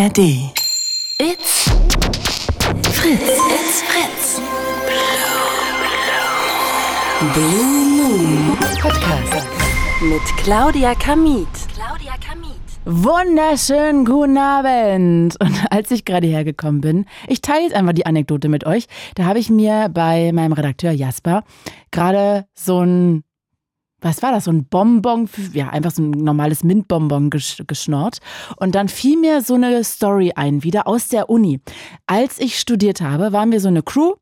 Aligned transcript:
ARD. 0.00 0.18
It's 1.18 1.68
Fritz. 2.90 3.38
It's 3.56 3.82
Fritz. 3.82 4.40
Blue 7.34 7.84
Moon 7.98 8.56
Podcast 8.80 9.46
mit 10.00 10.22
Claudia 10.38 10.94
Kamit. 10.94 11.48
Claudia 11.74 12.14
Kamit. 12.26 12.56
Wunderschönen 12.86 14.06
guten 14.06 14.38
Abend. 14.38 15.38
Und 15.38 15.66
als 15.70 15.90
ich 15.90 16.06
gerade 16.06 16.28
hergekommen 16.28 16.80
bin, 16.80 17.04
ich 17.28 17.42
teile 17.42 17.64
jetzt 17.64 17.74
einfach 17.74 17.92
die 17.92 18.06
Anekdote 18.06 18.48
mit 18.48 18.64
euch. 18.64 18.86
Da 19.16 19.24
habe 19.24 19.38
ich 19.38 19.50
mir 19.50 19.90
bei 19.92 20.32
meinem 20.32 20.54
Redakteur 20.54 20.92
Jasper 20.92 21.42
gerade 21.90 22.46
so 22.54 22.80
ein 22.80 23.22
was 24.00 24.22
war 24.22 24.32
das, 24.32 24.44
so 24.44 24.50
ein 24.50 24.64
Bonbon, 24.64 25.28
ja, 25.52 25.68
einfach 25.68 25.90
so 25.90 26.02
ein 26.02 26.10
normales 26.10 26.64
Mintbonbon 26.64 27.30
gesch 27.30 27.62
geschnort. 27.66 28.18
Und 28.56 28.74
dann 28.74 28.88
fiel 28.88 29.18
mir 29.18 29.42
so 29.42 29.54
eine 29.54 29.84
Story 29.84 30.32
ein, 30.34 30.62
wieder 30.62 30.86
aus 30.86 31.08
der 31.08 31.30
Uni. 31.30 31.60
Als 32.06 32.38
ich 32.38 32.58
studiert 32.58 33.00
habe, 33.00 33.32
waren 33.32 33.52
wir 33.52 33.60
so 33.60 33.68
eine 33.68 33.82
Crew 33.82 34.14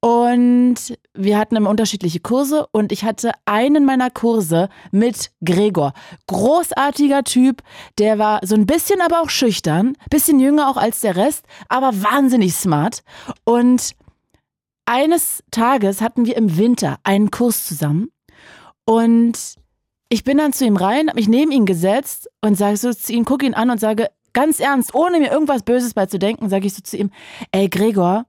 und 0.00 0.76
wir 1.14 1.38
hatten 1.38 1.56
immer 1.56 1.70
unterschiedliche 1.70 2.20
Kurse 2.20 2.66
und 2.72 2.92
ich 2.92 3.04
hatte 3.04 3.32
einen 3.44 3.84
meiner 3.84 4.10
Kurse 4.10 4.68
mit 4.90 5.30
Gregor. 5.44 5.92
Großartiger 6.26 7.24
Typ, 7.24 7.62
der 7.98 8.18
war 8.18 8.40
so 8.44 8.54
ein 8.54 8.66
bisschen 8.66 9.00
aber 9.00 9.20
auch 9.20 9.30
schüchtern, 9.30 9.94
bisschen 10.10 10.40
jünger 10.40 10.68
auch 10.68 10.76
als 10.76 11.00
der 11.00 11.16
Rest, 11.16 11.44
aber 11.68 12.02
wahnsinnig 12.02 12.54
smart. 12.54 13.02
Und 13.44 13.94
eines 14.86 15.42
Tages 15.50 16.00
hatten 16.00 16.26
wir 16.26 16.36
im 16.36 16.58
Winter 16.58 16.98
einen 17.04 17.30
Kurs 17.30 17.66
zusammen 17.66 18.08
und 18.84 19.56
ich 20.08 20.24
bin 20.24 20.38
dann 20.38 20.52
zu 20.52 20.64
ihm 20.64 20.76
rein, 20.76 21.08
habe 21.08 21.16
mich 21.16 21.28
neben 21.28 21.50
ihn 21.50 21.66
gesetzt 21.66 22.28
und 22.40 22.56
sage 22.56 22.76
so 22.76 22.92
zu 22.92 23.12
ihm, 23.12 23.24
gucke 23.24 23.46
ihn 23.46 23.54
an 23.54 23.70
und 23.70 23.80
sage 23.80 24.08
ganz 24.32 24.60
ernst, 24.60 24.94
ohne 24.94 25.18
mir 25.18 25.30
irgendwas 25.30 25.62
Böses 25.62 25.94
bei 25.94 26.06
zu 26.06 26.18
denken, 26.18 26.48
sage 26.48 26.66
ich 26.66 26.74
so 26.74 26.82
zu 26.82 26.96
ihm, 26.96 27.10
ey 27.52 27.68
Gregor, 27.68 28.26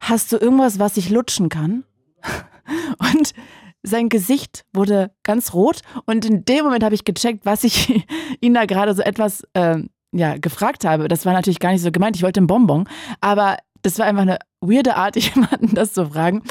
hast 0.00 0.32
du 0.32 0.36
irgendwas, 0.36 0.78
was 0.78 0.96
ich 0.96 1.10
lutschen 1.10 1.48
kann? 1.48 1.84
Und 2.98 3.34
sein 3.82 4.08
Gesicht 4.08 4.64
wurde 4.72 5.10
ganz 5.24 5.54
rot 5.54 5.80
und 6.06 6.24
in 6.24 6.44
dem 6.44 6.64
Moment 6.64 6.84
habe 6.84 6.94
ich 6.94 7.04
gecheckt, 7.04 7.44
was 7.44 7.64
ich 7.64 8.04
ihn 8.40 8.54
da 8.54 8.64
gerade 8.64 8.94
so 8.94 9.02
etwas 9.02 9.42
äh, 9.54 9.78
ja, 10.12 10.36
gefragt 10.36 10.84
habe. 10.84 11.08
Das 11.08 11.26
war 11.26 11.32
natürlich 11.32 11.58
gar 11.58 11.72
nicht 11.72 11.82
so 11.82 11.90
gemeint, 11.90 12.14
ich 12.14 12.22
wollte 12.22 12.38
einen 12.38 12.46
Bonbon, 12.46 12.88
aber 13.20 13.56
das 13.82 13.98
war 13.98 14.06
einfach 14.06 14.22
eine 14.22 14.38
weirde 14.60 14.96
Art, 14.96 15.16
jemanden 15.34 15.74
das 15.74 15.92
zu 15.92 16.06
fragen. 16.06 16.42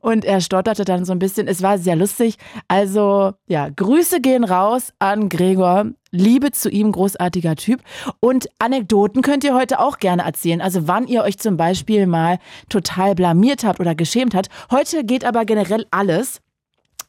Und 0.00 0.24
er 0.24 0.40
stotterte 0.40 0.84
dann 0.84 1.04
so 1.04 1.12
ein 1.12 1.18
bisschen. 1.18 1.48
Es 1.48 1.62
war 1.62 1.78
sehr 1.78 1.96
lustig. 1.96 2.36
Also, 2.68 3.32
ja, 3.46 3.68
Grüße 3.68 4.20
gehen 4.20 4.44
raus 4.44 4.92
an 4.98 5.28
Gregor. 5.28 5.86
Liebe 6.12 6.50
zu 6.50 6.68
ihm, 6.68 6.90
großartiger 6.90 7.54
Typ. 7.54 7.82
Und 8.18 8.48
Anekdoten 8.58 9.22
könnt 9.22 9.44
ihr 9.44 9.54
heute 9.54 9.78
auch 9.78 9.98
gerne 9.98 10.22
erzählen. 10.22 10.60
Also, 10.60 10.88
wann 10.88 11.06
ihr 11.06 11.22
euch 11.22 11.38
zum 11.38 11.56
Beispiel 11.56 12.06
mal 12.06 12.38
total 12.68 13.14
blamiert 13.14 13.64
habt 13.64 13.80
oder 13.80 13.94
geschämt 13.94 14.34
habt. 14.34 14.48
Heute 14.70 15.04
geht 15.04 15.24
aber 15.24 15.44
generell 15.44 15.86
alles 15.90 16.40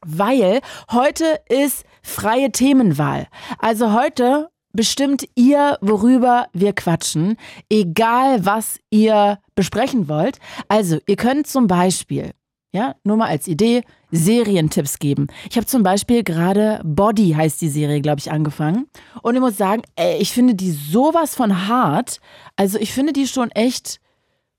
weil 0.03 0.61
heute 0.91 1.39
ist 1.47 1.85
freie 2.01 2.51
Themenwahl. 2.51 3.27
Also 3.59 3.93
heute 3.93 4.49
bestimmt 4.73 5.27
ihr, 5.36 5.77
worüber 5.81 6.47
wir 6.53 6.73
quatschen, 6.73 7.38
egal 7.69 8.45
was 8.45 8.80
ihr 8.89 9.39
besprechen 9.55 10.08
wollt. 10.08 10.39
Also, 10.67 11.00
ihr 11.08 11.16
könnt 11.16 11.47
zum 11.47 11.67
Beispiel, 11.67 12.31
ja, 12.73 12.95
nur 13.03 13.17
mal 13.17 13.28
als 13.28 13.47
Idee, 13.47 13.83
Serientipps 14.11 15.00
geben. 15.00 15.28
Ich 15.50 15.58
habe 15.58 15.66
zum 15.66 15.83
Beispiel 15.83 16.23
gerade 16.23 16.81
Body 16.83 17.31
heißt 17.31 17.61
die 17.61 17.69
Serie, 17.69 18.02
glaube 18.02 18.19
ich, 18.19 18.31
angefangen. 18.31 18.88
Und 19.22 19.36
ich 19.36 19.41
muss 19.41 19.58
sagen, 19.58 19.83
ey, 19.95 20.17
ich 20.22 20.31
finde 20.31 20.55
die 20.55 20.72
sowas 20.72 21.35
von 21.35 21.67
hart. 21.67 22.19
Also, 22.56 22.78
ich 22.78 22.94
finde 22.94 23.13
die 23.13 23.28
schon 23.28 23.52
echt. 23.52 24.00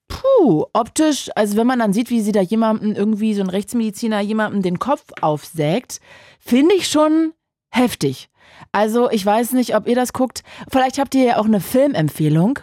Puh, 0.09 0.67
optisch, 0.75 1.31
also 1.37 1.57
wenn 1.57 1.67
man 1.67 1.79
dann 1.79 1.95
sieht, 1.95 2.11
wie 2.11 2.21
sie 2.21 2.33
da 2.33 2.43
jemanden, 2.43 2.95
irgendwie 2.95 3.33
so 3.33 3.41
ein 3.41 3.49
Rechtsmediziner, 3.49 4.21
jemandem 4.21 4.61
den 4.61 4.79
Kopf 4.79 5.05
aufsägt, 5.23 6.01
finde 6.39 6.75
ich 6.75 6.87
schon 6.89 7.33
heftig. 7.71 8.29
Also 8.71 9.11
ich 9.11 9.25
weiß 9.25 9.53
nicht, 9.53 9.75
ob 9.75 9.89
ihr 9.89 9.95
das 9.95 10.13
guckt. 10.13 10.43
Vielleicht 10.71 10.99
habt 10.99 11.15
ihr 11.15 11.25
ja 11.25 11.37
auch 11.39 11.47
eine 11.47 11.61
Filmempfehlung. 11.61 12.61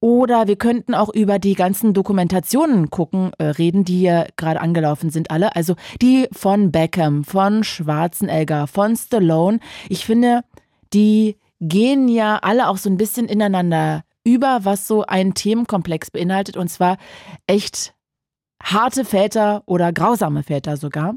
Oder 0.00 0.46
wir 0.46 0.56
könnten 0.56 0.94
auch 0.94 1.12
über 1.12 1.38
die 1.38 1.54
ganzen 1.54 1.94
Dokumentationen 1.94 2.90
gucken, 2.90 3.32
äh, 3.38 3.44
reden, 3.44 3.84
die 3.84 3.98
hier 3.98 4.28
gerade 4.36 4.60
angelaufen 4.60 5.10
sind 5.10 5.30
alle. 5.30 5.54
Also 5.54 5.74
die 6.00 6.28
von 6.32 6.72
Beckham, 6.72 7.24
von 7.24 7.64
Schwarzenegger, 7.64 8.66
von 8.66 8.96
Stallone. 8.96 9.60
Ich 9.88 10.06
finde, 10.06 10.42
die 10.92 11.36
gehen 11.60 12.08
ja 12.08 12.38
alle 12.42 12.68
auch 12.68 12.76
so 12.76 12.90
ein 12.90 12.96
bisschen 12.96 13.28
ineinander 13.28 14.02
über, 14.24 14.60
was 14.64 14.86
so 14.86 15.02
ein 15.02 15.34
Themenkomplex 15.34 16.10
beinhaltet. 16.10 16.56
Und 16.56 16.68
zwar 16.68 16.96
echt 17.46 17.94
harte 18.62 19.04
Väter 19.04 19.62
oder 19.66 19.92
grausame 19.92 20.42
Väter 20.42 20.76
sogar. 20.76 21.14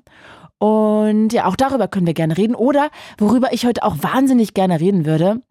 Und 0.58 1.34
ja, 1.34 1.46
auch 1.46 1.56
darüber 1.56 1.88
können 1.88 2.08
wir 2.08 2.14
gerne 2.14 2.38
reden. 2.38 2.56
Oder 2.56 2.90
worüber 3.18 3.54
ich 3.54 3.66
heute 3.66 3.84
auch 3.84 3.98
wahnsinnig 4.02 4.54
gerne 4.54 4.80
reden 4.80 5.06
würde, 5.06 5.42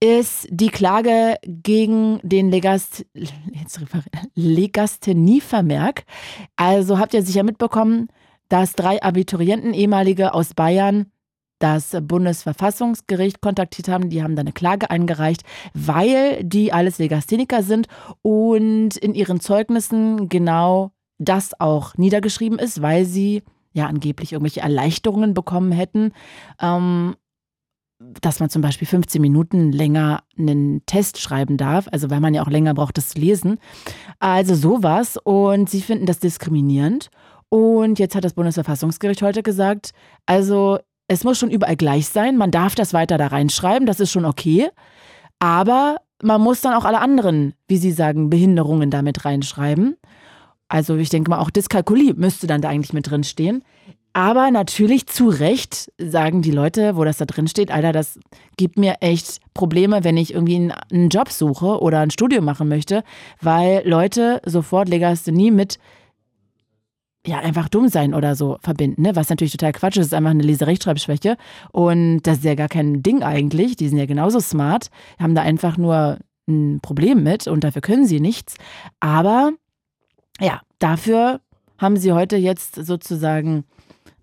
ist 0.00 0.48
die 0.50 0.70
Klage 0.70 1.36
gegen 1.44 2.18
den 2.24 2.50
Legast 2.50 3.06
Legasthenievermerk. 4.34 6.04
Also 6.56 6.98
habt 6.98 7.14
ihr 7.14 7.22
sicher 7.22 7.44
mitbekommen, 7.44 8.08
dass 8.48 8.74
drei 8.74 9.00
Abiturienten, 9.00 9.72
ehemalige 9.72 10.34
aus 10.34 10.54
Bayern, 10.54 11.06
das 11.60 11.96
Bundesverfassungsgericht 12.02 13.40
kontaktiert 13.40 13.86
haben. 13.86 14.10
Die 14.10 14.24
haben 14.24 14.34
da 14.34 14.40
eine 14.40 14.52
Klage 14.52 14.90
eingereicht, 14.90 15.42
weil 15.72 16.42
die 16.42 16.72
alles 16.72 16.98
Legastheniker 16.98 17.62
sind 17.62 17.86
und 18.22 18.96
in 18.96 19.14
ihren 19.14 19.38
Zeugnissen 19.38 20.28
genau 20.28 20.90
das 21.18 21.58
auch 21.60 21.96
niedergeschrieben 21.96 22.58
ist, 22.58 22.82
weil 22.82 23.04
sie 23.04 23.44
ja 23.72 23.86
angeblich 23.86 24.32
irgendwelche 24.32 24.60
Erleichterungen 24.60 25.34
bekommen 25.34 25.72
hätten. 25.72 26.12
Ähm, 26.60 27.16
dass 28.20 28.40
man 28.40 28.50
zum 28.50 28.62
Beispiel 28.62 28.88
15 28.88 29.20
Minuten 29.20 29.72
länger 29.72 30.24
einen 30.36 30.84
Test 30.86 31.20
schreiben 31.20 31.56
darf, 31.56 31.88
also 31.92 32.10
weil 32.10 32.20
man 32.20 32.34
ja 32.34 32.42
auch 32.42 32.50
länger 32.50 32.74
braucht, 32.74 32.98
das 32.98 33.10
zu 33.10 33.20
lesen. 33.20 33.58
Also 34.18 34.54
sowas. 34.54 35.16
Und 35.22 35.70
sie 35.70 35.80
finden 35.80 36.06
das 36.06 36.18
diskriminierend. 36.18 37.10
Und 37.48 37.98
jetzt 37.98 38.14
hat 38.14 38.24
das 38.24 38.34
Bundesverfassungsgericht 38.34 39.22
heute 39.22 39.42
gesagt, 39.42 39.92
also 40.26 40.78
es 41.06 41.24
muss 41.24 41.38
schon 41.38 41.50
überall 41.50 41.76
gleich 41.76 42.08
sein. 42.08 42.36
Man 42.36 42.50
darf 42.50 42.74
das 42.74 42.94
weiter 42.94 43.18
da 43.18 43.26
reinschreiben, 43.28 43.86
das 43.86 44.00
ist 44.00 44.10
schon 44.10 44.24
okay. 44.24 44.70
Aber 45.38 45.96
man 46.22 46.40
muss 46.40 46.60
dann 46.60 46.74
auch 46.74 46.84
alle 46.84 47.00
anderen, 47.00 47.54
wie 47.68 47.76
Sie 47.76 47.90
sagen, 47.90 48.30
Behinderungen 48.30 48.90
damit 48.90 49.24
reinschreiben. 49.24 49.96
Also 50.72 50.96
ich 50.96 51.10
denke 51.10 51.28
mal, 51.28 51.38
auch 51.38 51.50
Dyskalkulie 51.50 52.14
müsste 52.14 52.46
dann 52.46 52.62
da 52.62 52.70
eigentlich 52.70 52.94
mit 52.94 53.10
drin 53.10 53.24
stehen. 53.24 53.62
Aber 54.14 54.50
natürlich 54.50 55.06
zu 55.06 55.28
Recht 55.28 55.92
sagen 55.98 56.40
die 56.40 56.50
Leute, 56.50 56.96
wo 56.96 57.04
das 57.04 57.18
da 57.18 57.26
drin 57.26 57.46
steht, 57.46 57.70
Alter, 57.70 57.92
das 57.92 58.18
gibt 58.56 58.78
mir 58.78 58.96
echt 59.00 59.40
Probleme, 59.52 60.02
wenn 60.02 60.16
ich 60.16 60.32
irgendwie 60.32 60.72
einen 60.90 61.10
Job 61.10 61.28
suche 61.28 61.82
oder 61.82 62.00
ein 62.00 62.10
Studium 62.10 62.46
machen 62.46 62.68
möchte, 62.68 63.04
weil 63.42 63.86
Leute 63.86 64.40
sofort 64.46 64.88
Legasthenie 64.88 65.50
mit 65.50 65.78
ja, 67.26 67.40
einfach 67.40 67.68
dumm 67.68 67.88
sein 67.88 68.14
oder 68.14 68.34
so 68.34 68.56
verbinden, 68.62 69.02
ne? 69.02 69.14
was 69.14 69.28
natürlich 69.28 69.52
total 69.52 69.72
Quatsch 69.72 69.98
ist, 69.98 70.06
ist 70.06 70.14
einfach 70.14 70.30
eine 70.30 70.42
Leserechtschreibschwäche 70.42 71.36
und 71.70 72.22
das 72.22 72.38
ist 72.38 72.44
ja 72.44 72.56
gar 72.56 72.68
kein 72.68 73.02
Ding 73.02 73.22
eigentlich, 73.22 73.76
die 73.76 73.88
sind 73.88 73.98
ja 73.98 74.06
genauso 74.06 74.40
smart, 74.40 74.88
haben 75.20 75.36
da 75.36 75.42
einfach 75.42 75.76
nur 75.76 76.18
ein 76.48 76.80
Problem 76.82 77.22
mit 77.22 77.46
und 77.46 77.62
dafür 77.62 77.80
können 77.80 78.06
sie 78.06 78.18
nichts, 78.18 78.56
aber 78.98 79.52
ja, 80.40 80.60
dafür 80.78 81.40
haben 81.78 81.96
sie 81.96 82.12
heute 82.12 82.36
jetzt 82.36 82.76
sozusagen 82.76 83.64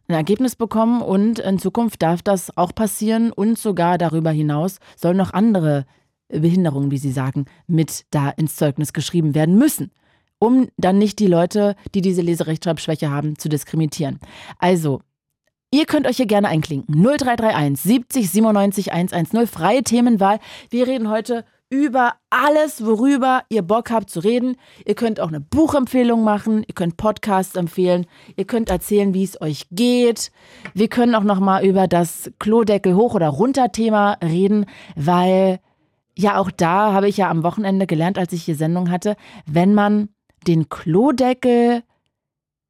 ein 0.07 0.15
Ergebnis 0.15 0.55
bekommen 0.55 1.01
und 1.01 1.39
in 1.39 1.59
Zukunft 1.59 2.01
darf 2.01 2.21
das 2.21 2.55
auch 2.57 2.73
passieren 2.73 3.31
und 3.31 3.59
sogar 3.59 3.97
darüber 3.97 4.31
hinaus 4.31 4.79
sollen 4.95 5.17
noch 5.17 5.33
andere 5.33 5.85
Behinderungen, 6.29 6.91
wie 6.91 6.97
Sie 6.97 7.11
sagen, 7.11 7.45
mit 7.67 8.05
da 8.11 8.29
ins 8.29 8.55
Zeugnis 8.55 8.93
geschrieben 8.93 9.35
werden 9.35 9.57
müssen, 9.57 9.91
um 10.39 10.69
dann 10.77 10.97
nicht 10.97 11.19
die 11.19 11.27
Leute, 11.27 11.75
die 11.93 12.01
diese 12.01 12.21
Leserechtschreibschwäche 12.21 13.09
haben, 13.09 13.37
zu 13.37 13.49
diskriminieren. 13.49 14.19
Also, 14.57 15.01
Ihr 15.71 15.85
könnt 15.85 16.07
euch 16.07 16.17
hier 16.17 16.25
gerne 16.25 16.47
einklinken. 16.47 16.95
0331 16.95 17.79
70 17.79 18.31
97 18.31 18.91
110, 18.91 19.45
freie 19.45 19.83
Themenwahl. 19.83 20.39
Wir 20.71 20.87
reden 20.87 21.11
heute 21.11 21.45
über 21.69 22.13
alles, 22.29 22.83
worüber 22.85 23.43
ihr 23.49 23.61
Bock 23.61 23.91
habt 23.91 24.09
zu 24.09 24.21
reden. 24.21 24.57
Ihr 24.85 24.95
könnt 24.95 25.19
auch 25.19 25.27
eine 25.27 25.39
Buchempfehlung 25.39 26.23
machen, 26.23 26.63
ihr 26.67 26.73
könnt 26.73 26.97
Podcasts 26.97 27.55
empfehlen, 27.55 28.07
ihr 28.35 28.45
könnt 28.45 28.69
erzählen, 28.69 29.13
wie 29.13 29.23
es 29.23 29.39
euch 29.39 29.67
geht. 29.71 30.31
Wir 30.73 30.87
können 30.87 31.15
auch 31.15 31.23
noch 31.23 31.39
mal 31.39 31.63
über 31.63 31.87
das 31.87 32.31
Klodeckel 32.39 32.95
hoch 32.95 33.13
oder 33.13 33.29
runter 33.29 33.71
Thema 33.71 34.17
reden, 34.23 34.65
weil 34.95 35.59
ja 36.17 36.37
auch 36.37 36.51
da 36.51 36.91
habe 36.91 37.07
ich 37.07 37.17
ja 37.17 37.29
am 37.29 37.43
Wochenende 37.43 37.85
gelernt, 37.87 38.17
als 38.17 38.33
ich 38.33 38.43
hier 38.43 38.55
Sendung 38.55 38.89
hatte, 38.89 39.15
wenn 39.45 39.73
man 39.73 40.09
den 40.47 40.69
Klodeckel 40.69 41.83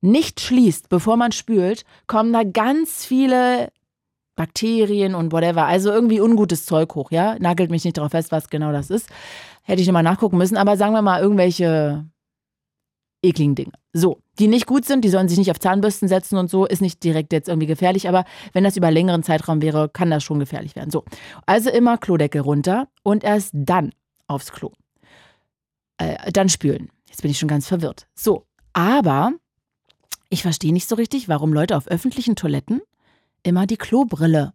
nicht 0.01 0.39
schließt, 0.39 0.89
bevor 0.89 1.17
man 1.17 1.31
spült, 1.31 1.83
kommen 2.07 2.33
da 2.33 2.43
ganz 2.43 3.05
viele 3.05 3.69
Bakterien 4.39 5.15
und 5.15 5.33
whatever. 5.33 5.65
Also 5.65 5.91
irgendwie 5.91 6.21
ungutes 6.21 6.65
Zeug 6.65 6.95
hoch, 6.95 7.11
ja? 7.11 7.37
Nagelt 7.39 7.69
mich 7.69 7.83
nicht 7.83 7.97
darauf 7.97 8.11
fest, 8.11 8.31
was 8.31 8.49
genau 8.49 8.71
das 8.71 8.89
ist. 8.89 9.09
Hätte 9.63 9.81
ich 9.81 9.87
nochmal 9.87 10.01
nachgucken 10.01 10.37
müssen, 10.37 10.55
aber 10.55 10.77
sagen 10.77 10.93
wir 10.93 11.01
mal 11.01 11.21
irgendwelche 11.21 12.05
ekligen 13.21 13.55
Dinge. 13.55 13.73
So, 13.91 14.21
die 14.39 14.47
nicht 14.47 14.65
gut 14.65 14.85
sind, 14.85 15.03
die 15.03 15.09
sollen 15.09 15.27
sich 15.27 15.37
nicht 15.37 15.51
auf 15.51 15.59
Zahnbürsten 15.59 16.07
setzen 16.07 16.37
und 16.37 16.49
so, 16.49 16.65
ist 16.65 16.81
nicht 16.81 17.03
direkt 17.03 17.33
jetzt 17.33 17.49
irgendwie 17.49 17.67
gefährlich, 17.67 18.07
aber 18.07 18.23
wenn 18.53 18.63
das 18.63 18.77
über 18.77 18.89
längeren 18.91 19.23
Zeitraum 19.23 19.61
wäre, 19.61 19.89
kann 19.89 20.09
das 20.09 20.23
schon 20.23 20.39
gefährlich 20.39 20.73
werden. 20.77 20.89
So, 20.89 21.03
also 21.45 21.69
immer 21.69 21.97
Klodeckel 21.97 22.39
runter 22.39 22.87
und 23.03 23.25
erst 23.25 23.51
dann 23.53 23.91
aufs 24.27 24.53
Klo. 24.53 24.71
Äh, 25.97 26.31
dann 26.31 26.47
spülen. 26.47 26.89
Jetzt 27.09 27.23
bin 27.23 27.31
ich 27.31 27.39
schon 27.39 27.49
ganz 27.49 27.67
verwirrt. 27.67 28.07
So, 28.15 28.45
aber 28.71 29.33
ich 30.29 30.43
verstehe 30.43 30.71
nicht 30.71 30.87
so 30.87 30.95
richtig, 30.95 31.27
warum 31.27 31.51
Leute 31.51 31.75
auf 31.75 31.87
öffentlichen 31.87 32.37
Toiletten 32.37 32.81
immer 33.43 33.65
die 33.65 33.77
Klobrille 33.77 34.53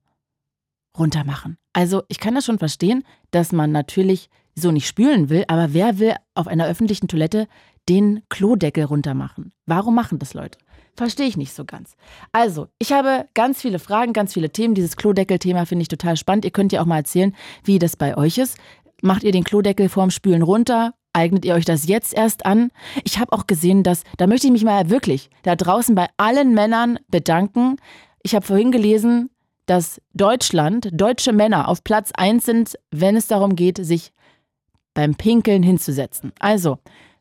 runter 0.97 1.25
machen. 1.25 1.59
Also 1.73 2.03
ich 2.09 2.21
kann 2.21 2.35
das 2.35 2.45
schon 2.45 2.59
verstehen, 2.59 3.05
dass 3.31 3.53
man 3.53 3.73
natürlich 3.73 4.31
so 4.55 4.71
nicht 4.71 4.87
spülen 4.87 5.29
will, 5.29 5.45
aber 5.49 5.73
wer 5.75 5.99
will 5.99 6.15
auf 6.35 6.47
einer 6.47 6.67
öffentlichen 6.67 7.09
Toilette 7.09 7.49
den 7.89 8.23
Klodeckel 8.29 8.85
runter 8.85 9.15
machen? 9.15 9.53
Warum 9.67 9.95
machen 9.95 10.19
das 10.19 10.35
Leute? 10.35 10.59
Verstehe 10.97 11.27
ich 11.27 11.37
nicht 11.37 11.53
so 11.53 11.65
ganz. 11.65 11.97
Also, 12.31 12.69
ich 12.79 12.93
habe 12.93 13.27
ganz 13.35 13.61
viele 13.61 13.81
Fragen, 13.81 14.13
ganz 14.13 14.33
viele 14.33 14.51
Themen. 14.51 14.75
Dieses 14.75 14.97
Klodeckel-Thema 14.97 15.67
finde 15.67 15.83
ich 15.83 15.89
total 15.89 16.17
spannend. 16.17 16.45
Ihr 16.45 16.53
könnt 16.53 16.73
ja 16.73 16.81
auch 16.81 16.87
mal 16.87 16.99
erzählen, 16.99 17.35
wie 17.65 17.81
das 17.81 17.97
bei 17.97 18.17
euch 18.17 18.39
ist. 18.39 18.59
Macht 19.03 19.25
ihr 19.25 19.33
den 19.33 19.43
Klodeckel 19.43 19.89
vorm 19.89 20.11
Spülen 20.11 20.43
runter? 20.43 20.95
Eignet 21.13 21.45
ihr 21.45 21.55
euch 21.55 21.65
das 21.65 21.89
jetzt 21.89 22.15
erst 22.15 22.47
an? 22.47 22.71
Ich 23.03 23.19
habe 23.19 23.33
auch 23.33 23.47
gesehen, 23.49 23.83
dass, 23.83 24.05
da 24.19 24.29
möchte 24.29 24.47
ich 24.47 24.53
mich 24.53 24.65
mal 24.65 24.89
wirklich 24.89 25.31
da 25.43 25.57
draußen 25.57 25.97
bei 25.97 26.09
allen 26.17 26.55
Männern 26.55 27.01
bedanken. 27.09 27.77
Ich 28.25 28.35
habe 28.35 28.47
vorhin 28.47 28.73
gelesen, 28.73 29.29
dass 29.67 30.01
Deutschland, 30.15 30.89
deutsche 30.93 31.33
Männer 31.33 31.69
auf 31.69 31.85
Platz 31.85 32.11
1 32.17 32.45
sind, 32.45 32.79
wenn 32.91 33.17
es 33.17 33.27
darum 33.27 33.55
geht, 33.55 33.77
sich 33.85 34.13
beim 34.95 35.15
Pinkeln 35.15 35.63
hinzusetzen. 35.63 36.33
Also, 36.39 36.79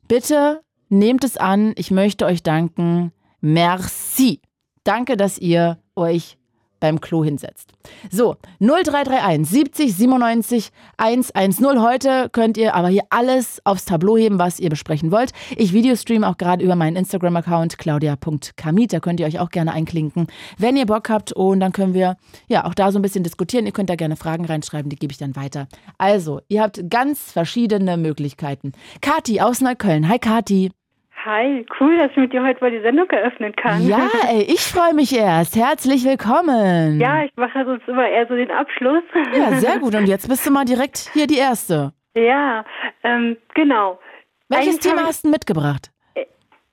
bitte 0.07 0.61
nehmt 0.87 1.25
es 1.25 1.35
an. 1.35 1.73
Ich 1.75 1.91
möchte 1.91 2.25
euch 2.25 2.41
danken. 2.41 3.11
Merci. 3.41 4.39
Danke, 4.85 5.17
dass 5.17 5.37
ihr 5.37 5.77
euch 5.95 6.37
beim 6.83 6.99
Klo 6.99 7.23
hinsetzt. 7.23 7.71
So, 8.11 8.35
0331 8.59 9.47
70 9.47 9.95
97 9.95 10.69
110. 10.97 11.81
Heute 11.81 12.27
könnt 12.29 12.57
ihr 12.57 12.75
aber 12.75 12.89
hier 12.89 13.03
alles 13.09 13.61
aufs 13.63 13.85
Tableau 13.85 14.17
heben, 14.17 14.37
was 14.37 14.59
ihr 14.59 14.69
besprechen 14.69 15.09
wollt. 15.09 15.31
Ich 15.55 15.71
videostream 15.71 16.25
auch 16.25 16.35
gerade 16.35 16.61
über 16.61 16.75
meinen 16.75 16.97
Instagram-Account 16.97 17.77
claudia.kamit. 17.77 18.91
Da 18.91 18.99
könnt 18.99 19.21
ihr 19.21 19.27
euch 19.27 19.39
auch 19.39 19.49
gerne 19.49 19.71
einklinken, 19.71 20.27
wenn 20.57 20.75
ihr 20.75 20.85
Bock 20.85 21.09
habt. 21.09 21.31
Und 21.31 21.61
dann 21.61 21.71
können 21.71 21.93
wir 21.93 22.17
ja 22.49 22.65
auch 22.65 22.73
da 22.73 22.91
so 22.91 22.99
ein 22.99 23.01
bisschen 23.01 23.23
diskutieren. 23.23 23.65
Ihr 23.65 23.71
könnt 23.71 23.89
da 23.89 23.95
gerne 23.95 24.17
Fragen 24.17 24.43
reinschreiben, 24.43 24.89
die 24.89 24.97
gebe 24.97 25.13
ich 25.13 25.17
dann 25.17 25.37
weiter. 25.37 25.69
Also, 25.97 26.41
ihr 26.49 26.61
habt 26.61 26.89
ganz 26.89 27.31
verschiedene 27.31 27.95
Möglichkeiten. 27.95 28.73
Kati 28.99 29.39
aus 29.39 29.61
Neukölln. 29.61 30.09
Hi 30.09 30.19
Kati. 30.19 30.82
Hi, 31.25 31.65
cool, 31.79 31.95
dass 31.97 32.11
ich 32.11 32.17
mit 32.17 32.33
dir 32.33 32.43
heute 32.43 32.59
mal 32.59 32.69
die 32.69 32.81
Sendung 32.81 33.09
eröffnen 33.09 33.55
kann. 33.55 33.81
Ja, 33.87 34.09
ey, 34.29 34.41
ich 34.41 34.59
freue 34.59 34.93
mich 34.93 35.15
erst. 35.17 35.55
Herzlich 35.55 36.03
willkommen. 36.03 36.99
Ja, 36.99 37.23
ich 37.23 37.31
mache 37.37 37.63
sonst 37.63 37.87
immer 37.87 38.05
eher 38.05 38.27
so 38.27 38.35
den 38.35 38.51
Abschluss. 38.51 39.03
Ja, 39.33 39.53
sehr 39.53 39.79
gut. 39.79 39.95
Und 39.95 40.07
jetzt 40.07 40.27
bist 40.27 40.45
du 40.45 40.51
mal 40.51 40.65
direkt 40.65 41.09
hier 41.13 41.25
die 41.25 41.37
Erste. 41.37 41.93
Ja, 42.13 42.65
ähm, 43.03 43.37
genau. 43.53 43.99
Welches 44.49 44.79
Thema 44.79 45.03
hast 45.03 45.23
du 45.23 45.29
mitgebracht? 45.29 45.91
Äh, 46.15 46.25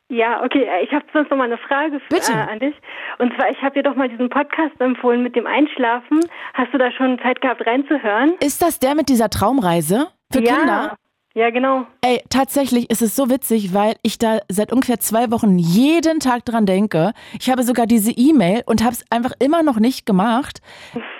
ja, 0.09 0.43
okay. 0.43 0.65
Äh, 0.65 0.83
ich 0.85 0.91
habe 0.91 1.05
sonst 1.13 1.31
noch 1.31 1.39
mal 1.39 1.45
eine 1.45 1.59
Frage 1.59 2.01
für, 2.01 2.09
Bitte. 2.09 2.33
Äh, 2.33 2.53
an 2.53 2.59
dich. 2.59 2.75
Und 3.19 3.33
zwar, 3.37 3.51
ich 3.51 3.63
habe 3.63 3.75
dir 3.75 3.85
doch 3.85 3.95
mal 3.95 4.09
diesen 4.09 4.31
Podcast 4.31 4.81
empfohlen 4.81 5.23
mit 5.23 5.37
dem 5.37 5.47
Einschlafen. 5.47 6.19
Hast 6.55 6.75
du 6.75 6.79
da 6.79 6.91
schon 6.91 7.21
Zeit 7.21 7.41
gehabt 7.41 7.65
reinzuhören? 7.65 8.35
Ist 8.41 8.61
das 8.63 8.81
der 8.81 8.97
mit 8.97 9.11
dieser 9.11 9.31
Traumreise 9.31 10.09
für 10.33 10.43
ja. 10.43 10.57
Kinder? 10.57 10.97
Ja, 11.33 11.51
genau. 11.51 11.87
Ey, 12.01 12.25
tatsächlich 12.29 12.91
ist 12.91 13.03
es 13.03 13.15
so 13.15 13.31
witzig, 13.31 13.73
weil 13.73 13.95
ich 14.03 14.19
da 14.19 14.41
seit 14.49 14.73
ungefähr 14.73 14.99
zwei 14.99 15.31
Wochen 15.31 15.61
jeden 15.61 16.19
Tag 16.19 16.45
dran 16.45 16.67
denke. 16.67 17.13
Ich 17.39 17.49
habe 17.51 17.63
sogar 17.63 17.87
diese 17.87 18.11
E-Mail 18.11 18.65
und 18.67 18.83
habe 18.83 18.95
es 18.95 19.05
einfach 19.11 19.35
immer 19.39 19.63
noch 19.63 19.79
nicht 19.79 20.07
gemacht. 20.07 20.61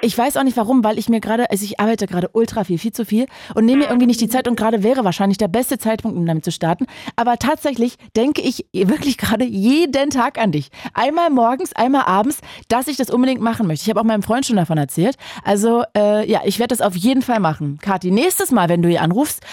Ich 0.03 0.19
weiß 0.19 0.37
auch 0.37 0.43
nicht 0.43 0.57
warum, 0.57 0.83
weil 0.83 0.99
ich 0.99 1.09
mir 1.09 1.21
gerade, 1.21 1.49
also 1.53 1.65
ich 1.65 1.79
arbeite 1.79 2.09
gerade 2.09 2.29
ultra 2.33 2.65
viel, 2.65 2.79
viel 2.79 2.93
zu 2.93 3.05
viel 3.05 3.27
und 3.55 3.67
nehme 3.67 3.83
mir 3.83 3.85
irgendwie 3.89 4.09
nicht 4.09 4.21
die 4.21 4.29
Zeit 4.29 4.49
und 4.49 4.57
gerade 4.57 4.83
wäre 4.83 5.05
wahrscheinlich 5.05 5.39
der 5.39 5.47
beste 5.47 5.79
Zeitpunkt, 5.79 6.19
um 6.19 6.27
damit 6.27 6.45
zu 6.45 6.51
starten. 6.51 6.87
Aber 7.15 7.37
tatsächlich 7.37 7.95
denke 8.17 8.41
ich 8.41 8.67
wirklich 8.73 9.17
gerade 9.17 9.45
jeden 9.45 10.11
Tag 10.11 10.39
an 10.39 10.51
dich. 10.51 10.71
Einmal 10.93 11.31
morgens, 11.31 11.73
einmal 11.75 12.07
abends, 12.07 12.41
dass 12.67 12.89
ich 12.89 12.97
das 12.97 13.11
unbedingt 13.11 13.43
machen 13.43 13.69
möchte. 13.69 13.85
Ich 13.85 13.91
habe 13.91 14.01
auch 14.01 14.05
meinem 14.05 14.25
Freund 14.25 14.45
schon 14.45 14.57
davon 14.57 14.77
erzählt. 14.77 15.15
Also 15.45 15.85
äh, 15.97 16.29
ja, 16.29 16.41
ich 16.45 16.59
werde 16.59 16.75
das 16.75 16.81
auf 16.81 16.97
jeden 16.97 17.23
Fall 17.23 17.39
machen. 17.39 17.79
Kathi, 17.81 18.11
nächstes 18.11 18.51
Mal, 18.51 18.69
wenn 18.69 18.83
du 18.83 18.89
hier 18.89 19.03
anrufst, 19.03 19.45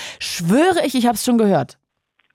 schwöre 0.48 0.86
ich, 0.86 0.96
ich 0.96 1.06
habe 1.06 1.16
es 1.16 1.24
schon 1.26 1.38
gehört. 1.38 1.78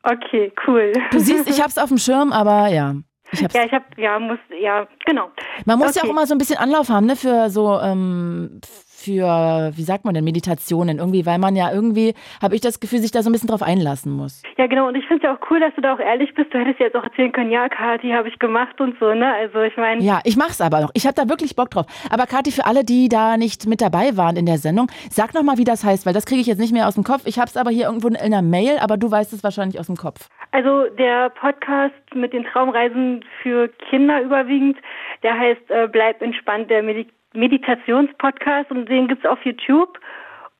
Okay, 0.03 0.53
cool. 0.67 0.93
Du 1.11 1.19
siehst, 1.20 1.49
ich 1.49 1.61
habe 1.61 1.69
es 1.69 1.79
auf 1.79 1.88
dem 1.88 1.99
Schirm, 1.99 2.32
aber 2.32 2.69
ja. 2.69 2.94
Ich 3.32 3.43
hab's. 3.43 3.55
ja, 3.55 3.64
ich 3.64 3.73
habe, 3.73 3.85
ja, 3.97 4.19
muss, 4.19 4.38
ja, 4.61 4.87
genau. 5.06 5.31
Man 5.64 5.79
muss 5.79 5.94
ja 5.94 6.03
Okay. 6.03 6.09
auch 6.09 6.12
immer 6.12 6.26
so 6.26 6.35
ein 6.35 6.38
bisschen 6.38 6.59
Anlauf 6.59 6.88
haben, 6.91 7.06
ne, 7.06 7.17
für 7.17 7.49
so, 7.50 7.79
ähm, 7.81 8.61
für, 9.02 9.72
wie 9.75 9.82
sagt 9.82 10.04
man 10.04 10.14
denn, 10.14 10.25
Meditationen 10.25 10.99
irgendwie, 10.99 11.26
weil 11.26 11.38
man 11.38 11.56
ja 11.56 11.72
irgendwie, 11.72 12.14
habe 12.40 12.54
ich 12.54 12.60
das 12.60 12.81
Gefühl, 12.81 13.00
sich 13.00 13.10
da 13.10 13.22
so 13.22 13.31
ein 13.31 13.32
bisschen 13.32 13.49
drauf 13.49 13.62
einlassen 13.62 14.12
muss. 14.12 14.43
Ja, 14.56 14.66
genau. 14.66 14.88
Und 14.88 14.94
ich 14.94 15.06
finde 15.06 15.22
es 15.22 15.22
ja 15.25 15.34
auch 15.34 15.50
cool, 15.50 15.60
dass 15.60 15.75
du 15.75 15.81
da 15.81 15.94
auch 15.94 16.00
ehrlich 16.00 16.34
bist. 16.34 16.52
Du 16.54 16.58
hättest 16.58 16.81
jetzt 16.81 16.96
auch 16.96 17.04
erzählen 17.04 17.32
können, 17.32 17.50
ja, 17.50 17.69
Kathi, 17.69 18.10
habe 18.10 18.28
ich 18.28 18.38
gemacht 18.38 18.81
und 18.81 18.99
so, 18.99 19.12
ne? 19.14 19.32
Also 19.34 19.60
ich 19.60 19.76
meine, 19.76 20.02
Ja, 20.02 20.20
ich 20.25 20.37
mach's 20.37 20.60
aber 20.60 20.81
noch. 20.81 20.90
Ich 20.94 21.06
habe 21.06 21.14
da 21.14 21.28
wirklich 21.28 21.56
Bock 21.56 21.70
drauf. 21.70 21.87
Aber 22.10 22.26
Kathi, 22.26 22.52
für 22.52 22.66
alle, 22.66 22.84
die 22.84 23.08
da 23.08 23.37
nicht 23.37 23.66
mit 23.66 23.81
dabei 23.81 24.16
waren 24.16 24.37
in 24.37 24.46
der 24.46 24.58
Sendung, 24.58 24.88
sag 25.10 25.34
noch 25.34 25.43
mal, 25.43 25.58
wie 25.58 25.64
das 25.64 25.84
heißt, 25.84 26.06
weil 26.06 26.12
das 26.14 26.26
kriege 26.26 26.40
ich 26.40 26.46
jetzt 26.46 26.60
nicht 26.60 26.72
mehr 26.72 26.87
aus 26.88 26.94
dem 26.94 27.04
Kopf. 27.04 27.22
Ich 27.26 27.38
habe 27.38 27.49
es 27.49 27.56
aber 27.56 27.70
hier 27.70 27.87
irgendwo 27.87 28.08
in 28.08 28.16
einer 28.16 28.43
Mail, 28.43 28.78
aber 28.81 28.96
du 28.96 29.10
weißt 29.10 29.32
es 29.32 29.43
wahrscheinlich 29.43 29.78
aus 29.81 29.87
dem 29.87 29.96
Kopf. 29.96 30.28
Also 30.52 30.84
der 30.99 31.31
Podcast 31.31 31.94
mit 32.14 32.32
den 32.32 32.44
Traumreisen 32.44 33.25
für 33.43 33.69
Kinder 33.90 34.20
überwiegend, 34.20 34.76
der 35.22 35.38
heißt 35.38 35.70
äh, 35.70 35.88
Bleib 35.90 36.20
entspannt, 36.20 36.69
der 36.70 36.82
Medi 36.82 37.06
Meditationspodcast 37.34 38.70
und 38.70 38.88
den 38.88 39.08
gibt's 39.08 39.26
auf 39.26 39.38
YouTube. 39.44 39.99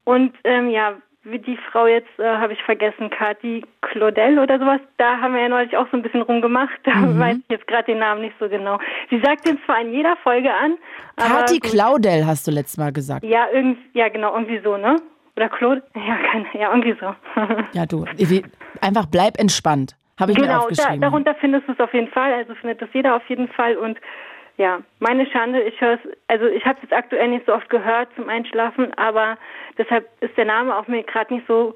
Und 0.05 0.35
ähm, 0.45 0.71
ja, 0.71 0.95
wie 1.25 1.39
die 1.39 1.57
Frau 1.71 1.87
jetzt, 1.87 2.09
äh, 2.19 2.25
habe 2.37 2.53
ich 2.53 2.63
vergessen, 2.65 3.09
Kati 3.11 3.65
Claudel 3.83 4.39
oder 4.41 4.59
sowas, 4.59 4.81
da 4.99 5.19
haben 5.19 5.35
wir 5.35 5.43
ja 5.43 5.49
neulich 5.49 5.77
auch 5.77 5.87
so 5.91 5.97
ein 5.97 6.03
bisschen 6.03 6.23
rumgemacht. 6.23 6.79
Da 6.85 6.93
weiß 7.19 7.37
ich 7.37 7.45
jetzt 7.49 7.67
gerade 7.69 7.85
den 7.85 7.99
Namen 8.01 8.23
nicht 8.23 8.35
so 8.41 8.49
genau. 8.49 8.79
Sie 9.11 9.21
sagt 9.21 9.47
den 9.47 9.59
zwar 9.65 9.81
in 9.81 9.93
jeder 9.93 10.17
Folge 10.25 10.53
an, 10.53 10.75
aber 11.17 11.41
Kathi. 11.41 11.61
Claudel 11.61 12.27
hast 12.27 12.47
du 12.47 12.51
letztes 12.51 12.77
Mal 12.79 12.93
gesagt. 12.93 13.25
Ja, 13.25 13.47
irgend, 13.53 13.79
ja 13.95 14.09
genau, 14.09 14.33
irgendwie 14.35 14.61
so, 14.65 14.77
ne? 14.77 14.97
Oder 15.37 15.49
Claude? 15.49 15.83
Ja, 15.95 16.17
keine, 16.31 16.47
ja, 16.55 16.71
irgendwie 16.75 16.97
so. 17.01 17.15
Ja, 17.73 17.87
du. 17.87 18.05
Einfach 18.81 19.07
bleib 19.07 19.39
entspannt. 19.39 19.95
Habe 20.21 20.33
ich 20.33 20.39
mir 20.39 20.45
Genau, 20.45 20.55
da, 20.59 20.61
aufgeschrieben. 20.65 21.01
darunter 21.01 21.35
findest 21.37 21.69
du 21.69 21.73
es 21.73 21.81
auf 21.81 21.95
jeden 21.95 22.09
Fall, 22.09 22.33
also 22.35 22.55
findet 22.57 22.83
das 22.83 22.89
jeder 22.93 23.17
auf 23.17 23.23
jeden 23.29 23.49
Fall 23.49 23.77
und 23.77 23.99
ja, 24.59 24.81
meine 25.01 25.27
Schande, 25.27 25.63
ich 25.63 25.81
höre 25.81 25.95
es, 25.95 26.01
also 26.29 26.47
ich 26.47 26.65
habe 26.65 26.77
es 26.77 26.83
jetzt 26.83 26.93
aktuell 26.93 27.29
nicht 27.29 27.47
so 27.47 27.55
oft 27.55 27.69
gehört 27.71 28.09
zum 28.17 28.29
Einschlafen, 28.29 28.93
aber 28.95 29.39
deshalb 29.79 30.09
ist 30.21 30.37
der 30.37 30.45
Name 30.45 30.77
auch 30.77 30.87
mir 30.87 31.03
gerade 31.03 31.35
nicht 31.35 31.47
so 31.47 31.75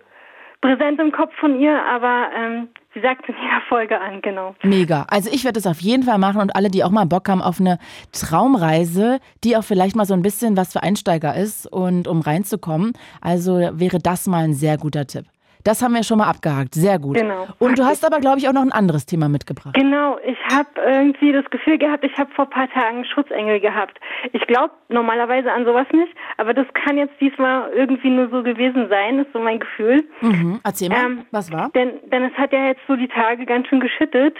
präsent 0.60 1.00
im 1.00 1.12
Kopf 1.12 1.34
von 1.36 1.60
ihr, 1.60 1.82
aber 1.84 2.28
ähm, 2.36 2.68
sie 2.94 3.00
sagt 3.00 3.22
es 3.22 3.28
in 3.28 3.42
jeder 3.42 3.60
Folge 3.68 4.00
an, 4.00 4.20
genau. 4.22 4.54
Mega. 4.62 5.06
Also 5.10 5.30
ich 5.32 5.44
werde 5.44 5.58
es 5.58 5.66
auf 5.66 5.80
jeden 5.80 6.02
Fall 6.02 6.18
machen 6.18 6.40
und 6.40 6.54
alle, 6.56 6.70
die 6.70 6.82
auch 6.82 6.90
mal 6.90 7.06
Bock 7.06 7.28
haben 7.28 7.42
auf 7.42 7.60
eine 7.60 7.78
Traumreise, 8.12 9.20
die 9.44 9.56
auch 9.56 9.64
vielleicht 9.64 9.96
mal 9.96 10.06
so 10.06 10.14
ein 10.14 10.22
bisschen 10.22 10.56
was 10.56 10.72
für 10.72 10.82
Einsteiger 10.82 11.34
ist 11.34 11.66
und 11.70 12.08
um 12.08 12.20
reinzukommen, 12.20 12.92
also 13.20 13.58
wäre 13.72 13.98
das 13.98 14.26
mal 14.26 14.44
ein 14.44 14.54
sehr 14.54 14.76
guter 14.78 15.06
Tipp. 15.06 15.26
Das 15.66 15.82
haben 15.82 15.94
wir 15.94 16.02
schon 16.04 16.18
mal 16.18 16.28
abgehakt. 16.28 16.74
Sehr 16.74 16.98
gut. 16.98 17.16
Genau. 17.16 17.46
Und 17.58 17.78
du 17.78 17.84
hast 17.84 18.04
aber, 18.06 18.20
glaube 18.20 18.38
ich, 18.38 18.48
auch 18.48 18.52
noch 18.52 18.62
ein 18.62 18.72
anderes 18.72 19.04
Thema 19.06 19.28
mitgebracht. 19.28 19.74
Genau, 19.74 20.18
ich 20.24 20.38
habe 20.54 20.68
irgendwie 20.84 21.32
das 21.32 21.44
Gefühl 21.50 21.78
gehabt, 21.78 22.04
ich 22.04 22.16
habe 22.18 22.30
vor 22.34 22.44
ein 22.44 22.50
paar 22.50 22.70
Tagen 22.70 23.04
Schutzengel 23.04 23.60
gehabt. 23.60 23.98
Ich 24.32 24.46
glaube 24.46 24.72
normalerweise 24.88 25.50
an 25.52 25.64
sowas 25.64 25.86
nicht, 25.92 26.12
aber 26.36 26.54
das 26.54 26.66
kann 26.84 26.96
jetzt 26.98 27.20
diesmal 27.20 27.70
irgendwie 27.72 28.10
nur 28.10 28.28
so 28.30 28.42
gewesen 28.42 28.88
sein, 28.88 29.18
ist 29.18 29.32
so 29.32 29.38
mein 29.40 29.58
Gefühl. 29.60 30.04
Mhm. 30.20 30.60
Erzähl 30.64 30.88
mal, 30.88 31.04
Ähm, 31.04 31.26
was 31.32 31.50
war? 31.52 31.70
Denn, 31.74 31.92
denn 32.12 32.24
es 32.24 32.32
hat 32.34 32.52
ja 32.52 32.66
jetzt 32.66 32.82
so 32.86 32.94
die 32.96 33.08
Tage 33.08 33.44
ganz 33.46 33.66
schön 33.68 33.80
geschüttet. 33.80 34.36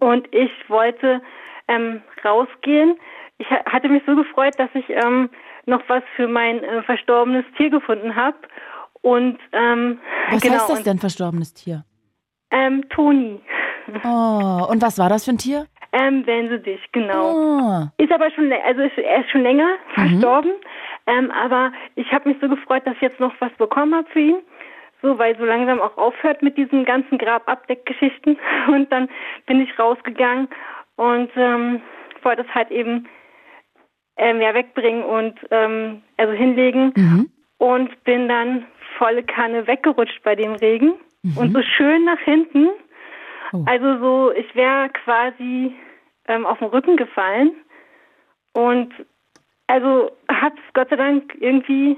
Und 0.00 0.26
ich 0.34 0.50
wollte 0.68 1.20
ähm, 1.68 2.02
rausgehen. 2.24 2.96
Ich 3.38 3.50
ha- 3.50 3.64
hatte 3.66 3.88
mich 3.88 4.02
so 4.06 4.14
gefreut, 4.16 4.54
dass 4.58 4.70
ich 4.74 4.88
ähm, 4.90 5.30
noch 5.66 5.82
was 5.88 6.02
für 6.16 6.28
mein 6.28 6.62
äh, 6.62 6.82
verstorbenes 6.82 7.44
Tier 7.56 7.70
gefunden 7.70 8.14
habe. 8.14 8.36
Und 9.04 9.38
ähm, 9.52 9.98
Was 10.30 10.40
genau, 10.40 10.54
heißt 10.54 10.70
das 10.70 10.82
denn, 10.82 10.98
verstorbenes 10.98 11.52
Tier? 11.52 11.84
Ähm, 12.50 12.88
Toni. 12.88 13.38
Oh, 14.02 14.66
und 14.70 14.80
was 14.80 14.98
war 14.98 15.10
das 15.10 15.26
für 15.26 15.32
ein 15.32 15.38
Tier? 15.38 15.66
Ähm, 15.92 16.24
dich, 16.24 16.80
genau. 16.92 17.32
Oh. 17.34 17.86
Ist 18.02 18.10
aber 18.10 18.30
schon, 18.30 18.50
also 18.66 18.80
ist, 18.80 18.96
er 18.96 19.20
ist 19.20 19.30
schon 19.30 19.42
länger 19.42 19.68
verstorben. 19.92 20.52
Ähm, 21.06 21.30
aber 21.30 21.70
ich 21.96 22.10
habe 22.12 22.30
mich 22.30 22.38
so 22.40 22.48
gefreut, 22.48 22.86
dass 22.86 22.94
ich 22.96 23.02
jetzt 23.02 23.20
noch 23.20 23.34
was 23.40 23.52
bekommen 23.58 23.94
habe 23.94 24.08
für 24.10 24.20
ihn. 24.20 24.36
So, 25.02 25.18
weil 25.18 25.36
so 25.36 25.44
langsam 25.44 25.82
auch 25.82 25.96
aufhört 25.98 26.42
mit 26.42 26.56
diesen 26.56 26.86
ganzen 26.86 27.18
Grababdeckgeschichten. 27.18 28.38
Und 28.68 28.90
dann 28.90 29.10
bin 29.46 29.60
ich 29.60 29.78
rausgegangen 29.78 30.48
und 30.96 31.30
ähm, 31.36 31.82
wollte 32.22 32.42
es 32.42 32.54
halt 32.54 32.70
eben 32.70 33.06
ähm, 34.16 34.40
ja, 34.40 34.54
wegbringen 34.54 35.02
und 35.02 35.34
ähm, 35.50 36.02
also 36.16 36.32
hinlegen 36.32 36.92
Mhm. 36.96 37.30
und 37.58 38.04
bin 38.04 38.28
dann 38.28 38.64
volle 38.98 39.22
Kanne 39.22 39.66
weggerutscht 39.66 40.22
bei 40.22 40.34
dem 40.34 40.52
Regen 40.54 40.94
und 41.36 41.52
so 41.52 41.62
schön 41.62 42.04
nach 42.04 42.20
hinten. 42.20 42.68
Oh. 43.52 43.64
Also 43.66 43.98
so, 43.98 44.32
ich 44.32 44.54
wäre 44.54 44.90
quasi 44.90 45.74
ähm, 46.28 46.46
auf 46.46 46.58
den 46.58 46.68
Rücken 46.68 46.96
gefallen 46.96 47.52
und 48.52 48.92
also 49.66 50.10
hat 50.28 50.52
es 50.54 50.74
Gott 50.74 50.90
sei 50.90 50.96
Dank 50.96 51.34
irgendwie 51.40 51.96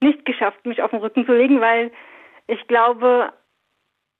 nicht 0.00 0.24
geschafft, 0.24 0.64
mich 0.66 0.82
auf 0.82 0.90
den 0.90 1.00
Rücken 1.00 1.26
zu 1.26 1.32
legen, 1.32 1.60
weil 1.60 1.90
ich 2.46 2.66
glaube, 2.68 3.32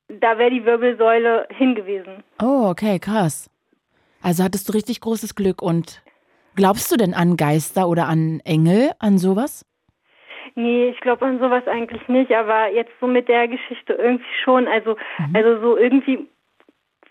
da 0.09 0.39
wäre 0.39 0.51
die 0.51 0.65
Wirbelsäule 0.65 1.47
hingewiesen. 1.51 2.25
Oh, 2.41 2.69
okay, 2.69 2.99
krass. 2.99 3.51
Also 4.23 4.43
hattest 4.43 4.69
du 4.69 4.73
richtig 4.73 5.01
großes 5.01 5.35
Glück 5.35 5.63
und 5.63 6.03
glaubst 6.55 6.91
du 6.91 6.97
denn 6.97 7.15
an 7.15 7.37
Geister 7.37 7.89
oder 7.89 8.09
an 8.09 8.41
Engel, 8.45 8.93
an 8.99 9.19
sowas? 9.19 9.65
Nee, 10.55 10.89
ich 10.89 11.01
glaube 11.01 11.27
an 11.27 11.39
sowas 11.39 11.67
eigentlich 11.67 12.07
nicht, 12.09 12.33
aber 12.33 12.71
jetzt 12.73 12.93
so 13.01 13.07
mit 13.07 13.29
der 13.29 13.49
Geschichte 13.49 13.95
irgendwie 13.95 14.25
schon. 14.45 14.69
Also, 14.69 14.97
also 15.35 15.61
so 15.61 15.77
irgendwie, 15.77 16.27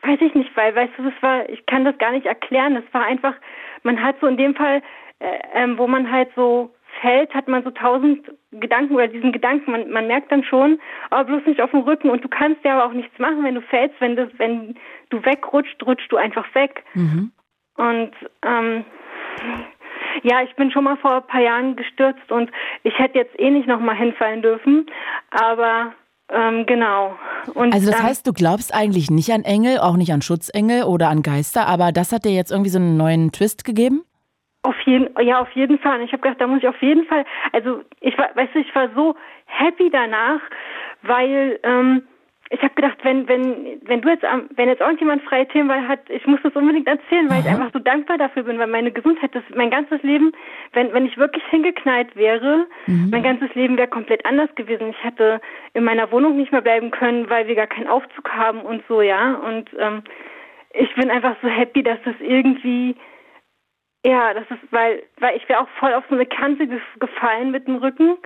weiß 0.02 0.20
ich 0.22 0.34
nicht, 0.36 0.56
weil, 0.56 0.76
weißt 0.76 0.94
du, 0.98 1.04
das 1.04 1.14
war, 1.22 1.50
ich 1.50 1.66
kann 1.66 1.86
das 1.86 1.98
gar 1.98 2.12
nicht 2.12 2.26
erklären. 2.26 2.76
Das 2.76 2.84
war 2.92 3.04
einfach, 3.04 3.36
man 3.84 4.02
hat 4.02 4.16
so 4.22 4.28
in 4.28 4.38
dem 4.38 4.56
Fall, 4.56 4.82
äh, 5.20 5.40
ähm, 5.54 5.78
wo 5.78 5.88
man 5.88 6.12
halt 6.12 6.30
so 6.36 6.74
fällt, 7.02 7.34
hat 7.34 7.48
man 7.48 7.64
so 7.64 7.72
tausend 7.72 8.32
Gedanken 8.52 8.96
oder 8.96 9.08
diesen 9.08 9.32
Gedanken, 9.32 9.72
man, 9.72 9.90
man 9.90 10.08
merkt 10.08 10.32
dann 10.32 10.44
schon, 10.44 10.80
aber 11.10 11.26
bloß 11.26 11.46
nicht 11.46 11.62
auf 11.62 11.72
dem 11.72 11.82
Rücken 11.82 12.10
und 12.10 12.24
du 12.24 12.30
kannst 12.30 12.64
ja 12.64 12.76
aber 12.76 12.86
auch 12.86 12.96
nichts 12.96 13.18
machen, 13.20 13.44
wenn 13.44 13.56
du 13.56 13.62
fällst, 13.62 14.00
wenn 14.00 14.16
das, 14.16 14.30
wenn 14.38 14.76
du 15.10 15.24
wegrutscht, 15.26 15.84
rutscht 15.86 16.12
du 16.12 16.18
einfach 16.18 16.46
weg. 16.56 16.84
Mhm. 16.94 17.32
Und 17.76 18.12
ähm, 18.44 18.86
ja, 20.24 20.42
ich 20.44 20.56
bin 20.56 20.72
schon 20.72 20.84
mal 20.84 20.98
vor 20.98 21.16
ein 21.16 21.28
paar 21.28 21.42
Jahren 21.42 21.76
gestürzt 21.76 22.32
und 22.32 22.52
ich 22.84 22.98
hätte 22.98 23.18
jetzt 23.18 23.40
eh 23.40 23.50
nicht 23.50 23.68
nochmal 23.68 23.96
hinfallen 23.96 24.42
dürfen. 24.42 24.86
Aber 25.32 25.94
ähm, 26.32 26.66
genau. 26.66 27.16
Und, 27.54 27.74
Also 27.74 27.92
das 27.92 28.02
heißt, 28.02 28.28
du 28.28 28.34
glaubst 28.34 28.74
eigentlich 28.74 29.12
nicht 29.12 29.32
an 29.32 29.44
Engel, 29.44 29.80
auch 29.80 29.96
nicht 29.96 30.12
an 30.12 30.22
Schutzengel 30.22 30.84
oder 30.84 31.10
an 31.10 31.22
Geister, 31.22 31.68
aber 31.68 31.92
das 31.92 32.12
hat 32.12 32.26
dir 32.26 32.32
jetzt 32.32 32.52
irgendwie 32.52 32.72
so 32.72 32.80
einen 32.80 32.98
neuen 32.98 33.32
Twist 33.32 33.64
gegeben? 33.64 34.04
Auf 34.64 34.80
jeden, 34.86 35.10
ja, 35.22 35.42
auf 35.42 35.52
jeden 35.52 35.78
Fall. 35.78 36.00
Und 36.00 36.06
ich 36.06 36.12
habe 36.12 36.24
gedacht, 36.24 36.42
da 36.42 36.48
muss 36.48 36.60
ich 36.60 36.68
auf 36.68 36.82
jeden 36.82 37.06
Fall, 37.06 37.24
also 37.54 37.82
ich 38.02 38.18
war, 38.18 38.36
weißt 38.36 38.56
du, 38.56 38.60
ich 38.60 38.74
war 38.74 38.90
so 38.96 39.16
happy 39.46 39.92
danach, 39.92 40.42
weil 41.04 41.60
ähm, 41.62 42.02
ich 42.52 42.62
habe 42.62 42.76
gedacht, 42.76 43.00
wenn, 43.04 43.28
wenn, 43.28 43.82
wenn 43.86 44.02
du 44.02 44.10
jetzt, 44.10 44.24
wenn 44.56 44.70
jetzt 44.70 44.82
irgendjemand 44.82 45.24
freie 45.24 45.48
Themenwahl 45.48 45.88
hat, 45.88 46.02
ich 46.10 46.28
muss 46.28 46.40
das 46.44 46.56
unbedingt 46.56 46.88
erzählen, 46.88 47.28
weil 47.30 47.40
ich 47.42 47.48
einfach 47.48 47.72
so 47.74 47.80
dankbar 47.80 48.20
dafür 48.20 48.44
bin, 48.44 48.60
weil 48.60 48.68
meine 48.68 48.92
Gesundheit, 48.92 49.34
das 49.34 49.44
mein 49.56 49.72
ganzes 49.72 50.02
Leben, 50.04 50.32
wenn, 50.74 50.94
wenn 50.94 51.08
ich 51.08 51.18
wirklich 51.18 51.44
hingeknallt 51.50 52.16
wäre, 52.16 52.68
mein 53.12 53.24
ganzes 53.24 53.54
Leben 53.56 53.78
wäre 53.78 53.88
komplett 53.88 54.26
anders 54.26 54.54
gewesen. 54.54 54.90
Ich 54.90 55.04
hätte 55.04 55.42
in 55.74 55.84
meiner 55.84 56.12
Wohnung 56.12 56.38
nicht 56.38 56.52
mehr 56.52 56.62
bleiben 56.62 56.92
können, 56.92 57.30
weil 57.32 57.48
wir 57.48 57.56
gar 57.56 57.68
keinen 57.68 57.88
Aufzug 57.88 58.30
haben 58.32 58.62
und 58.62 58.84
so, 58.88 59.02
ja. 59.02 59.34
Und 59.36 59.70
ähm, 59.80 60.04
ich 60.74 60.94
bin 60.94 61.10
einfach 61.10 61.36
so 61.42 61.48
happy, 61.48 61.82
dass 61.82 61.98
das 62.06 62.16
irgendwie 62.20 62.96
ja, 64.06 64.36
das 64.36 64.44
ist, 64.52 64.72
weil, 64.72 65.02
weil 65.20 65.36
ich 65.36 65.50
wäre 65.50 65.62
auch 65.62 65.70
voll 65.80 65.92
auf 65.96 66.04
so 66.10 66.14
eine 66.16 66.28
Kante 66.28 66.66
gef- 66.66 67.00
gefallen 67.00 67.50
mit 67.50 67.66
dem 67.68 67.78
Rücken. 67.78 68.18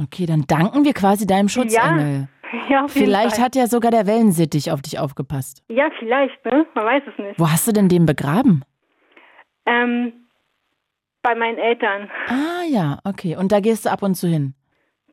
Okay, 0.00 0.26
dann 0.26 0.44
danken 0.46 0.84
wir 0.84 0.94
quasi 0.94 1.26
deinem 1.26 1.48
Schutzengel. 1.48 2.28
Ja, 2.70 2.86
jeden 2.86 2.88
Vielleicht 2.88 3.36
Fall. 3.36 3.44
hat 3.44 3.56
ja 3.56 3.66
sogar 3.66 3.90
der 3.90 4.06
Wellensittich 4.06 4.70
auf 4.70 4.80
dich 4.80 4.98
aufgepasst. 4.98 5.62
Ja, 5.68 5.90
vielleicht, 5.98 6.42
ne? 6.44 6.66
Man 6.74 6.84
weiß 6.84 7.02
es 7.12 7.18
nicht. 7.18 7.38
Wo 7.38 7.50
hast 7.50 7.66
du 7.66 7.72
denn 7.72 7.88
den 7.88 8.06
begraben? 8.06 8.64
Ähm, 9.66 10.12
bei 11.22 11.34
meinen 11.34 11.58
Eltern. 11.58 12.10
Ah 12.28 12.64
ja, 12.68 13.00
okay. 13.04 13.36
Und 13.36 13.52
da 13.52 13.60
gehst 13.60 13.84
du 13.84 13.90
ab 13.90 14.02
und 14.02 14.14
zu 14.14 14.28
hin. 14.28 14.54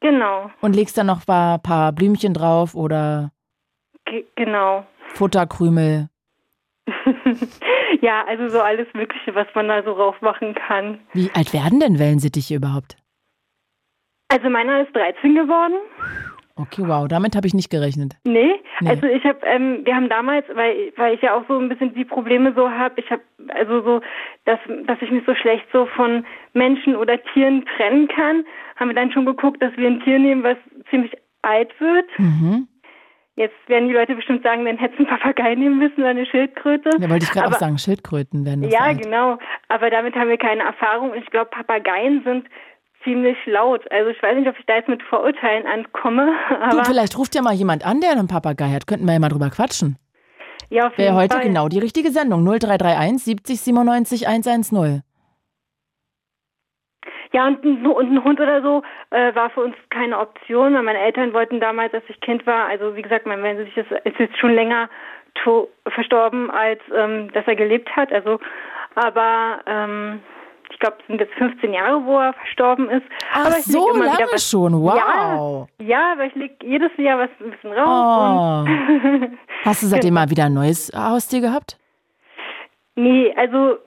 Genau, 0.01 0.51
Und 0.61 0.75
legst 0.75 0.97
dann 0.97 1.07
noch 1.07 1.21
ein 1.21 1.25
paar, 1.25 1.57
paar 1.57 1.91
Blümchen 1.91 2.33
drauf 2.33 2.75
oder 2.75 3.31
Ge 4.05 4.25
genau. 4.35 4.85
Futterkrümel. 5.13 6.09
ja, 8.01 8.23
also 8.27 8.49
so 8.49 8.61
alles 8.61 8.87
Mögliche, 8.93 9.33
was 9.33 9.47
man 9.55 9.67
da 9.67 9.81
so 9.83 9.95
drauf 9.95 10.21
machen 10.21 10.53
kann. 10.53 10.99
Wie 11.13 11.31
alt 11.33 11.53
werden 11.53 11.79
denn 11.79 11.97
Wellensittiche 11.97 12.55
überhaupt? 12.55 12.97
Also 14.29 14.49
meiner 14.49 14.81
ist 14.81 14.95
13 14.95 15.35
geworden. 15.35 15.75
Okay, 16.57 16.83
wow, 16.87 17.05
damit 17.07 17.35
habe 17.35 17.45
ich 17.47 17.53
nicht 17.53 17.69
gerechnet. 17.69 18.13
Nee, 18.23 18.55
Nee. 18.79 18.89
also 18.89 19.07
ich 19.07 19.23
habe, 19.25 19.39
ähm, 19.45 19.81
wir 19.83 19.93
haben 19.93 20.07
damals, 20.07 20.45
weil 20.53 20.93
weil 20.95 21.13
ich 21.15 21.21
ja 21.21 21.35
auch 21.35 21.43
so 21.49 21.57
ein 21.59 21.67
bisschen 21.67 21.93
die 21.93 22.05
Probleme 22.05 22.53
so 22.55 22.69
habe, 22.71 22.99
ich 22.99 23.11
habe 23.11 23.21
also 23.49 23.81
so, 23.81 24.01
dass 24.45 24.59
dass 24.87 25.01
ich 25.01 25.11
mich 25.11 25.23
so 25.25 25.35
schlecht 25.35 25.65
so 25.73 25.85
von 25.85 26.25
Menschen 26.53 26.95
oder 26.95 27.21
Tieren 27.33 27.65
trennen 27.75 28.07
kann, 28.07 28.45
haben 28.77 28.87
wir 28.89 28.95
dann 28.95 29.11
schon 29.11 29.25
geguckt, 29.25 29.61
dass 29.61 29.75
wir 29.75 29.87
ein 29.87 29.99
Tier 30.01 30.17
nehmen, 30.17 30.43
was 30.43 30.57
ziemlich 30.89 31.11
alt 31.41 31.77
wird. 31.81 32.05
Mhm. 32.17 32.67
Jetzt 33.35 33.55
werden 33.67 33.89
die 33.89 33.93
Leute 33.93 34.15
bestimmt 34.15 34.43
sagen, 34.43 34.63
dann 34.63 34.77
hättest 34.77 34.97
du 34.99 35.05
einen 35.05 35.19
Papagei 35.19 35.55
nehmen 35.55 35.77
müssen 35.77 35.99
oder 35.99 36.11
eine 36.11 36.25
Schildkröte. 36.25 36.89
Ja, 36.99 37.09
wollte 37.09 37.25
ich 37.25 37.31
gerade 37.31 37.47
auch 37.49 37.59
sagen, 37.59 37.77
Schildkröten 37.77 38.45
werden 38.45 38.61
das 38.61 38.71
Ja, 38.73 38.79
alt. 38.79 39.01
genau. 39.03 39.37
Aber 39.67 39.89
damit 39.89 40.15
haben 40.15 40.29
wir 40.29 40.37
keine 40.37 40.63
Erfahrung. 40.63 41.11
Und 41.11 41.17
ich 41.17 41.25
glaube, 41.25 41.49
Papageien 41.49 42.23
sind 42.23 42.47
ziemlich 43.05 43.37
laut. 43.45 43.89
Also 43.91 44.09
ich 44.09 44.21
weiß 44.21 44.35
nicht, 44.37 44.49
ob 44.49 44.59
ich 44.59 44.65
da 44.65 44.75
jetzt 44.75 44.89
mit 44.89 45.01
Vorurteilen 45.03 45.65
ankomme. 45.65 46.33
Du, 46.71 46.83
vielleicht 46.83 47.17
ruft 47.17 47.35
ja 47.35 47.41
mal 47.41 47.53
jemand 47.53 47.85
an, 47.85 48.01
der 48.01 48.11
einen 48.11 48.27
Papagei 48.27 48.69
hat. 48.69 48.87
Könnten 48.87 49.05
wir 49.05 49.13
ja 49.13 49.19
mal 49.19 49.29
drüber 49.29 49.49
quatschen. 49.49 49.97
ja, 50.69 50.87
auf 50.87 50.97
Wäre 50.97 51.09
jeden 51.09 51.21
heute 51.21 51.35
Fall. 51.35 51.45
genau 51.45 51.69
die 51.69 51.79
richtige 51.79 52.11
Sendung. 52.11 52.43
0331 52.43 53.23
70 53.23 53.61
97 53.61 54.27
110. 54.27 55.01
Ja, 57.31 57.47
und 57.47 57.63
ein, 57.65 57.85
und 57.85 58.11
ein 58.11 58.23
Hund 58.23 58.39
oder 58.39 58.61
so 58.61 58.81
äh, 59.11 59.35
war 59.35 59.49
für 59.49 59.61
uns 59.61 59.75
keine 59.89 60.19
Option, 60.19 60.73
weil 60.73 60.83
meine 60.83 60.99
Eltern 60.99 61.33
wollten 61.33 61.59
damals, 61.59 61.93
als 61.93 62.05
ich 62.07 62.19
Kind 62.21 62.45
war, 62.47 62.67
also 62.67 62.95
wie 62.95 63.01
gesagt, 63.01 63.25
mein 63.25 63.43
Wellensittich 63.43 63.75
ist, 63.77 63.91
ist 64.05 64.19
jetzt 64.19 64.37
schon 64.37 64.53
länger 64.53 64.89
to 65.43 65.67
verstorben, 65.87 66.49
als 66.49 66.79
ähm, 66.95 67.31
dass 67.33 67.45
er 67.45 67.57
gelebt 67.57 67.93
hat. 67.95 68.13
Also, 68.13 68.39
aber 68.95 69.59
ähm, 69.65 70.21
ich 70.75 70.79
glaube, 70.79 70.97
es 70.99 71.07
sind 71.07 71.21
jetzt 71.21 71.33
15 71.35 71.73
Jahre, 71.73 72.05
wo 72.05 72.19
er 72.19 72.33
verstorben 72.33 72.89
ist. 72.89 73.05
Ach, 73.31 73.45
aber 73.45 73.57
ich 73.57 73.63
so 73.63 73.91
immer 73.91 74.05
lange 74.05 74.17
wieder 74.17 74.27
was, 74.33 74.49
schon. 74.49 74.73
Wow. 74.73 75.69
Ja, 75.79 75.85
ja, 75.85 76.11
aber 76.11 76.25
ich 76.25 76.35
leg 76.35 76.51
jedes 76.61 76.91
Jahr 76.97 77.17
was 77.17 77.29
ein 77.39 77.51
bisschen 77.51 77.71
raus. 77.71 78.67
Oh. 78.67 79.27
Hast 79.63 79.83
du 79.83 79.87
seitdem 79.87 80.15
mal 80.15 80.29
wieder 80.29 80.45
ein 80.45 80.53
neues 80.53 80.91
Haustier 80.93 81.39
gehabt? 81.39 81.79
Nee, 82.95 83.33
also 83.37 83.77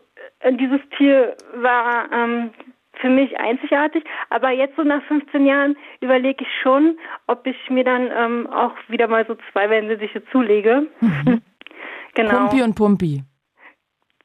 äh, 0.41 0.55
dieses 0.55 0.81
Tier 0.97 1.37
war 1.57 2.11
ähm, 2.11 2.53
für 2.95 3.11
mich 3.11 3.39
einzigartig, 3.39 4.03
aber 4.31 4.51
jetzt 4.51 4.77
so 4.77 4.83
nach 4.83 5.03
15 5.09 5.45
Jahren 5.45 5.77
überlege 6.01 6.43
ich 6.43 6.51
schon, 6.63 6.99
ob 7.27 7.47
ich 7.47 7.57
mir 7.69 7.85
dann 7.85 8.11
ähm, 8.11 8.47
auch 8.47 8.73
wieder 8.89 9.09
mal 9.09 9.27
so 9.27 9.37
zwei 9.53 9.69
Wellensittiche 9.69 10.25
zulege. 10.33 10.87
genau, 12.15 12.47
Pumpi 12.47 12.63
und 12.63 12.75
Pumpi. 12.75 13.23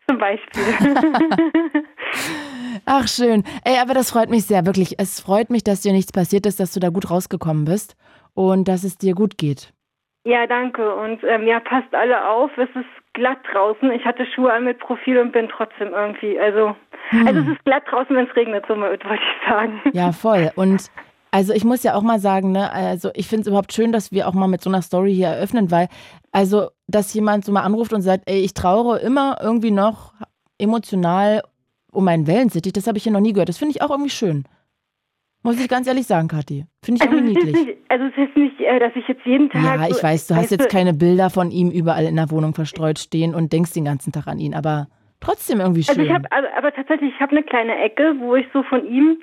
zum 0.07 0.17
Beispiel. 0.17 0.63
Ach, 2.85 3.07
schön. 3.07 3.43
Ey, 3.63 3.77
aber 3.81 3.93
das 3.93 4.11
freut 4.11 4.29
mich 4.29 4.45
sehr, 4.45 4.65
wirklich. 4.65 4.95
Es 4.99 5.19
freut 5.19 5.49
mich, 5.49 5.63
dass 5.63 5.81
dir 5.81 5.93
nichts 5.93 6.11
passiert 6.11 6.45
ist, 6.45 6.59
dass 6.59 6.73
du 6.73 6.79
da 6.79 6.89
gut 6.89 7.09
rausgekommen 7.09 7.65
bist 7.65 7.95
und 8.33 8.67
dass 8.67 8.83
es 8.83 8.97
dir 8.97 9.13
gut 9.13 9.37
geht. 9.37 9.73
ja, 10.25 10.47
danke. 10.47 10.95
Und 10.95 11.23
ähm, 11.23 11.47
ja, 11.47 11.59
passt 11.59 11.93
alle 11.93 12.27
auf, 12.27 12.51
es 12.57 12.69
ist 12.75 13.13
glatt 13.13 13.39
draußen. 13.51 13.91
Ich 13.91 14.05
hatte 14.05 14.25
Schuhe 14.25 14.51
an 14.51 14.63
mit 14.63 14.79
Profil 14.79 15.19
und 15.19 15.31
bin 15.31 15.47
trotzdem 15.49 15.89
irgendwie, 15.93 16.39
also, 16.39 16.75
also 17.25 17.41
es 17.41 17.47
ist 17.47 17.65
glatt 17.65 17.83
draußen, 17.89 18.15
wenn 18.15 18.27
es 18.27 18.35
regnet, 18.35 18.65
so 18.67 18.75
wollte 18.75 19.07
ich 19.13 19.49
sagen. 19.49 19.81
Ja, 19.93 20.11
voll. 20.11 20.51
Und 20.55 20.89
also 21.33 21.51
ich 21.51 21.65
muss 21.65 21.81
ja 21.81 21.95
auch 21.95 22.03
mal 22.03 22.19
sagen, 22.19 22.51
ne, 22.51 22.71
also 22.71 23.09
ich 23.15 23.27
finde 23.27 23.41
es 23.41 23.47
überhaupt 23.47 23.73
schön, 23.73 23.91
dass 23.91 24.11
wir 24.11 24.27
auch 24.27 24.33
mal 24.33 24.47
mit 24.47 24.61
so 24.61 24.69
einer 24.69 24.83
Story 24.83 25.15
hier 25.15 25.29
eröffnen, 25.29 25.71
weil, 25.71 25.87
also, 26.31 26.69
dass 26.87 27.13
jemand 27.13 27.43
so 27.43 27.51
mal 27.51 27.63
anruft 27.63 27.91
und 27.91 28.01
sagt, 28.01 28.23
ey, 28.27 28.39
ich 28.41 28.53
trauere 28.53 28.99
immer 28.99 29.37
irgendwie 29.41 29.71
noch 29.71 30.13
emotional 30.59 31.41
um 31.93 32.05
meinen 32.05 32.27
Wellensittich, 32.27 32.73
das 32.73 32.87
habe 32.87 32.97
ich 32.97 33.03
hier 33.03 33.11
noch 33.11 33.19
nie 33.19 33.33
gehört. 33.33 33.49
Das 33.49 33.57
finde 33.57 33.71
ich 33.75 33.81
auch 33.81 33.89
irgendwie 33.89 34.09
schön. 34.09 34.43
Muss 35.43 35.59
ich 35.59 35.67
ganz 35.67 35.87
ehrlich 35.87 36.07
sagen, 36.07 36.29
Kathi. 36.29 36.65
Finde 36.81 37.03
ich 37.03 37.09
Also 37.09 37.17
irgendwie 37.17 37.37
es, 37.37 37.43
ist 37.43 37.45
niedlich. 37.53 37.65
nicht, 37.67 37.91
also 37.91 38.05
es 38.05 38.29
ist 38.29 38.37
nicht, 38.37 38.61
äh, 38.61 38.79
dass 38.79 38.95
ich 38.95 39.05
jetzt 39.07 39.25
jeden 39.25 39.49
Tag. 39.49 39.61
Ja, 39.61 39.87
ich 39.87 39.95
so, 39.95 40.03
weiß, 40.03 40.27
du 40.27 40.35
hast 40.35 40.51
jetzt 40.51 40.69
keine 40.69 40.93
Bilder 40.93 41.29
von 41.29 41.51
ihm 41.51 41.69
überall 41.69 42.05
in 42.05 42.15
der 42.15 42.31
Wohnung 42.31 42.53
verstreut 42.53 42.97
stehen 42.97 43.35
und 43.35 43.51
denkst 43.51 43.73
den 43.73 43.83
ganzen 43.83 44.13
Tag 44.13 44.27
an 44.27 44.39
ihn, 44.39 44.53
aber 44.53 44.87
trotzdem 45.19 45.59
irgendwie 45.59 45.83
schön. 45.83 45.99
Also 45.99 46.01
ich 46.01 46.13
habe, 46.13 46.31
aber, 46.31 46.47
aber 46.57 46.71
tatsächlich, 46.73 47.13
ich 47.13 47.19
habe 47.19 47.31
eine 47.31 47.43
kleine 47.43 47.75
Ecke, 47.83 48.15
wo 48.19 48.35
ich 48.35 48.45
so 48.53 48.63
von 48.63 48.85
ihm 48.85 49.17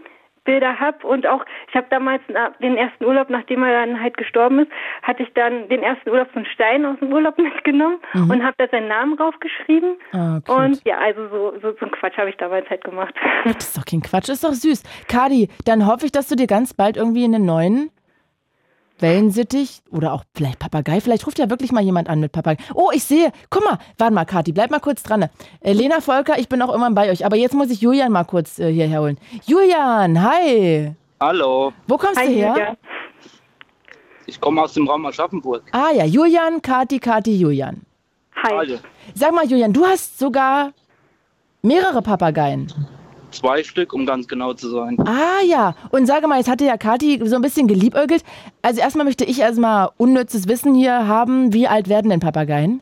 Bilder 0.51 0.81
habe 0.81 1.07
und 1.07 1.29
auch, 1.29 1.45
ich 1.69 1.77
habe 1.77 1.87
damals 1.91 2.23
den 2.61 2.77
ersten 2.77 3.05
Urlaub, 3.05 3.31
nachdem 3.31 3.63
er 3.63 3.87
dann 3.87 4.01
halt 4.01 4.17
gestorben 4.17 4.59
ist, 4.59 4.71
hatte 5.03 5.23
ich 5.23 5.33
dann 5.35 5.69
den 5.69 5.81
ersten 5.85 6.11
Urlaub 6.11 6.27
einen 6.35 6.45
Stein 6.47 6.85
aus 6.85 6.99
dem 6.99 7.13
Urlaub 7.13 7.39
mitgenommen 7.55 7.99
und 8.15 8.43
habe 8.43 8.55
da 8.59 8.67
seinen 8.67 8.89
Namen 8.89 9.17
draufgeschrieben. 9.17 9.95
Ah, 10.13 10.41
und 10.49 10.85
ja, 10.85 10.99
also 10.99 11.29
so, 11.29 11.53
so, 11.63 11.73
so 11.73 11.83
einen 11.83 11.93
Quatsch 11.93 12.19
habe 12.19 12.31
ich 12.31 12.37
damals 12.37 12.69
halt 12.69 12.83
gemacht. 12.83 13.15
Das 13.45 13.69
ist 13.69 13.79
doch 13.79 13.85
kein 13.85 14.03
Quatsch, 14.03 14.29
ist 14.29 14.43
doch 14.43 14.53
süß. 14.53 14.83
Kadi, 15.07 15.49
dann 15.65 15.87
hoffe 15.87 16.07
ich, 16.07 16.13
dass 16.13 16.27
du 16.27 16.35
dir 16.35 16.49
ganz 16.49 16.75
bald 16.75 16.97
irgendwie 16.97 17.25
einen 17.25 17.45
neuen 17.45 17.91
Wellensittich 19.03 19.83
oder 19.91 20.13
auch 20.13 20.25
vielleicht 20.35 20.59
Papagei. 20.59 21.01
Vielleicht 21.01 21.27
ruft 21.27 21.39
ja 21.39 21.51
wirklich 21.51 21.73
mal 21.73 21.83
jemand 21.83 22.09
an 22.09 22.21
mit 22.21 22.33
Papagei. 22.33 22.63
Oh, 22.75 22.91
ich 22.93 23.05
sehe. 23.05 23.33
Guck 23.51 23.65
mal, 23.65 23.79
warte 23.99 24.15
mal, 24.15 24.25
Kathi, 24.25 24.53
bleib 24.53 24.71
mal 24.71 24.81
kurz 24.81 25.03
dran. 25.03 25.29
Äh, 25.61 25.73
Lena 25.73 26.01
Volker, 26.01 26.39
ich 26.39 26.49
bin 26.49 26.61
auch 26.63 26.75
immer 26.75 26.91
bei 26.91 27.11
euch. 27.11 27.25
Aber 27.25 27.37
jetzt 27.37 27.55
muss 27.55 27.71
ich 27.71 27.81
Julian 27.81 28.13
mal 28.13 28.25
kurz 28.25 28.59
äh, 28.59 28.73
hierher 28.73 29.01
holen. 29.01 29.19
Julian, 29.47 30.23
hi. 30.23 30.93
Hallo, 31.21 31.73
Wo 31.87 31.99
kommst 31.99 32.19
Hi, 32.19 32.27
du 32.29 32.33
her? 32.33 32.49
Julia. 32.51 32.77
ich 34.27 34.41
komme 34.41 34.63
aus 34.63 34.73
dem 34.73 34.89
Raum 34.89 35.05
Aschaffenburg. 35.07 35.65
Ah 35.73 35.91
ja, 35.95 36.05
Julian, 36.05 36.63
Kathi, 36.63 36.99
Kathi, 36.99 37.37
Julian. 37.37 37.83
Hi. 38.43 38.79
Sag 39.15 39.33
mal, 39.35 39.45
Julian, 39.47 39.73
du 39.73 39.85
hast 39.85 40.19
sogar 40.19 40.73
mehrere 41.63 42.01
Papageien. 42.01 42.73
Zwei 43.33 43.63
Stück, 43.63 43.93
um 43.93 44.07
ganz 44.07 44.27
genau 44.29 44.53
zu 44.55 44.69
sein. 44.71 44.97
Ah 45.07 45.43
ja, 45.47 45.75
und 45.91 46.07
sage 46.07 46.27
mal, 46.29 46.39
jetzt 46.39 46.49
hatte 46.49 46.65
ja 46.65 46.77
Kathi 46.77 47.21
so 47.25 47.37
ein 47.37 47.43
bisschen 47.43 47.67
geliebäugelt. 47.69 48.23
Also 48.63 48.81
erstmal 48.81 49.05
möchte 49.05 49.25
ich 49.25 49.41
erstmal 49.41 49.91
unnützes 49.97 50.49
Wissen 50.49 50.75
hier 50.75 51.07
haben. 51.07 51.53
Wie 51.53 51.67
alt 51.69 51.89
werden 51.89 52.11
denn 52.11 52.21
Papageien? 52.21 52.81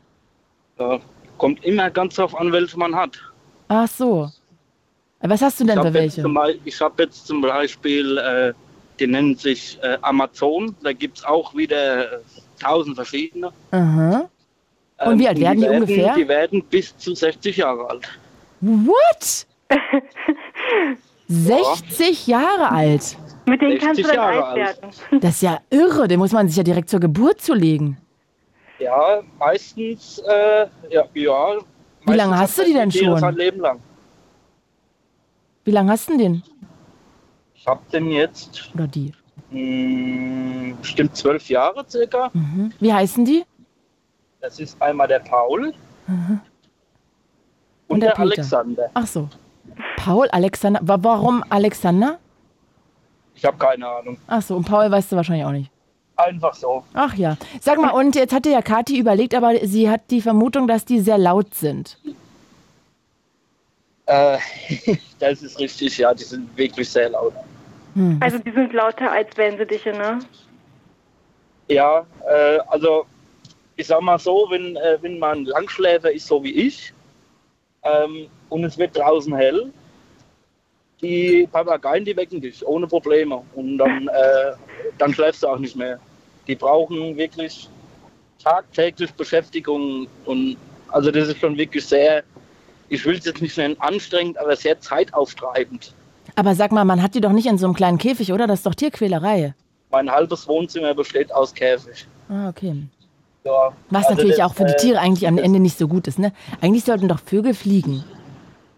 Ja, 0.79 0.99
kommt 1.37 1.63
immer 1.65 1.89
ganz 1.89 2.15
drauf 2.15 2.37
an, 2.39 2.51
welche 2.51 2.77
man 2.77 2.95
hat. 2.95 3.17
Ach 3.67 3.87
so. 3.87 4.29
Was 5.21 5.41
hast 5.41 5.59
du 5.59 5.65
denn 5.65 5.75
Ich 5.77 5.81
für 5.81 5.87
habe 5.87 5.93
welche? 5.93 6.23
Beispiel- 6.23 6.61
ich 6.65 6.81
hab 6.81 6.99
jetzt 6.99 7.27
zum 7.27 7.41
Beispiel, 7.41 8.17
äh, 8.17 8.53
die 8.99 9.07
nennen 9.07 9.35
sich 9.35 9.77
äh, 9.81 9.97
Amazon. 10.01 10.75
Da 10.81 10.93
gibt 10.93 11.17
es 11.19 11.25
auch 11.25 11.53
wieder 11.55 12.13
äh, 12.13 12.17
tausend 12.61 12.95
verschiedene. 12.95 13.51
Aha. 13.71 14.29
Und 15.05 15.19
wie 15.19 15.27
alt 15.27 15.39
werden 15.39 15.61
die 15.61 15.67
ungefähr? 15.67 16.13
Die 16.15 16.27
werden 16.27 16.63
bis 16.69 16.97
zu 16.97 17.13
60 17.15 17.57
Jahre 17.57 17.89
alt. 17.89 18.07
What? 18.61 19.45
60 21.27 22.27
Jahre 22.27 22.71
alt. 22.71 23.17
Mit 23.45 23.61
denen 23.61 23.77
kannst 23.79 23.99
du 23.99 24.03
60 24.03 24.05
dann 24.05 24.15
Jahre 24.15 24.45
alt 24.45 24.67
alt. 24.67 24.81
werden. 25.11 25.21
Das 25.21 25.35
ist 25.35 25.41
ja 25.41 25.59
irre. 25.69 26.07
Den 26.07 26.19
muss 26.19 26.31
man 26.31 26.47
sich 26.47 26.57
ja 26.57 26.63
direkt 26.63 26.89
zur 26.89 26.99
Geburt 26.99 27.41
zulegen. 27.41 27.97
Ja, 28.79 29.21
meistens, 29.37 30.19
äh, 30.19 30.67
ja, 30.89 31.03
ja. 31.13 31.57
Wie 32.05 32.13
lange 32.13 32.37
hast 32.37 32.57
du 32.57 32.63
die 32.63 32.73
denn 32.73 32.91
schon? 32.91 33.19
Sein 33.19 33.35
Leben 33.35 33.59
lang. 33.59 33.79
Wie 35.65 35.71
lange 35.71 35.91
hast 35.91 36.07
du 36.07 36.13
denn 36.17 36.19
den? 36.19 36.43
Ich 37.53 37.67
habe 37.67 37.81
den 37.91 38.09
jetzt 38.09 38.71
Oder 38.73 38.87
die? 38.87 39.11
mh, 39.51 40.75
bestimmt 40.81 41.15
zwölf 41.15 41.49
Jahre 41.49 41.85
circa. 41.89 42.29
Mhm. 42.33 42.71
Wie 42.79 42.93
heißen 42.93 43.25
die? 43.25 43.43
Das 44.39 44.59
ist 44.59 44.81
einmal 44.81 45.07
der 45.07 45.19
Paul 45.19 45.73
und, 46.07 46.41
Und 47.89 47.99
der 47.99 48.09
der, 48.11 48.15
Peter. 48.15 48.21
Alexander. 48.21 48.89
Ach 48.93 49.05
so. 49.05 49.27
Paul, 49.97 50.27
Alexander. 50.31 50.79
Wa- 50.83 50.97
Warum 51.01 51.43
Alexander? 51.49 52.19
Ich 53.35 53.45
habe 53.45 53.57
keine 53.57 53.87
Ahnung. 53.87 54.17
Ach 54.27 54.41
so. 54.41 54.55
Und 54.55 54.65
Paul 54.65 54.89
weißt 54.91 55.11
du 55.11 55.15
wahrscheinlich 55.15 55.45
auch 55.45 55.51
nicht. 55.51 55.71
Einfach 56.17 56.53
so. 56.53 56.83
Ach 56.93 57.13
ja. 57.15 57.37
Sag 57.61 57.79
mal, 57.79 57.91
und 57.91 58.15
jetzt 58.15 58.33
hatte 58.33 58.49
ja 58.49 58.61
Kathi 58.61 58.97
überlegt, 58.99 59.33
aber 59.33 59.55
sie 59.65 59.89
hat 59.89 60.01
die 60.11 60.21
Vermutung, 60.21 60.67
dass 60.67 60.83
die 60.83 60.99
sehr 60.99 61.17
laut 61.17 61.55
sind. 61.55 61.97
Äh, 64.05 64.37
das 65.19 65.41
ist 65.41 65.57
richtig, 65.59 65.97
ja, 65.97 66.13
die 66.13 66.23
sind 66.23 66.55
wirklich 66.57 66.89
sehr 66.89 67.09
laut. 67.09 67.33
Hm. 67.93 68.17
Also 68.21 68.37
die 68.39 68.51
sind 68.51 68.73
lauter 68.73 69.11
als 69.11 69.35
Wellensittiche, 69.37 69.91
ne? 69.91 70.19
Ja, 71.69 72.05
äh, 72.27 72.59
also 72.67 73.05
ich 73.75 73.87
sag 73.87 74.01
mal 74.01 74.19
so, 74.19 74.47
wenn, 74.49 74.75
äh, 74.75 74.97
wenn 75.01 75.19
man 75.19 75.45
Langschläfer 75.45 76.11
ist, 76.11 76.27
so 76.27 76.43
wie 76.43 76.51
ich, 76.51 76.93
ähm, 77.83 78.27
und 78.49 78.63
es 78.63 78.77
wird 78.77 78.97
draußen 78.97 79.33
hell, 79.35 79.71
die 81.01 81.47
Papageien, 81.51 82.05
die 82.05 82.15
wecken 82.15 82.41
dich 82.41 82.65
ohne 82.65 82.87
Probleme. 82.87 83.41
Und 83.55 83.77
dann, 83.77 84.07
äh, 84.07 84.51
dann 84.97 85.13
schläfst 85.13 85.43
du 85.43 85.47
auch 85.47 85.59
nicht 85.59 85.75
mehr. 85.75 85.99
Die 86.47 86.55
brauchen 86.55 87.15
wirklich 87.15 87.69
tagtäglich 88.43 89.13
Beschäftigung. 89.13 90.07
Und 90.25 90.57
also 90.89 91.11
das 91.11 91.29
ist 91.29 91.39
schon 91.39 91.57
wirklich 91.57 91.85
sehr, 91.85 92.23
ich 92.89 93.05
will 93.05 93.17
es 93.17 93.25
jetzt 93.25 93.41
nicht 93.41 93.57
nennen 93.57 93.75
anstrengend, 93.79 94.37
aber 94.37 94.55
sehr 94.55 94.79
zeitauftreibend. 94.79 95.93
Aber 96.35 96.55
sag 96.55 96.71
mal, 96.71 96.85
man 96.85 97.01
hat 97.01 97.15
die 97.15 97.21
doch 97.21 97.31
nicht 97.31 97.47
in 97.47 97.57
so 97.57 97.65
einem 97.65 97.75
kleinen 97.75 97.97
Käfig, 97.97 98.31
oder? 98.31 98.47
Das 98.47 98.59
ist 98.59 98.65
doch 98.65 98.75
Tierquälerei. 98.75 99.53
Mein 99.91 100.11
halbes 100.11 100.47
Wohnzimmer 100.47 100.93
besteht 100.93 101.33
aus 101.33 101.53
Käfig. 101.53 102.05
Ah, 102.29 102.49
okay. 102.49 102.75
Ja, 103.43 103.73
Was 103.89 104.05
also 104.05 104.15
natürlich 104.15 104.37
das, 104.37 104.51
auch 104.51 104.53
für 104.53 104.65
die 104.65 104.73
äh, 104.73 104.77
Tiere 104.77 104.99
eigentlich 104.99 105.27
am 105.27 105.37
Ende 105.37 105.59
nicht 105.59 105.77
so 105.77 105.87
gut 105.87 106.07
ist, 106.07 106.19
ne? 106.19 106.33
Eigentlich 106.61 106.83
sollten 106.83 107.07
doch 107.07 107.19
Vögel 107.19 107.53
fliegen. 107.53 108.03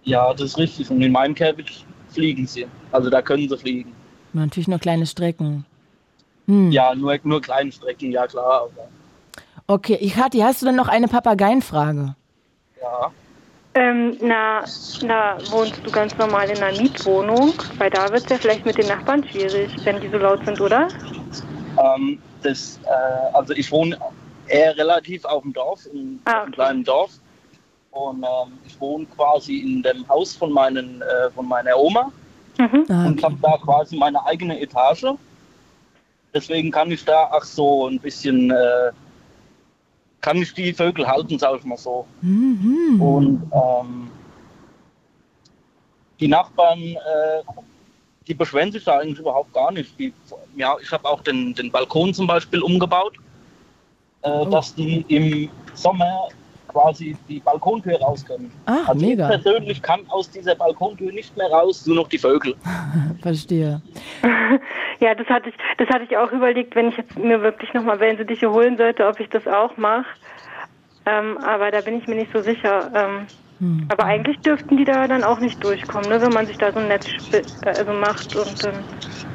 Ja, 0.03 0.33
das 0.33 0.41
ist 0.51 0.57
richtig. 0.57 0.89
Und 0.89 1.01
in 1.01 1.11
meinem 1.11 1.35
Käfig 1.35 1.85
fliegen 2.09 2.47
sie. 2.47 2.67
Also 2.91 3.09
da 3.09 3.21
können 3.21 3.47
sie 3.47 3.57
fliegen. 3.57 3.93
Natürlich 4.33 4.67
nur 4.67 4.79
kleine 4.79 5.05
Strecken. 5.05 5.65
Hm. 6.47 6.71
Ja, 6.71 6.95
nur, 6.95 7.17
nur 7.23 7.41
kleine 7.41 7.71
Strecken, 7.71 8.11
ja 8.11 8.25
klar. 8.27 8.63
Aber, 8.63 8.87
Okay, 9.67 9.97
ich 10.01 10.15
Kathi, 10.15 10.39
hast 10.39 10.61
du 10.61 10.65
denn 10.65 10.75
noch 10.75 10.87
eine 10.87 11.07
Papageienfrage? 11.07 12.15
ja. 12.81 13.11
Ähm, 13.73 14.17
na, 14.21 14.65
na, 15.03 15.37
wohnst 15.49 15.79
du 15.85 15.91
ganz 15.91 16.17
normal 16.17 16.49
in 16.49 16.61
einer 16.61 16.77
Mietwohnung? 16.77 17.53
Weil 17.77 17.89
da 17.89 18.09
wird 18.11 18.23
es 18.25 18.29
ja 18.29 18.37
vielleicht 18.37 18.65
mit 18.65 18.77
den 18.77 18.87
Nachbarn 18.87 19.23
schwierig, 19.29 19.71
wenn 19.85 20.01
die 20.01 20.09
so 20.09 20.17
laut 20.17 20.43
sind, 20.43 20.59
oder? 20.59 20.89
Ähm, 21.81 22.19
das, 22.43 22.81
äh, 22.83 23.33
also 23.33 23.53
ich 23.53 23.71
wohne 23.71 23.97
eher 24.47 24.75
relativ 24.75 25.23
auf 25.23 25.43
dem 25.43 25.53
Dorf, 25.53 25.85
in 25.93 26.19
Ah, 26.25 26.31
einem 26.31 26.41
okay. 26.41 26.51
kleinen 26.51 26.83
Dorf. 26.83 27.11
Und 27.91 28.23
ähm, 28.23 28.53
ich 28.65 28.79
wohne 28.79 29.05
quasi 29.05 29.57
in 29.57 29.83
dem 29.83 30.07
Haus 30.07 30.35
von, 30.35 30.51
meinen, 30.51 31.01
äh, 31.01 31.29
von 31.31 31.47
meiner 31.47 31.77
Oma 31.77 32.11
Mhm. 32.57 32.85
Ah, 32.89 33.05
und 33.07 33.23
habe 33.23 33.37
da 33.41 33.57
quasi 33.57 33.95
meine 33.97 34.23
eigene 34.25 34.59
Etage. 34.59 35.05
Deswegen 36.33 36.69
kann 36.69 36.91
ich 36.91 37.03
da 37.03 37.25
auch 37.31 37.43
so 37.43 37.87
ein 37.87 37.99
bisschen, 37.99 38.51
äh, 38.51 38.91
kann 40.19 40.37
ich 40.37 40.53
die 40.53 40.73
Vögel 40.73 41.07
halten, 41.07 41.39
sag 41.39 41.57
ich 41.57 41.63
mal 41.63 41.77
so. 41.77 42.05
Mhm. 42.21 43.01
Und 43.01 43.51
ähm, 43.53 44.11
die 46.19 46.27
Nachbarn, 46.27 46.79
äh, 46.79 47.41
die 48.27 48.33
beschweren 48.33 48.71
sich 48.71 48.83
da 48.83 48.99
eigentlich 48.99 49.19
überhaupt 49.19 49.53
gar 49.53 49.71
nicht. 49.71 49.97
Die, 49.97 50.13
ja, 50.55 50.75
ich 50.81 50.91
habe 50.91 51.07
auch 51.09 51.21
den, 51.21 51.55
den 51.55 51.71
Balkon 51.71 52.13
zum 52.13 52.27
Beispiel 52.27 52.61
umgebaut, 52.61 53.15
äh, 54.23 54.29
Oh. 54.29 54.45
dass 54.45 54.75
die 54.75 55.03
im 55.07 55.49
Sommer 55.73 56.27
quasi 56.71 57.15
die 57.27 57.39
Balkontür 57.39 57.99
raus 57.99 58.25
können. 58.25 58.51
Ach, 58.65 58.87
Also 58.89 59.01
ich 59.01 59.09
mega. 59.11 59.27
persönlich 59.27 59.81
kann 59.81 60.01
aus 60.09 60.29
dieser 60.29 60.55
Balkontür 60.55 61.11
nicht 61.11 61.35
mehr 61.37 61.49
raus, 61.51 61.85
nur 61.85 61.97
noch 61.97 62.07
die 62.07 62.17
Vögel. 62.17 62.55
Verstehe. 63.21 63.81
Ja, 64.99 65.15
das 65.15 65.27
hatte 65.27 65.49
ich, 65.49 65.55
das 65.77 65.87
hatte 65.89 66.03
ich 66.03 66.15
auch 66.17 66.31
überlegt, 66.31 66.75
wenn 66.75 66.89
ich 66.89 66.97
jetzt 66.97 67.17
mir 67.17 67.41
wirklich 67.41 67.73
nochmal 67.73 67.99
Wellensittiche 67.99 68.51
holen 68.51 68.77
sollte, 68.77 69.07
ob 69.07 69.19
ich 69.19 69.29
das 69.29 69.47
auch 69.47 69.75
mache. 69.77 70.05
Ähm, 71.05 71.37
aber 71.39 71.71
da 71.71 71.81
bin 71.81 71.97
ich 71.97 72.07
mir 72.07 72.15
nicht 72.15 72.31
so 72.33 72.41
sicher. 72.41 72.91
Ähm, 72.93 73.27
Hm. 73.59 73.85
aber 73.91 74.05
eigentlich 74.05 74.39
dürften 74.39 74.75
die 74.75 74.85
da 74.85 75.07
dann 75.07 75.23
auch 75.23 75.39
nicht 75.39 75.63
durchkommen, 75.63 76.09
ne, 76.09 76.19
wenn 76.19 76.33
man 76.33 76.47
sich 76.47 76.57
da 76.57 76.71
so 76.71 76.79
ein 76.79 76.87
Netz 76.87 77.05
also 77.63 77.93
macht 77.93 78.35
und 78.35 78.63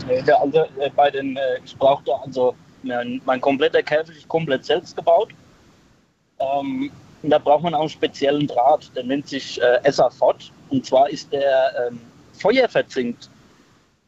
Äh, 0.08 0.20
ja, 0.26 0.36
Also 0.40 0.58
äh, 0.80 0.90
bei 0.96 1.10
den, 1.12 1.36
äh, 1.36 1.40
ich 1.64 1.76
brauchte 1.76 2.10
also 2.24 2.56
mein, 2.82 3.20
mein 3.24 3.40
kompletter 3.40 3.84
Käfig 3.84 4.16
ist 4.16 4.28
komplett 4.28 4.64
selbst 4.64 4.96
gebaut. 4.96 5.28
Ähm, 6.40 6.90
und 7.22 7.30
da 7.30 7.38
braucht 7.38 7.62
man 7.62 7.74
auch 7.74 7.80
einen 7.80 7.88
speziellen 7.88 8.46
Draht, 8.46 8.90
der 8.94 9.04
nennt 9.04 9.28
sich 9.28 9.60
äh, 9.60 9.80
Essafot. 9.84 10.52
Und 10.70 10.84
zwar 10.84 11.08
ist 11.08 11.32
der 11.32 11.88
ähm, 11.88 12.00
feuerverzinkt, 12.32 13.30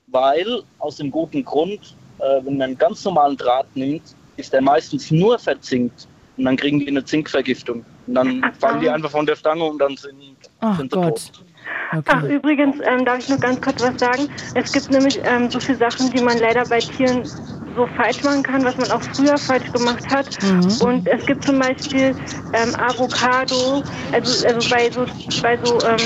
weil 0.09 0.63
aus 0.79 0.97
dem 0.97 1.11
guten 1.11 1.45
Grund, 1.45 1.97
äh, 2.19 2.45
wenn 2.45 2.59
man 2.59 2.63
einen 2.63 2.79
ganz 2.79 3.05
normalen 3.05 3.37
Draht 3.37 3.67
nimmt, 3.75 4.03
ist 4.37 4.53
der 4.53 4.61
meistens 4.63 5.11
nur 5.11 5.39
verzinkt. 5.39 6.07
Und 6.37 6.45
dann 6.45 6.57
kriegen 6.57 6.79
die 6.79 6.89
eine 6.89 7.05
Zinkvergiftung. 7.05 7.85
Und 8.07 8.15
dann 8.15 8.43
Ach, 8.45 8.55
fallen 8.61 8.81
die 8.81 8.89
einfach 8.89 9.11
von 9.11 9.27
der 9.27 9.35
Stange 9.37 9.65
und 9.65 9.79
dann 9.79 9.97
sind, 9.97 10.15
Ach 10.61 10.77
sind 10.79 10.93
sie 10.93 10.97
Gott. 11.01 11.09
tot. 11.09 11.45
Ach, 11.91 12.23
Okay. 12.23 12.35
übrigens, 12.35 12.77
ähm, 12.85 13.05
darf 13.05 13.19
ich 13.19 13.29
nur 13.29 13.39
ganz 13.39 13.61
kurz 13.61 13.83
was 13.83 13.99
sagen? 13.99 14.29
Es 14.55 14.73
gibt 14.73 14.91
nämlich 14.91 15.19
ähm, 15.25 15.51
so 15.51 15.59
viele 15.59 15.79
Sachen, 15.79 16.11
die 16.11 16.21
man 16.23 16.39
leider 16.39 16.65
bei 16.67 16.79
Tieren 16.79 17.25
so 17.75 17.87
falsch 17.97 18.23
machen 18.23 18.43
kann, 18.43 18.65
was 18.65 18.77
man 18.77 18.91
auch 18.91 19.03
früher 19.03 19.39
falsch 19.39 19.71
gemacht 19.73 20.05
hat. 20.11 20.27
Mhm. 20.43 20.87
Und 20.87 21.09
es 21.09 21.25
gibt 21.27 21.45
zum 21.45 21.59
Beispiel 21.59 22.15
ähm, 22.55 22.75
Avocado, 22.77 23.83
also, 24.13 24.47
also 24.47 24.71
bei 24.71 24.91
so, 24.91 25.07
bei 25.43 25.59
so 25.63 25.79
ähm, 25.87 25.99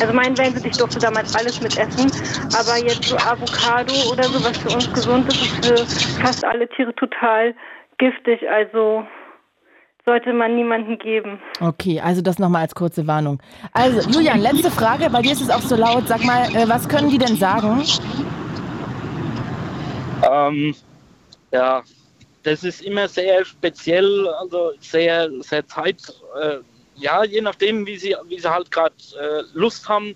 also 0.00 0.12
mein 0.12 0.36
Wellensittich 0.36 0.76
durfte 0.76 0.98
damals 0.98 1.34
alles 1.34 1.60
mitessen, 1.60 2.10
aber 2.58 2.78
jetzt 2.84 3.04
so 3.04 3.16
Avocado 3.16 3.94
oder 4.12 4.24
so, 4.24 4.44
was 4.44 4.58
für 4.58 4.74
uns 4.74 4.92
gesund 4.92 5.28
ist, 5.28 5.42
ist 5.42 5.66
für 5.66 6.20
fast 6.20 6.44
alle 6.44 6.68
Tiere 6.68 6.94
total 6.94 7.54
giftig. 7.98 8.40
Also 8.50 9.04
sollte 10.06 10.32
man 10.32 10.54
niemanden 10.54 10.98
geben. 10.98 11.40
Okay, 11.60 12.00
also 12.00 12.22
das 12.22 12.38
nochmal 12.38 12.62
als 12.62 12.74
kurze 12.74 13.06
Warnung. 13.06 13.40
Also, 13.72 14.08
Julian, 14.08 14.40
letzte 14.40 14.70
Frage. 14.70 15.10
Bei 15.10 15.20
dir 15.20 15.32
ist 15.32 15.40
es 15.40 15.50
auch 15.50 15.60
so 15.60 15.74
laut. 15.74 16.06
Sag 16.06 16.24
mal, 16.24 16.44
äh, 16.54 16.68
was 16.68 16.88
können 16.88 17.10
die 17.10 17.18
denn 17.18 17.36
sagen? 17.36 17.82
Ähm, 20.30 20.74
ja, 21.52 21.82
das 22.42 22.62
ist 22.64 22.82
immer 22.82 23.08
sehr 23.08 23.44
speziell, 23.44 24.28
also 24.28 24.72
sehr, 24.80 25.28
sehr 25.42 25.66
Zeit. 25.66 26.00
Äh, 26.40 26.58
ja, 26.96 27.24
je 27.24 27.40
nachdem, 27.40 27.86
wie 27.86 27.96
sie, 27.96 28.14
wie 28.28 28.38
sie 28.38 28.50
halt 28.50 28.70
gerade 28.70 28.94
äh, 29.20 29.42
Lust 29.52 29.88
haben, 29.88 30.14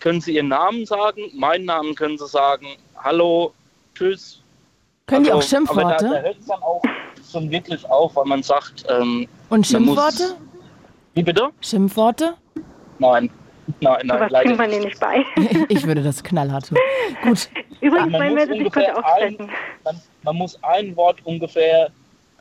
können 0.00 0.20
sie 0.20 0.34
ihren 0.36 0.48
Namen 0.48 0.86
sagen. 0.86 1.30
Meinen 1.34 1.66
Namen 1.66 1.94
können 1.94 2.18
sie 2.18 2.26
sagen. 2.26 2.66
Hallo, 2.96 3.52
tschüss. 3.94 4.42
Können 5.06 5.24
die 5.24 5.32
auch 5.32 5.36
Also, 5.36 5.56
Aber 5.68 5.82
da, 5.82 5.88
da 5.90 5.98
Schimpfworte? 5.98 6.22
hört 6.22 6.36
es 6.40 6.46
dann 6.46 6.62
auch 6.62 6.82
schon 7.30 7.50
wirklich 7.50 7.84
auf, 7.90 8.16
weil 8.16 8.24
man 8.24 8.42
sagt, 8.42 8.84
ähm, 8.88 9.28
Und 9.50 9.70
man 9.72 9.82
muss- 9.84 9.96
Schimpfworte? 10.16 10.36
wie 11.14 11.22
bitte? 11.22 11.48
Schimpfworte? 11.60 12.34
Nein. 12.98 13.30
Nein, 13.80 13.98
nein, 14.04 14.18
Sowas 14.18 14.30
leider 14.30 14.44
bringt 14.44 14.58
man 14.58 14.70
nicht. 14.70 14.80
denen 14.80 14.88
nicht 14.88 15.00
bei. 15.00 15.66
Ich 15.68 15.86
würde 15.86 16.02
das 16.02 16.22
knallhart 16.22 16.68
tun. 16.68 16.78
Gut, 17.22 17.48
Übrigens, 17.80 18.12
man 18.12 18.20
mein 18.20 18.34
muss 18.34 18.48
ungefähr 18.48 18.96
auch 18.98 19.20
ein, 19.20 19.36
man, 19.84 20.00
man 20.22 20.36
muss 20.36 20.62
ein 20.62 20.96
Wort 20.96 21.18
ungefähr, 21.24 21.90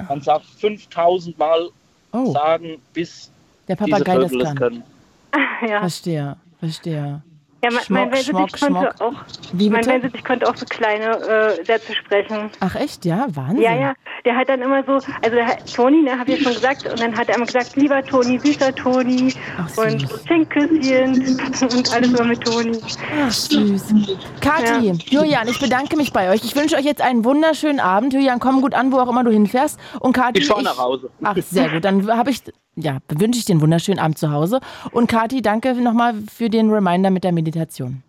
man 0.07 0.21
sagt 0.21 0.45
5000 0.45 1.37
Mal 1.37 1.69
oh, 2.11 2.31
sagen, 2.31 2.81
bis 2.93 3.31
der 3.67 3.75
diese 3.75 3.89
Papagei 3.89 4.17
das 4.17 4.31
kann. 4.31 4.55
können. 4.57 4.83
Ja, 5.67 5.79
Verstehe, 5.79 6.37
verstehe. 6.59 7.21
Ja 7.71 7.79
mein, 7.89 8.09
mein 8.09 8.23
Schmock, 8.23 8.57
Schmock, 8.57 8.61
Wellensittich 8.61 8.61
konnte 8.61 8.91
Schmock. 8.97 9.01
auch, 9.01 9.53
Wie 9.53 9.69
mein 9.69 9.79
bitte? 9.79 9.89
Wellensittich 9.89 10.23
konnte 10.25 10.49
auch 10.49 10.55
so 10.55 10.65
kleine 10.65 11.05
äh, 11.05 11.63
Sätze 11.65 11.93
sprechen. 11.95 12.49
Ach 12.59 12.75
echt, 12.75 13.05
ja? 13.05 13.27
Wahnsinn. 13.33 13.61
Ja, 13.61 13.73
ja, 13.75 13.93
der 14.25 14.35
hat 14.35 14.49
dann 14.49 14.61
immer 14.61 14.83
so, 14.83 14.93
also 14.93 15.35
der 15.35 15.47
hat, 15.47 15.73
Toni, 15.73 16.01
ne, 16.01 16.17
habe 16.17 16.31
ich 16.31 16.37
ja 16.39 16.43
schon 16.43 16.53
gesagt, 16.53 16.87
und 16.89 16.99
dann 16.99 17.17
hat 17.17 17.29
er 17.29 17.35
immer 17.35 17.45
gesagt, 17.45 17.75
lieber 17.75 18.03
Toni, 18.03 18.39
süßer 18.39 18.73
Toni 18.75 19.33
Ach, 19.57 19.77
und. 19.77 20.07
Schenkküsschen 20.27 21.39
und 21.61 21.93
alles 21.93 22.09
immer 22.09 22.23
mit 22.25 22.43
Toni. 22.43 22.79
Ach, 23.23 23.31
süß. 23.31 23.93
Kathi, 24.41 24.91
Julian, 25.09 25.47
ich 25.47 25.59
bedanke 25.59 25.95
mich 25.97 26.13
bei 26.13 26.29
euch. 26.31 26.43
Ich 26.43 26.55
wünsche 26.55 26.75
euch 26.75 26.85
jetzt 26.85 27.01
einen 27.01 27.23
wunderschönen 27.25 27.79
Abend. 27.79 28.13
Julian, 28.13 28.39
komm 28.39 28.61
gut 28.61 28.73
an, 28.73 28.91
wo 28.91 28.99
auch 28.99 29.09
immer 29.09 29.23
du 29.23 29.31
hinfährst. 29.31 29.79
Und 29.99 30.13
Kathi, 30.13 30.39
Ich 30.39 30.47
fahre 30.47 30.63
nach 30.63 30.77
Hause. 30.77 31.09
Ach, 31.23 31.35
sehr 31.37 31.69
gut. 31.69 31.83
Dann 31.85 32.07
habe 32.15 32.29
ich, 32.29 32.41
ja, 32.75 32.99
wünsche 33.09 33.39
ich 33.39 33.45
dir 33.45 33.53
einen 33.53 33.61
wunderschönen 33.61 33.99
Abend 33.99 34.17
zu 34.17 34.31
Hause. 34.31 34.59
Und 34.91 35.07
Kathi, 35.07 35.41
danke 35.41 35.73
nochmal 35.75 36.13
für 36.33 36.49
den 36.49 36.69
Reminder 36.69 37.09
mit 37.09 37.23
der 37.23 37.31
Meditation. 37.31 38.03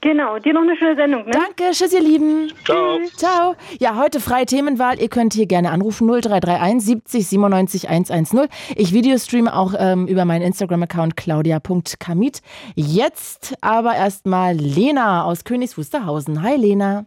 Genau, 0.00 0.38
dir 0.38 0.52
noch 0.52 0.62
eine 0.62 0.76
schöne 0.76 0.94
Sendung, 0.94 1.24
ne? 1.24 1.32
Danke, 1.32 1.72
tschüss, 1.72 1.92
ihr 1.92 2.00
Lieben. 2.00 2.52
Ciao. 2.64 3.00
Ciao. 3.16 3.54
Ja, 3.80 3.96
heute 3.96 4.20
freie 4.20 4.46
Themenwahl. 4.46 5.00
Ihr 5.00 5.08
könnt 5.08 5.34
hier 5.34 5.46
gerne 5.46 5.72
anrufen 5.72 6.06
0331 6.06 6.84
70 6.84 7.26
97 7.26 7.88
110. 7.88 8.48
Ich 8.76 8.92
videostreame 8.92 9.52
auch 9.52 9.74
ähm, 9.76 10.06
über 10.06 10.24
meinen 10.24 10.42
Instagram-Account 10.42 11.16
claudia.kamit. 11.16 12.42
Jetzt 12.76 13.56
aber 13.60 13.96
erstmal 13.96 14.54
Lena 14.54 15.24
aus 15.24 15.42
Königs 15.42 15.76
Wusterhausen. 15.76 16.42
Hi 16.42 16.54
Lena. 16.54 17.06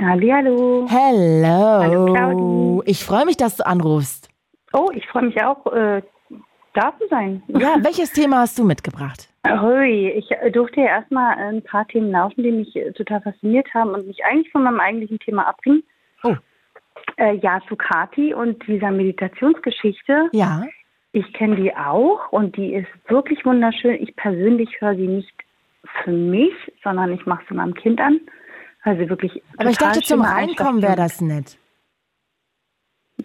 Hallihallo. 0.00 0.86
Hello. 0.88 1.82
Hallo, 1.82 2.06
Claudi. 2.06 2.90
Ich 2.90 3.04
freue 3.04 3.26
mich, 3.26 3.36
dass 3.36 3.56
du 3.56 3.66
anrufst. 3.66 4.19
Oh, 4.72 4.90
ich 4.94 5.06
freue 5.08 5.24
mich 5.24 5.42
auch, 5.42 5.66
äh, 5.72 6.02
da 6.74 6.94
zu 6.98 7.06
sein. 7.08 7.42
Ja, 7.48 7.76
welches 7.82 8.12
Thema 8.12 8.38
hast 8.40 8.58
du 8.58 8.64
mitgebracht? 8.64 9.28
Hui, 9.46 10.10
ich 10.10 10.30
äh, 10.30 10.50
durfte 10.50 10.80
ja 10.80 10.86
erstmal 10.86 11.36
ein 11.36 11.62
paar 11.62 11.86
Themen 11.88 12.10
laufen, 12.10 12.42
die 12.42 12.52
mich 12.52 12.76
äh, 12.76 12.92
total 12.92 13.20
fasziniert 13.22 13.72
haben 13.74 13.90
und 13.90 14.06
mich 14.06 14.24
eigentlich 14.24 14.50
von 14.52 14.62
meinem 14.62 14.80
eigentlichen 14.80 15.18
Thema 15.18 15.48
abbringen. 15.48 15.82
Oh. 16.22 16.36
Äh, 17.16 17.36
ja, 17.36 17.60
zu 17.68 17.76
Kati 17.76 18.34
und 18.34 18.66
dieser 18.66 18.90
Meditationsgeschichte. 18.90 20.28
Ja. 20.32 20.64
Ich 21.12 21.32
kenne 21.32 21.56
die 21.56 21.74
auch 21.74 22.30
und 22.30 22.56
die 22.56 22.74
ist 22.74 22.88
wirklich 23.08 23.44
wunderschön. 23.44 24.00
Ich 24.00 24.14
persönlich 24.14 24.68
höre 24.80 24.94
sie 24.94 25.08
nicht 25.08 25.32
für 26.04 26.12
mich, 26.12 26.52
sondern 26.84 27.12
ich 27.12 27.26
mache 27.26 27.42
sie 27.48 27.54
meinem 27.54 27.74
Kind 27.74 28.00
an. 28.00 28.20
Also 28.82 29.08
wirklich. 29.08 29.42
Aber 29.58 29.70
ich 29.70 29.78
dachte, 29.78 30.00
zum 30.00 30.22
Reinkommen 30.22 30.82
wäre 30.82 30.96
das 30.96 31.20
nett. 31.20 31.58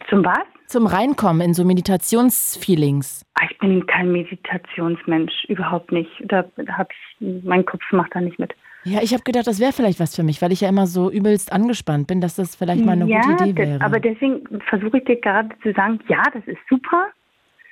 Zum 0.09 0.25
was? 0.25 0.45
Zum 0.67 0.87
Reinkommen 0.87 1.41
in 1.41 1.53
so 1.53 1.63
Meditationsfeelings. 1.63 3.23
Ah, 3.35 3.45
Ich 3.49 3.57
bin 3.59 3.85
kein 3.85 4.11
Meditationsmensch, 4.11 5.45
überhaupt 5.47 5.91
nicht. 5.91 6.09
Da, 6.25 6.43
habe 6.69 6.89
ich, 7.19 7.43
mein 7.43 7.65
Kopf 7.65 7.81
macht 7.91 8.15
da 8.15 8.21
nicht 8.21 8.39
mit. 8.39 8.53
Ja, 8.83 8.99
ich 9.01 9.13
habe 9.13 9.23
gedacht, 9.23 9.47
das 9.47 9.59
wäre 9.59 9.73
vielleicht 9.73 9.99
was 9.99 10.15
für 10.15 10.23
mich, 10.23 10.41
weil 10.41 10.51
ich 10.51 10.61
ja 10.61 10.69
immer 10.69 10.85
so 10.85 11.09
übelst 11.09 11.51
angespannt 11.51 12.07
bin, 12.07 12.21
dass 12.21 12.35
das 12.35 12.55
vielleicht 12.55 12.85
mal 12.85 12.91
eine 12.91 13.07
ja, 13.07 13.21
gute 13.21 13.45
Idee 13.45 13.53
das- 13.63 13.67
wäre. 13.73 13.83
aber 13.85 13.99
deswegen 13.99 14.61
versuche 14.69 14.99
ich 14.99 15.05
dir 15.05 15.15
gerade 15.19 15.49
zu 15.63 15.73
sagen, 15.73 15.99
ja, 16.07 16.21
das 16.33 16.45
ist 16.45 16.59
super. 16.69 17.07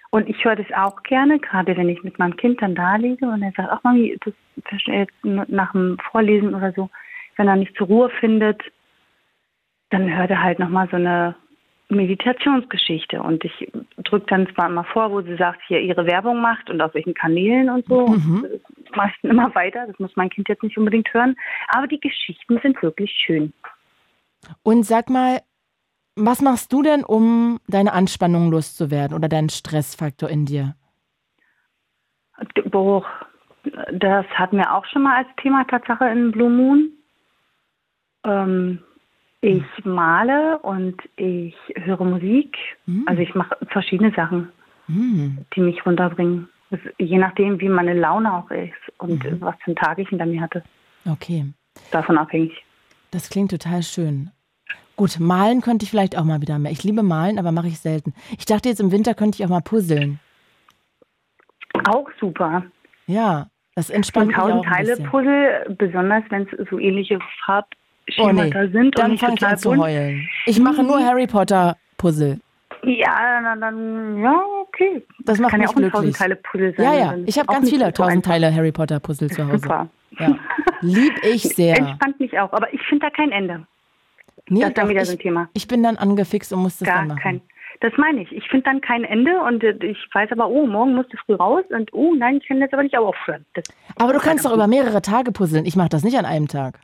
Und 0.09 0.27
ich 0.29 0.43
höre 0.43 0.55
das 0.55 0.65
auch 0.75 1.01
gerne, 1.03 1.39
gerade 1.39 1.75
wenn 1.77 1.89
ich 1.89 2.03
mit 2.03 2.17
meinem 2.19 2.35
Kind 2.35 2.61
dann 2.61 2.75
da 2.75 2.95
liege 2.95 3.25
und 3.27 3.41
er 3.43 3.51
sagt, 3.55 3.69
ach 3.71 3.83
Mami, 3.83 4.17
das 4.23 4.33
jetzt 4.85 5.13
nach 5.23 5.71
dem 5.71 5.97
Vorlesen 6.11 6.53
oder 6.53 6.71
so, 6.73 6.89
wenn 7.37 7.47
er 7.47 7.55
nicht 7.55 7.75
zur 7.75 7.87
Ruhe 7.87 8.09
findet, 8.19 8.61
dann 9.89 10.15
hört 10.15 10.29
er 10.31 10.41
halt 10.41 10.59
nochmal 10.59 10.87
so 10.89 10.97
eine 10.97 11.35
Meditationsgeschichte. 11.93 13.21
Und 13.21 13.43
ich 13.45 13.71
drücke 14.03 14.25
dann 14.27 14.47
zwar 14.53 14.69
immer 14.69 14.83
vor, 14.83 15.11
wo 15.11 15.21
sie 15.21 15.35
sagt, 15.35 15.61
hier 15.67 15.79
ihre 15.79 16.05
Werbung 16.05 16.41
macht 16.41 16.69
und 16.69 16.81
auf 16.81 16.93
welchen 16.93 17.13
Kanälen 17.13 17.69
und 17.69 17.85
so. 17.87 18.07
Mhm. 18.07 18.47
Das 18.83 18.95
mache 18.95 19.11
ich 19.15 19.21
dann 19.21 19.31
immer 19.31 19.55
weiter. 19.55 19.87
Das 19.87 19.97
muss 19.99 20.15
mein 20.15 20.29
Kind 20.29 20.49
jetzt 20.49 20.63
nicht 20.63 20.77
unbedingt 20.77 21.13
hören. 21.13 21.35
Aber 21.69 21.87
die 21.87 21.99
Geschichten 21.99 22.59
sind 22.61 22.81
wirklich 22.81 23.11
schön. 23.25 23.53
Und 24.63 24.83
sag 24.83 25.09
mal, 25.09 25.41
was 26.15 26.41
machst 26.41 26.71
du 26.71 26.83
denn, 26.83 27.03
um 27.03 27.59
deine 27.67 27.93
Anspannung 27.93 28.51
loszuwerden 28.51 29.17
oder 29.17 29.29
deinen 29.29 29.49
Stressfaktor 29.49 30.29
in 30.29 30.45
dir? 30.45 30.75
Boah, 32.65 33.05
das 33.91 34.25
hatten 34.27 34.57
wir 34.57 34.73
auch 34.73 34.85
schon 34.85 35.03
mal 35.03 35.17
als 35.17 35.27
Thema 35.41 35.63
Tatsache 35.65 36.05
in 36.09 36.31
Blue 36.31 36.49
Moon. 36.49 36.91
Ähm, 38.25 38.83
ich 39.43 39.63
male 39.85 40.57
und 40.59 40.95
ich 41.17 41.55
höre 41.75 42.03
Musik. 42.05 42.55
Hm. 42.85 43.03
Also 43.07 43.21
ich 43.21 43.35
mache 43.35 43.57
verschiedene 43.67 44.11
Sachen, 44.15 44.49
Hm. 44.87 45.39
die 45.55 45.59
mich 45.61 45.85
runterbringen. 45.85 46.47
Das, 46.71 46.79
je 46.97 47.17
nachdem, 47.17 47.59
wie 47.59 47.69
meine 47.69 47.93
Laune 47.93 48.33
auch 48.33 48.49
ist 48.49 48.73
und 48.97 49.23
Mhm. 49.23 49.41
was 49.41 49.55
für 49.59 49.67
einen 49.67 49.75
Tag 49.75 49.99
ich 49.99 50.09
hinter 50.09 50.25
mir 50.25 50.41
hatte. 50.41 50.63
Okay, 51.05 51.45
Davon 51.91 52.17
abhängig. 52.17 52.51
das 53.11 53.29
klingt 53.29 53.51
total 53.51 53.83
schön. 53.83 54.31
Gut, 54.95 55.19
malen 55.19 55.61
könnte 55.61 55.83
ich 55.83 55.89
vielleicht 55.91 56.17
auch 56.17 56.23
mal 56.23 56.41
wieder 56.41 56.57
mehr. 56.59 56.71
Ich 56.71 56.83
liebe 56.83 57.03
malen, 57.03 57.37
aber 57.39 57.51
mache 57.51 57.67
ich 57.67 57.79
selten. 57.79 58.13
Ich 58.37 58.45
dachte 58.45 58.69
jetzt 58.69 58.79
im 58.79 58.91
Winter 58.91 59.13
könnte 59.13 59.37
ich 59.39 59.45
auch 59.45 59.49
mal 59.49 59.61
puzzeln. 59.61 60.19
Auch 61.89 62.07
super. 62.19 62.63
Ja, 63.07 63.47
das 63.75 63.89
entspannt 63.89 64.33
auch 64.35 64.41
tausend 64.49 64.65
ein 64.67 64.71
Teile. 64.85 64.97
Puzzle, 65.09 65.75
besonders 65.77 66.23
wenn 66.29 66.43
es 66.47 66.69
so 66.69 66.79
ähnliche 66.79 67.19
Oh 68.17 68.23
Farbschemata 68.23 68.63
nee, 68.63 68.71
sind 68.71 68.85
und 68.85 68.99
dann 68.99 69.11
nicht 69.11 69.21
fange 69.21 69.33
ich 69.33 69.39
total 69.39 69.53
an 69.53 69.59
zu 69.59 69.77
heulen. 69.77 70.29
Ich 70.45 70.59
mache 70.59 70.83
nur 70.83 70.99
Harry 71.03 71.27
Potter 71.27 71.77
Puzzle. 71.97 72.39
Ja, 72.83 73.41
dann, 73.41 73.61
dann 73.61 74.21
ja, 74.21 74.43
okay. 74.61 75.01
Das 75.19 75.39
macht 75.39 75.51
Kann 75.51 75.61
ja 75.61 75.67
mich 75.67 75.71
auch 75.71 75.75
ein 75.77 75.81
glücklich. 75.83 75.93
tausend 75.93 76.17
Teile 76.17 76.35
Puzzle 76.35 76.73
sein. 76.75 76.85
Ja, 76.85 76.93
ja. 76.93 77.15
Ich 77.25 77.39
habe 77.39 77.47
auch 77.49 77.53
ganz 77.53 77.65
nicht 77.65 77.75
viele 77.79 77.93
tausend. 77.93 78.25
Teile 78.25 78.53
Harry 78.53 78.71
Potter 78.73 78.99
Puzzle 78.99 79.29
zu 79.29 79.47
Hause. 79.47 79.59
Super. 79.59 79.87
Ja. 80.19 80.37
Lieb 80.81 81.13
ich 81.23 81.43
sehr. 81.55 81.77
Entspannt 81.77 82.19
mich 82.19 82.37
auch, 82.37 82.51
aber 82.51 82.73
ich 82.73 82.81
finde 82.83 83.05
da 83.05 83.09
kein 83.09 83.31
Ende. 83.31 83.65
Nee, 84.49 84.59
das 84.59 84.69
ist 84.69 84.77
dann 84.77 84.89
wieder 84.89 85.01
ich, 85.01 85.07
so 85.07 85.13
ein 85.13 85.19
Thema. 85.19 85.49
ich 85.53 85.67
bin 85.67 85.81
dann 85.83 85.95
angefixt 85.95 86.51
und 86.51 86.59
muss 86.61 86.77
das 86.77 86.87
Gar 86.87 86.99
dann 86.99 87.07
machen. 87.09 87.19
kein. 87.21 87.41
Das 87.79 87.93
meine 87.97 88.21
ich. 88.21 88.31
Ich 88.31 88.47
finde 88.49 88.65
dann 88.65 88.81
kein 88.81 89.03
Ende 89.05 89.39
und 89.41 89.63
äh, 89.63 89.75
ich 89.85 89.97
weiß 90.13 90.31
aber, 90.31 90.49
oh, 90.49 90.65
morgen 90.67 90.95
musst 90.95 91.11
du 91.13 91.17
früh 91.25 91.35
raus 91.35 91.63
und 91.69 91.93
oh, 91.93 92.13
nein, 92.15 92.37
ich 92.41 92.47
kann 92.47 92.59
jetzt 92.59 92.73
aber 92.73 92.83
nicht 92.83 92.97
aufhören. 92.97 93.45
Das, 93.53 93.63
Aber 93.97 94.13
du 94.13 94.19
kannst 94.19 94.45
doch 94.45 94.53
über 94.53 94.67
mehrere 94.67 95.01
Tage 95.01 95.31
puzzeln. 95.31 95.65
Ich 95.65 95.75
mache 95.75 95.89
das 95.89 96.03
nicht 96.03 96.17
an 96.17 96.25
einem 96.25 96.47
Tag. 96.49 96.79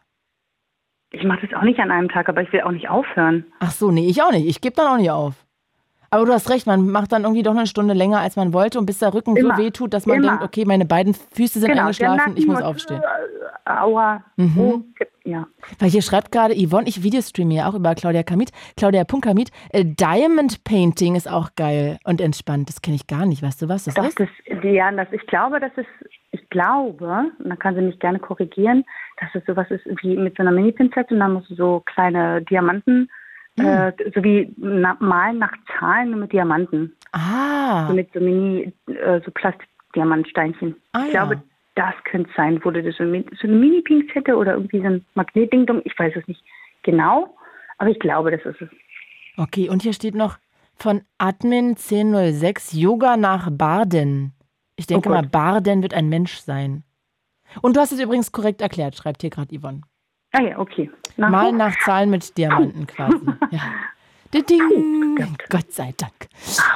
Ich 1.12 1.24
mache 1.24 1.48
das 1.48 1.58
auch 1.58 1.64
nicht 1.64 1.80
an 1.80 1.92
einem 1.92 2.10
Tag, 2.10 2.30
aber 2.30 2.42
ich 2.42 2.52
will 2.54 2.62
auch 2.62 2.72
nicht 2.72 2.90
aufhören. 2.90 3.46
Ach 3.60 3.72
so, 3.72 3.92
nee, 3.92 4.08
ich 4.08 4.22
auch 4.22 4.32
nicht. 4.32 4.48
Ich 4.48 4.62
gebe 4.62 4.76
dann 4.76 4.88
auch 4.88 4.98
nicht 4.98 5.12
auf. 5.12 5.46
Aber 6.12 6.26
du 6.26 6.34
hast 6.34 6.50
recht, 6.50 6.66
man 6.68 6.90
macht 6.90 7.12
dann 7.12 7.24
irgendwie 7.24 7.44
doch 7.44 7.56
eine 7.56 7.68
Stunde 7.68 7.94
länger, 7.94 8.20
als 8.20 8.36
man 8.36 8.54
wollte 8.54 8.80
und 8.80 8.86
bis 8.86 9.00
der 9.00 9.14
Rücken 9.14 9.36
Immer. 9.36 9.56
so 9.56 9.62
weh 9.62 9.72
tut, 9.72 9.94
dass 9.94 10.06
man 10.06 10.18
Immer. 10.18 10.28
denkt, 10.30 10.44
okay, 10.44 10.66
meine 10.66 10.86
beiden 10.86 11.14
Füße 11.14 11.60
sind 11.60 11.70
der 11.74 11.82
eingeschlafen, 11.82 12.36
ich 12.36 12.48
muss 12.48 12.62
aufstehen. 12.62 13.02
Äh, 13.02 13.70
aua. 13.70 14.24
Mhm. 14.38 14.58
Oh, 14.58 14.82
ja. 15.24 15.48
Weil 15.78 15.90
hier 15.90 16.02
schreibt 16.02 16.32
gerade 16.32 16.56
Yvonne, 16.56 16.88
ich 16.88 17.04
videostreame 17.04 17.54
ja 17.54 17.70
auch 17.70 17.76
über 17.76 17.94
Claudia 17.94 18.24
Kamit, 18.24 18.52
Claudia.kamit, 18.78 19.52
äh, 19.72 19.86
Diamond 19.86 20.64
Painting 20.64 21.16
ist 21.16 21.30
auch 21.30 21.52
geil 21.56 22.00
und 22.04 22.22
entspannt. 22.22 22.70
Das 22.70 22.82
kenne 22.82 22.96
ich 22.96 23.06
gar 23.06 23.26
nicht. 23.26 23.44
Weißt 23.44 23.62
du, 23.62 23.70
was 23.70 23.84
das 23.84 23.94
Das, 23.94 24.08
ist? 24.08 24.20
das, 24.20 24.30
ja, 24.64 24.92
das, 24.92 25.08
ich 25.12 25.26
glaube, 25.28 25.60
das 25.60 25.72
ist, 25.76 25.88
ich 26.32 26.50
glaube, 26.50 27.26
und 27.38 27.50
da 27.50 27.56
kann 27.56 27.76
sie 27.76 27.82
mich 27.82 28.00
gerne 28.00 28.18
korrigieren, 28.20 28.84
dass 29.20 29.30
es 29.36 29.46
sowas 29.46 29.68
ist 29.70 29.86
wie 30.02 30.16
mit 30.18 30.36
so 30.38 30.42
einer 30.42 30.52
Mini-Pinzette 30.52 31.14
und 31.14 31.20
dann 31.20 31.34
musst 31.34 31.52
du 31.52 31.56
so 31.56 31.84
kleine 31.86 32.42
Diamanten, 32.42 33.10
Hm. 33.60 33.66
äh, 33.68 33.94
so 34.16 34.24
wie 34.24 34.54
na, 34.58 34.96
malen 35.00 35.38
nach 35.40 35.54
Zahlen 35.80 36.12
nur 36.12 36.20
mit 36.22 36.34
Diamanten. 36.34 36.96
Ah, 37.12 37.88
So 37.88 37.94
mit 37.94 38.12
so 38.14 38.20
Mini, 38.20 38.74
äh, 38.88 39.22
so 39.26 39.32
Plastikdiamantsteinchen. 39.32 40.76
Ah, 40.94 41.06
ich 41.08 41.14
ja. 41.14 41.26
glaube, 41.26 41.42
das 41.76 41.94
könnte 42.06 42.30
es 42.30 42.36
sein. 42.36 42.64
Wurde 42.64 42.84
das 42.84 42.96
so, 42.98 43.04
ein- 43.04 43.26
so 43.42 43.48
eine 43.48 43.56
Mini-Pinzette 43.58 44.36
oder 44.36 44.54
irgendwie 44.54 44.80
so 44.82 44.86
ein 44.88 45.06
Magnetding? 45.16 45.68
Ich 45.86 45.98
weiß 45.98 46.14
es 46.16 46.28
nicht 46.28 46.44
genau, 46.84 47.36
aber 47.78 47.90
ich 47.90 48.00
glaube, 48.00 48.32
das 48.32 48.42
ist 48.46 48.62
es. 48.62 48.70
okay. 49.38 49.70
Und 49.70 49.82
hier 49.82 49.94
steht 49.94 50.16
noch 50.16 50.38
von 50.76 51.02
Admin 51.18 51.76
1006 51.78 52.74
Yoga 52.74 53.18
nach 53.18 53.50
Barden. 53.52 54.34
Ich 54.76 54.88
denke 54.88 55.10
Oh 55.10 55.14
mal. 55.14 55.24
Barden 55.24 55.82
wird 55.84 55.94
ein 55.94 56.10
Mensch 56.10 56.38
sein. 56.38 56.84
Und 57.62 57.76
du 57.76 57.82
hast 57.82 57.92
es 57.92 58.00
übrigens 58.00 58.32
korrekt 58.32 58.62
erklärt, 58.62 58.96
schreibt 58.96 59.22
hier 59.22 59.30
gerade 59.30 59.58
Yvonne. 59.58 59.82
Ah 60.32 60.42
ja, 60.42 60.60
okay. 60.60 60.90
Na, 61.18 61.30
Malen 61.30 61.58
nach 61.58 61.76
Zahlen 61.80 62.10
mit 62.10 62.38
Diamanten 62.38 62.88
quasi. 62.88 63.18
Ja. 63.52 63.62
Ding. 64.32 65.16
Gott. 65.16 65.50
Gott 65.50 65.72
sei 65.72 65.92
Dank. 65.98 66.30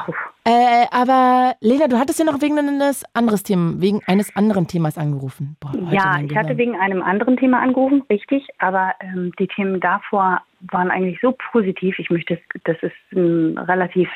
Au. 0.07 0.13
Äh, 0.45 0.87
aber 0.91 1.55
Lena, 1.61 1.87
du 1.87 1.97
hattest 1.97 2.19
ja 2.19 2.25
noch 2.25 2.41
wegen 2.41 2.57
eines 2.57 3.05
anderes 3.13 3.43
Thema, 3.43 3.79
wegen 3.79 4.01
eines 4.07 4.35
anderen 4.35 4.67
Themas 4.67 4.97
angerufen. 4.97 5.55
Boah, 5.61 5.71
ja, 5.91 6.19
ich 6.19 6.35
hatte 6.35 6.57
wegen 6.57 6.75
einem 6.75 7.01
anderen 7.01 7.37
Thema 7.37 7.61
angerufen, 7.61 8.03
richtig. 8.09 8.45
Aber 8.57 8.93
ähm, 8.99 9.31
die 9.39 9.47
Themen 9.47 9.79
davor 9.79 10.41
waren 10.71 10.91
eigentlich 10.91 11.19
so 11.21 11.33
positiv. 11.51 11.97
Ich 11.97 12.09
möchte, 12.09 12.39
das 12.65 12.75
ist 12.81 12.93
ein 13.13 13.57
relativ 13.57 14.09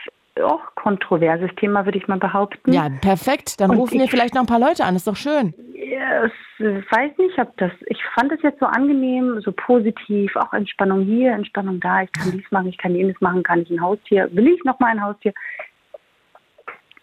auch 0.44 0.62
kontroverses 0.76 1.50
Thema, 1.58 1.86
würde 1.86 1.98
ich 1.98 2.08
mal 2.08 2.18
behaupten. 2.18 2.72
Ja, 2.72 2.90
perfekt. 3.02 3.60
Dann 3.60 3.72
Und 3.72 3.78
rufen 3.78 4.00
wir 4.00 4.08
vielleicht 4.08 4.34
noch 4.34 4.42
ein 4.42 4.48
paar 4.48 4.60
Leute 4.60 4.86
an. 4.86 4.96
Ist 4.96 5.08
doch 5.08 5.16
schön. 5.16 5.54
Ja, 5.74 6.26
ich 6.26 6.92
weiß 6.92 7.18
nicht, 7.18 7.38
ob 7.40 7.56
das. 7.58 7.72
Ich 7.88 8.04
fand 8.16 8.32
es 8.32 8.42
jetzt 8.42 8.60
so 8.60 8.66
angenehm, 8.66 9.42
so 9.42 9.52
positiv. 9.52 10.36
Auch 10.36 10.54
Entspannung 10.54 11.02
hier, 11.02 11.32
Entspannung 11.34 11.80
da. 11.80 12.04
Ich 12.04 12.12
kann 12.12 12.32
dies 12.32 12.50
machen, 12.52 12.68
ich 12.68 12.78
kann 12.78 12.96
jenes 12.96 13.20
machen. 13.22 13.44
Kann 13.44 13.62
ich 13.62 13.70
ein 13.70 13.82
Haustier? 13.82 14.30
Will 14.32 14.48
ich 14.48 14.64
noch 14.64 14.80
mal 14.80 14.92
ein 14.92 15.04
Haustier? 15.04 15.34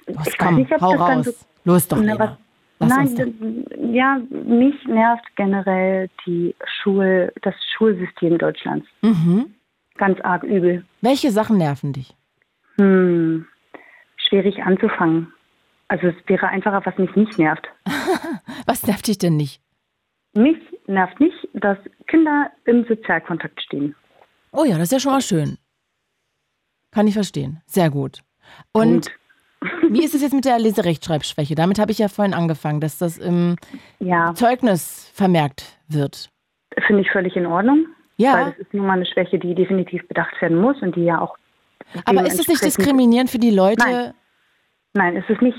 Was, 0.07 0.27
ich 0.27 0.39
komm, 0.39 0.57
nicht, 0.57 0.73
ob 0.73 0.81
hau 0.81 0.93
das 0.93 1.01
raus. 1.01 1.25
So, 1.25 1.33
Los 1.73 1.89
doch, 1.89 1.99
na, 2.03 2.19
was, 2.19 2.31
Nein, 2.79 3.65
ja, 3.93 4.21
mich 4.31 4.75
nervt 4.87 5.25
generell 5.37 6.11
die 6.27 6.55
Schul, 6.67 7.33
das 7.43 7.55
Schulsystem 7.77 8.37
Deutschlands. 8.39 8.87
Mhm. 9.03 9.55
Ganz 9.97 10.21
arg 10.23 10.43
übel. 10.43 10.85
Welche 11.01 11.31
Sachen 11.31 11.57
nerven 11.57 11.93
dich? 11.93 12.15
Hm, 12.77 13.47
schwierig 14.17 14.63
anzufangen. 14.63 15.33
Also 15.89 16.09
es 16.09 16.15
wäre 16.27 16.49
einfacher, 16.49 16.85
was 16.85 16.97
mich 16.99 17.15
nicht 17.15 17.39
nervt. 17.39 17.69
was 18.67 18.87
nervt 18.87 19.07
dich 19.07 19.19
denn 19.19 19.37
nicht? 19.37 19.61
Mich 20.35 20.59
nervt 20.87 21.21
nicht, 21.21 21.49
dass 21.53 21.79
Kinder 22.07 22.51
im 22.65 22.85
Sozialkontakt 22.87 23.61
stehen. 23.63 23.95
Oh 24.53 24.65
ja, 24.65 24.79
das 24.79 24.85
ist 24.85 24.93
ja 24.93 25.01
schon 25.01 25.13
mal 25.13 25.21
schön. 25.21 25.59
Kann 26.91 27.07
ich 27.07 27.15
verstehen. 27.15 27.61
Sehr 27.67 27.91
gut. 27.91 28.23
Und, 28.73 29.11
Und 29.61 29.91
wie 29.91 30.05
ist 30.05 30.15
es 30.15 30.23
jetzt 30.23 30.35
mit 30.35 30.45
der 30.45 30.59
Leserechtschreibschwäche? 30.59 31.55
Damit 31.55 31.79
habe 31.79 31.93
ich 31.93 31.99
ja 31.99 32.09
vorhin 32.09 32.35
angefangen, 32.35 32.81
dass 32.81 32.99
das 32.99 33.19
im 33.19 33.57
ja. 33.99 34.35
Zeugnis 34.35 35.11
vermerkt 35.15 35.79
wird. 35.89 36.29
Finde 36.87 37.03
ich 37.03 37.11
völlig 37.11 37.37
in 37.37 37.47
Ordnung. 37.47 37.87
Ja. 38.17 38.35
Weil 38.35 38.51
das 38.51 38.59
ist 38.59 38.75
nun 38.75 38.87
mal 38.87 38.95
eine 38.95 39.07
Schwäche, 39.07 39.39
die 39.39 39.55
definitiv 39.55 40.07
bedacht 40.09 40.41
werden 40.41 40.61
muss 40.61 40.81
und 40.83 40.97
die 40.97 41.05
ja 41.05 41.21
auch 41.21 41.37
aber 42.05 42.27
ist 42.27 42.39
es 42.39 42.49
nicht 42.49 42.65
diskriminierend 42.65 43.31
für 43.31 43.39
die 43.39 43.51
Leute? 43.51 43.85
Nein, 43.85 44.15
Nein 44.95 45.17
ist 45.17 45.31
es 45.31 45.41
nicht. 45.41 45.59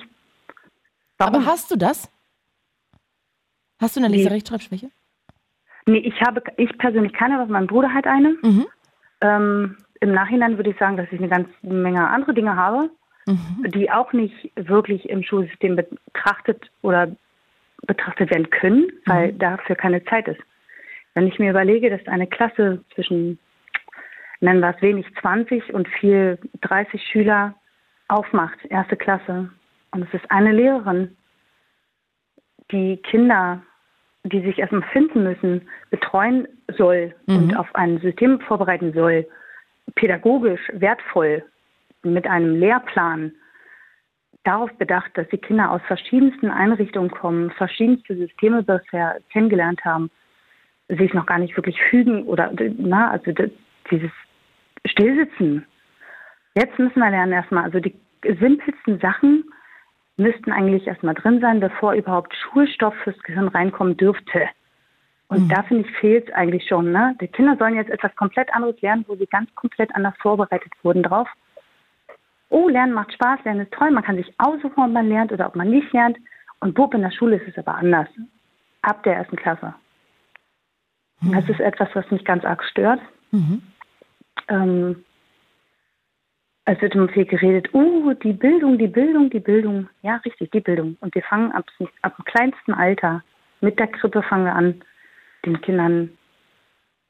Warum? 1.17 1.35
Aber 1.35 1.45
hast 1.45 1.71
du 1.71 1.75
das? 1.75 2.09
Hast 3.79 3.95
du 3.95 3.99
eine 3.99 4.09
Leserechtschreibschwäche? 4.09 4.89
Nee, 5.85 5.99
ich 5.99 6.19
habe, 6.21 6.41
ich 6.57 6.75
persönlich 6.77 7.13
keine, 7.13 7.35
aber 7.35 7.45
mein 7.51 7.67
Bruder 7.67 7.93
hat 7.93 8.07
eine. 8.07 8.37
Mhm. 8.41 8.65
Ähm, 9.21 9.77
Im 9.99 10.11
Nachhinein 10.13 10.57
würde 10.57 10.71
ich 10.71 10.77
sagen, 10.77 10.97
dass 10.97 11.07
ich 11.11 11.19
eine 11.19 11.29
ganze 11.29 11.51
Menge 11.61 12.07
andere 12.09 12.33
Dinge 12.33 12.55
habe, 12.55 12.89
mhm. 13.27 13.71
die 13.71 13.91
auch 13.91 14.11
nicht 14.13 14.51
wirklich 14.55 15.07
im 15.09 15.23
Schulsystem 15.23 15.75
betrachtet 15.75 16.71
oder 16.81 17.15
betrachtet 17.85 18.31
werden 18.31 18.49
können, 18.49 18.87
weil 19.05 19.33
mhm. 19.33 19.39
dafür 19.39 19.75
keine 19.75 20.03
Zeit 20.05 20.27
ist. 20.27 20.41
Wenn 21.13 21.27
ich 21.27 21.39
mir 21.39 21.51
überlege, 21.51 21.89
dass 21.89 22.05
eine 22.07 22.27
Klasse 22.27 22.83
zwischen 22.93 23.39
nennen 24.39 24.59
wir 24.59 24.73
es 24.75 24.81
wenig 24.81 25.05
20 25.21 25.73
und 25.73 25.87
viel 25.87 26.37
30 26.61 27.01
Schüler 27.01 27.55
aufmacht, 28.07 28.57
erste 28.69 28.95
Klasse. 28.95 29.49
Und 29.91 30.03
es 30.03 30.13
ist 30.13 30.29
eine 30.29 30.51
Lehrerin, 30.51 31.15
die 32.71 32.97
Kinder, 32.97 33.61
die 34.23 34.41
sich 34.41 34.59
erstmal 34.59 34.83
finden 34.91 35.23
müssen, 35.23 35.69
betreuen 35.89 36.47
soll 36.77 37.13
mhm. 37.27 37.35
und 37.35 37.57
auf 37.57 37.73
ein 37.75 37.99
System 37.99 38.39
vorbereiten 38.41 38.93
soll, 38.93 39.27
pädagogisch 39.95 40.61
wertvoll 40.73 41.43
mit 42.03 42.27
einem 42.27 42.59
Lehrplan 42.59 43.33
darauf 44.43 44.71
bedacht, 44.77 45.11
dass 45.15 45.27
die 45.29 45.37
Kinder 45.37 45.71
aus 45.71 45.81
verschiedensten 45.87 46.49
Einrichtungen 46.49 47.09
kommen, 47.09 47.51
verschiedenste 47.51 48.15
Systeme 48.15 48.63
bisher 48.63 49.19
kennengelernt 49.31 49.83
haben, 49.83 50.11
sich 50.87 51.13
noch 51.13 51.25
gar 51.25 51.39
nicht 51.39 51.55
wirklich 51.55 51.81
fügen 51.89 52.23
oder 52.23 52.51
na, 52.77 53.09
also 53.11 53.31
dieses 53.89 54.11
Stillsitzen. 54.85 55.65
Jetzt 56.55 56.79
müssen 56.79 56.99
wir 56.99 57.09
lernen 57.09 57.33
erstmal, 57.33 57.63
also 57.63 57.79
die 57.79 57.95
simpelsten 58.23 58.99
Sachen 58.99 59.43
müssten 60.17 60.51
eigentlich 60.51 60.87
erstmal 60.87 61.13
drin 61.13 61.41
sein, 61.41 61.59
bevor 61.59 61.93
überhaupt 61.93 62.33
Schulstoff 62.35 62.95
fürs 63.03 63.21
Gehirn 63.23 63.49
reinkommen 63.49 63.97
dürfte. 63.97 64.47
Und 65.27 65.45
mhm. 65.45 65.49
da 65.49 65.63
finde 65.63 65.87
ich 65.87 65.97
fehlt 65.97 66.29
es 66.29 66.33
eigentlich 66.33 66.67
schon. 66.67 66.91
Ne? 66.91 67.15
Die 67.19 67.27
Kinder 67.27 67.57
sollen 67.57 67.75
jetzt 67.75 67.89
etwas 67.89 68.15
komplett 68.15 68.53
anderes 68.55 68.79
lernen, 68.81 69.03
wo 69.07 69.15
sie 69.15 69.25
ganz 69.25 69.53
komplett 69.55 69.93
anders 69.95 70.13
vorbereitet 70.19 70.71
wurden 70.83 71.03
drauf. 71.03 71.27
Oh, 72.49 72.69
Lernen 72.69 72.93
macht 72.93 73.11
Spaß, 73.11 73.43
Lernen 73.43 73.61
ist 73.61 73.73
toll, 73.73 73.91
man 73.91 74.03
kann 74.03 74.17
sich 74.17 74.33
aussuchen, 74.37 74.83
ob 74.83 74.91
man 74.91 75.09
lernt 75.09 75.31
oder 75.31 75.47
ob 75.47 75.55
man 75.55 75.69
nicht 75.69 75.91
lernt. 75.91 76.17
Und 76.59 76.75
Bub 76.75 76.93
in 76.93 77.01
der 77.01 77.11
Schule 77.11 77.37
ist 77.37 77.47
es 77.47 77.57
aber 77.57 77.75
anders. 77.75 78.07
Ab 78.81 79.03
der 79.03 79.15
ersten 79.15 79.35
Klasse. 79.35 79.73
Mhm. 81.21 81.33
Das 81.33 81.49
ist 81.49 81.59
etwas, 81.59 81.89
was 81.93 82.09
mich 82.11 82.23
ganz 82.23 82.45
arg 82.45 82.63
stört. 82.63 83.01
Mhm 83.31 83.61
ähm, 84.47 85.03
es 86.65 86.81
wird 86.81 86.95
immer 86.95 87.07
viel 87.09 87.25
geredet, 87.25 87.73
uh, 87.73 88.13
die 88.13 88.33
Bildung, 88.33 88.77
die 88.77 88.87
Bildung, 88.87 89.29
die 89.29 89.39
Bildung. 89.39 89.87
Ja, 90.01 90.15
richtig, 90.25 90.51
die 90.51 90.61
Bildung. 90.61 90.97
Und 90.99 91.13
wir 91.13 91.21
fangen 91.23 91.51
ab, 91.51 91.65
ab 92.01 92.15
dem 92.17 92.25
kleinsten 92.25 92.73
Alter, 92.73 93.23
mit 93.61 93.77
der 93.79 93.87
Krippe 93.87 94.23
fangen 94.23 94.45
wir 94.45 94.55
an, 94.55 94.81
den 95.45 95.61
Kindern 95.61 96.09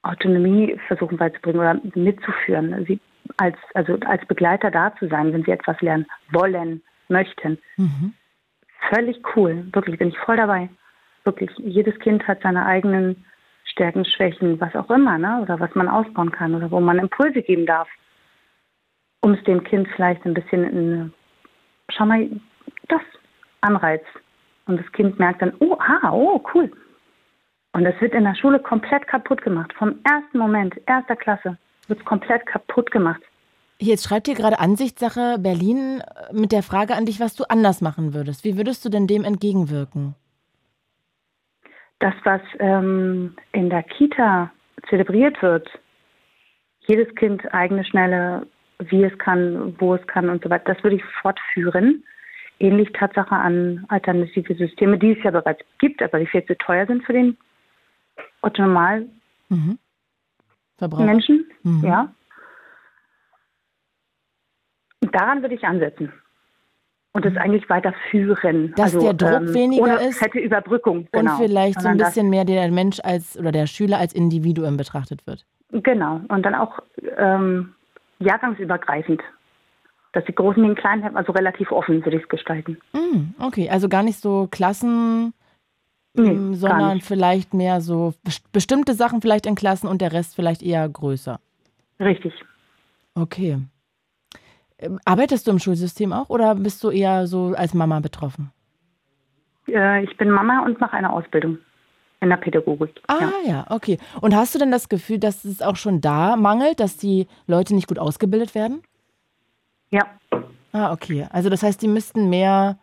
Autonomie 0.03 0.77
versuchen 0.87 1.17
beizubringen 1.17 1.59
oder 1.59 1.79
mitzuführen. 1.95 2.85
Sie 2.85 2.99
als, 3.37 3.57
also 3.73 3.97
als 4.05 4.25
Begleiter 4.27 4.69
da 4.69 4.95
zu 4.97 5.07
sein, 5.07 5.33
wenn 5.33 5.43
sie 5.43 5.51
etwas 5.51 5.79
lernen 5.81 6.05
wollen, 6.31 6.83
möchten. 7.07 7.57
Mhm. 7.77 8.13
Völlig 8.93 9.21
cool, 9.35 9.65
wirklich, 9.71 9.97
bin 9.97 10.09
ich 10.09 10.17
voll 10.19 10.37
dabei. 10.37 10.69
Wirklich, 11.23 11.49
jedes 11.57 11.97
Kind 11.99 12.27
hat 12.27 12.41
seine 12.43 12.65
eigenen 12.65 13.25
Stärken, 13.75 14.05
Schwächen, 14.05 14.59
was 14.61 14.73
auch 14.73 14.89
immer, 14.89 15.17
ne? 15.17 15.41
oder 15.41 15.59
was 15.59 15.75
man 15.75 15.89
ausbauen 15.89 16.31
kann 16.31 16.55
oder 16.55 16.71
wo 16.71 16.79
man 16.79 16.97
Impulse 16.97 17.41
geben 17.41 17.65
darf, 17.65 17.89
um 19.19 19.33
es 19.33 19.43
dem 19.43 19.65
Kind 19.65 19.85
vielleicht 19.93 20.25
ein 20.25 20.33
bisschen 20.33 20.63
in, 20.63 21.13
schau 21.89 22.05
mal, 22.05 22.29
das 22.87 23.01
Anreiz. 23.59 24.01
Und 24.65 24.79
das 24.79 24.89
Kind 24.93 25.19
merkt 25.19 25.41
dann, 25.41 25.53
oh, 25.59 25.75
ah, 25.77 26.09
oh, 26.13 26.41
cool. 26.53 26.71
Und 27.73 27.83
das 27.83 27.99
wird 27.99 28.13
in 28.13 28.23
der 28.23 28.35
Schule 28.35 28.59
komplett 28.59 29.05
kaputt 29.07 29.41
gemacht. 29.41 29.73
Vom 29.77 29.99
ersten 30.05 30.37
Moment, 30.37 30.79
erster 30.85 31.17
Klasse, 31.17 31.57
wird 31.87 31.99
es 31.99 32.05
komplett 32.05 32.45
kaputt 32.45 32.89
gemacht. 32.91 33.21
Jetzt 33.77 34.05
schreibt 34.05 34.29
ihr 34.29 34.35
gerade 34.35 34.59
Ansichtssache 34.59 35.37
Berlin 35.37 36.01
mit 36.31 36.53
der 36.53 36.63
Frage 36.63 36.95
an 36.95 37.05
dich, 37.05 37.19
was 37.19 37.35
du 37.35 37.43
anders 37.49 37.81
machen 37.81 38.13
würdest. 38.13 38.45
Wie 38.45 38.55
würdest 38.55 38.85
du 38.85 38.89
denn 38.89 39.05
dem 39.05 39.25
entgegenwirken? 39.25 40.15
Das, 41.99 42.13
was 42.23 42.41
ähm, 42.59 43.35
in 43.51 43.69
der 43.69 43.83
Kita 43.83 44.51
zelebriert 44.89 45.41
wird, 45.41 45.67
jedes 46.87 47.13
Kind 47.15 47.53
eigene 47.53 47.83
Schnelle, 47.85 48.47
wie 48.79 49.03
es 49.03 49.17
kann, 49.17 49.75
wo 49.79 49.95
es 49.95 50.05
kann 50.07 50.29
und 50.29 50.43
so 50.43 50.49
weiter, 50.49 50.73
das 50.73 50.83
würde 50.83 50.97
ich 50.97 51.03
fortführen. 51.21 52.03
Ähnlich 52.59 52.91
Tatsache 52.93 53.35
an 53.35 53.85
alternative 53.89 54.55
Systeme, 54.55 54.97
die 54.97 55.11
es 55.11 55.23
ja 55.23 55.31
bereits 55.31 55.61
gibt, 55.79 56.01
aber 56.01 56.19
die 56.19 56.27
viel 56.27 56.45
zu 56.45 56.57
teuer 56.57 56.85
sind 56.85 57.03
für 57.03 57.13
den 57.13 57.37
Otto 58.41 58.61
Normal 58.61 59.07
mhm. 59.49 59.77
Menschen. 60.99 61.45
Mhm. 61.63 61.83
Ja. 61.83 62.13
daran 65.01 65.41
würde 65.41 65.55
ich 65.55 65.63
ansetzen 65.63 66.11
und 67.15 67.25
es 67.25 67.37
eigentlich 67.37 67.69
weiterführen. 67.69 68.73
Dass 68.75 68.93
also, 68.93 68.99
der 68.99 69.13
Druck 69.13 69.47
ähm, 69.47 69.53
weniger 69.53 70.01
ist. 70.01 70.17
Fette 70.17 70.37
Überbrückung. 70.37 71.07
Genau. 71.13 71.31
Und 71.31 71.37
vielleicht 71.37 71.81
so 71.81 71.87
ein 71.87 71.97
bisschen 71.97 72.29
mehr 72.29 72.43
der 72.43 72.69
Mensch 72.69 72.99
als 73.01 73.37
oder 73.39 73.53
der 73.53 73.67
Schüler 73.67 73.99
als 73.99 74.11
Individuum 74.11 74.75
betrachtet 74.75 75.25
wird. 75.25 75.45
Genau. 75.71 76.19
Und 76.27 76.43
dann 76.43 76.53
auch 76.53 76.79
ähm, 77.17 77.73
jahrgangsübergreifend. 78.19 79.21
Dass 80.11 80.25
die 80.25 80.35
Großen 80.35 80.61
den 80.61 80.75
Kleinen 80.75 81.03
haben, 81.05 81.15
also 81.15 81.31
relativ 81.31 81.71
offen 81.71 82.03
würde 82.03 82.17
ich 82.17 82.23
es 82.23 82.29
gestalten. 82.29 82.77
Mm, 82.93 83.41
okay, 83.41 83.69
also 83.69 83.89
gar 83.89 84.03
nicht 84.03 84.19
so 84.19 84.47
Klassen, 84.49 85.33
nee, 86.13 86.31
ähm, 86.31 86.53
sondern 86.53 86.99
vielleicht 87.01 87.53
mehr 87.53 87.79
so 87.81 88.13
bestimmte 88.51 88.93
Sachen 88.93 89.21
vielleicht 89.21 89.45
in 89.45 89.55
Klassen 89.55 89.87
und 89.87 90.01
der 90.01 90.11
Rest 90.11 90.35
vielleicht 90.35 90.63
eher 90.63 90.87
größer. 90.87 91.39
Richtig. 91.99 92.33
Okay. 93.13 93.57
Arbeitest 95.05 95.47
du 95.47 95.51
im 95.51 95.59
Schulsystem 95.59 96.13
auch 96.13 96.29
oder 96.29 96.55
bist 96.55 96.83
du 96.83 96.89
eher 96.89 97.27
so 97.27 97.53
als 97.55 97.73
Mama 97.73 97.99
betroffen? 97.99 98.51
Äh, 99.67 100.03
ich 100.03 100.17
bin 100.17 100.29
Mama 100.29 100.63
und 100.65 100.79
mache 100.79 100.93
eine 100.93 101.11
Ausbildung 101.11 101.57
in 102.21 102.29
der 102.29 102.37
Pädagogik. 102.37 103.01
Ah 103.07 103.19
ja. 103.19 103.31
ja, 103.45 103.65
okay. 103.69 103.97
Und 104.21 104.35
hast 104.35 104.55
du 104.55 104.59
denn 104.59 104.71
das 104.71 104.89
Gefühl, 104.89 105.19
dass 105.19 105.45
es 105.45 105.61
auch 105.61 105.75
schon 105.75 106.01
da 106.01 106.35
mangelt, 106.35 106.79
dass 106.79 106.97
die 106.97 107.27
Leute 107.47 107.75
nicht 107.75 107.87
gut 107.87 107.99
ausgebildet 107.99 108.55
werden? 108.55 108.81
Ja. 109.91 110.03
Ah, 110.71 110.91
okay. 110.91 111.27
Also 111.31 111.49
das 111.49 111.63
heißt, 111.63 111.81
die 111.81 111.87
müssten 111.87 112.29
mehr 112.29 112.77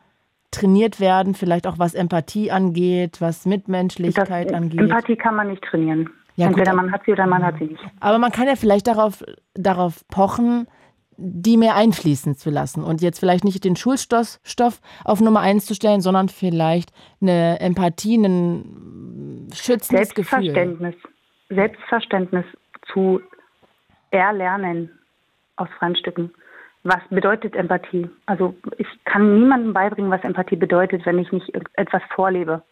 trainiert 0.51 1.01
werden, 1.01 1.35
vielleicht 1.35 1.67
auch 1.67 1.79
was 1.79 1.95
Empathie 1.95 2.51
angeht, 2.51 3.21
was 3.21 3.47
Mitmenschlichkeit 3.47 4.51
das, 4.51 4.57
angeht. 4.57 4.81
Empathie 4.81 5.17
kann 5.17 5.35
man 5.35 5.49
nicht 5.49 5.62
trainieren. 5.62 6.11
Ja, 6.37 6.47
Entweder 6.47 6.73
gut, 6.73 6.83
man 6.83 6.93
hat 6.93 7.03
sie 7.05 7.12
oder 7.12 7.27
man 7.27 7.43
hat 7.43 7.59
sie 7.59 7.65
nicht. 7.65 7.83
Aber 8.01 8.19
man 8.19 8.33
kann 8.33 8.47
ja 8.47 8.57
vielleicht 8.57 8.87
darauf, 8.87 9.25
darauf 9.55 10.07
pochen, 10.09 10.67
die 11.16 11.57
mehr 11.57 11.77
einfließen 11.77 12.37
zu 12.37 12.51
lassen 12.51 12.83
und 12.83 13.03
jetzt 13.03 13.20
vielleicht 13.20 13.44
nicht 13.44 13.64
den 13.64 13.77
Schulstoff 13.77 14.40
Stoff 14.42 14.81
auf 15.05 15.20
Nummer 15.20 15.40
eins 15.40 15.66
zu 15.66 15.75
stellen, 15.75 16.01
sondern 16.01 16.29
vielleicht 16.29 16.90
eine 17.20 17.61
Empathie, 17.61 18.16
ein 18.16 19.48
schützendes 19.53 20.14
Gefühl. 20.14 20.53
Selbstverständnis, 20.53 20.94
Selbstverständnis 21.48 22.44
zu 22.92 23.20
erlernen 24.11 24.90
aus 25.57 25.68
freien 25.79 25.96
Stücken. 25.96 26.33
Was 26.85 27.01
bedeutet 27.11 27.55
Empathie? 27.55 28.09
Also 28.27 28.57
ich 28.79 28.88
kann 29.05 29.38
niemandem 29.38 29.72
beibringen, 29.72 30.11
was 30.11 30.25
Empathie 30.25 30.57
bedeutet, 30.57 31.07
wenn 31.07 31.18
ich 31.18 31.31
nicht 31.31 31.53
etwas 31.75 32.03
vorlebe. 32.14 32.62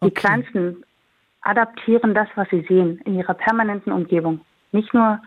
Die 0.00 0.06
Okay. 0.06 0.14
Kleinsten 0.14 0.84
adaptieren 1.42 2.14
das, 2.14 2.28
was 2.36 2.48
sie 2.50 2.64
sehen, 2.68 3.00
in 3.04 3.16
ihrer 3.16 3.34
permanenten 3.34 3.92
Umgebung. 3.92 4.40
Nicht 4.70 4.94
nur 4.94 5.20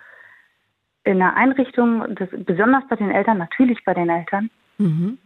in 1.05 1.19
der 1.19 1.35
Einrichtung, 1.35 2.15
das, 2.15 2.29
besonders 2.31 2.83
bei 2.89 2.95
den 2.95 3.11
Eltern, 3.11 3.37
natürlich 3.37 3.83
bei 3.85 3.93
den 3.93 4.09
Eltern. 4.09 4.49
Mhm. 4.77 5.17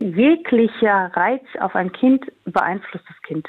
Jeglicher 0.00 1.10
Reiz 1.14 1.44
auf 1.60 1.74
ein 1.74 1.92
Kind 1.92 2.30
beeinflusst 2.44 3.04
das 3.08 3.22
Kind. 3.22 3.48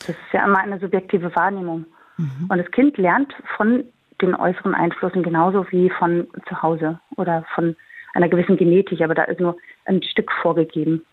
Das 0.00 0.10
ist 0.10 0.32
ja 0.32 0.44
immer 0.44 0.58
eine 0.58 0.78
subjektive 0.78 1.34
Wahrnehmung. 1.34 1.84
Und 2.48 2.58
das 2.58 2.70
Kind 2.72 2.96
lernt 2.96 3.32
von 3.56 3.84
den 4.20 4.34
äußeren 4.34 4.74
Einflüssen 4.74 5.22
genauso 5.22 5.70
wie 5.70 5.88
von 5.88 6.26
zu 6.48 6.62
Hause 6.62 6.98
oder 7.16 7.44
von 7.54 7.76
einer 8.14 8.28
gewissen 8.28 8.56
Genetik, 8.56 9.00
aber 9.00 9.14
da 9.14 9.24
ist 9.24 9.38
nur 9.38 9.56
ein 9.84 10.02
Stück 10.02 10.32
vorgegeben. 10.42 11.04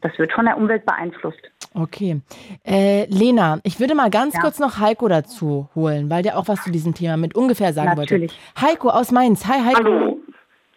Das 0.00 0.16
wird 0.18 0.32
von 0.32 0.44
der 0.44 0.56
Umwelt 0.56 0.86
beeinflusst. 0.86 1.50
Okay. 1.74 2.20
Äh, 2.64 3.06
Lena, 3.06 3.58
ich 3.64 3.80
würde 3.80 3.94
mal 3.96 4.08
ganz 4.10 4.34
Ja. 4.34 4.40
kurz 4.42 4.60
noch 4.60 4.78
Heiko 4.78 5.08
dazu 5.08 5.68
holen, 5.74 6.08
weil 6.08 6.22
der 6.22 6.38
auch 6.38 6.46
was 6.46 6.62
zu 6.62 6.70
diesem 6.70 6.94
Thema 6.94 7.16
mit 7.16 7.34
ungefähr 7.34 7.72
sagen 7.72 7.94
Natürlich. 7.96 8.32
wollte. 8.32 8.66
Heiko 8.72 8.88
aus 8.90 9.10
Mainz. 9.10 9.44
Hi, 9.46 9.60
Heiko. 9.60 9.78
Hallo. 9.78 10.20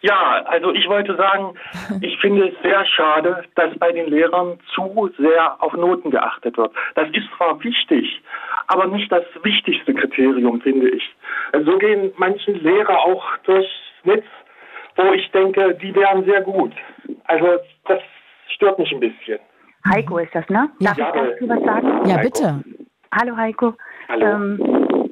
Ja, 0.00 0.44
also 0.46 0.72
ich 0.72 0.88
wollte 0.88 1.16
sagen, 1.16 1.54
ich 2.00 2.18
finde 2.18 2.48
es 2.48 2.54
sehr 2.62 2.84
schade, 2.86 3.44
dass 3.54 3.76
bei 3.78 3.92
den 3.92 4.08
Lehrern 4.10 4.58
zu 4.74 5.10
sehr 5.18 5.62
auf 5.62 5.72
Noten 5.72 6.10
geachtet 6.10 6.56
wird. 6.56 6.72
Das 6.94 7.08
ist 7.10 7.28
zwar 7.36 7.62
wichtig, 7.62 8.20
aber 8.66 8.86
nicht 8.86 9.10
das 9.10 9.24
wichtigste 9.42 9.94
Kriterium, 9.94 10.60
finde 10.60 10.88
ich. 10.90 11.02
So 11.64 11.78
gehen 11.78 12.12
manchen 12.16 12.60
Lehrer 12.62 12.98
auch 12.98 13.24
durchs 13.44 13.70
Netz, 14.04 14.24
wo 14.96 15.12
ich 15.12 15.30
denke, 15.30 15.74
die 15.80 15.94
wären 15.94 16.24
sehr 16.24 16.42
gut. 16.42 16.72
Also 17.24 17.46
das 17.86 18.00
stört 18.54 18.78
mich 18.78 18.90
ein 18.92 19.00
bisschen. 19.00 19.38
Heiko 19.86 20.18
ist 20.18 20.34
das, 20.34 20.48
ne? 20.48 20.68
Ja. 20.80 20.94
Darf 20.94 20.98
ich 20.98 21.04
dazu 21.38 21.48
was 21.48 21.62
sagen? 21.64 22.06
Ja, 22.08 22.16
Heiko. 22.16 22.24
bitte. 22.24 22.64
Hallo 23.12 23.36
Heiko. 23.36 23.74
Hallo. 24.08 24.26
Ähm, 24.26 25.10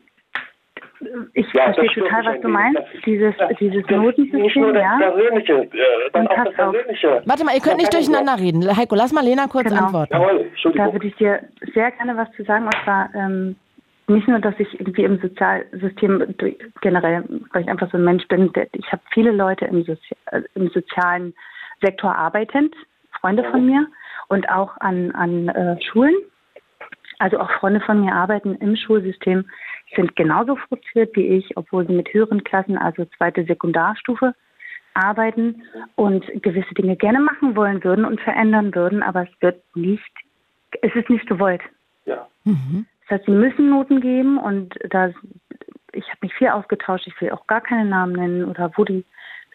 ich 1.35 1.47
Ja, 1.53 1.73
verstehe 1.73 2.05
total, 2.05 2.25
was 2.25 2.41
du 2.41 2.49
meinst. 2.49 2.81
Dieses, 3.05 3.37
das- 3.37 3.53
dieses 3.61 3.87
das- 3.87 3.97
Notensystem, 3.97 4.75
ja. 4.75 4.97
Persönliche, 4.99 5.53
äh, 5.65 5.69
dann 6.13 6.23
Und 6.27 6.31
auch 6.33 6.45
das. 6.45 6.55
Persönliche. 6.55 7.23
Warte 7.25 7.45
mal, 7.45 7.55
ihr 7.55 7.61
könnt 7.61 7.77
nicht 7.77 7.93
durcheinander 7.93 8.39
reden. 8.39 8.77
Heiko, 8.77 8.95
lass 8.97 9.13
mal 9.13 9.25
Lena 9.25 9.47
kurz 9.47 9.69
Genau. 9.69 9.85
antworten. 9.87 10.13
Jawohl, 10.15 10.51
Da 10.75 10.93
würde 10.93 11.07
ich 11.07 11.15
dir 11.17 11.41
sehr 11.75 11.91
gerne 11.93 12.17
was 12.17 12.31
zu 12.33 12.43
sagen. 12.45 12.65
Und 12.65 12.75
zwar 12.85 13.09
ähm, 13.15 13.57
nicht 14.09 14.27
nur, 14.27 14.39
dass 14.41 14.55
ich 14.59 14.73
irgendwie 14.81 15.05
im 15.05 15.19
Sozialsystem 15.21 16.35
durch- 16.39 16.57
generell, 16.81 17.25
weil 17.53 17.63
ich 17.63 17.69
einfach 17.69 17.91
so 17.91 17.99
ein 17.99 18.05
Mensch 18.05 18.27
bin, 18.29 18.53
der, 18.55 18.67
ich 18.73 18.91
habe 18.91 19.03
viele 19.13 19.33
Leute 19.33 19.67
im, 19.67 19.85
Sozi 19.85 20.15
äh, 20.33 20.43
im 20.55 20.69
sozialen 20.71 21.35
Sektor 21.83 22.15
arbeitend, 22.17 22.75
Freunde 23.21 23.45
von 23.45 23.65
mir 23.67 23.87
und 24.29 24.49
auch 24.49 24.77
an, 24.79 25.11
an 25.13 25.49
äh, 25.49 25.81
Schulen. 25.83 26.15
Also 27.19 27.39
auch 27.39 27.51
Freunde 27.53 27.81
von 27.81 28.05
mir 28.05 28.15
arbeiten 28.15 28.57
im 28.57 28.77
Schulsystem, 28.77 29.45
sind 29.95 30.17
genauso 30.17 30.57
frustriert 30.57 31.17
wie 31.17 31.27
ich, 31.27 31.57
obwohl 31.57 31.87
sie 31.87 31.95
mit 31.95 32.13
höheren 32.13 32.45
Klassen, 32.45 32.77
also 32.77 33.07
zweite 33.17 33.45
Sekundarstufe, 33.45 34.35
arbeiten 34.95 35.63
und 35.95 36.25
gewisse 36.43 36.75
Dinge 36.75 36.97
gerne 36.97 37.21
machen 37.21 37.57
wollen 37.57 37.83
würden 37.85 38.05
und 38.05 38.21
verändern 38.21 38.75
würden, 38.75 39.03
aber 39.03 39.23
es 39.23 39.43
wird 39.43 39.63
nicht, 39.75 40.11
es 40.83 40.95
ist 40.95 41.09
nicht 41.09 41.27
gewollt. 41.27 41.63
Ja. 42.05 42.27
Das 42.45 43.19
heißt, 43.19 43.27
sie 43.27 43.33
müssen 43.33 43.71
Noten 43.71 44.01
geben 44.01 44.39
und 44.39 44.75
da 44.91 45.11
ich 45.93 46.09
habe 46.09 46.19
mich 46.23 46.35
viel 46.35 46.49
ausgetauscht, 46.49 47.07
ich 47.07 47.21
will 47.21 47.31
auch 47.31 47.47
gar 47.47 47.61
keine 47.61 47.89
Namen 47.89 48.13
nennen 48.13 48.45
oder 48.45 48.71
wo 48.77 48.85
die 48.85 49.05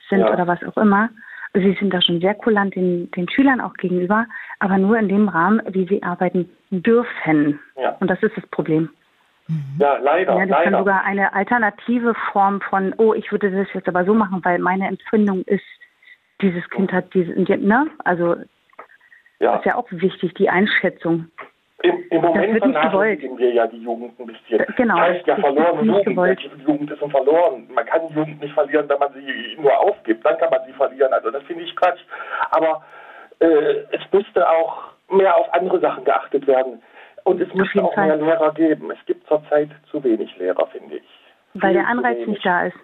sind 0.10 0.20
Ja. 0.20 0.34
oder 0.34 0.48
was 0.48 0.64
auch 0.64 0.78
immer. 0.78 1.10
Sie 1.54 1.76
sind 1.80 1.94
da 1.94 2.02
schon 2.02 2.22
sehr 2.22 2.34
kulant 2.34 2.76
den, 2.76 3.12
den 3.12 3.30
Schülern 3.30 3.60
auch 3.60 3.74
gegenüber, 3.74 4.26
aber 4.60 4.78
nur 4.78 4.98
in 4.98 5.10
dem 5.10 5.28
Rahmen, 5.28 5.62
wie 5.70 5.86
sie 5.86 6.02
arbeiten 6.02 6.50
dürfen. 6.70 7.60
Ja. 7.76 7.98
Und 8.00 8.10
das 8.10 8.22
ist 8.24 8.38
das 8.38 8.48
Problem. 8.48 8.90
Ja, 9.78 9.98
leider, 9.98 10.38
Ja, 10.38 10.46
das 10.46 10.64
kann 10.64 10.74
leider. 10.74 10.78
sogar 10.78 11.04
eine 11.04 11.34
alternative 11.34 12.14
Form 12.32 12.62
von, 12.62 12.94
oh, 12.98 13.14
ich 13.14 13.32
würde 13.32 13.52
das 13.52 13.68
jetzt 13.74 13.88
aber 13.88 14.06
so 14.06 14.14
machen, 14.14 14.40
weil 14.44 14.60
meine 14.60 14.88
Empfindung 14.88 15.42
ist, 15.44 15.64
dieses 16.42 16.68
Kind 16.70 16.92
hat 16.94 17.14
diese, 17.14 17.34
ne? 17.34 17.88
Also 18.06 18.38
ja. 19.40 19.58
ist 19.58 19.66
ja 19.66 19.76
auch 19.76 19.88
wichtig, 19.92 20.34
die 20.36 20.50
Einschätzung. 20.50 21.28
Im, 21.84 22.04
Im 22.12 22.22
Moment 22.22 22.58
vernachlässigen 22.60 23.38
wir 23.38 23.52
ja 23.54 23.68
die 23.68 23.82
Jugend 23.82 24.20
ein 24.20 24.28
bisschen. 24.28 24.64
Genau, 24.78 24.96
Das 24.98 25.04
heißt 25.10 25.28
ja 25.28 25.36
verlorene 25.38 25.84
Jugend. 25.92 26.06
gewollt. 26.06 26.40
Die 26.58 26.64
Jugend 26.64 26.92
ist 26.92 27.00
schon 27.00 27.10
verloren. 27.12 27.68
Man 27.74 27.86
kann 27.86 28.02
die 28.10 28.14
Jugend 28.14 28.40
nicht 28.42 28.54
verlieren, 28.54 28.88
wenn 28.90 29.00
man 29.00 29.12
sie 29.14 29.58
nur 29.60 29.78
aufgibt. 29.80 30.26
Dann 30.26 30.38
kann 30.38 30.50
man 30.52 30.60
sie 30.68 30.74
verlieren. 30.74 31.12
Also 31.14 31.32
das 31.32 31.44
finde 31.44 31.64
ich 31.64 31.76
Quatsch. 31.76 32.00
Aber 32.52 32.84
äh, 33.40 33.84
es 33.92 34.02
müsste 34.12 34.48
auch 34.48 34.84
mehr 35.10 35.36
auf 35.36 35.52
andere 35.54 35.80
Sachen 35.80 36.04
geachtet 36.04 36.46
werden. 36.48 36.82
Und 37.24 37.42
es 37.42 37.54
müsste 37.54 37.84
auch 37.84 37.94
Fall. 37.94 38.08
mehr 38.08 38.18
Lehrer 38.18 38.54
geben. 38.54 38.92
Es 38.92 39.04
gibt 39.06 39.28
zurzeit 39.28 39.70
zu 39.90 40.04
wenig 40.04 40.36
Lehrer, 40.38 40.68
finde 40.68 40.98
ich. 40.98 41.04
Weil 41.54 41.72
Viel 41.74 41.82
der 41.82 41.88
Anreiz 41.88 42.28
nicht 42.28 42.46
da 42.46 42.66
ist. 42.68 42.78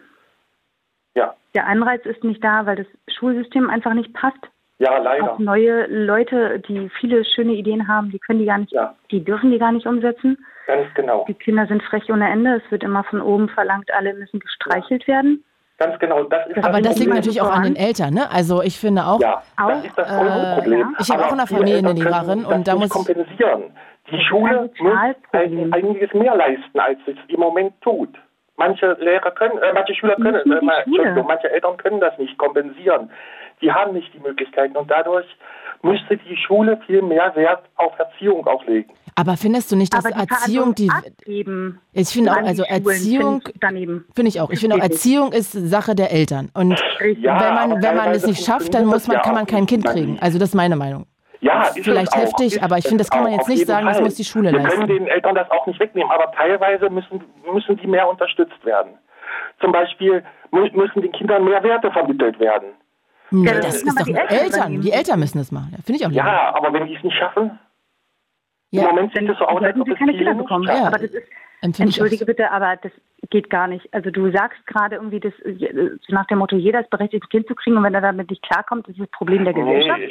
Ja, 1.16 1.36
Der 1.56 1.66
Anreiz 1.66 2.06
ist 2.06 2.24
nicht 2.24 2.44
da, 2.44 2.66
weil 2.66 2.76
das 2.76 2.88
Schulsystem 3.16 3.70
einfach 3.70 3.94
nicht 3.94 4.14
passt. 4.14 4.38
Ja 4.80 4.98
leider. 4.98 5.34
Auch 5.34 5.40
neue 5.40 5.86
Leute, 5.88 6.60
die 6.68 6.90
viele 7.00 7.24
schöne 7.26 7.54
Ideen 7.54 7.88
haben, 7.88 8.12
die 8.12 8.20
können 8.20 8.40
die 8.40 8.46
gar 8.46 8.58
nicht, 8.60 8.72
Ja. 8.72 8.96
die 9.12 9.24
dürfen 9.24 9.52
die 9.52 9.60
gar 9.60 9.72
nicht 9.72 9.86
umsetzen. 9.86 10.38
Ganz 10.68 10.94
genau. 10.96 11.26
Die 11.28 11.34
Kinder 11.34 11.66
sind 11.68 11.82
frech 11.84 12.12
ohne 12.12 12.30
Ende. 12.30 12.62
Es 12.64 12.72
wird 12.72 12.84
immer 12.84 13.04
von 13.06 13.22
oben 13.22 13.48
verlangt, 13.50 13.90
alle 13.94 14.14
müssen 14.14 14.40
gestreichelt 14.40 15.08
werden. 15.08 15.44
Ganz 15.80 15.98
genau. 16.00 16.24
Das 16.24 16.48
ist 16.48 16.58
Aber 16.58 16.82
das 16.82 16.98
liegt 16.98 17.10
Problem 17.10 17.14
natürlich 17.16 17.42
auch 17.42 17.52
an 17.52 17.64
den 17.64 17.76
Eltern, 17.76 18.14
ne? 18.16 18.30
Also 18.32 18.64
ich 18.64 18.80
finde 18.80 19.06
auch, 19.06 19.20
Ja, 19.22 19.44
das 19.58 19.66
Auch, 19.78 19.84
ist 19.86 19.98
das 19.98 20.10
äh, 20.10 20.56
Problem. 20.56 20.80
ja. 20.80 20.88
Ich 21.00 21.10
habe 21.12 21.26
auch 21.26 21.32
in 21.32 21.38
der 21.38 21.48
viele 21.48 21.60
Familie 21.60 21.78
eine 21.80 21.94
Lehrerin 21.94 22.44
das 22.44 22.52
und 22.54 22.68
da 22.68 22.76
muss- 22.76 22.90
kompensieren. 22.90 23.64
Die 24.10 24.20
Schule 24.22 24.70
muss 24.80 24.94
ein, 25.34 25.74
einiges 25.74 26.14
mehr 26.14 26.36
leisten, 26.36 26.80
als 26.80 26.98
es 27.08 27.16
im 27.28 27.40
Moment 27.42 27.74
tut. 27.82 28.10
Manche 28.58 28.98
Lehrer 29.00 29.32
können, 29.32 29.58
äh, 29.60 29.72
manche 29.74 29.94
Schüler 29.96 30.16
können, 30.16 30.36
äh, 30.36 30.44
die 30.44 30.50
ma- 30.50 30.58
Schule. 30.84 30.98
Entschuldigung, 30.98 31.28
manche 31.28 31.50
Eltern 31.52 31.78
können 31.78 32.00
das 32.00 32.18
nicht 32.18 32.38
kompensieren. 32.38 33.10
Die 33.62 33.72
haben 33.72 33.94
nicht 33.94 34.14
die 34.14 34.20
Möglichkeiten 34.20 34.76
und 34.76 34.90
dadurch 34.92 35.26
müsste 35.84 36.18
die 36.18 36.36
Schule 36.38 36.80
viel 36.88 37.02
mehr 37.04 37.36
Wert 37.36 37.64
auf 37.76 37.98
Erziehung 38.00 38.46
auch 38.48 38.66
legen. 38.66 38.92
aber 39.16 39.38
findest 39.38 39.72
du 39.72 39.76
nicht, 39.76 39.94
dass 39.94 40.04
die 40.04 40.12
Erziehung 40.14 40.74
die 40.76 40.90
abgeben 40.90 41.80
ich 41.94 42.10
finde 42.10 42.32
auch 42.32 42.38
also 42.38 42.64
Schulen 42.64 42.84
Erziehung 42.84 43.32
finde 43.42 43.52
ich 43.54 43.60
daneben. 43.62 44.06
finde 44.16 44.30
ich 44.30 44.42
auch. 44.42 44.50
Ich 44.52 44.60
finde 44.60 44.76
auch. 44.76 44.80
Erziehung 44.82 45.32
ist 45.34 45.52
Sache 45.52 45.94
der 45.96 46.12
Eltern 46.12 46.50
und 46.56 46.80
Ja, 47.20 47.40
wenn 47.40 47.54
man 47.72 47.84
wenn 47.84 47.96
man 47.96 48.10
es 48.12 48.26
nicht 48.26 48.44
schafft, 48.44 48.74
dann 48.74 48.86
muss 48.86 49.08
man 49.08 49.18
ja 49.18 49.22
kann 49.24 49.34
man 49.36 49.46
kein. 49.46 49.66
Kind 49.68 49.86
kriegen. 49.86 50.18
Also 50.20 50.40
das 50.40 50.50
ist 50.50 50.56
meine 50.56 50.76
Meinung. 50.76 51.06
Ja, 51.40 51.64
Ist 51.64 51.78
ist 51.78 51.84
vielleicht 51.86 52.08
es 52.08 52.14
auch, 52.14 52.22
heftig, 52.26 52.48
ist 52.56 52.64
aber 52.64 52.78
ich 52.78 52.84
finde, 52.88 53.04
das 53.04 53.10
kann 53.12 53.24
man 53.24 53.32
jetzt 53.34 53.48
nicht 53.48 53.68
sagen, 53.68 53.86
das 53.86 53.98
Fall. 53.98 54.06
muss 54.06 54.16
die 54.16 54.24
Schule 54.24 54.52
Wir 54.52 54.60
leisten. 54.60 54.70
können 54.82 54.88
den 54.88 55.08
Eltern 55.08 55.36
das 55.36 55.50
auch 55.52 55.68
nicht 55.68 55.80
wegnehmen, 55.80 56.12
aber 56.12 56.32
teilweise 56.32 56.90
müssen, 56.90 57.24
müssen 57.54 57.78
die 57.78 57.88
mehr 57.88 58.08
unterstützt 58.10 58.64
werden. 58.66 58.98
Zum 59.60 59.72
Beispiel 59.72 60.24
mü- 60.52 60.76
müssen 60.76 61.02
den 61.02 61.12
Kindern 61.12 61.44
mehr 61.46 61.62
Werte 61.64 61.92
vermittelt 61.92 62.40
werden. 62.40 62.70
Nee, 63.30 63.46
Ja, 63.48 63.54
das 63.56 63.66
das 63.66 63.76
ist 63.84 63.88
doch 63.88 63.96
aber 63.98 64.06
die 64.06 64.16
Eltern. 64.16 64.38
Eltern. 64.38 64.82
Die 64.82 64.92
Eltern 64.92 65.20
müssen 65.20 65.38
das 65.38 65.52
machen. 65.52 65.76
Finde 65.86 66.00
ich 66.00 66.06
auch. 66.06 66.10
lieber. 66.10 66.24
Ja, 66.26 66.56
aber 66.56 66.74
wenn 66.74 66.88
die 66.88 66.96
es 66.96 67.04
nicht 67.04 67.18
schaffen, 67.18 67.60
Ja. 68.72 68.84
im 68.84 68.96
Moment 68.96 69.14
sieht 69.14 69.30
es 69.30 69.38
so 69.38 69.46
aus, 69.46 69.62
als 69.62 69.78
ob 69.80 69.86
sie 69.86 69.94
es 69.94 70.00
keine 70.00 70.14
Kinder 70.14 70.34
nicht 70.34 70.44
bekommen. 70.44 70.66
schaffen. 70.66 70.82
Ja. 70.82 70.88
Aber 70.88 70.98
das 70.98 71.12
ist, 71.12 71.28
entschuldige 71.80 72.26
bitte, 72.26 72.50
aber 72.52 72.78
das 72.78 72.92
geht 73.30 73.50
gar 73.50 73.68
nicht. 73.68 73.88
Also 73.94 74.10
du 74.12 74.32
sagst 74.32 74.66
gerade 74.68 74.96
irgendwie, 74.96 75.20
das, 75.20 75.34
äh, 75.44 75.90
nach 76.10 76.26
dem 76.28 76.38
Motto, 76.40 76.56
jeder 76.56 76.80
ist 76.80 76.90
berechtigt, 76.90 77.24
ein 77.26 77.30
Kind 77.30 77.48
zu 77.48 77.56
kriegen 77.56 77.78
und 77.78 77.84
wenn 77.84 77.94
er 77.96 78.02
damit 78.02 78.30
nicht 78.30 78.44
klarkommt, 78.44 78.88
ist 78.88 79.00
das 79.00 79.08
Problem 79.10 79.44
der 79.44 79.54
Gesellschaft. 79.54 80.00
Nee, 80.00 80.10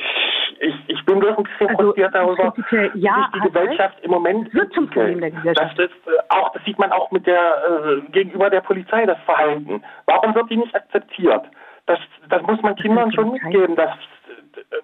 ich, 0.61 0.75
ich 0.89 1.05
bin 1.05 1.19
bloß 1.19 1.39
ein 1.39 1.45
bisschen 1.45 1.69
Also, 1.69 1.83
frustriert 1.83 2.15
darüber, 2.15 2.55
ja, 2.95 3.29
sich 3.33 3.43
die 3.43 3.49
Gesellschaft 3.49 3.99
im 4.03 4.11
Moment 4.11 4.53
wird 4.55 4.73
zum 4.73 4.89
Problem 4.89 5.21
der 5.21 5.31
Gesellschaft. 5.31 5.79
Das, 5.79 5.87
ist, 5.87 6.07
äh, 6.07 6.19
auch, 6.29 6.53
das 6.53 6.65
sieht 6.65 6.79
man 6.79 6.93
auch 6.93 7.11
mit 7.11 7.27
der, 7.27 7.41
äh, 7.41 8.01
gegenüber 8.11 8.51
der 8.51 8.61
Polizei, 8.61 9.07
das 9.07 9.19
Verhalten. 9.25 9.83
Warum 10.07 10.35
wird 10.35 10.51
die 10.51 10.57
nicht 10.57 10.75
akzeptiert? 10.75 11.45
Das, 11.87 11.99
das 12.29 12.43
muss 12.43 12.61
man 12.63 12.75
Kindern 12.77 13.13
schon 13.13 13.33
mitgeben, 13.33 13.77
dass, 13.77 13.95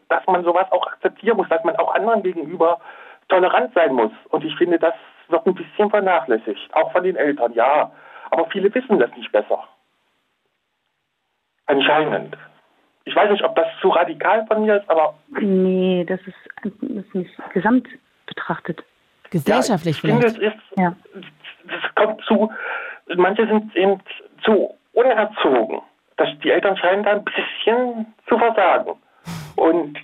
dass 0.09 0.27
man 0.27 0.45
sowas 0.45 0.71
auch 0.71 0.87
akzeptieren 0.87 1.37
muss, 1.37 1.49
dass 1.49 1.65
man 1.65 1.77
auch 1.77 1.95
anderen 1.95 2.23
gegenüber 2.23 2.81
tolerant 3.29 3.75
sein 3.75 3.95
muss. 3.95 4.13
Und 4.29 4.45
ich 4.45 4.55
finde, 4.57 4.79
das 4.79 4.95
wird 5.29 5.47
ein 5.47 5.55
bisschen 5.55 5.91
vernachlässigt, 5.91 6.75
auch 6.75 6.93
von 6.93 7.03
den 7.03 7.17
Eltern, 7.17 7.53
ja. 7.55 7.91
Aber 8.31 8.47
viele 8.47 8.73
wissen 8.75 8.99
das 8.99 9.11
nicht 9.17 9.33
besser. 9.33 9.65
Anscheinend. 11.67 12.37
Ich 13.05 13.15
weiß 13.17 13.31
nicht, 13.31 13.43
ob 13.45 13.55
das 13.57 13.67
zu 13.81 13.89
radikal 13.89 14.47
von 14.47 14.63
mir 14.63 14.77
ist, 14.77 14.89
aber 14.89 15.15
Nee, 15.41 16.05
das 16.09 16.21
ist, 16.21 16.37
das 16.63 16.73
ist 16.89 17.15
nicht 17.15 17.31
gesamt 17.53 17.89
betrachtet. 18.27 18.83
Gesellschaftlich 19.31 20.03
ja, 20.03 20.09
ich 20.11 20.15
finde, 20.21 20.31
vielleicht. 20.31 20.57
es 20.57 20.61
ist, 20.71 20.79
Ja. 20.79 20.95
es 21.67 21.95
kommt 21.95 22.23
zu 22.25 22.51
manche 23.17 23.47
sind 23.47 23.75
eben 23.77 24.01
zu 24.45 24.75
unerzogen. 24.93 25.81
Das, 26.17 26.29
die 26.43 26.51
Eltern 26.51 26.77
scheinen 26.77 27.03
da 27.03 27.13
ein 27.13 27.25
bisschen 27.25 28.07
zu 28.29 28.39
versagen. 28.39 28.93
Und 29.57 29.99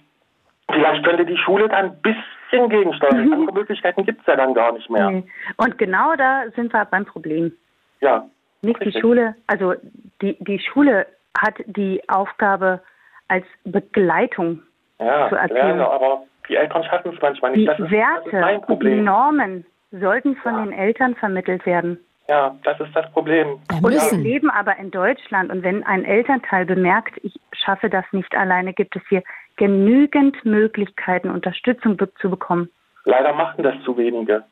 vielleicht 0.70 1.04
könnte 1.04 1.24
die 1.24 1.36
Schule 1.36 1.68
da 1.68 1.76
ein 1.76 1.96
bisschen 2.02 2.68
gegensteuern. 2.68 3.26
Mhm. 3.26 3.32
Andere 3.32 3.52
Möglichkeiten 3.54 4.04
gibt 4.04 4.20
es 4.22 4.26
ja 4.26 4.36
dann 4.36 4.54
gar 4.54 4.72
nicht 4.72 4.90
mehr. 4.90 5.10
Nee. 5.10 5.24
Und 5.56 5.78
genau 5.78 6.16
da 6.16 6.44
sind 6.56 6.72
wir 6.72 6.84
beim 6.86 7.04
Problem. 7.04 7.52
Ja. 8.00 8.26
Nicht 8.62 8.80
die 8.80 8.84
Richtig. 8.86 9.00
Schule, 9.00 9.36
also 9.46 9.74
die, 10.20 10.36
die 10.40 10.58
Schule 10.58 11.06
hat 11.38 11.54
die 11.66 12.00
Aufgabe 12.08 12.80
als 13.28 13.44
Begleitung 13.64 14.62
Ja, 14.98 15.28
zur 15.28 15.38
Erziehung. 15.38 15.60
gerne, 15.62 15.88
aber 15.90 16.22
die 16.48 16.56
Eltern 16.56 16.82
schaffen 16.84 17.12
es 17.14 17.20
manchmal 17.22 17.52
nicht. 17.52 17.60
Die 17.62 17.66
Das 17.66 17.78
ist, 17.78 17.84
das 17.84 17.90
ist 18.26 18.32
Werte, 18.32 18.40
mein 18.40 18.60
die. 18.62 19.00
Normen 19.02 19.66
sollten 19.92 20.36
von 20.36 20.56
den 20.64 20.72
Eltern 20.72 21.14
vermittelt 21.16 21.64
werden. 21.66 21.98
Ja, 22.28 22.54
das 22.64 22.78
ist 22.80 22.94
das 22.94 23.10
Problem. 23.12 23.58
Ja, 23.70 23.78
Und 23.78 23.90
wir 23.92 24.18
leben 24.18 24.50
aber 24.50 24.76
in 24.76 24.90
Deutschland 24.90 25.50
und 25.50 25.62
wenn 25.62 25.82
ein 25.84 26.04
Elternteil 26.04 26.66
bemerkt, 26.66 27.18
ich 27.22 27.34
schaffe 27.52 27.88
das 27.88 28.04
nicht 28.12 28.34
alleine, 28.36 28.74
gibt 28.74 28.94
es 28.96 29.02
hier 29.08 29.22
genügend 29.56 30.44
Möglichkeiten, 30.44 31.30
Unterstützung 31.30 31.96
zu 32.20 32.30
bekommen. 32.30 32.68
Leider 33.04 33.32
machen 33.32 33.62
das 33.64 33.74
zu 33.84 33.96
wenige. 33.96 34.44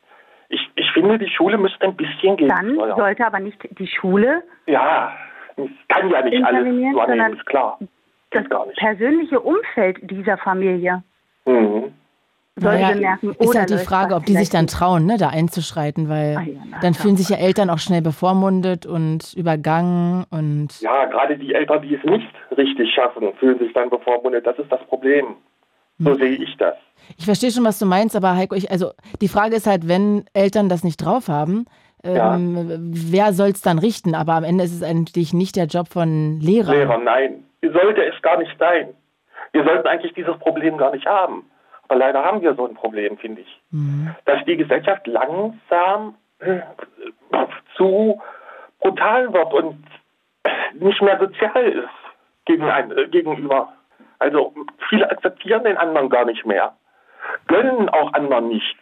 Ich, 0.49 0.61
ich 0.75 0.91
finde, 0.91 1.19
die 1.19 1.29
Schule 1.29 1.57
müsste 1.57 1.85
ein 1.85 1.95
bisschen 1.95 2.37
Dann 2.37 2.65
gegensteuern. 2.65 2.97
sollte 2.97 3.25
aber 3.25 3.39
nicht 3.39 3.59
die 3.77 3.87
Schule 3.87 4.41
Ja, 4.65 5.11
es 5.57 5.69
kann 5.89 6.09
ja 6.09 6.21
nicht 6.23 6.43
alles 6.43 6.63
sondern 6.93 7.33
ist 7.33 7.45
klar. 7.45 7.77
das 8.31 8.43
nicht. 8.67 8.77
persönliche 8.77 9.39
Umfeld 9.39 9.97
dieser 10.09 10.37
Familie 10.37 11.03
Mhm. 11.45 11.93
sollte 12.55 12.81
Naja, 12.81 12.93
bemerken, 12.95 13.29
ist 13.39 13.39
oder 13.49 13.59
halt 13.61 13.69
die 13.69 13.77
Frage, 13.77 14.15
ob 14.15 14.25
die 14.25 14.35
sich 14.35 14.49
dann 14.49 14.65
nicht. 14.65 14.73
trauen, 14.75 15.05
ne, 15.05 15.17
da 15.17 15.29
einzuschreiten, 15.29 16.09
weil 16.09 16.35
Ah 16.37 16.41
ja, 16.41 16.59
na, 16.69 16.79
dann 16.81 16.93
klar. 16.93 17.03
fühlen 17.03 17.15
sich 17.17 17.29
ja 17.29 17.37
Eltern 17.37 17.69
auch 17.69 17.77
schnell 17.79 18.01
bevormundet 18.01 18.85
und 18.85 19.33
übergangen 19.35 20.25
und 20.31 20.79
Ja, 20.81 21.05
gerade 21.05 21.37
die 21.37 21.53
Eltern, 21.53 21.81
die 21.83 21.95
es 21.95 22.03
nicht 22.03 22.27
richtig 22.57 22.93
schaffen, 22.93 23.33
fühlen 23.39 23.59
sich 23.59 23.71
dann 23.73 23.89
bevormundet. 23.89 24.45
Das 24.45 24.57
ist 24.59 24.71
das 24.71 24.81
Problem. 24.87 25.35
So 25.99 26.11
Hm. 26.11 26.17
sehe 26.19 26.35
ich 26.35 26.55
das. 26.57 26.75
ich 27.17 27.25
verstehe 27.25 27.51
schon, 27.51 27.63
was 27.63 27.79
du 27.79 27.85
meinst, 27.85 28.15
aber 28.15 28.35
Heiko, 28.35 28.55
ich, 28.55 28.69
also 28.69 28.91
die 29.21 29.27
Frage 29.29 29.55
ist 29.55 29.65
halt, 29.67 29.87
wenn 29.87 30.25
Eltern 30.33 30.67
das 30.67 30.83
nicht 30.83 30.97
drauf 30.97 31.27
haben, 31.29 31.65
ähm, 32.03 32.91
wer 32.93 33.33
soll 33.33 33.49
es 33.49 33.61
dann 33.61 33.79
richten? 33.79 34.15
Aber 34.15 34.33
am 34.33 34.43
Ende 34.43 34.63
ist 34.63 34.73
es 34.73 34.83
eigentlich 34.83 35.33
nicht 35.33 35.55
der 35.55 35.65
Job 35.65 35.87
von 35.87 36.39
Lehrern. 36.39 36.75
Lehrer, 36.75 36.97
nein. 36.97 37.43
Sollte 37.61 38.03
es 38.03 38.21
gar 38.21 38.37
nicht 38.37 38.55
sein. 38.59 38.93
Wir 39.51 39.63
sollten 39.63 39.87
eigentlich 39.87 40.13
dieses 40.13 40.37
Problem 40.37 40.77
gar 40.77 40.91
nicht 40.91 41.05
haben. 41.05 41.49
Aber 41.87 41.99
leider 41.99 42.23
haben 42.23 42.41
wir 42.41 42.53
so 42.55 42.67
ein 42.67 42.75
Problem, 42.75 43.17
finde 43.17 43.41
ich. 43.41 43.61
Mhm. 43.71 44.13
Dass 44.25 44.43
die 44.45 44.57
Gesellschaft 44.57 45.07
langsam 45.07 46.15
äh, 46.39 46.59
zu 47.75 48.21
brutal 48.79 49.33
wird 49.33 49.53
und 49.53 49.83
nicht 50.73 51.01
mehr 51.01 51.17
sozial 51.19 51.65
ist 51.65 51.89
gegen 52.45 52.63
ein, 52.63 52.91
äh, 52.91 53.07
gegenüber. 53.07 53.73
Also 54.19 54.53
viele 54.89 55.09
akzeptieren 55.09 55.63
den 55.63 55.77
anderen 55.77 56.09
gar 56.09 56.25
nicht 56.25 56.45
mehr. 56.45 56.75
Gönnen 57.47 57.89
auch 57.89 58.13
anderen 58.13 58.49
nichts. 58.49 58.79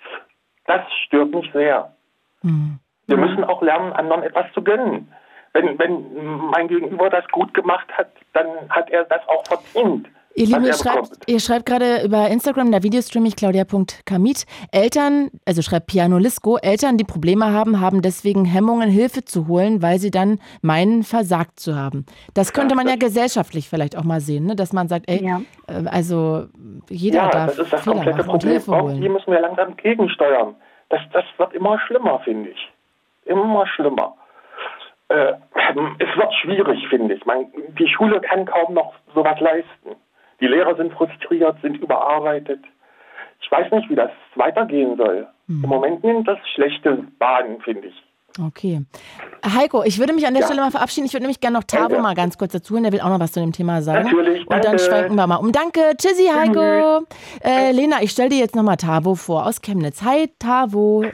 Das 0.65 0.81
stört 1.05 1.31
mich 1.31 1.49
sehr. 1.53 1.93
Mhm. 2.41 2.79
Wir 3.07 3.17
müssen 3.17 3.43
auch 3.43 3.61
lernen, 3.61 3.93
anderen 3.93 4.23
etwas 4.23 4.45
zu 4.53 4.61
gönnen. 4.63 5.07
Wenn, 5.53 5.79
wenn 5.79 6.25
mein 6.51 6.67
Gegenüber 6.67 7.09
das 7.09 7.25
gut 7.31 7.53
gemacht 7.53 7.87
hat, 7.97 8.07
dann 8.33 8.47
hat 8.69 8.89
er 8.89 9.05
das 9.05 9.21
auch 9.27 9.43
verdient. 9.45 10.07
Ihr 10.37 10.47
Lieben, 10.47 10.65
ihr 10.65 10.73
schreibt, 10.73 11.11
ihr 11.27 11.39
schreibt 11.39 11.65
gerade 11.65 12.03
über 12.03 12.27
Instagram, 12.27 12.69
da 12.69 12.83
Videostream 12.83 13.23
ich 13.23 13.37
claudia.kamit. 13.37 14.45
Eltern, 14.73 15.29
also 15.45 15.61
schreibt 15.61 15.87
Piano 15.87 16.17
Lisco, 16.17 16.57
Eltern, 16.57 16.97
die 16.97 17.05
Probleme 17.05 17.53
haben, 17.53 17.79
haben 17.79 18.01
deswegen 18.01 18.43
Hemmungen, 18.43 18.89
Hilfe 18.89 19.23
zu 19.23 19.47
holen, 19.47 19.81
weil 19.81 19.97
sie 19.99 20.11
dann 20.11 20.39
meinen, 20.61 21.03
versagt 21.03 21.57
zu 21.61 21.77
haben. 21.77 22.05
Das 22.33 22.51
könnte 22.51 22.75
man 22.75 22.85
ja 22.89 22.97
gesellschaftlich 22.97 23.69
vielleicht 23.69 23.97
auch 23.97 24.03
mal 24.03 24.19
sehen, 24.19 24.45
ne? 24.45 24.57
dass 24.57 24.73
man 24.73 24.89
sagt, 24.89 25.09
ey, 25.09 25.23
Ja. 25.25 25.39
äh, 25.67 25.87
also 25.87 26.47
jeder 26.89 27.19
Ja, 27.19 27.29
darf 27.29 27.55
das 27.55 27.59
ist 27.59 27.71
das 27.71 27.81
Fehler 27.83 27.95
komplette 27.95 28.17
machen 28.17 28.29
und 28.31 28.39
Problem. 28.41 28.51
Hilfe 28.51 28.81
holen. 28.81 29.13
müssen 29.13 29.31
wir 29.31 29.39
langsam 29.39 29.77
gegensteuern. 29.77 30.55
Das, 30.89 30.99
das 31.13 31.23
wird 31.37 31.53
immer 31.53 31.79
schlimmer, 31.87 32.19
finde 32.25 32.49
ich. 32.49 32.71
Immer 33.25 33.65
schlimmer. 33.67 34.15
Äh, 35.09 35.33
es 35.99 36.17
wird 36.17 36.33
schwierig, 36.41 36.87
finde 36.89 37.13
ich. 37.15 37.25
Man, 37.25 37.45
die 37.77 37.87
Schule 37.87 38.21
kann 38.21 38.45
kaum 38.45 38.73
noch 38.73 38.93
sowas 39.13 39.39
leisten. 39.39 39.95
Die 40.39 40.47
Lehrer 40.47 40.75
sind 40.75 40.93
frustriert, 40.93 41.57
sind 41.61 41.77
überarbeitet. 41.77 42.59
Ich 43.41 43.51
weiß 43.51 43.71
nicht, 43.71 43.89
wie 43.89 43.95
das 43.95 44.11
weitergehen 44.35 44.97
soll. 44.97 45.27
Hm. 45.47 45.63
Im 45.63 45.69
Moment 45.69 46.03
nimmt 46.03 46.27
das 46.27 46.39
schlechte 46.53 47.03
Bahnen, 47.19 47.61
finde 47.61 47.87
ich. 47.87 48.03
Okay. 48.43 48.81
Heiko, 49.45 49.83
ich 49.83 49.97
würde 49.97 50.11
mich 50.13 50.27
an 50.27 50.33
der 50.33 50.41
Ja. 50.41 50.47
Stelle 50.47 50.61
mal 50.61 50.71
verabschieden. 50.71 51.05
Ich 51.05 51.13
würde 51.13 51.23
nämlich 51.23 51.39
gerne 51.39 51.57
noch 51.57 51.63
Tavo 51.63 51.87
Danke. 51.87 52.01
mal 52.01 52.15
ganz 52.15 52.37
kurz 52.37 52.51
dazu 52.51 52.73
hören. 52.73 52.83
Der 52.83 52.91
will 52.91 52.99
auch 52.99 53.09
noch 53.09 53.19
was 53.19 53.31
zu 53.31 53.39
dem 53.39 53.53
Thema 53.53 53.81
sagen. 53.81 54.03
Natürlich, 54.09 54.45
Und 54.47 54.65
dann 54.65 54.77
schwenken 54.77 55.15
wir 55.15 55.25
mal 55.27 55.37
um. 55.37 55.51
Danke. 55.53 55.93
Tschüssi, 55.97 56.25
Heiko. 56.27 57.05
Äh, 57.43 57.71
Lena, 57.71 58.01
ich 58.01 58.11
stelle 58.11 58.29
dir 58.29 58.39
jetzt 58.39 58.55
nochmal 58.55 58.75
Tavo 58.75 59.15
vor 59.15 59.45
aus 59.45 59.61
Chemnitz. 59.61 60.03
Hi, 60.03 60.29
Tavo. 60.37 61.05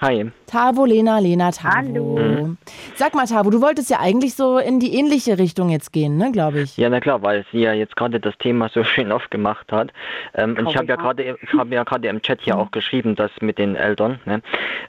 Hi. 0.00 0.30
Tavo, 0.46 0.86
Lena, 0.86 1.18
Lena, 1.18 1.50
Tavo. 1.50 1.74
Hallo. 1.76 2.56
Sag 2.94 3.14
mal, 3.14 3.26
Tavo, 3.26 3.50
du 3.50 3.60
wolltest 3.60 3.90
ja 3.90 4.00
eigentlich 4.00 4.34
so 4.34 4.56
in 4.56 4.80
die 4.80 4.94
ähnliche 4.94 5.38
Richtung 5.38 5.68
jetzt 5.68 5.92
gehen, 5.92 6.16
ne, 6.16 6.32
glaube 6.32 6.60
ich. 6.62 6.78
Ja, 6.78 6.88
na 6.88 7.00
klar, 7.00 7.20
weil 7.22 7.44
sie 7.52 7.58
ja 7.58 7.74
jetzt 7.74 7.96
gerade 7.96 8.18
das 8.18 8.36
Thema 8.38 8.70
so 8.70 8.82
schön 8.84 9.12
aufgemacht 9.12 9.70
hat. 9.70 9.92
Ähm, 10.34 10.56
und 10.58 10.70
ich 10.70 10.76
habe 10.76 10.86
ja 10.86 10.96
gerade, 10.96 11.36
ich 11.42 11.52
habe 11.52 11.74
ja 11.74 11.84
gerade 11.84 12.08
im 12.08 12.22
Chat 12.22 12.40
hier 12.40 12.56
auch 12.56 12.70
geschrieben, 12.70 13.14
das 13.14 13.30
mit 13.42 13.58
den 13.58 13.76
Eltern. 13.76 14.20
Ne? 14.24 14.40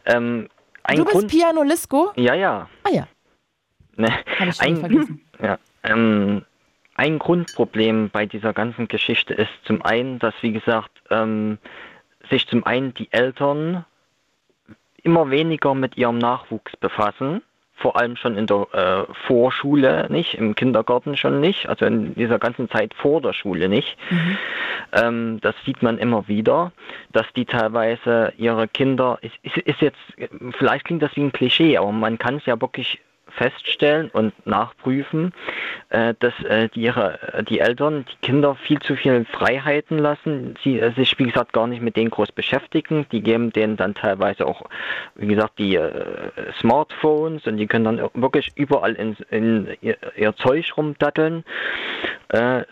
Ähm, 0.05 0.47
ein 0.83 0.95
du 0.95 1.03
bist 1.03 1.15
Grund, 1.17 1.31
Piano 1.31 1.63
Lisco? 1.63 2.11
ja, 2.15 2.33
ja. 2.33 2.69
Ah 2.83 2.89
ja, 2.93 3.07
Ne? 3.97 4.07
habe 4.39 4.49
ich 4.49 4.55
schon 4.55 4.65
Ein, 4.65 4.77
vergessen. 4.77 5.21
ja, 5.43 5.57
ähm, 5.83 6.45
ein 6.95 7.19
Grundproblem 7.19 8.11
bei 8.11 8.25
dieser 8.25 8.53
ganzen 8.53 8.87
Geschichte 8.87 9.33
ist 9.33 9.51
zum 9.65 9.81
einen, 9.81 10.19
dass, 10.19 10.33
wie 10.41 10.53
gesagt, 10.53 10.91
ähm, 11.09 11.57
sich 12.29 12.47
zum 12.47 12.65
einen 12.65 12.93
die 12.93 13.11
Eltern 13.11 13.85
immer 15.03 15.29
weniger 15.29 15.73
mit 15.73 15.97
ihrem 15.97 16.17
Nachwuchs 16.17 16.75
befassen, 16.77 17.41
vor 17.75 17.97
allem 17.97 18.15
schon 18.15 18.37
in 18.37 18.45
der 18.45 18.67
äh, 18.73 19.13
Vorschule 19.27 20.07
nicht, 20.09 20.35
im 20.35 20.55
Kindergarten 20.55 21.17
schon 21.17 21.41
nicht, 21.41 21.67
also 21.67 21.85
in 21.85 22.13
dieser 22.15 22.39
ganzen 22.39 22.69
Zeit 22.69 22.93
vor 22.93 23.21
der 23.21 23.33
Schule 23.33 23.69
nicht. 23.69 23.97
Ähm, 24.93 25.39
das 25.41 25.55
sieht 25.65 25.81
man 25.81 25.97
immer 25.97 26.27
wieder, 26.27 26.71
dass 27.11 27.25
die 27.35 27.45
teilweise 27.45 28.33
ihre 28.37 28.67
Kinder, 28.67 29.17
ist, 29.21 29.35
ist, 29.41 29.57
ist 29.57 29.81
jetzt, 29.81 29.99
vielleicht 30.57 30.85
klingt 30.85 31.01
das 31.01 31.15
wie 31.15 31.21
ein 31.21 31.31
Klischee, 31.31 31.77
aber 31.77 31.91
man 31.91 32.17
kann 32.17 32.35
es 32.35 32.45
ja 32.45 32.59
wirklich 32.61 32.99
feststellen 33.31 34.09
und 34.09 34.33
nachprüfen, 34.45 35.33
äh, 35.89 36.13
dass 36.19 36.33
äh, 36.43 36.69
die, 36.69 36.81
ihre, 36.81 37.43
die 37.49 37.59
Eltern 37.59 38.05
die 38.11 38.25
Kinder 38.25 38.55
viel 38.55 38.79
zu 38.79 38.95
viel 38.95 39.25
Freiheiten 39.25 39.97
lassen, 39.97 40.55
sie 40.63 40.79
äh, 40.79 40.93
sich 40.93 41.17
wie 41.19 41.25
gesagt 41.25 41.53
gar 41.53 41.67
nicht 41.67 41.81
mit 41.81 41.95
denen 41.95 42.09
groß 42.09 42.31
beschäftigen, 42.31 43.05
die 43.11 43.21
geben 43.21 43.51
denen 43.51 43.77
dann 43.77 43.93
teilweise 43.93 44.45
auch, 44.45 44.63
wie 45.15 45.27
gesagt, 45.27 45.59
die 45.59 45.79
Smartphones 46.59 47.45
und 47.45 47.57
die 47.57 47.67
können 47.67 47.85
dann 47.85 48.09
wirklich 48.13 48.51
überall 48.55 48.93
in, 48.93 49.15
in 49.29 49.67
ihr, 49.81 49.97
ihr 50.15 50.35
Zeug 50.35 50.77
rumdatteln, 50.77 51.43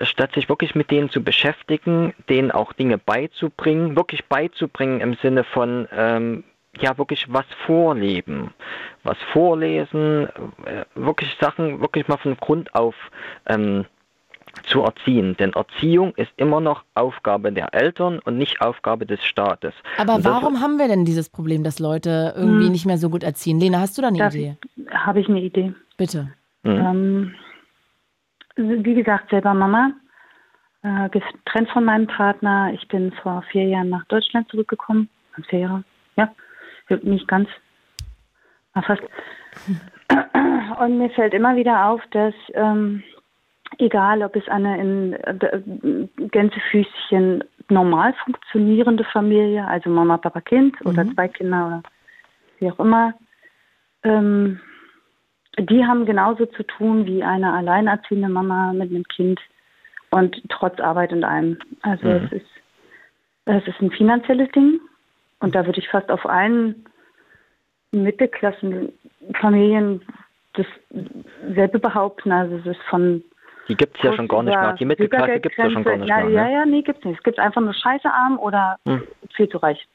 statt 0.01 0.33
sich 0.33 0.49
wirklich 0.49 0.75
mit 0.75 0.91
denen 0.91 1.09
zu 1.09 1.23
beschäftigen, 1.23 2.13
denen 2.29 2.51
auch 2.51 2.73
Dinge 2.73 2.97
beizubringen, 2.97 3.95
wirklich 3.95 4.25
beizubringen 4.25 5.01
im 5.01 5.15
Sinne 5.15 5.43
von 5.43 5.87
ähm, 5.95 6.43
ja 6.81 6.97
wirklich 6.97 7.31
was 7.31 7.45
vorleben, 7.65 8.53
was 9.03 9.17
vorlesen, 9.33 10.27
äh, 10.65 10.85
wirklich 10.95 11.35
Sachen 11.39 11.81
wirklich 11.81 12.07
mal 12.07 12.17
von 12.17 12.35
Grund 12.37 12.73
auf 12.75 12.95
ähm, 13.45 13.85
zu 14.63 14.81
erziehen. 14.81 15.37
Denn 15.37 15.53
Erziehung 15.53 16.13
ist 16.15 16.31
immer 16.37 16.59
noch 16.59 16.83
Aufgabe 16.95 17.51
der 17.51 17.73
Eltern 17.73 18.19
und 18.19 18.37
nicht 18.37 18.61
Aufgabe 18.61 19.05
des 19.05 19.23
Staates. 19.23 19.73
Aber 19.97 20.15
Und 20.15 20.25
das- 20.25 20.33
warum 20.33 20.59
haben 20.59 20.77
wir 20.77 20.87
denn 20.87 21.05
dieses 21.05 21.29
Problem, 21.29 21.63
dass 21.63 21.79
Leute 21.79 22.33
irgendwie 22.35 22.65
Hm. 22.65 22.71
nicht 22.71 22.85
mehr 22.85 22.97
so 22.97 23.09
gut 23.09 23.23
erziehen? 23.23 23.59
Lena, 23.59 23.79
hast 23.79 23.97
du 23.97 24.01
da 24.01 24.07
eine 24.09 24.17
Darf 24.17 24.33
Idee? 24.33 24.57
Habe 24.91 25.19
ich 25.19 25.29
eine 25.29 25.41
Idee. 25.41 25.73
Bitte. 25.97 26.33
Ähm, 26.63 27.33
wie 28.55 28.93
gesagt, 28.93 29.29
selber 29.29 29.53
Mama, 29.53 29.91
äh, 30.81 31.09
getrennt 31.09 31.69
von 31.71 31.85
meinem 31.85 32.07
Partner. 32.07 32.71
Ich 32.73 32.87
bin 32.87 33.11
vor 33.23 33.43
vier 33.51 33.65
Jahren 33.65 33.89
nach 33.89 34.05
Deutschland 34.05 34.49
zurückgekommen. 34.49 35.09
Vier 35.49 35.59
Jahre, 35.59 35.83
ja, 36.17 36.29
nicht 37.03 37.27
ganz, 37.27 37.49
aber 38.73 38.85
fast. 38.85 39.03
Und 40.79 40.97
mir 40.97 41.09
fällt 41.11 41.33
immer 41.33 41.55
wieder 41.55 41.85
auf, 41.87 42.01
dass 42.11 42.33
ähm, 42.53 43.03
egal, 43.77 44.23
ob 44.23 44.35
es 44.35 44.47
eine 44.47 44.79
in 44.79 45.13
äh, 45.13 46.07
Gänsefüßchen 46.29 47.43
normal 47.69 48.13
funktionierende 48.23 49.03
Familie, 49.03 49.67
also 49.67 49.89
Mama, 49.89 50.17
Papa, 50.17 50.41
Kind 50.41 50.75
oder 50.85 51.05
zwei 51.13 51.27
Kinder 51.27 51.67
oder 51.67 51.83
wie 52.59 52.71
auch 52.71 52.79
immer, 52.79 53.13
ähm, 54.03 54.59
die 55.57 55.85
haben 55.85 56.05
genauso 56.05 56.45
zu 56.45 56.63
tun 56.63 57.05
wie 57.05 57.23
eine 57.23 57.53
alleinerziehende 57.53 58.29
Mama 58.29 58.73
mit 58.73 58.89
einem 58.89 59.03
Kind 59.03 59.39
und 60.09 60.41
trotz 60.49 60.79
Arbeit 60.79 61.11
und 61.11 61.23
allem. 61.23 61.57
Also 61.81 62.07
Mhm. 62.07 62.25
es 62.25 62.31
ist 62.31 62.49
es 63.45 63.67
ist 63.67 63.81
ein 63.81 63.91
finanzielles 63.91 64.51
Ding 64.51 64.79
und 65.39 65.55
da 65.55 65.65
würde 65.65 65.79
ich 65.79 65.89
fast 65.89 66.11
auf 66.11 66.25
allen 66.25 66.85
Mittelklassenfamilien 67.91 70.01
dasselbe 70.53 71.79
behaupten. 71.79 72.31
Also 72.31 72.57
es 72.57 72.65
ist 72.65 72.81
von 72.89 73.23
Die 73.67 73.75
gibt 73.75 73.97
es 73.97 74.03
ja 74.03 74.13
schon 74.13 74.27
gar 74.27 74.43
nicht 74.43 74.55
mehr. 74.55 74.73
Die 74.73 74.85
Mittelklasse 74.85 75.39
gibt 75.39 75.57
es 75.57 75.63
ja 75.63 75.71
schon 75.71 75.83
gar 75.83 75.97
nicht 75.97 76.09
ja, 76.09 76.21
mehr. 76.21 76.29
Ja, 76.29 76.43
Ne? 76.45 76.53
ja, 76.53 76.65
nee, 76.65 76.81
gibt's 76.81 77.03
nicht. 77.05 77.17
Es 77.17 77.23
gibt 77.23 77.39
einfach 77.39 77.61
nur 77.61 77.73
scheiße 77.73 78.11
arm 78.11 78.37
oder 78.39 78.77
Hm. 78.85 79.03
viel 79.35 79.49
zu 79.49 79.57
reich. 79.57 79.87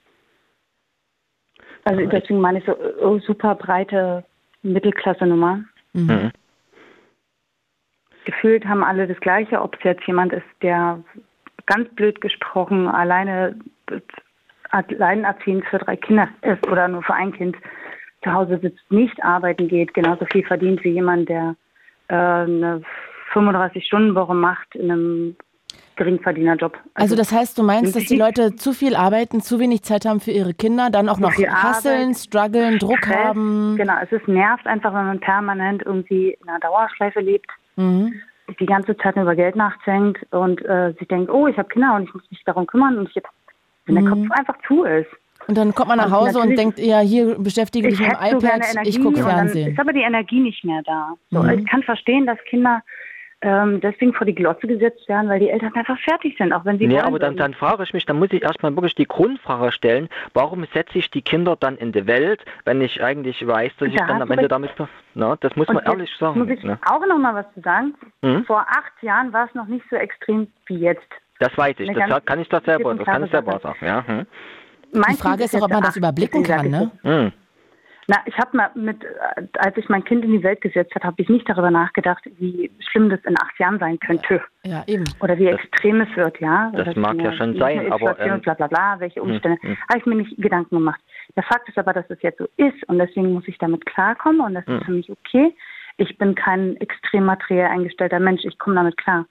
Also 1.84 2.06
deswegen 2.06 2.40
meine 2.40 2.60
ich 2.60 2.64
so 2.64 2.74
oh, 3.02 3.18
super 3.18 3.54
breite 3.54 4.24
Mittelklasse-Nummer. 4.62 5.62
Mhm. 5.92 6.32
Gefühlt 8.24 8.64
haben 8.64 8.82
alle 8.82 9.06
das 9.06 9.20
Gleiche, 9.20 9.60
ob 9.60 9.76
es 9.76 9.82
jetzt 9.84 10.06
jemand 10.06 10.32
ist, 10.32 10.46
der 10.62 11.04
ganz 11.66 11.90
blöd 11.94 12.22
gesprochen 12.22 12.88
alleine 12.88 13.58
alleinerziehend 14.74 15.64
für 15.66 15.78
drei 15.78 15.96
Kinder 15.96 16.28
ist 16.42 16.66
oder 16.68 16.88
nur 16.88 17.02
für 17.02 17.14
ein 17.14 17.32
Kind 17.32 17.56
zu 18.22 18.32
Hause 18.32 18.58
sitzt, 18.60 18.90
nicht 18.90 19.22
arbeiten 19.22 19.68
geht, 19.68 19.94
genauso 19.94 20.24
viel 20.26 20.44
verdient 20.44 20.82
wie 20.84 20.90
jemand, 20.90 21.28
der 21.28 21.56
äh, 22.08 22.14
eine 22.14 22.82
35-Stunden-Woche 23.32 24.34
macht 24.34 24.74
in 24.74 24.90
einem 24.90 25.36
Geringverdienerjob. 25.96 26.76
Also 26.94 27.14
das 27.14 27.30
heißt, 27.32 27.56
du 27.56 27.62
meinst, 27.62 27.94
dass 27.94 28.04
die 28.04 28.16
Leute 28.16 28.56
zu 28.56 28.72
viel 28.72 28.96
arbeiten, 28.96 29.40
zu 29.40 29.60
wenig 29.60 29.82
Zeit 29.82 30.04
haben 30.04 30.20
für 30.20 30.32
ihre 30.32 30.54
Kinder, 30.54 30.90
dann 30.90 31.08
auch 31.08 31.18
noch 31.18 31.32
hasseln, 31.32 32.14
strugglen, 32.14 32.78
Druck 32.78 32.98
Stress, 32.98 33.16
haben. 33.16 33.76
Genau, 33.76 33.94
es 34.02 34.10
ist 34.10 34.26
nervt 34.26 34.66
einfach, 34.66 34.92
wenn 34.92 35.06
man 35.06 35.20
permanent 35.20 35.82
irgendwie 35.84 36.36
in 36.40 36.48
einer 36.48 36.60
Dauerschleife 36.60 37.20
lebt, 37.20 37.50
Mhm. 37.76 38.14
die 38.60 38.66
ganze 38.66 38.96
Zeit 38.96 39.16
nur 39.16 39.24
über 39.24 39.34
Geld 39.34 39.56
nachdenkt 39.56 40.24
und 40.32 40.64
äh, 40.64 40.92
sich 40.98 41.08
denkt, 41.08 41.30
oh, 41.30 41.48
ich 41.48 41.56
habe 41.56 41.68
Kinder 41.68 41.94
und 41.96 42.04
ich 42.04 42.14
muss 42.14 42.30
mich 42.30 42.42
darum 42.44 42.66
kümmern 42.66 42.98
und 42.98 43.08
ich 43.08 43.16
hab, 43.16 43.28
wenn 43.86 43.94
der 43.96 44.04
Mhm. 44.04 44.28
Kopf 44.28 44.38
einfach 44.38 44.56
zu 44.66 44.84
ist. 44.84 45.08
Und 45.46 45.58
dann 45.58 45.74
kommt 45.74 45.88
man 45.88 45.98
nach 45.98 46.06
Und 46.06 46.12
Hause 46.12 46.38
und 46.38 46.50
natürlich- 46.50 46.58
denkt, 46.58 46.78
ja, 46.78 47.00
hier 47.00 47.38
beschäftige 47.38 47.88
ich 47.88 47.98
mit 48.00 48.08
dem 48.10 48.16
so 48.16 48.36
iPad, 48.38 48.62
Energie 48.72 48.88
ich 48.88 48.96
gucke 48.96 49.08
und 49.18 49.26
dann 49.26 49.30
Fernsehen. 49.30 49.72
ist 49.72 49.78
aber 49.78 49.92
die 49.92 50.00
Energie 50.00 50.40
nicht 50.40 50.64
mehr 50.64 50.80
da. 50.84 51.14
So, 51.30 51.42
Mhm. 51.42 51.50
Ich 51.50 51.66
kann 51.66 51.82
verstehen, 51.82 52.26
dass 52.26 52.38
Kinder 52.44 52.82
ähm, 53.42 53.78
deswegen 53.82 54.14
vor 54.14 54.24
die 54.26 54.34
Glotze 54.34 54.66
gesetzt 54.66 55.06
werden, 55.06 55.28
weil 55.28 55.38
die 55.38 55.50
Eltern 55.50 55.74
einfach 55.74 55.98
fertig 55.98 56.34
sind, 56.38 56.50
auch 56.54 56.64
wenn 56.64 56.78
sie 56.78 56.86
Nee, 56.86 56.94
wollen 56.94 57.04
aber 57.04 57.18
dann, 57.18 57.36
dann 57.36 57.52
frage 57.52 57.82
ich 57.82 57.92
mich, 57.92 58.06
dann 58.06 58.18
muss 58.18 58.32
ich 58.32 58.42
erstmal 58.42 58.74
wirklich 58.74 58.94
die 58.94 59.04
Grundfrage 59.04 59.70
stellen, 59.70 60.08
warum 60.32 60.64
setze 60.72 60.96
ich 60.96 61.10
die 61.10 61.20
Kinder 61.20 61.54
dann 61.54 61.76
in 61.76 61.92
die 61.92 62.06
Welt, 62.06 62.42
wenn 62.64 62.80
ich 62.80 63.02
eigentlich 63.04 63.46
weiß, 63.46 63.72
dass 63.78 63.88
ich 63.88 63.96
Da 63.96 64.06
dann 64.06 64.14
hast 64.16 64.22
am 64.22 64.30
Ende 64.30 64.48
damit... 64.48 64.70
Na, 65.14 65.36
das 65.40 65.54
muss 65.56 65.68
Und 65.68 65.74
man 65.74 65.84
jetzt 65.84 65.92
ehrlich 65.92 66.16
sagen. 66.18 66.38
Muss 66.40 66.48
ich 66.48 66.62
ne? 66.64 66.78
auch 66.86 67.04
noch 67.06 67.18
mal 67.18 67.34
was 67.34 67.44
zu 67.52 67.60
sagen? 67.60 67.92
Mhm. 68.22 68.44
Vor 68.46 68.60
acht 68.66 69.02
Jahren 69.02 69.30
war 69.34 69.44
es 69.46 69.54
noch 69.54 69.66
nicht 69.66 69.84
so 69.90 69.96
extrem 69.96 70.46
wie 70.64 70.78
jetzt. 70.78 71.04
Das 71.40 71.56
weiß 71.56 71.76
ich, 71.78 71.90
das 71.92 72.24
kann 72.24 72.40
ich 72.40 72.48
das 72.48 72.64
selber, 72.64 72.94
das 72.94 73.04
kann 73.06 73.24
ich 73.24 73.30
selber 73.30 73.52
Sache. 73.58 73.62
sagen. 73.62 73.86
Ja, 73.86 74.06
hm. 74.06 74.26
Die 74.92 75.16
Frage 75.16 75.44
ist 75.44 75.54
doch, 75.54 75.62
ob 75.62 75.70
man 75.70 75.82
das 75.82 75.96
überblicken 75.96 76.42
kann, 76.44 76.68
ne? 76.70 76.90
Hm. 77.02 77.32
Na, 78.06 78.18
ich 78.26 78.36
habe 78.38 78.54
mal 78.54 78.70
mit, 78.74 78.98
als 79.58 79.76
ich 79.78 79.88
mein 79.88 80.04
Kind 80.04 80.24
in 80.26 80.32
die 80.32 80.42
Welt 80.42 80.60
gesetzt 80.60 80.94
habe, 80.94 81.06
habe 81.06 81.22
ich 81.22 81.28
nicht 81.30 81.48
darüber 81.48 81.70
nachgedacht, 81.70 82.22
wie 82.38 82.70
schlimm 82.90 83.08
das 83.08 83.18
in 83.24 83.34
acht 83.40 83.58
Jahren 83.58 83.78
sein 83.78 83.98
könnte. 83.98 84.42
Ja, 84.62 84.84
eben. 84.86 85.04
Oder 85.20 85.38
wie 85.38 85.46
Das- 85.46 85.54
extrem 85.58 86.02
es 86.02 86.14
wird, 86.14 86.38
ja. 86.38 86.70
das 86.74 86.88
Oder 86.88 87.00
mag 87.00 87.16
ja 87.16 87.32
schon 87.32 87.56
sein, 87.58 87.90
aber, 87.90 88.20
ähm, 88.20 88.42
bla 88.42 88.52
bla 88.54 88.66
bla, 88.66 88.96
welche 89.00 89.22
Umstände. 89.22 89.56
hm. 89.62 89.76
Habe 89.88 89.98
ich 90.00 90.06
mir 90.06 90.16
nicht 90.16 90.36
Gedanken 90.36 90.76
gemacht. 90.76 91.00
Der 91.34 91.44
Fakt 91.44 91.66
ist 91.68 91.78
aber, 91.78 91.94
dass 91.94 92.04
es 92.10 92.20
jetzt 92.20 92.38
so 92.38 92.46
ist 92.58 92.86
und 92.88 92.98
deswegen 92.98 93.32
muss 93.32 93.48
ich 93.48 93.56
damit 93.56 93.86
klarkommen 93.86 94.42
und 94.42 94.52
das 94.54 94.66
Hm. 94.66 94.76
ist 94.78 94.84
für 94.84 94.92
mich 94.92 95.10
okay. 95.10 95.56
Ich 95.96 96.18
bin 96.18 96.34
kein 96.34 96.76
extrem 96.76 97.24
materiell 97.24 97.68
eingestellter 97.68 98.20
Mensch, 98.20 98.44
ich 98.44 98.58
komme 98.58 98.76
damit 98.76 98.96
klar. 98.98 99.24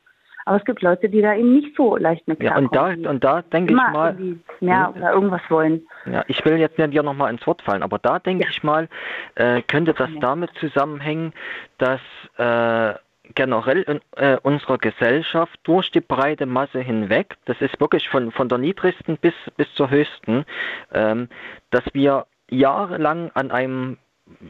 Aber 0.45 0.57
es 0.57 0.65
gibt 0.65 0.81
Leute, 0.81 1.09
die 1.09 1.21
da 1.21 1.33
eben 1.35 1.53
nicht 1.53 1.75
so 1.75 1.95
leicht 1.97 2.27
mit 2.27 2.41
Ja, 2.41 2.51
klarkommen. 2.59 3.05
und 3.05 3.05
da, 3.05 3.09
und 3.11 3.23
da 3.23 3.41
denke 3.43 3.73
ich 3.73 3.77
mal, 3.77 4.17
mehr 4.59 4.93
oder 4.95 5.13
irgendwas 5.13 5.41
wollen. 5.49 5.85
Ja, 6.05 6.23
ich 6.27 6.43
will 6.45 6.57
jetzt 6.57 6.77
nicht 6.77 6.93
dir 6.93 7.03
nochmal 7.03 7.31
ins 7.31 7.45
Wort 7.47 7.61
fallen, 7.61 7.83
aber 7.83 7.99
da 7.99 8.19
denke 8.19 8.43
Ja. 8.43 8.49
ich 8.49 8.63
mal, 8.63 8.89
äh, 9.35 9.61
könnte 9.61 9.93
das 9.93 10.09
Ja. 10.13 10.19
damit 10.19 10.51
zusammenhängen, 10.59 11.33
dass 11.77 12.01
äh, 12.37 12.97
generell 13.35 13.83
in 13.83 14.01
äh, 14.17 14.37
unserer 14.43 14.77
Gesellschaft 14.77 15.57
durch 15.63 15.91
die 15.91 16.01
breite 16.01 16.45
Masse 16.45 16.81
hinweg, 16.81 17.35
das 17.45 17.59
ist 17.61 17.79
wirklich 17.79 18.09
von, 18.09 18.31
von 18.31 18.49
der 18.49 18.57
niedrigsten 18.57 19.17
bis, 19.17 19.33
bis 19.55 19.73
zur 19.75 19.89
höchsten, 19.89 20.45
ähm, 20.93 21.29
dass 21.71 21.83
wir 21.93 22.25
jahrelang 22.49 23.31
an 23.33 23.49
einem 23.51 23.97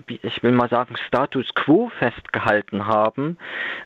ich 0.08 0.44
will 0.44 0.52
mal 0.52 0.70
sagen, 0.70 0.96
Status 1.08 1.54
quo 1.56 1.92
festgehalten 2.00 2.88
haben, 2.88 3.38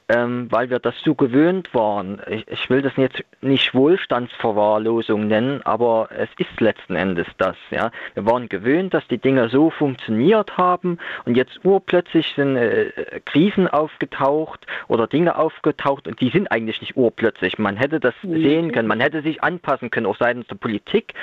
ähm, 0.09 0.47
weil 0.49 0.69
wir 0.69 0.79
das 0.79 0.95
so 1.03 1.15
gewöhnt 1.15 1.73
waren. 1.73 2.21
Ich, 2.27 2.47
ich 2.47 2.69
will 2.69 2.81
das 2.81 2.93
jetzt 2.97 3.23
nicht 3.41 3.73
Wohlstandsverwahrlosung 3.73 5.27
nennen, 5.27 5.61
aber 5.63 6.09
es 6.11 6.29
ist 6.37 6.59
letzten 6.59 6.95
Endes 6.95 7.27
das. 7.37 7.55
Ja. 7.71 7.91
Wir 8.13 8.25
waren 8.25 8.49
gewöhnt, 8.49 8.93
dass 8.93 9.07
die 9.07 9.17
Dinge 9.17 9.49
so 9.49 9.69
funktioniert 9.69 10.57
haben 10.57 10.97
und 11.25 11.35
jetzt 11.35 11.63
urplötzlich 11.63 12.33
sind 12.35 12.55
äh, 12.55 12.91
Krisen 13.25 13.67
aufgetaucht 13.67 14.65
oder 14.87 15.07
Dinge 15.07 15.37
aufgetaucht 15.37 16.07
und 16.07 16.19
die 16.21 16.29
sind 16.29 16.51
eigentlich 16.51 16.81
nicht 16.81 16.97
urplötzlich. 16.97 17.57
Man 17.57 17.77
hätte 17.77 17.99
das 17.99 18.13
sehen 18.21 18.71
können, 18.71 18.87
man 18.87 18.99
hätte 18.99 19.21
sich 19.21 19.43
anpassen 19.43 19.89
können, 19.89 20.05
auch 20.05 20.17
seitens 20.17 20.47
der 20.47 20.55
Politik, 20.55 21.13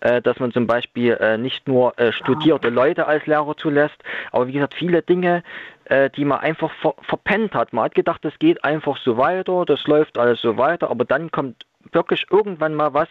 äh, 0.00 0.20
dass 0.20 0.38
man 0.40 0.52
zum 0.52 0.66
Beispiel 0.66 1.12
äh, 1.14 1.38
nicht 1.38 1.68
nur 1.68 1.98
äh, 1.98 2.12
studierte 2.12 2.68
Leute 2.68 3.06
als 3.06 3.26
Lehrer 3.26 3.56
zulässt, 3.56 4.02
aber 4.30 4.46
wie 4.46 4.52
gesagt, 4.52 4.74
viele 4.74 5.02
Dinge, 5.02 5.42
äh, 5.86 6.10
die 6.10 6.24
man 6.24 6.40
einfach 6.40 6.70
ver 6.80 6.94
verpennt 7.02 7.54
hat. 7.54 7.72
Man 7.72 7.84
hat 7.84 7.94
gedacht, 7.94 8.24
das 8.24 8.38
geht 8.38 8.64
einfach 8.64 8.96
so 8.98 9.16
weiter, 9.16 9.64
das 9.64 9.86
läuft 9.86 10.18
alles 10.18 10.40
so 10.40 10.56
weiter, 10.56 10.90
aber 10.90 11.04
dann 11.04 11.30
kommt 11.30 11.66
wirklich 11.92 12.26
irgendwann 12.30 12.74
mal 12.74 12.94
was 12.94 13.08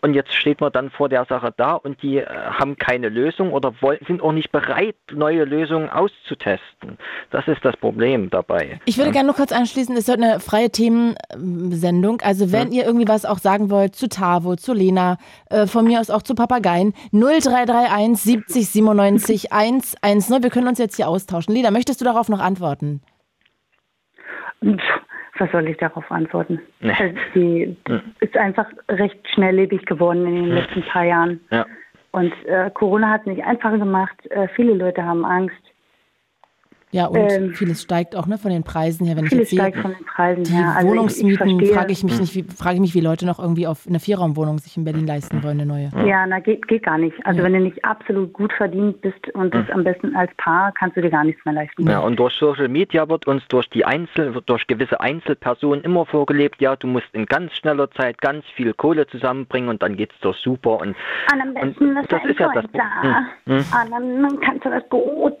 und 0.00 0.14
jetzt 0.14 0.32
steht 0.34 0.60
man 0.60 0.72
dann 0.72 0.90
vor 0.90 1.08
der 1.08 1.24
Sache 1.26 1.52
da 1.56 1.74
und 1.74 2.02
die 2.02 2.18
äh, 2.18 2.26
haben 2.26 2.76
keine 2.76 3.08
Lösung 3.08 3.52
oder 3.52 3.72
wollen, 3.80 3.98
sind 4.06 4.20
auch 4.20 4.32
nicht 4.32 4.50
bereit, 4.50 4.96
neue 5.12 5.44
Lösungen 5.44 5.88
auszutesten. 5.88 6.98
Das 7.30 7.46
ist 7.46 7.64
das 7.64 7.76
Problem 7.76 8.30
dabei. 8.30 8.80
Ich 8.84 8.98
würde 8.98 9.12
gerne 9.12 9.26
nur 9.26 9.36
kurz 9.36 9.52
anschließen, 9.52 9.94
es 9.96 10.08
ist 10.08 10.12
heute 10.12 10.24
eine 10.24 10.40
freie 10.40 10.70
Themensendung. 10.70 12.20
Also 12.22 12.52
wenn 12.52 12.72
ihr 12.72 12.84
irgendwie 12.84 13.08
was 13.08 13.24
auch 13.24 13.38
sagen 13.38 13.70
wollt 13.70 13.94
zu 13.94 14.08
Tavo, 14.08 14.56
zu 14.56 14.72
Lena, 14.72 15.18
äh, 15.50 15.66
von 15.66 15.84
mir 15.84 16.00
aus 16.00 16.10
auch 16.10 16.22
zu 16.22 16.34
Papageien, 16.34 16.94
0331 17.12 18.18
70 18.18 18.68
97 18.68 19.52
110. 19.52 20.42
Wir 20.42 20.50
können 20.50 20.68
uns 20.68 20.78
jetzt 20.78 20.96
hier 20.96 21.08
austauschen. 21.08 21.54
Lena, 21.54 21.70
möchtest 21.70 22.00
du 22.00 22.04
darauf 22.04 22.28
noch 22.28 22.40
antworten? 22.40 23.02
Was 25.42 25.50
soll 25.50 25.68
ich 25.68 25.76
darauf 25.78 26.08
antworten? 26.12 26.60
Nee. 26.78 26.92
Also 26.92 27.14
Die 27.34 27.76
ist 28.20 28.36
einfach 28.36 28.66
recht 28.88 29.18
schnelllebig 29.34 29.84
geworden 29.86 30.24
in 30.24 30.34
den 30.36 30.54
letzten 30.54 30.82
paar 30.82 31.02
Jahren. 31.02 31.40
Ja. 31.50 31.66
Und 32.12 32.32
äh, 32.46 32.70
Corona 32.70 33.10
hat 33.10 33.22
es 33.22 33.26
nicht 33.26 33.44
einfacher 33.44 33.78
gemacht. 33.78 34.14
Äh, 34.30 34.46
viele 34.54 34.74
Leute 34.74 35.04
haben 35.04 35.24
Angst. 35.24 35.56
Ja, 36.94 37.06
und 37.06 37.16
Ähm, 37.16 37.54
vieles 37.54 37.82
steigt 37.82 38.14
auch 38.14 38.26
ne, 38.26 38.36
von 38.36 38.50
den 38.50 38.64
Preisen 38.64 39.06
her. 39.06 39.16
Wenn 39.16 39.24
ich 39.24 39.30
Vieles 39.30 39.50
jetzt 39.50 39.58
sehe, 39.58 39.58
steigt 39.60 39.78
von 39.78 39.92
den 39.92 40.04
Preisen 40.04 40.44
die 40.44 40.52
her. 40.52 40.74
Also 40.76 40.86
ich- 40.88 40.92
Wohnungsmieten, 40.92 41.60
ich 41.60 41.72
frage 41.72 41.90
ich 41.92 42.04
mich 42.04 42.20
nicht, 42.20 42.34
wie, 42.34 42.42
frage 42.42 42.74
ich 42.74 42.80
mich, 42.80 42.94
wie 42.94 43.00
Leute 43.00 43.24
noch 43.24 43.38
irgendwie 43.38 43.66
auf 43.66 43.86
eine 43.88 43.98
Vierraumwohnung 43.98 44.58
sich 44.58 44.76
in 44.76 44.84
Berlin 44.84 45.06
leisten 45.06 45.42
wollen, 45.42 45.58
eine 45.58 45.66
neue. 45.66 45.90
Ja, 46.06 46.26
na 46.26 46.38
geht, 46.40 46.68
geht 46.68 46.82
gar 46.82 46.98
nicht. 46.98 47.16
Also 47.24 47.42
wenn 47.42 47.54
du 47.54 47.60
nicht 47.60 47.82
absolut 47.82 48.34
gut 48.34 48.52
verdient 48.52 49.00
bist 49.00 49.26
und 49.32 49.54
das 49.54 49.70
am 49.70 49.84
besten 49.84 50.14
als 50.14 50.30
Paar, 50.36 50.70
kannst 50.72 50.96
du 50.98 51.00
dir 51.00 51.08
gar 51.10 51.24
nichts 51.24 51.42
mehr 51.46 51.54
leisten. 51.54 51.88
Ja, 51.88 52.00
und 52.00 52.16
durch 52.18 52.34
Social 52.34 52.68
Media 52.68 53.08
wird 53.08 53.26
uns 53.26 53.42
durch 53.48 53.70
die 53.70 53.86
Einzel, 53.86 54.34
wird 54.34 54.48
durch 54.50 54.66
gewisse 54.66 55.00
Einzelpersonen 55.00 55.82
immer 55.84 56.04
vorgelebt, 56.04 56.60
ja, 56.60 56.76
du 56.76 56.86
musst 56.88 57.08
in 57.14 57.24
ganz 57.24 57.52
schneller 57.54 57.90
Zeit 57.92 58.20
ganz 58.20 58.44
viel 58.54 58.74
Kohle 58.74 59.06
zusammenbringen 59.06 59.70
und 59.70 59.82
dann 59.82 59.96
geht's 59.96 60.14
doch 60.20 60.34
super 60.36 60.78
und 60.80 60.88
Und 60.88 61.40
am 61.40 61.54
besten 61.54 61.96
Und 61.96 62.02
ist 62.02 62.12
das 62.12 62.24
ist 62.26 62.38
ja 62.38 62.50
das 62.52 62.64
da. 62.74 63.26
Hm, 63.46 63.56
Und 63.56 63.90
dann 63.90 64.40
kannst 64.40 64.64
du 64.66 64.68
das 64.68 64.86
gut. 64.90 65.38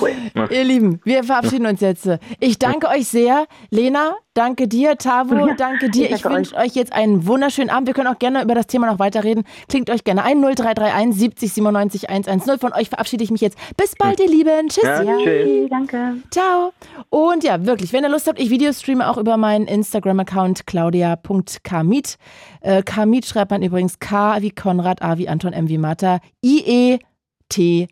Cool. 0.00 0.12
Ihr 0.50 0.64
Lieben, 0.64 1.00
wir 1.04 1.24
verabschieden 1.24 1.66
uns 1.66 1.80
jetzt. 1.80 2.08
Ich 2.38 2.58
danke 2.58 2.88
euch 2.88 3.08
sehr. 3.08 3.46
Lena, 3.70 4.14
danke 4.32 4.68
dir. 4.68 4.96
Tavo, 4.96 5.48
danke 5.56 5.90
dir. 5.90 6.06
ich 6.06 6.12
Ich 6.12 6.24
wünsche 6.24 6.54
euch 6.56 6.74
jetzt 6.74 6.92
einen 6.92 7.26
wunderschönen 7.26 7.68
Abend. 7.68 7.88
Wir 7.88 7.94
können 7.94 8.06
auch 8.06 8.18
gerne 8.20 8.42
über 8.44 8.54
das 8.54 8.68
Thema 8.68 8.86
noch 8.90 9.00
weiterreden. 9.00 9.42
Klingt 9.68 9.90
euch 9.90 10.04
gerne 10.04 10.22
ein 10.22 10.40
0331 10.40 11.16
70 11.18 11.52
97 11.52 12.10
110. 12.10 12.58
Von 12.60 12.72
euch 12.74 12.90
verabschiede 12.90 13.24
ich 13.24 13.32
mich 13.32 13.40
jetzt. 13.40 13.58
Bis 13.76 13.96
bald, 13.96 14.20
ihr 14.20 14.28
Lieben. 14.28 14.68
Tschüss. 14.68 14.84
Ja, 14.84 15.02
Ja, 15.02 15.16
Tschüss. 15.18 15.68
danke. 15.68 16.14
Ciao. 16.30 16.72
Und 17.10 17.42
ja, 17.42 17.66
wirklich, 17.66 17.92
wenn 17.92 18.04
ihr 18.04 18.10
Lust 18.10 18.28
habt, 18.28 18.38
ich 18.38 18.50
Videostreame 18.50 19.10
auch 19.10 19.18
über 19.18 19.36
meinen 19.36 19.66
Instagram-Account 19.66 20.64
claudia.kamit. 20.66 22.18
Äh, 22.60 22.82
Kamit 22.84 23.26
schreibt 23.26 23.50
man 23.50 23.62
übrigens 23.62 23.98
K 23.98 24.40
wie 24.42 24.50
Konrad, 24.52 25.02
A 25.02 25.18
wie 25.18 25.28
Anton, 25.28 25.52
M 25.52 25.68
wie 25.68 25.78
Martha, 25.78 26.20
I-E-T-H. 26.44 27.88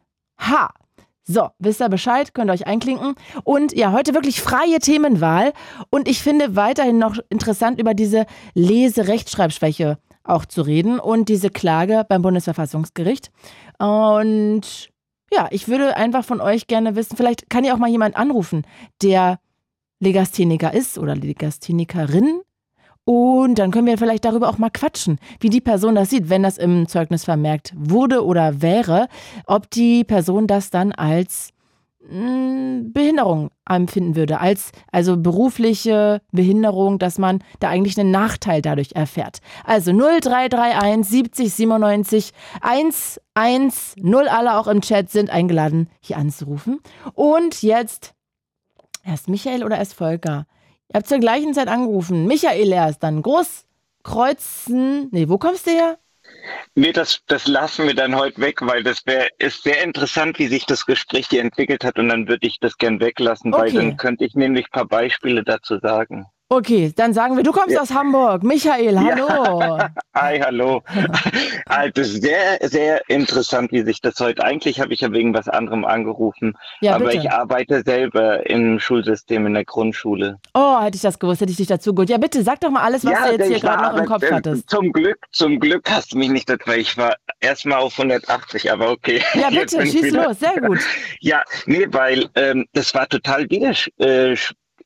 So, 1.31 1.51
wisst 1.61 1.81
ihr 1.81 1.89
Bescheid, 1.89 2.35
könnt 2.35 2.51
ihr 2.51 2.55
euch 2.55 2.67
einklinken. 2.67 3.15
Und 3.45 3.73
ja, 3.73 3.93
heute 3.93 4.15
wirklich 4.15 4.41
freie 4.41 4.81
Themenwahl. 4.81 5.53
Und 5.89 6.09
ich 6.09 6.25
finde 6.25 6.57
weiterhin 6.57 6.99
noch 6.99 7.19
interessant, 7.29 7.79
über 7.81 7.95
diese 7.95 8.27
Lese-Rechtschreibschwäche 8.55 9.99
auch 10.25 10.45
zu 10.45 10.63
reden 10.63 10.99
und 10.99 11.29
diese 11.29 11.49
Klage 11.49 12.05
beim 12.09 12.23
Bundesverfassungsgericht. 12.23 13.31
Und 13.79 14.91
ja, 15.33 15.47
ich 15.53 15.69
würde 15.69 15.97
einfach 15.97 16.25
von 16.25 16.41
euch 16.41 16.67
gerne 16.67 16.97
wissen, 16.97 17.17
vielleicht 17.17 17.49
kann 17.49 17.63
ja 17.63 17.75
auch 17.75 17.79
mal 17.79 17.89
jemand 17.89 18.17
anrufen, 18.17 18.67
der 19.01 19.39
Legastheniker 20.01 20.75
ist 20.75 20.99
oder 20.99 21.15
Legasthenikerin. 21.15 22.41
Und 23.05 23.59
dann 23.59 23.71
können 23.71 23.87
wir 23.87 23.99
vielleicht 23.99 24.25
darüber 24.25 24.49
auch 24.49 24.59
mal 24.59 24.71
quatschen, 24.71 25.19
wie 25.41 25.49
die 25.49 25.61
Person 25.61 25.95
das 25.95 26.11
sieht, 26.11 26.29
wenn 26.29 26.43
das 26.43 26.59
im 26.59 26.87
Zeugnis 26.87 27.25
vermerkt 27.25 27.73
wurde 27.77 28.25
oder 28.25 28.63
wäre, 28.63 29.09
ob 29.47 29.71
die 29.71 30.05
Person 30.05 30.47
das 30.47 30.71
dann 30.71 30.93
als 30.93 31.53
mh, 32.09 32.91
Behinderung 32.93 33.51
empfinden 33.69 34.17
würde, 34.17 34.41
als 34.41 34.73
also 34.93 35.17
berufliche 35.17 36.21
Behinderung, 36.33 36.99
dass 36.99 37.19
man 37.19 37.43
da 37.59 37.69
eigentlich 37.69 37.99
einen 37.99 38.11
Nachteil 38.11 38.63
dadurch 38.63 38.93
erfährt. 38.93 39.41
Also 39.65 39.93
0331 39.93 41.07
70 41.07 41.55
97 41.55 42.33
110, 42.61 43.73
alle 44.29 44.59
auch 44.59 44.67
im 44.67 44.81
Chat 44.81 45.11
sind 45.11 45.31
eingeladen, 45.31 45.89
hier 46.01 46.19
anzurufen. 46.19 46.81
Und 47.15 47.63
jetzt 47.63 48.15
erst 49.05 49.29
Michael 49.29 49.65
oder 49.65 49.79
erst 49.79 49.95
Volker? 49.95 50.47
Ihr 50.93 50.99
habt 50.99 51.07
zur 51.09 51.19
gleichen 51.21 51.55
Zeit 51.55 51.69
angerufen. 51.69 52.27
Michael 52.27 52.73
erst, 52.73 53.03
dann 53.03 53.23
Großkreuzen. 53.23 55.09
Nee, 55.13 55.29
wo 55.29 55.39
kommst 55.39 55.67
du 55.67 55.71
her? 55.71 55.99
Nee, 56.75 56.93
das, 56.93 57.23
das 57.27 57.47
lassen 57.47 57.87
wir 57.87 57.95
dann 57.95 58.17
heute 58.17 58.41
weg, 58.41 58.59
weil 58.63 58.83
das 58.83 59.05
wär, 59.07 59.29
ist 59.39 59.63
sehr 59.63 59.83
interessant, 59.83 60.39
wie 60.39 60.47
sich 60.49 60.67
das 60.67 60.87
Gespräch 60.87 61.27
hier 61.29 61.43
entwickelt 61.43 61.85
hat 61.85 61.99
und 61.99 62.09
dann 62.09 62.29
würde 62.29 62.47
ich 62.47 62.59
das 62.61 62.77
gern 62.79 63.01
weglassen, 63.01 63.53
Okay. 63.53 63.63
weil 63.63 63.73
dann 63.73 63.97
könnte 63.97 64.25
ich 64.25 64.35
nämlich 64.35 64.67
ein 64.67 64.71
paar 64.73 64.87
Beispiele 64.89 65.45
dazu 65.45 65.79
sagen. 65.79 66.27
Okay, 66.53 66.93
dann 66.97 67.13
sagen 67.15 67.37
wir, 67.37 67.45
du 67.45 67.53
kommst 67.53 67.71
Ja. 67.71 67.81
aus 67.81 67.95
Hamburg. 67.95 68.43
Michael, 68.43 68.99
hallo. 68.99 69.79
Hi, 70.17 70.41
hallo. 70.41 70.83
also 71.67 72.03
sehr, 72.03 72.59
sehr 72.63 73.09
interessant, 73.09 73.71
wie 73.71 73.83
sich 73.83 74.01
das 74.01 74.19
heute, 74.19 74.43
eigentlich 74.43 74.81
habe 74.81 74.93
ich 74.93 75.01
ja 75.03 75.13
wegen 75.13 75.33
was 75.33 75.49
anderem 75.49 75.85
angerufen, 75.85 76.55
Ja, 76.81 76.97
aber 76.97 77.05
bitte. 77.07 77.19
ich 77.19 77.31
arbeite 77.31 77.83
selber 77.87 78.51
im 78.51 78.81
Schulsystem 78.81 79.47
in 79.47 79.55
der 79.55 79.65
Grundschule. 79.65 80.41
Oh, 80.53 80.81
hätte 80.83 80.97
ich 80.97 81.03
das 81.03 81.21
gewusst, 81.21 81.41
hätte 81.41 81.53
ich 81.53 81.57
dich 81.59 81.69
dazu 81.69 81.95
geholt. 81.95 82.11
Ja, 82.11 82.19
bitte, 82.19 82.43
sag 82.43 82.59
doch 82.59 82.71
mal 82.71 82.83
alles, 82.83 83.05
was 83.05 83.13
du 83.29 83.33
jetzt 83.37 83.47
hier 83.47 83.61
gerade 83.61 83.83
noch 83.85 83.97
im 83.97 84.07
Kopf 84.07 84.25
äh, 84.25 84.33
hattest. 84.33 84.69
Zum 84.69 84.93
Glück, 84.93 85.19
zum 85.31 85.61
Glück 85.61 85.89
hast 85.89 86.13
du 86.13 86.19
mich 86.19 86.31
nicht 86.31 86.51
dabei. 86.51 86.79
Ich 86.79 86.97
war 86.99 87.15
erstmal 87.39 87.79
auf 87.79 87.97
180, 87.97 88.73
aber 88.73 88.91
okay. 88.91 89.23
Ja, 89.35 89.51
bitte, 89.51 89.83
schieß 89.87 90.03
wieder- 90.03 90.25
los, 90.25 90.41
sehr 90.41 90.61
gut. 90.61 90.81
Ja, 91.21 91.45
nee, 91.67 91.87
weil 91.93 92.29
ähm, 92.35 92.67
das 92.73 92.93
war 92.95 93.09
total 93.09 93.49
widers 93.49 93.87
äh, 93.99 94.35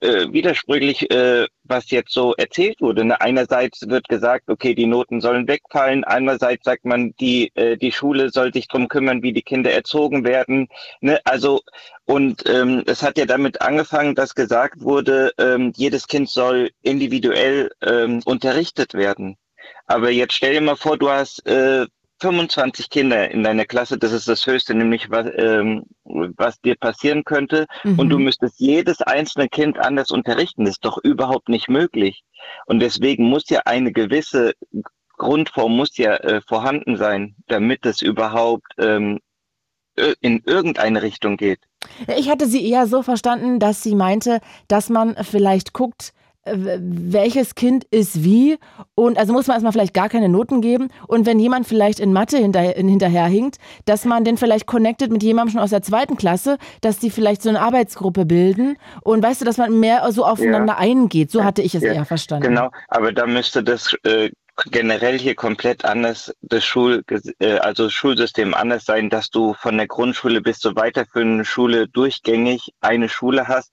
äh, 0.04 0.32
widersprüchlich, 0.32 1.10
äh, 1.10 1.46
was 1.64 1.90
jetzt 1.90 2.12
so 2.12 2.34
erzählt 2.34 2.80
wurde. 2.80 3.04
Ne? 3.04 3.20
Einerseits 3.20 3.88
wird 3.88 4.08
gesagt, 4.08 4.48
okay, 4.48 4.74
die 4.74 4.86
Noten 4.86 5.20
sollen 5.20 5.48
wegfallen. 5.48 6.04
Andererseits 6.04 6.64
sagt 6.64 6.84
man, 6.84 7.14
die 7.18 7.50
äh, 7.54 7.76
die 7.76 7.92
Schule 7.92 8.30
soll 8.30 8.52
sich 8.52 8.68
drum 8.68 8.88
kümmern, 8.88 9.22
wie 9.22 9.32
die 9.32 9.42
Kinder 9.42 9.72
erzogen 9.72 10.24
werden. 10.24 10.68
Ne? 11.00 11.20
Also 11.24 11.62
und 12.04 12.44
ähm, 12.48 12.82
es 12.86 13.02
hat 13.02 13.18
ja 13.18 13.24
damit 13.26 13.62
angefangen, 13.62 14.14
dass 14.14 14.34
gesagt 14.34 14.82
wurde, 14.82 15.32
ähm, 15.38 15.72
jedes 15.74 16.06
Kind 16.06 16.28
soll 16.28 16.70
individuell 16.82 17.70
ähm, 17.82 18.20
unterrichtet 18.26 18.94
werden. 18.94 19.36
Aber 19.86 20.10
jetzt 20.10 20.34
stell 20.34 20.52
dir 20.52 20.60
mal 20.60 20.76
vor, 20.76 20.98
du 20.98 21.10
hast 21.10 21.46
äh, 21.46 21.86
25 22.24 22.88
Kinder 22.88 23.30
in 23.30 23.42
deiner 23.42 23.66
Klasse, 23.66 23.98
das 23.98 24.12
ist 24.12 24.26
das 24.28 24.46
Höchste, 24.46 24.74
nämlich 24.74 25.10
was, 25.10 25.26
ähm, 25.36 25.84
was 26.04 26.58
dir 26.62 26.74
passieren 26.74 27.24
könnte. 27.24 27.66
Und 27.98 28.08
du 28.08 28.18
Mhm. 28.18 28.24
müsstest 28.24 28.58
jedes 28.58 29.02
einzelne 29.02 29.48
Kind 29.48 29.78
anders 29.78 30.10
unterrichten. 30.10 30.64
Das 30.64 30.76
ist 30.76 30.84
doch 30.84 30.96
überhaupt 31.02 31.50
nicht 31.50 31.68
möglich. 31.68 32.24
Und 32.66 32.80
deswegen 32.80 33.24
muss 33.28 33.50
ja 33.50 33.60
eine 33.66 33.92
gewisse 33.92 34.52
Grundform 35.18 35.76
muss 35.76 35.96
ja 35.98 36.14
äh, 36.16 36.40
vorhanden 36.48 36.96
sein, 36.96 37.36
damit 37.46 37.84
es 37.86 38.00
überhaupt 38.02 38.66
ähm, 38.78 39.20
in 40.20 40.42
irgendeine 40.44 41.02
Richtung 41.02 41.36
geht. 41.36 41.60
Ich 42.16 42.28
hatte 42.30 42.46
sie 42.46 42.68
eher 42.68 42.86
so 42.88 43.02
verstanden, 43.02 43.60
dass 43.60 43.82
sie 43.82 43.94
meinte, 43.94 44.40
dass 44.66 44.88
man 44.88 45.14
vielleicht 45.22 45.72
guckt, 45.72 46.12
welches 46.46 47.54
Kind 47.54 47.84
ist 47.90 48.22
wie? 48.22 48.58
Und 48.94 49.16
also 49.16 49.32
muss 49.32 49.46
man 49.46 49.54
erstmal 49.54 49.72
vielleicht 49.72 49.94
gar 49.94 50.08
keine 50.08 50.28
Noten 50.28 50.60
geben. 50.60 50.88
Und 51.08 51.26
wenn 51.26 51.38
jemand 51.38 51.66
vielleicht 51.66 52.00
in 52.00 52.12
Mathe 52.12 52.36
hinterher, 52.36 52.74
hinterherhinkt, 52.74 53.56
dass 53.86 54.04
man 54.04 54.24
den 54.24 54.36
vielleicht 54.36 54.66
connected 54.66 55.10
mit 55.10 55.22
jemandem 55.22 55.52
schon 55.52 55.60
aus 55.60 55.70
der 55.70 55.82
zweiten 55.82 56.16
Klasse, 56.16 56.58
dass 56.82 56.98
die 56.98 57.10
vielleicht 57.10 57.42
so 57.42 57.48
eine 57.48 57.60
Arbeitsgruppe 57.60 58.26
bilden. 58.26 58.76
Und 59.02 59.22
weißt 59.22 59.40
du, 59.40 59.44
dass 59.44 59.56
man 59.56 59.78
mehr 59.80 60.10
so 60.12 60.24
aufeinander 60.24 60.76
eingeht. 60.76 61.30
So 61.30 61.44
hatte 61.44 61.62
ich 61.62 61.74
es 61.74 61.82
Ja, 61.82 61.94
eher 61.94 62.04
verstanden. 62.04 62.48
Genau, 62.48 62.70
aber 62.88 63.12
da 63.12 63.26
müsste 63.26 63.64
das 63.64 63.94
äh, 64.04 64.30
generell 64.70 65.18
hier 65.18 65.34
komplett 65.34 65.84
anders, 65.84 66.32
das 66.40 66.64
Schul, 66.64 67.02
äh, 67.40 67.58
also 67.58 67.90
Schulsystem 67.90 68.54
anders 68.54 68.84
sein, 68.84 69.10
dass 69.10 69.30
du 69.30 69.54
von 69.54 69.76
der 69.76 69.88
Grundschule 69.88 70.40
bis 70.40 70.58
zur 70.58 70.76
weiterführenden 70.76 71.44
Schule 71.44 71.88
durchgängig 71.88 72.72
eine 72.80 73.08
Schule 73.08 73.48
hast, 73.48 73.72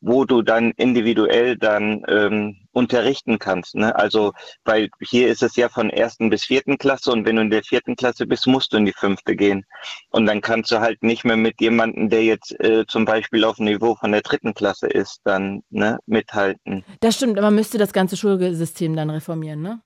wo 0.00 0.24
du 0.24 0.42
dann 0.42 0.72
individuell 0.76 1.56
dann 1.56 2.02
ähm, 2.08 2.56
unterrichten 2.70 3.38
kannst. 3.38 3.74
Ne? 3.74 3.94
Also, 3.96 4.32
weil 4.64 4.88
hier 5.00 5.28
ist 5.28 5.42
es 5.42 5.56
ja 5.56 5.68
von 5.68 5.90
ersten 5.90 6.30
bis 6.30 6.44
vierten 6.44 6.78
Klasse 6.78 7.10
und 7.12 7.26
wenn 7.26 7.36
du 7.36 7.42
in 7.42 7.50
der 7.50 7.64
vierten 7.64 7.96
Klasse 7.96 8.26
bist, 8.26 8.46
musst 8.46 8.72
du 8.72 8.78
in 8.78 8.86
die 8.86 8.92
fünfte 8.92 9.36
gehen. 9.36 9.66
Und 10.10 10.26
dann 10.26 10.40
kannst 10.40 10.70
du 10.70 10.80
halt 10.80 11.02
nicht 11.02 11.24
mehr 11.24 11.36
mit 11.36 11.60
jemandem, 11.60 12.08
der 12.08 12.24
jetzt 12.24 12.58
äh, 12.60 12.86
zum 12.86 13.04
Beispiel 13.04 13.44
auf 13.44 13.56
dem 13.56 13.66
Niveau 13.66 13.96
von 13.96 14.12
der 14.12 14.22
dritten 14.22 14.54
Klasse 14.54 14.86
ist, 14.86 15.20
dann 15.24 15.62
ne, 15.70 15.98
mithalten. 16.06 16.84
Das 17.00 17.16
stimmt, 17.16 17.40
man 17.40 17.54
müsste 17.54 17.76
das 17.78 17.92
ganze 17.92 18.16
Schulsystem 18.16 18.96
dann 18.96 19.10
reformieren, 19.10 19.60
ne? 19.60 19.80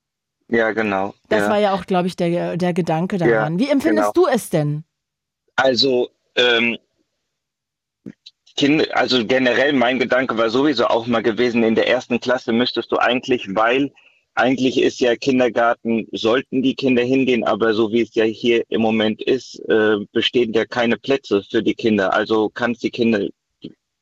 Ja, 0.48 0.72
genau. 0.72 1.14
Das 1.28 1.40
ja. 1.40 1.50
war 1.50 1.58
ja 1.58 1.74
auch, 1.74 1.86
glaube 1.86 2.06
ich, 2.08 2.16
der, 2.16 2.56
der 2.56 2.72
Gedanke 2.72 3.18
daran. 3.18 3.58
Wie 3.58 3.68
empfindest 3.68 4.14
genau. 4.14 4.26
du 4.28 4.32
es 4.32 4.48
denn? 4.48 4.84
Also, 5.56 6.10
ähm, 6.36 6.78
kind, 8.56 8.90
also 8.94 9.24
generell 9.26 9.72
mein 9.72 9.98
Gedanke 9.98 10.36
war 10.36 10.50
sowieso 10.50 10.86
auch 10.86 11.06
mal 11.06 11.22
gewesen, 11.22 11.62
in 11.62 11.74
der 11.74 11.88
ersten 11.88 12.20
Klasse 12.20 12.52
müsstest 12.52 12.92
du 12.92 12.96
eigentlich, 12.98 13.54
weil 13.54 13.92
eigentlich 14.34 14.80
ist 14.80 15.00
ja 15.00 15.16
Kindergarten, 15.16 16.06
sollten 16.12 16.62
die 16.62 16.74
Kinder 16.74 17.02
hingehen, 17.02 17.42
aber 17.44 17.72
so 17.72 17.90
wie 17.90 18.02
es 18.02 18.14
ja 18.14 18.24
hier 18.24 18.64
im 18.68 18.82
Moment 18.82 19.22
ist, 19.22 19.58
äh, 19.68 19.96
bestehen 20.12 20.52
ja 20.52 20.66
keine 20.66 20.98
Plätze 20.98 21.42
für 21.50 21.62
die 21.62 21.74
Kinder. 21.74 22.12
Also 22.12 22.50
kannst 22.50 22.82
die 22.82 22.90
Kinder, 22.90 23.26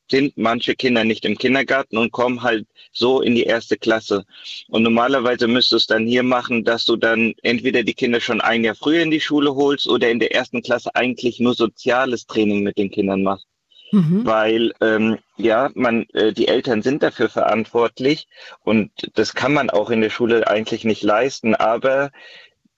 sind 0.09 0.37
manche 0.37 0.75
Kinder 0.75 1.03
nicht 1.03 1.25
im 1.25 1.37
Kindergarten 1.37 1.97
und 1.97 2.11
kommen 2.11 2.43
halt 2.43 2.67
so 2.91 3.21
in 3.21 3.35
die 3.35 3.43
erste 3.43 3.77
Klasse. 3.77 4.25
Und 4.67 4.83
normalerweise 4.83 5.47
müsstest 5.47 5.71
du 5.71 5.75
es 5.77 5.87
dann 5.87 6.05
hier 6.05 6.23
machen, 6.23 6.63
dass 6.63 6.85
du 6.85 6.95
dann 6.95 7.33
entweder 7.41 7.83
die 7.83 7.93
Kinder 7.93 8.19
schon 8.19 8.41
ein 8.41 8.63
Jahr 8.63 8.75
früher 8.75 9.01
in 9.01 9.11
die 9.11 9.21
Schule 9.21 9.55
holst 9.55 9.87
oder 9.87 10.09
in 10.09 10.19
der 10.19 10.33
ersten 10.33 10.61
Klasse 10.61 10.95
eigentlich 10.95 11.39
nur 11.39 11.53
soziales 11.53 12.27
Training 12.27 12.63
mit 12.63 12.77
den 12.77 12.91
Kindern 12.91 13.23
machst. 13.23 13.47
Mhm. 13.91 14.25
Weil 14.25 14.73
ähm, 14.81 15.17
ja, 15.37 15.69
man, 15.75 16.05
äh, 16.13 16.33
die 16.33 16.47
Eltern 16.47 16.81
sind 16.81 17.03
dafür 17.03 17.29
verantwortlich 17.29 18.27
und 18.63 18.91
das 19.13 19.33
kann 19.33 19.53
man 19.53 19.69
auch 19.69 19.89
in 19.89 20.01
der 20.01 20.09
Schule 20.09 20.47
eigentlich 20.47 20.83
nicht 20.85 21.03
leisten, 21.03 21.55
aber 21.55 22.11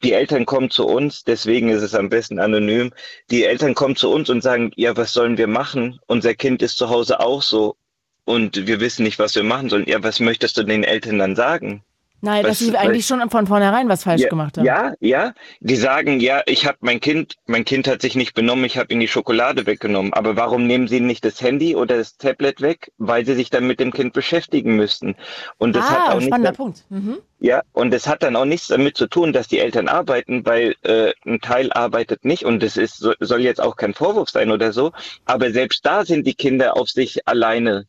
die 0.04 0.14
Eltern 0.14 0.46
kommen 0.46 0.70
zu 0.70 0.86
uns, 0.86 1.24
deswegen 1.24 1.70
ist 1.70 1.82
es 1.82 1.96
am 1.96 2.10
besten 2.10 2.40
anonym. 2.40 2.94
Die 3.32 3.46
Eltern 3.46 3.74
kommen 3.76 3.96
zu 3.96 4.12
uns 4.12 4.30
und 4.30 4.42
sagen, 4.42 4.72
ja, 4.76 4.96
was 4.96 5.14
sollen 5.14 5.38
wir 5.38 5.48
machen? 5.48 6.00
Unser 6.08 6.36
Kind 6.36 6.62
ist 6.62 6.78
zu 6.78 6.90
Hause 6.90 7.20
auch 7.20 7.42
so 7.42 7.78
und 8.26 8.68
wir 8.68 8.80
wissen 8.80 9.04
nicht, 9.04 9.20
was 9.20 9.36
wir 9.36 9.44
machen 9.44 9.70
sollen. 9.70 9.88
Ja, 9.88 10.04
was 10.04 10.20
möchtest 10.20 10.58
du 10.58 10.64
den 10.64 10.84
Eltern 10.84 11.20
dann 11.20 11.36
sagen? 11.36 11.84
Nein, 12.22 12.44
dass 12.44 12.52
Was- 12.52 12.60
sie 12.60 12.76
eigentlich 12.76 13.06
schon 13.06 13.30
von 13.30 13.46
vornherein 13.46 13.90
was 13.90 14.04
falsch 14.04 14.24
ja, 14.24 14.30
gemacht 14.30 14.58
haben. 14.58 14.66
Ja, 14.66 14.94
ja. 15.00 15.34
Die 15.60 15.76
sagen, 15.76 16.20
ja, 16.20 16.42
ich 16.48 16.66
habe 16.66 16.78
mein 16.82 17.00
Kind, 17.00 17.36
mein 17.46 17.64
Kind 17.64 17.88
hat 17.88 18.02
sich 18.02 18.16
nicht 18.16 18.34
benommen, 18.34 18.66
ich 18.66 18.78
habe 18.78 18.92
ihm 18.92 19.00
die 19.00 19.08
Schokolade 19.08 19.66
weggenommen. 19.68 20.14
Aber 20.14 20.36
warum 20.36 20.66
nehmen 20.66 20.88
Sie 20.88 21.00
nicht 21.00 21.24
das 21.24 21.42
Handy 21.42 21.76
oder 21.76 21.98
das 21.98 22.18
Tablet 22.18 22.62
weg? 22.62 22.92
Weil 22.98 23.26
Sie 23.26 23.36
sich 23.36 23.50
dann 23.50 23.68
mit 23.68 23.80
dem 23.80 23.94
Kind 23.94 24.14
beschäftigen 24.14 24.76
müssten. 24.76 25.16
Und 25.58 25.76
das 25.76 25.90
hat 25.90 26.00
ah, 26.00 26.12
auch 26.14 26.16
nicht, 26.16 26.28
spannender 26.28 26.54
Punkt. 26.54 26.86
Mhm. 26.90 27.18
ja, 27.40 27.62
und 27.74 27.94
es 27.94 28.08
hat 28.08 28.24
dann 28.24 28.36
auch 28.36 28.46
nichts 28.46 28.68
damit 28.68 28.98
zu 28.98 29.08
tun, 29.08 29.32
dass 29.32 29.48
die 29.48 29.60
Eltern 29.60 29.88
arbeiten, 29.88 30.46
weil 30.46 30.76
äh, 30.82 31.14
ein 31.26 31.40
Teil 31.40 31.72
arbeitet 31.72 32.26
nicht 32.26 32.46
und 32.46 32.64
das 32.64 32.78
ist 32.78 32.98
so, 32.98 33.14
soll 33.20 33.42
jetzt 33.42 33.62
auch 33.62 33.76
kein 33.76 33.94
Vorwurf 33.94 34.30
sein 34.30 34.52
oder 34.52 34.74
so. 34.74 34.92
Aber 35.26 35.52
selbst 35.52 35.86
da 35.86 36.04
sind 36.04 36.26
die 36.26 36.36
Kinder 36.36 36.78
auf 36.78 36.90
sich 36.90 37.28
alleine 37.28 37.86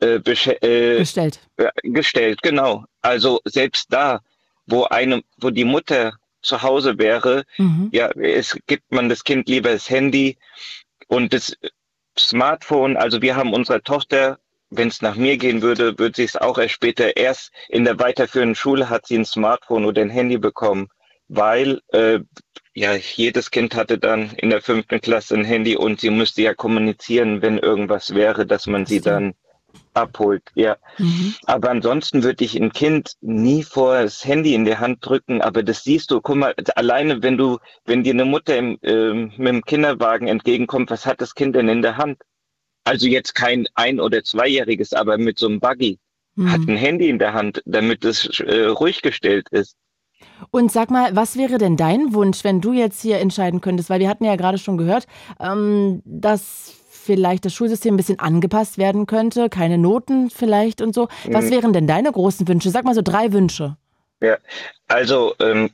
äh, 0.00 0.16
äh, 0.16 0.98
Gestellt. 0.98 1.40
gestellt, 1.82 2.42
genau. 2.42 2.84
Also 3.02 3.40
selbst 3.44 3.86
da, 3.92 4.20
wo 4.66 4.84
eine, 4.84 5.22
wo 5.38 5.50
die 5.50 5.64
Mutter 5.64 6.14
zu 6.42 6.62
Hause 6.62 6.98
wäre, 6.98 7.44
Mhm. 7.58 7.88
ja, 7.92 8.08
es 8.10 8.56
gibt 8.66 8.92
man 8.92 9.08
das 9.08 9.24
Kind 9.24 9.48
lieber 9.48 9.70
das 9.72 9.90
Handy 9.90 10.36
und 11.08 11.32
das 11.32 11.56
Smartphone. 12.18 12.96
Also 12.96 13.22
wir 13.22 13.36
haben 13.36 13.52
unserer 13.52 13.82
Tochter, 13.82 14.38
wenn 14.70 14.88
es 14.88 15.02
nach 15.02 15.16
mir 15.16 15.36
gehen 15.36 15.62
würde, 15.62 15.98
würde 15.98 16.16
sie 16.16 16.24
es 16.24 16.36
auch 16.36 16.58
erst 16.58 16.74
später, 16.74 17.16
erst 17.16 17.50
in 17.68 17.84
der 17.84 17.98
weiterführenden 17.98 18.54
Schule 18.54 18.88
hat 18.90 19.06
sie 19.06 19.16
ein 19.18 19.24
Smartphone 19.24 19.84
oder 19.84 20.02
ein 20.02 20.10
Handy 20.10 20.38
bekommen, 20.38 20.88
weil 21.28 21.80
äh, 21.92 22.20
ja 22.74 22.94
jedes 22.94 23.50
Kind 23.50 23.74
hatte 23.74 23.98
dann 23.98 24.30
in 24.36 24.50
der 24.50 24.60
fünften 24.62 25.00
Klasse 25.00 25.34
ein 25.34 25.44
Handy 25.44 25.76
und 25.76 26.00
sie 26.00 26.10
musste 26.10 26.42
ja 26.42 26.54
kommunizieren, 26.54 27.42
wenn 27.42 27.58
irgendwas 27.58 28.14
wäre, 28.14 28.46
dass 28.46 28.66
man 28.66 28.86
sie 28.86 29.00
dann 29.00 29.34
abholt. 29.98 30.42
Ja. 30.54 30.76
Mhm. 30.98 31.34
Aber 31.46 31.70
ansonsten 31.70 32.22
würde 32.22 32.44
ich 32.44 32.54
ein 32.56 32.72
Kind 32.72 33.12
nie 33.20 33.62
vor 33.62 34.02
das 34.02 34.24
Handy 34.24 34.54
in 34.54 34.64
der 34.64 34.80
Hand 34.80 34.98
drücken, 35.04 35.42
aber 35.42 35.62
das 35.62 35.84
siehst 35.84 36.10
du, 36.10 36.20
guck 36.20 36.36
mal, 36.36 36.54
alleine 36.76 37.22
wenn 37.22 37.36
du, 37.36 37.58
wenn 37.84 38.02
dir 38.02 38.14
eine 38.14 38.24
Mutter 38.24 38.56
im, 38.56 38.78
ähm, 38.82 39.32
mit 39.36 39.48
dem 39.48 39.62
Kinderwagen 39.64 40.28
entgegenkommt, 40.28 40.90
was 40.90 41.06
hat 41.06 41.20
das 41.20 41.34
Kind 41.34 41.56
denn 41.56 41.68
in 41.68 41.82
der 41.82 41.96
Hand? 41.96 42.18
Also 42.84 43.06
jetzt 43.06 43.34
kein 43.34 43.66
ein- 43.74 44.00
oder 44.00 44.24
zweijähriges, 44.24 44.92
aber 44.92 45.18
mit 45.18 45.38
so 45.38 45.46
einem 45.46 45.60
Buggy, 45.60 45.98
hat 46.46 46.60
Mhm. 46.60 46.68
ein 46.70 46.76
Handy 46.76 47.08
in 47.08 47.18
der 47.18 47.34
Hand, 47.34 47.62
damit 47.66 48.04
es 48.04 48.40
äh, 48.40 48.66
ruhig 48.66 49.02
gestellt 49.02 49.48
ist. 49.50 49.76
Und 50.50 50.70
sag 50.70 50.90
mal, 50.90 51.14
was 51.16 51.36
wäre 51.36 51.58
denn 51.58 51.76
dein 51.76 52.14
Wunsch, 52.14 52.44
wenn 52.44 52.60
du 52.60 52.72
jetzt 52.72 53.02
hier 53.02 53.18
entscheiden 53.18 53.60
könntest? 53.60 53.90
Weil 53.90 54.00
wir 54.00 54.08
hatten 54.08 54.24
ja 54.24 54.36
gerade 54.36 54.58
schon 54.58 54.78
gehört, 54.78 55.06
ähm, 55.40 56.00
dass 56.04 56.74
vielleicht 57.08 57.46
das 57.46 57.54
Schulsystem 57.54 57.94
ein 57.94 57.96
bisschen 57.96 58.18
angepasst 58.18 58.76
werden 58.76 59.06
könnte, 59.06 59.48
keine 59.48 59.78
Noten 59.78 60.28
vielleicht 60.28 60.82
und 60.82 60.94
so. 60.94 61.08
Was 61.30 61.46
Mhm. 61.46 61.50
wären 61.50 61.72
denn 61.72 61.86
deine 61.86 62.12
großen 62.12 62.46
Wünsche? 62.46 62.68
Sag 62.68 62.84
mal 62.84 62.94
so 62.94 63.00
drei 63.02 63.32
Wünsche. 63.32 63.76
Ja, 64.20 64.36
also 64.88 65.34
ähm, 65.40 65.70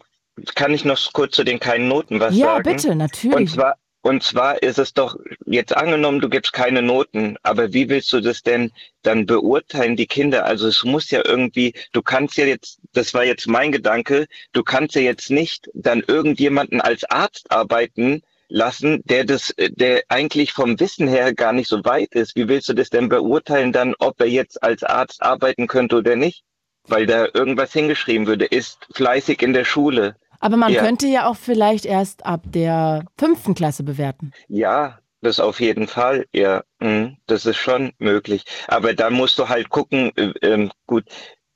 kann 0.54 0.72
ich 0.72 0.84
noch 0.84 1.12
kurz 1.12 1.34
zu 1.34 1.42
den 1.42 1.58
keinen 1.58 1.88
Noten 1.88 2.20
was 2.20 2.36
ja, 2.36 2.46
sagen? 2.46 2.62
bitte, 2.62 2.90
Und 2.92 2.98
natürlich. 2.98 3.52
zwar, 3.52 3.74
und 4.02 4.22
zwar 4.22 4.62
ist 4.62 4.78
es 4.78 4.92
doch 4.94 5.16
jetzt 5.46 5.76
angenommen, 5.76 6.20
du 6.20 6.28
gibst 6.28 6.52
keine 6.52 6.82
Noten, 6.82 7.36
aber 7.42 7.72
wie 7.72 7.88
willst 7.88 8.12
du 8.12 8.20
das 8.20 8.42
denn 8.42 8.70
dann 9.02 9.26
beurteilen, 9.26 9.96
die 9.96 10.06
Kinder? 10.06 10.44
Also 10.44 10.68
es 10.68 10.84
muss 10.84 11.10
ja 11.10 11.22
irgendwie, 11.24 11.74
du 11.92 12.02
kannst 12.02 12.36
ja 12.36 12.44
jetzt, 12.44 12.78
das 12.92 13.12
war 13.12 13.24
jetzt 13.24 13.48
mein 13.48 13.72
Gedanke, 13.72 14.26
du 14.52 14.62
kannst 14.62 14.94
ja 14.94 15.00
jetzt 15.02 15.30
nicht 15.30 15.68
dann 15.74 16.04
irgendjemanden 16.06 16.80
als 16.80 17.02
Arzt 17.04 17.50
arbeiten 17.50 18.22
lassen, 18.54 19.02
der 19.04 19.24
das, 19.24 19.52
der 19.58 20.04
eigentlich 20.08 20.52
vom 20.52 20.78
Wissen 20.78 21.08
her 21.08 21.34
gar 21.34 21.52
nicht 21.52 21.68
so 21.68 21.84
weit 21.84 22.14
ist. 22.14 22.36
Wie 22.36 22.48
willst 22.48 22.68
du 22.68 22.72
das 22.72 22.88
denn 22.88 23.08
beurteilen 23.08 23.72
dann, 23.72 23.94
ob 23.98 24.20
er 24.20 24.28
jetzt 24.28 24.62
als 24.62 24.84
Arzt 24.84 25.22
arbeiten 25.22 25.66
könnte 25.66 25.96
oder 25.96 26.14
nicht? 26.14 26.44
Weil 26.86 27.06
da 27.06 27.26
irgendwas 27.34 27.72
hingeschrieben 27.72 28.26
würde, 28.26 28.44
ist 28.44 28.86
fleißig 28.94 29.42
in 29.42 29.54
der 29.54 29.64
Schule. 29.64 30.16
Aber 30.38 30.56
man 30.56 30.72
ja. 30.72 30.82
könnte 30.82 31.08
ja 31.08 31.26
auch 31.26 31.36
vielleicht 31.36 31.84
erst 31.84 32.24
ab 32.24 32.42
der 32.44 33.04
fünften 33.18 33.54
Klasse 33.54 33.82
bewerten. 33.82 34.32
Ja, 34.46 34.98
das 35.20 35.40
auf 35.40 35.58
jeden 35.58 35.88
Fall, 35.88 36.26
ja, 36.32 36.62
mhm, 36.80 37.16
das 37.26 37.46
ist 37.46 37.56
schon 37.56 37.92
möglich. 37.98 38.44
Aber 38.68 38.94
da 38.94 39.10
musst 39.10 39.38
du 39.38 39.48
halt 39.48 39.70
gucken, 39.70 40.12
äh, 40.16 40.32
ähm, 40.42 40.70
gut, 40.86 41.04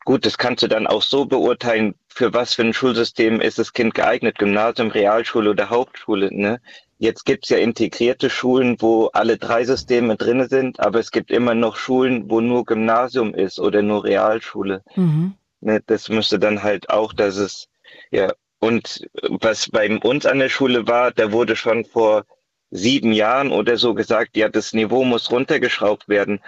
gut, 0.05 0.26
das 0.26 0.38
kannst 0.38 0.62
du 0.64 0.68
dann 0.68 0.86
auch 0.86 1.03
so 1.03 1.26
beurteilen, 1.26 1.94
für 2.09 2.32
was 2.32 2.55
für 2.55 2.62
ein 2.62 2.72
Schulsystem 2.72 3.40
ist 3.40 3.59
das 3.59 3.72
Kind 3.72 3.94
geeignet, 3.94 4.38
Gymnasium, 4.38 4.88
Realschule 4.88 5.51
oder 5.51 5.70
Hauptschule, 5.70 6.30
ne? 6.32 6.61
Jetzt 6.99 7.24
gibt's 7.24 7.49
ja 7.49 7.59
integrierte 7.59 8.28
Schulen, 8.28 8.76
wo 8.80 9.07
alle 9.07 9.38
drei 9.38 9.64
Systeme 9.64 10.16
drinne 10.16 10.49
sind, 10.49 10.80
aber 10.80 10.99
es 10.99 11.12
gibt 11.12 11.30
immer 11.30 11.55
noch 11.55 11.76
Schulen, 11.76 12.28
wo 12.28 12.40
nur 12.40 12.64
Gymnasium 12.64 13.34
ist 13.34 13.61
oder 13.61 13.82
nur 13.82 14.05
Realschule. 14.05 14.82
Mhm. 14.96 15.34
Ne, 15.61 15.80
das 15.86 16.09
müsste 16.09 16.38
dann 16.38 16.62
halt 16.62 16.90
auch, 16.90 17.12
dass 17.12 17.36
es, 17.36 17.68
ja, 18.11 18.32
und 18.61 19.09
was 19.22 19.68
bei 19.70 19.96
uns 19.99 20.26
an 20.26 20.40
der 20.40 20.49
Schule 20.49 20.86
war, 20.88 21.12
da 21.12 21.30
wurde 21.30 21.55
schon 21.57 21.84
vor 21.84 22.24
sieben 22.70 23.12
Jahren 23.12 23.53
oder 23.53 23.76
so 23.76 23.94
gesagt, 23.94 24.36
ja, 24.36 24.49
das 24.49 24.72
Niveau 24.72 25.05
muss 25.05 25.30
runtergeschraubt 25.30 26.09
werden. 26.09 26.40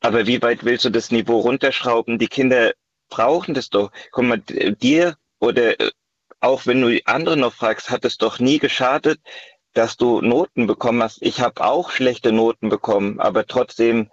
Aber 0.00 0.26
wie 0.26 0.40
weit 0.40 0.64
willst 0.64 0.84
du 0.84 0.90
das 0.90 1.10
Niveau 1.10 1.40
runterschrauben? 1.40 2.18
Die 2.18 2.28
Kinder 2.28 2.72
brauchen 3.08 3.54
das 3.54 3.68
doch. 3.68 3.90
Guck 4.12 4.24
mal, 4.24 4.38
dir 4.38 5.16
oder 5.40 5.78
äh, 5.80 5.90
auch 6.40 6.66
wenn 6.66 6.80
du 6.80 6.88
die 6.88 7.06
anderen 7.06 7.40
noch 7.40 7.52
fragst, 7.52 7.90
hat 7.90 8.04
es 8.04 8.16
doch 8.16 8.38
nie 8.38 8.58
geschadet, 8.58 9.20
dass 9.74 9.96
du 9.96 10.20
Noten 10.20 10.66
bekommen 10.66 11.02
hast. 11.02 11.22
Ich 11.22 11.40
habe 11.40 11.64
auch 11.64 11.90
schlechte 11.90 12.32
Noten 12.32 12.68
bekommen, 12.68 13.20
aber 13.20 13.46
trotzdem, 13.46 14.10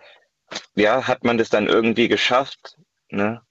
ja, 0.76 1.08
hat 1.08 1.24
man 1.24 1.38
das 1.38 1.50
dann 1.50 1.68
irgendwie 1.68 2.08
geschafft. 2.08 2.78
Ne? 3.10 3.42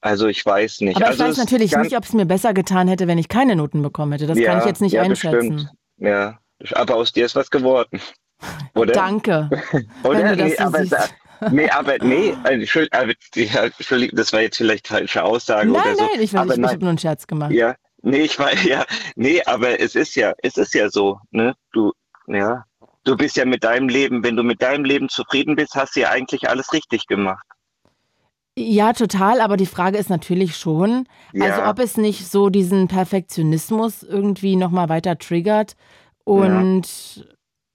Also 0.00 0.26
ich 0.26 0.44
weiß 0.44 0.80
nicht. 0.80 0.96
Aber 0.96 1.04
ich 1.04 1.10
also 1.10 1.24
weiß 1.24 1.30
es 1.30 1.38
ist 1.38 1.44
natürlich 1.44 1.76
nicht, 1.76 1.96
ob 1.96 2.04
es 2.04 2.12
mir 2.12 2.26
besser 2.26 2.54
getan 2.54 2.88
hätte, 2.88 3.06
wenn 3.06 3.18
ich 3.18 3.28
keine 3.28 3.54
Noten 3.54 3.82
bekommen 3.82 4.12
hätte. 4.12 4.26
Das 4.26 4.38
kann 4.38 4.58
ich 4.58 4.64
jetzt 4.64 4.80
nicht 4.80 4.94
ja, 4.94 5.02
einschätzen. 5.02 5.56
Bestimmt. 5.56 5.70
Ja, 5.98 6.38
aber 6.72 6.96
aus 6.96 7.12
dir 7.12 7.24
ist 7.24 7.36
was 7.36 7.50
geworden. 7.50 8.00
Oder? 8.74 8.92
Danke. 8.92 9.48
Oder? 10.02 10.34
nee, 10.34 10.56
so 10.56 10.64
aber, 10.64 10.84
nee, 11.52 11.70
aber 11.70 11.98
nee, 12.02 12.34
äh, 12.44 12.64
ja, 13.34 13.62
Entschuldigung, 13.62 14.16
das 14.16 14.32
war 14.32 14.40
jetzt 14.40 14.56
vielleicht 14.56 14.88
falsche 14.88 15.22
Aussage 15.22 15.70
Nein, 15.70 15.82
oder 15.82 15.94
so. 15.94 16.04
nein, 16.04 16.20
ich, 16.20 16.32
weiß, 16.32 16.40
aber 16.40 16.54
ich, 16.54 16.60
ich 16.60 16.66
habe 16.66 16.78
nur 16.78 16.88
einen 16.88 16.98
Scherz 16.98 17.26
gemacht. 17.26 17.52
ja, 17.52 17.76
nee, 18.02 18.22
ich 18.22 18.38
war, 18.38 18.52
ja, 18.64 18.84
nee, 19.16 19.42
aber 19.44 19.80
es 19.80 19.94
ist 19.94 20.14
ja, 20.16 20.32
es 20.42 20.56
ist 20.56 20.74
ja 20.74 20.88
so, 20.90 21.18
ne? 21.30 21.54
Du, 21.72 21.92
ja, 22.26 22.64
du 23.04 23.16
bist 23.16 23.36
ja 23.36 23.44
mit 23.44 23.64
deinem 23.64 23.88
Leben, 23.88 24.22
wenn 24.22 24.36
du 24.36 24.42
mit 24.42 24.62
deinem 24.62 24.84
Leben 24.84 25.08
zufrieden 25.08 25.56
bist, 25.56 25.74
hast 25.74 25.96
du 25.96 26.00
ja 26.00 26.10
eigentlich 26.10 26.48
alles 26.48 26.72
richtig 26.72 27.06
gemacht. 27.06 27.44
Ja, 28.56 28.92
total, 28.92 29.40
aber 29.40 29.56
die 29.56 29.66
Frage 29.66 29.96
ist 29.96 30.10
natürlich 30.10 30.56
schon, 30.56 31.08
also 31.32 31.62
Ja. 31.62 31.70
ob 31.70 31.78
es 31.78 31.96
nicht 31.96 32.30
so 32.30 32.50
diesen 32.50 32.86
Perfektionismus 32.86 34.02
irgendwie 34.02 34.56
nochmal 34.56 34.90
weiter 34.90 35.16
triggert 35.16 35.74
und 36.24 37.26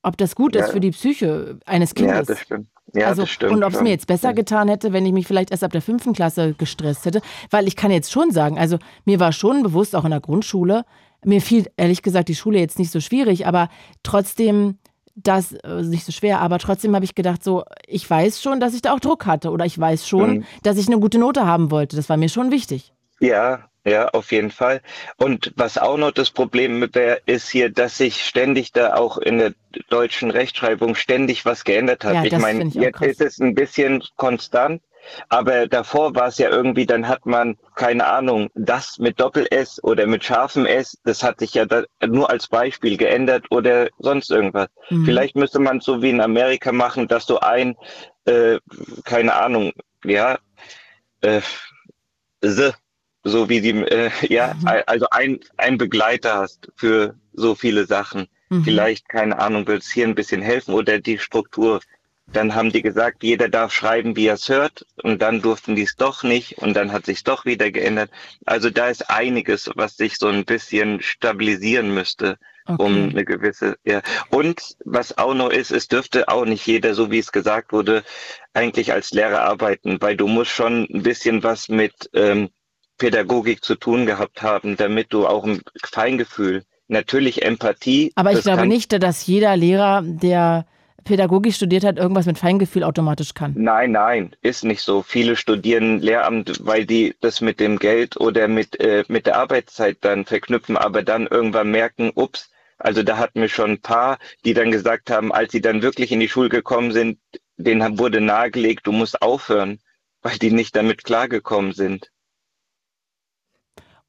ob 0.03 0.17
das 0.17 0.35
gut 0.35 0.55
ist 0.55 0.67
Ja. 0.67 0.71
für 0.73 0.79
die 0.79 0.91
Psyche 0.91 1.59
eines 1.65 1.89
Ja, 1.91 1.95
Kindes. 1.95 2.27
das 2.27 2.39
stimmt. 2.41 2.67
Ja, 2.93 3.07
also, 3.07 3.23
das 3.23 3.29
stimmt. 3.29 3.51
und 3.53 3.63
ob 3.63 3.73
es 3.73 3.81
mir 3.81 3.89
jetzt 3.89 4.07
besser 4.07 4.33
getan 4.33 4.67
hätte, 4.69 4.93
wenn 4.93 5.05
ich 5.05 5.13
mich 5.13 5.27
vielleicht 5.27 5.51
erst 5.51 5.63
ab 5.63 5.71
der 5.71 5.81
fünften 5.81 6.13
Klasse 6.13 6.53
gestresst 6.57 7.05
hätte. 7.05 7.21
Weil 7.49 7.67
ich 7.67 7.75
kann 7.75 7.91
jetzt 7.91 8.11
schon 8.11 8.31
sagen, 8.31 8.57
also 8.57 8.77
mir 9.05 9.19
war 9.19 9.31
schon 9.33 9.61
bewusst, 9.63 9.95
auch 9.95 10.05
in 10.05 10.11
der 10.11 10.21
Grundschule, 10.21 10.85
mir 11.25 11.41
fiel 11.41 11.67
ehrlich 11.77 12.01
gesagt 12.01 12.29
die 12.29 12.35
Schule 12.35 12.59
jetzt 12.59 12.79
nicht 12.79 12.91
so 12.91 12.99
schwierig, 13.01 13.45
aber 13.47 13.69
trotzdem 14.03 14.77
das 15.15 15.51
äh, 15.51 15.81
nicht 15.81 16.05
so 16.05 16.11
schwer, 16.11 16.39
aber 16.41 16.59
trotzdem 16.59 16.93
habe 16.93 17.03
ich 17.03 17.15
gedacht, 17.15 17.43
so, 17.43 17.63
ich 17.87 18.07
weiß 18.07 18.39
schon, 18.41 18.59
dass 18.59 18.75
ich 18.75 18.83
da 18.83 18.93
auch 18.93 18.99
Druck 18.99 19.25
hatte 19.25 19.49
oder 19.49 19.65
ich 19.65 19.77
weiß 19.77 20.07
schon, 20.07 20.29
Mhm. 20.37 20.43
dass 20.63 20.77
ich 20.77 20.87
eine 20.87 20.99
gute 20.99 21.17
Note 21.17 21.45
haben 21.45 21.71
wollte. 21.71 21.95
Das 21.95 22.07
war 22.07 22.17
mir 22.17 22.29
schon 22.29 22.51
wichtig. 22.51 22.93
Ja, 23.19 23.61
ja, 23.87 24.09
auf 24.09 24.31
jeden 24.33 24.51
Fall. 24.51 24.81
Und 25.15 25.53
was 25.55 25.77
auch 25.77 25.97
noch 25.97 26.11
das 26.11 26.29
Problem 26.29 26.79
mit 26.79 26.95
der 26.95 27.21
ist 27.25 27.49
hier, 27.49 27.69
dass 27.69 27.97
sich 27.97 28.25
ständig 28.25 28.73
da 28.73 28.95
auch 28.95 29.17
in 29.17 29.37
der 29.37 29.53
deutschen 29.89 30.29
Rechtschreibung 30.29 30.95
ständig 30.95 31.45
was 31.45 31.63
geändert 31.63 32.03
hat. 32.03 32.15
Ja, 32.15 32.23
ich 32.25 32.37
meine, 32.37 32.65
jetzt 32.65 32.97
krass. 32.97 33.07
ist 33.07 33.21
es 33.21 33.39
ein 33.39 33.55
bisschen 33.55 34.03
konstant, 34.17 34.81
aber 35.29 35.67
davor 35.67 36.15
war 36.15 36.27
es 36.27 36.37
ja 36.37 36.49
irgendwie, 36.49 36.85
dann 36.85 37.07
hat 37.07 37.25
man, 37.25 37.57
keine 37.75 38.05
Ahnung, 38.07 38.49
das 38.55 38.99
mit 38.99 39.21
Doppel-S 39.21 39.81
oder 39.81 40.05
mit 40.05 40.25
scharfem 40.25 40.65
S, 40.65 40.97
das 41.05 41.23
hat 41.23 41.39
sich 41.39 41.53
ja 41.53 41.65
da 41.65 41.83
nur 42.05 42.29
als 42.29 42.47
Beispiel 42.47 42.97
geändert 42.97 43.45
oder 43.51 43.87
sonst 43.99 44.31
irgendwas. 44.31 44.67
Mhm. 44.89 45.05
Vielleicht 45.05 45.37
müsste 45.37 45.59
man 45.59 45.77
es 45.77 45.85
so 45.85 46.01
wie 46.01 46.09
in 46.09 46.19
Amerika 46.19 46.73
machen, 46.73 47.07
dass 47.07 47.25
du 47.25 47.37
ein, 47.37 47.77
äh, 48.25 48.57
keine 49.05 49.33
Ahnung, 49.35 49.71
ja, 50.03 50.39
äh, 51.21 51.39
the, 52.41 52.71
so 53.27 53.49
wie 53.49 53.61
die, 53.61 53.71
äh, 53.71 54.09
ja, 54.29 54.55
Mhm. 54.55 54.67
also 54.87 55.07
ein, 55.11 55.39
ein 55.57 55.77
Begleiter 55.77 56.35
hast 56.37 56.69
für 56.75 57.15
so 57.33 57.55
viele 57.55 57.85
Sachen. 57.85 58.27
Mhm. 58.49 58.63
Vielleicht, 58.63 59.09
keine 59.09 59.39
Ahnung, 59.39 59.67
wird 59.67 59.83
es 59.83 59.91
hier 59.91 60.07
ein 60.07 60.15
bisschen 60.15 60.41
helfen 60.41 60.73
oder 60.73 60.99
die 60.99 61.19
Struktur. 61.19 61.81
Dann 62.33 62.55
haben 62.55 62.71
die 62.71 62.81
gesagt, 62.81 63.23
jeder 63.23 63.47
darf 63.49 63.71
schreiben, 63.73 64.15
wie 64.17 64.27
er 64.27 64.33
es 64.35 64.49
hört, 64.49 64.85
und 65.03 65.21
dann 65.21 65.41
durften 65.41 65.75
die 65.75 65.83
es 65.83 65.95
doch 65.95 66.23
nicht, 66.23 66.57
und 66.57 66.73
dann 66.75 66.91
hat 66.91 67.05
sich 67.05 67.23
doch 67.23 67.45
wieder 67.45 67.71
geändert. 67.71 68.11
Also 68.45 68.69
da 68.69 68.89
ist 68.89 69.09
einiges, 69.09 69.69
was 69.75 69.95
sich 69.95 70.17
so 70.17 70.27
ein 70.27 70.43
bisschen 70.45 71.01
stabilisieren 71.01 71.93
müsste, 71.93 72.37
um 72.75 73.07
Okay. 73.07 73.09
eine 73.11 73.25
gewisse, 73.25 73.77
ja. 73.85 74.01
Und 74.29 74.61
was 74.83 75.17
auch 75.17 75.33
noch 75.33 75.49
ist, 75.51 75.71
es 75.71 75.87
dürfte 75.87 76.27
auch 76.27 76.45
nicht 76.45 76.65
jeder, 76.67 76.93
so 76.95 77.11
wie 77.11 77.19
es 77.19 77.31
gesagt 77.31 77.71
wurde, 77.71 78.03
eigentlich 78.53 78.91
als 78.91 79.11
Lehrer 79.11 79.41
arbeiten, 79.41 80.01
weil 80.01 80.17
du 80.17 80.27
musst 80.27 80.51
schon 80.51 80.87
ein 80.93 81.03
bisschen 81.03 81.43
was 81.43 81.69
mit 81.69 82.09
ähm, 82.13 82.49
Pädagogik 82.97 83.63
zu 83.63 83.75
tun 83.75 84.05
gehabt 84.05 84.41
haben, 84.41 84.77
damit 84.77 85.13
du 85.13 85.27
auch 85.27 85.45
ein 85.45 85.61
Feingefühl, 85.83 86.63
natürlich 86.87 87.43
Empathie. 87.43 88.11
Aber 88.15 88.31
ich 88.31 88.41
glaube 88.41 88.67
nicht, 88.67 88.91
dass 89.01 89.25
jeder 89.27 89.55
Lehrer, 89.55 90.01
der 90.03 90.65
Pädagogik 91.03 91.53
studiert 91.53 91.85
hat, 91.85 91.97
irgendwas 91.97 92.25
mit 92.25 92.37
Feingefühl 92.37 92.83
automatisch 92.83 93.33
kann. 93.33 93.53
Nein, 93.55 93.91
nein, 93.91 94.35
ist 94.41 94.65
nicht 94.65 94.81
so. 94.81 95.01
Viele 95.01 95.37
studieren 95.37 95.99
Lehramt, 95.99 96.59
weil 96.65 96.85
die 96.85 97.15
das 97.21 97.39
mit 97.39 97.59
dem 97.61 97.79
Geld 97.79 98.19
oder 98.19 98.47
mit, 98.47 98.79
äh, 98.79 99.05
mit 99.07 99.25
der 99.25 99.37
Arbeitszeit 99.37 99.97
dann 100.01 100.25
verknüpfen, 100.25 100.75
aber 100.75 101.03
dann 101.03 101.27
irgendwann 101.27 101.71
merken, 101.71 102.11
ups, 102.13 102.49
also 102.77 103.03
da 103.03 103.17
hatten 103.17 103.41
wir 103.41 103.49
schon 103.49 103.71
ein 103.71 103.81
paar, 103.81 104.19
die 104.45 104.53
dann 104.53 104.71
gesagt 104.71 105.09
haben, 105.09 105.31
als 105.31 105.51
sie 105.51 105.61
dann 105.61 105.81
wirklich 105.81 106.11
in 106.11 106.19
die 106.19 106.29
Schule 106.29 106.49
gekommen 106.49 106.91
sind, 106.91 107.19
denen 107.55 107.97
wurde 107.97 108.21
nahegelegt, 108.21 108.85
du 108.85 108.91
musst 108.91 109.21
aufhören, 109.21 109.79
weil 110.21 110.37
die 110.37 110.51
nicht 110.51 110.75
damit 110.75 111.03
klargekommen 111.03 111.71
sind. 111.71 112.11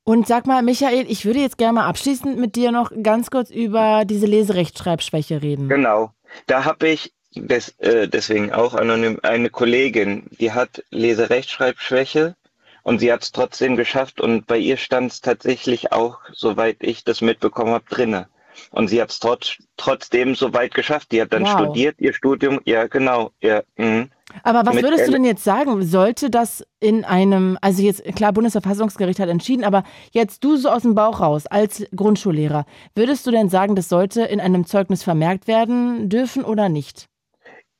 Und 0.08 0.26
sag 0.26 0.46
mal, 0.46 0.62
Michael, 0.62 1.04
ich 1.06 1.26
würde 1.26 1.40
jetzt 1.40 1.58
gerne 1.58 1.74
mal 1.74 1.86
abschließend 1.86 2.38
mit 2.38 2.56
dir 2.56 2.72
noch 2.72 2.90
ganz 3.02 3.30
kurz 3.30 3.50
über 3.50 4.06
diese 4.06 4.24
Leserechtschreibschwäche 4.24 5.42
reden. 5.42 5.68
Genau. 5.68 6.12
Da 6.46 6.64
habe 6.64 6.88
ich 6.88 7.12
des, 7.34 7.78
äh, 7.80 8.08
deswegen 8.08 8.50
auch 8.50 8.72
anonym 8.72 9.20
eine 9.22 9.50
Kollegin, 9.50 10.24
die 10.30 10.52
hat 10.52 10.82
Leserechtschreibschwäche 10.88 12.36
und 12.84 13.00
sie 13.00 13.12
hat 13.12 13.22
es 13.22 13.32
trotzdem 13.32 13.76
geschafft 13.76 14.18
und 14.18 14.46
bei 14.46 14.56
ihr 14.56 14.78
stand 14.78 15.12
es 15.12 15.20
tatsächlich 15.20 15.92
auch, 15.92 16.20
soweit 16.32 16.78
ich 16.80 17.04
das 17.04 17.20
mitbekommen 17.20 17.72
habe, 17.74 17.84
drinne. 17.90 18.28
Und 18.70 18.88
sie 18.88 19.00
hat 19.00 19.10
es 19.10 19.20
trotz, 19.20 19.56
trotzdem 19.76 20.34
so 20.34 20.52
weit 20.52 20.74
geschafft. 20.74 21.12
Die 21.12 21.20
hat 21.20 21.32
dann 21.32 21.44
Wow. 21.44 21.52
studiert, 21.52 21.96
ihr 21.98 22.12
Studium, 22.12 22.60
ja 22.64 22.86
genau, 22.86 23.30
ja. 23.40 23.62
Mhm. 23.76 24.10
Aber 24.42 24.66
was 24.66 24.74
Mit 24.74 24.84
würdest 24.84 25.08
du 25.08 25.12
denn 25.12 25.24
jetzt 25.24 25.42
sagen? 25.42 25.82
Sollte 25.86 26.28
das 26.28 26.64
in 26.80 27.04
einem, 27.04 27.56
also 27.62 27.82
jetzt, 27.82 28.04
klar, 28.14 28.32
Bundesverfassungsgericht 28.32 29.20
hat 29.20 29.28
entschieden, 29.28 29.64
aber 29.64 29.84
jetzt 30.12 30.44
du 30.44 30.56
so 30.56 30.68
aus 30.68 30.82
dem 30.82 30.94
Bauch 30.94 31.20
raus 31.20 31.46
als 31.46 31.86
Grundschullehrer, 31.96 32.66
würdest 32.94 33.26
du 33.26 33.30
denn 33.30 33.48
sagen, 33.48 33.74
das 33.74 33.88
sollte 33.88 34.22
in 34.22 34.40
einem 34.40 34.66
Zeugnis 34.66 35.02
vermerkt 35.02 35.46
werden 35.48 36.08
dürfen 36.10 36.44
oder 36.44 36.68
nicht? 36.68 37.08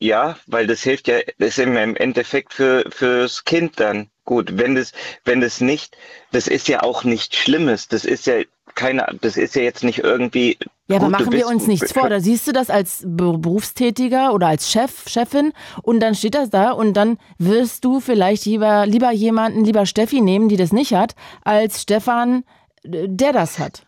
Ja, 0.00 0.36
weil 0.46 0.66
das 0.66 0.82
hilft 0.82 1.08
ja, 1.08 1.18
das 1.38 1.50
ist 1.50 1.58
im 1.58 1.76
im 1.76 1.96
Endeffekt 1.96 2.54
für 2.54 2.84
fürs 2.88 3.44
Kind 3.44 3.80
dann 3.80 4.08
gut. 4.24 4.56
Wenn 4.56 4.76
das, 4.76 4.92
wenn 5.24 5.40
das 5.40 5.60
nicht, 5.60 5.96
das 6.30 6.46
ist 6.46 6.68
ja 6.68 6.82
auch 6.82 7.02
nichts 7.02 7.36
Schlimmes. 7.36 7.88
Das 7.88 8.04
ist 8.04 8.26
ja 8.26 8.42
keine, 8.78 9.04
das 9.20 9.36
ist 9.36 9.54
ja 9.56 9.62
jetzt 9.62 9.82
nicht 9.84 9.98
irgendwie. 9.98 10.56
Ja, 10.86 10.96
aber 10.96 11.08
machen 11.10 11.32
wir 11.32 11.48
uns 11.48 11.66
nichts 11.66 11.92
vor. 11.92 12.08
Da 12.08 12.20
siehst 12.20 12.46
du 12.46 12.52
das 12.52 12.70
als 12.70 13.02
Be- 13.04 13.36
Berufstätiger 13.36 14.32
oder 14.32 14.46
als 14.46 14.70
Chef, 14.70 15.08
Chefin 15.08 15.52
und 15.82 16.00
dann 16.00 16.14
steht 16.14 16.34
das 16.34 16.48
da 16.50 16.70
und 16.70 16.94
dann 16.94 17.18
wirst 17.38 17.84
du 17.84 18.00
vielleicht 18.00 18.46
lieber, 18.46 18.86
lieber 18.86 19.10
jemanden, 19.10 19.64
lieber 19.64 19.84
Steffi 19.84 20.20
nehmen, 20.20 20.48
die 20.48 20.56
das 20.56 20.72
nicht 20.72 20.94
hat, 20.94 21.14
als 21.44 21.82
Stefan, 21.82 22.44
äh, 22.84 23.06
der 23.08 23.32
das 23.32 23.58
hat. 23.58 23.86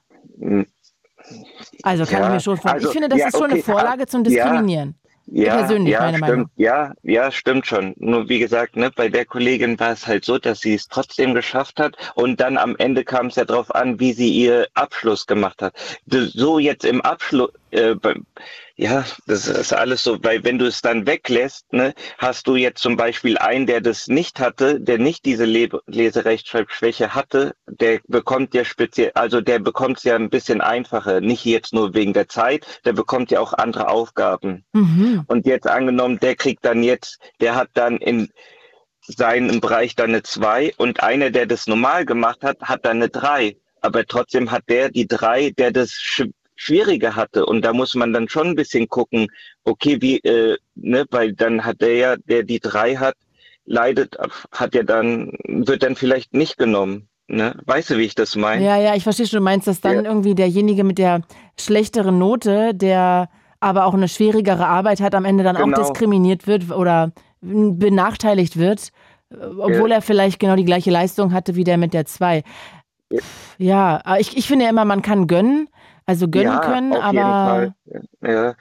Also 1.82 2.04
kann 2.04 2.22
Ja, 2.22 2.28
ich 2.28 2.34
mir 2.34 2.40
schon 2.40 2.56
vorstellen. 2.56 2.74
also, 2.74 2.88
ich 2.88 2.92
finde, 2.92 3.08
das 3.08 3.18
ja, 3.20 3.26
ist 3.28 3.36
schon 3.36 3.44
eine 3.44 3.54
okay, 3.54 3.62
Vorlage 3.62 4.06
zum. 4.06 4.24
Diskriminieren. 4.24 4.96
Ja, 5.32 5.58
persönlich, 5.58 5.92
ja, 5.92 6.00
meine 6.00 6.16
stimmt. 6.16 6.30
Meinung. 6.30 6.50
Ja, 6.56 6.92
ja, 7.02 7.30
stimmt 7.30 7.66
schon. 7.66 7.94
Nur 7.98 8.28
wie 8.28 8.40
gesagt, 8.40 8.76
ne, 8.76 8.90
bei 8.90 9.08
der 9.08 9.24
Kollegin 9.24 9.78
war 9.78 9.92
es 9.92 10.06
halt 10.06 10.24
so, 10.24 10.38
dass 10.38 10.60
sie 10.60 10.74
es 10.74 10.88
trotzdem 10.88 11.34
geschafft 11.34 11.78
hat 11.78 11.96
und 12.14 12.40
dann 12.40 12.56
am 12.56 12.76
Ende 12.76 13.04
kam 13.04 13.26
es 13.26 13.36
ja 13.36 13.44
darauf 13.44 13.72
an, 13.74 14.00
wie 14.00 14.12
sie 14.12 14.28
ihr 14.28 14.66
Abschluss 14.74 15.26
gemacht 15.26 15.62
hat. 15.62 15.74
So 16.06 16.58
jetzt 16.58 16.84
im 16.84 17.00
Abschluss, 17.02 17.50
äh, 17.70 17.94
ja, 18.76 19.04
das 19.26 19.46
ist 19.46 19.72
alles 19.72 20.02
so, 20.02 20.22
weil 20.22 20.42
wenn 20.44 20.58
du 20.58 20.66
es 20.66 20.80
dann 20.80 21.06
weglässt, 21.06 21.72
ne, 21.72 21.92
hast 22.18 22.46
du 22.46 22.56
jetzt 22.56 22.80
zum 22.80 22.96
Beispiel 22.96 23.36
einen, 23.36 23.66
der 23.66 23.80
das 23.80 24.08
nicht 24.08 24.40
hatte, 24.40 24.80
der 24.80 24.98
nicht 24.98 25.24
diese 25.26 25.44
Le 25.44 25.68
Leserechtschreibschwäche 25.86 27.14
hatte, 27.14 27.54
der 27.66 28.00
bekommt 28.08 28.54
ja 28.54 28.64
speziell, 28.64 29.12
also 29.14 29.40
der 29.40 29.58
bekommt 29.58 29.98
es 29.98 30.04
ja 30.04 30.16
ein 30.16 30.30
bisschen 30.30 30.60
einfacher, 30.60 31.20
nicht 31.20 31.44
jetzt 31.44 31.74
nur 31.74 31.94
wegen 31.94 32.14
der 32.14 32.28
Zeit, 32.28 32.80
der 32.84 32.94
bekommt 32.94 33.30
ja 33.30 33.40
auch 33.40 33.52
andere 33.52 33.88
Aufgaben. 33.88 34.64
Mhm. 34.72 35.24
Und 35.26 35.46
jetzt 35.46 35.66
angenommen, 35.66 36.18
der 36.18 36.36
kriegt 36.36 36.64
dann 36.64 36.82
jetzt, 36.82 37.18
der 37.40 37.56
hat 37.56 37.68
dann 37.74 37.98
in 37.98 38.30
seinem 39.02 39.60
Bereich 39.60 39.94
dann 39.94 40.10
eine 40.10 40.22
2 40.22 40.74
und 40.76 41.02
einer, 41.02 41.30
der 41.30 41.46
das 41.46 41.66
normal 41.66 42.06
gemacht 42.06 42.42
hat, 42.42 42.60
hat 42.62 42.84
dann 42.84 42.96
eine 42.96 43.08
3. 43.08 43.56
Aber 43.82 44.04
trotzdem 44.06 44.50
hat 44.50 44.64
der 44.68 44.90
die 44.90 45.06
3, 45.06 45.50
der 45.50 45.70
das 45.70 45.92
schwieriger 46.60 47.16
hatte. 47.16 47.46
Und 47.46 47.64
da 47.64 47.72
muss 47.72 47.94
man 47.94 48.12
dann 48.12 48.28
schon 48.28 48.48
ein 48.48 48.54
bisschen 48.54 48.86
gucken, 48.88 49.28
okay, 49.64 49.96
wie, 50.00 50.18
äh, 50.18 50.58
ne, 50.74 51.06
weil 51.10 51.32
dann 51.32 51.64
hat 51.64 51.80
der 51.80 51.94
ja, 51.96 52.16
der 52.16 52.42
die 52.42 52.60
3 52.60 52.96
hat, 52.96 53.14
leidet, 53.64 54.16
hat 54.52 54.74
ja 54.74 54.82
dann, 54.82 55.32
wird 55.46 55.82
dann 55.82 55.96
vielleicht 55.96 56.34
nicht 56.34 56.58
genommen. 56.58 57.08
Ne? 57.28 57.54
Weißt 57.64 57.90
du, 57.90 57.96
wie 57.96 58.02
ich 58.04 58.14
das 58.14 58.36
meine? 58.36 58.62
Ja, 58.64 58.76
ja, 58.76 58.94
ich 58.94 59.04
verstehe 59.04 59.26
schon. 59.26 59.38
Du 59.38 59.44
meinst, 59.44 59.66
dass 59.68 59.80
dann 59.80 60.04
Ja. 60.04 60.10
irgendwie 60.10 60.34
derjenige 60.34 60.84
mit 60.84 60.98
der 60.98 61.22
schlechteren 61.58 62.18
Note, 62.18 62.74
der 62.74 63.30
aber 63.60 63.86
auch 63.86 63.94
eine 63.94 64.08
schwierigere 64.08 64.66
Arbeit 64.66 65.00
hat, 65.00 65.14
am 65.14 65.24
Ende 65.24 65.44
dann 65.44 65.56
auch 65.56 65.64
Genau. 65.64 65.78
diskriminiert 65.80 66.46
wird 66.46 66.70
oder 66.70 67.12
benachteiligt 67.40 68.58
wird, 68.58 68.90
äh, 69.30 69.36
obwohl 69.44 69.90
Ja. 69.90 69.96
er 69.96 70.02
vielleicht 70.02 70.38
genau 70.40 70.56
die 70.56 70.64
gleiche 70.64 70.90
Leistung 70.90 71.32
hatte 71.32 71.54
wie 71.56 71.64
der 71.64 71.78
mit 71.78 71.94
der 71.94 72.04
2. 72.04 72.42
Ja. 73.10 73.20
Ja, 73.58 74.16
ich, 74.18 74.36
ich 74.36 74.46
finde 74.46 74.64
ja 74.64 74.70
immer, 74.70 74.84
man 74.84 75.02
kann 75.02 75.26
gönnen, 75.26 75.68
also 76.10 76.28
gönnen 76.28 76.52
ja, 76.52 76.58
können, 76.58 76.92
aber. 76.92 77.74
Ja. 78.20 78.54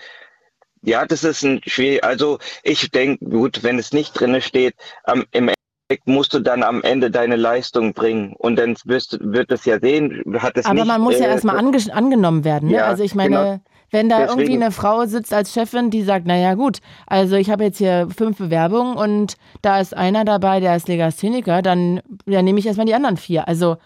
ja, 0.84 1.06
das 1.06 1.24
ist 1.24 1.43
ein 1.43 1.62
schwierig. 1.66 2.04
Also 2.04 2.38
ich 2.62 2.91
denke, 2.91 3.26
gut, 3.26 3.64
wenn 3.64 3.80
es 3.80 3.91
nicht 3.91 4.14
drinne 4.14 4.41
steht, 4.41 4.76
am, 5.04 5.26
im 5.32 5.50
Endeffekt 5.50 6.08
musst 6.08 6.36
du 6.36 6.39
dann 6.39 6.62
am 6.62 6.84
Ende 6.84 7.10
deine 7.10 7.38
Leistung 7.38 7.93
bringen 7.93 8.36
und 8.38 8.58
dann 8.58 8.76
wirst, 8.86 9.18
wird 9.20 9.52
es 9.52 9.66
ja 9.66 9.80
sehen, 9.80 10.24
hat 10.38 10.58
es 10.58 10.66
Aber 10.68 10.76
nicht. 10.76 10.86
man 10.86 11.02
muss 11.02 11.18
ja 11.18 11.26
äh, 11.26 11.30
erstmal 11.32 11.58
ange 11.58 11.80
angenommen 11.91 12.43
werden. 12.43 12.70
Ne? 12.70 12.76
Ja, 12.76 12.86
also 12.86 13.04
ich 13.04 13.16
meine, 13.16 13.36
genau. 13.36 13.60
wenn 13.89 14.10
da 14.10 14.20
irgendwie 14.20 14.41
Deswegen- 14.41 14.62
eine 14.64 14.72
Frau 14.72 15.06
sitzt 15.08 15.34
als 15.34 15.52
Chefin, 15.52 15.89
die 15.89 16.04
sagt, 16.04 16.28
naja 16.28 16.54
gut, 16.54 16.82
also 17.08 17.36
ich 17.36 17.50
habe 17.50 17.64
jetzt 17.64 17.80
hier 17.80 18.08
fünf 18.16 18.38
Bewerbungen 18.38 18.95
und 18.95 19.38
da 19.64 19.80
ist 19.80 19.97
einer 19.97 20.24
dabei, 20.24 20.60
der 20.60 20.76
ist 20.76 20.88
Legastheniker, 20.88 21.64
dann, 21.64 22.02
dann 22.28 22.45
nehme 22.45 22.60
ich 22.60 22.68
erstmal 22.68 22.86
die 22.86 22.93
anderen 22.93 23.18
vier. 23.18 23.47
Also 23.47 23.78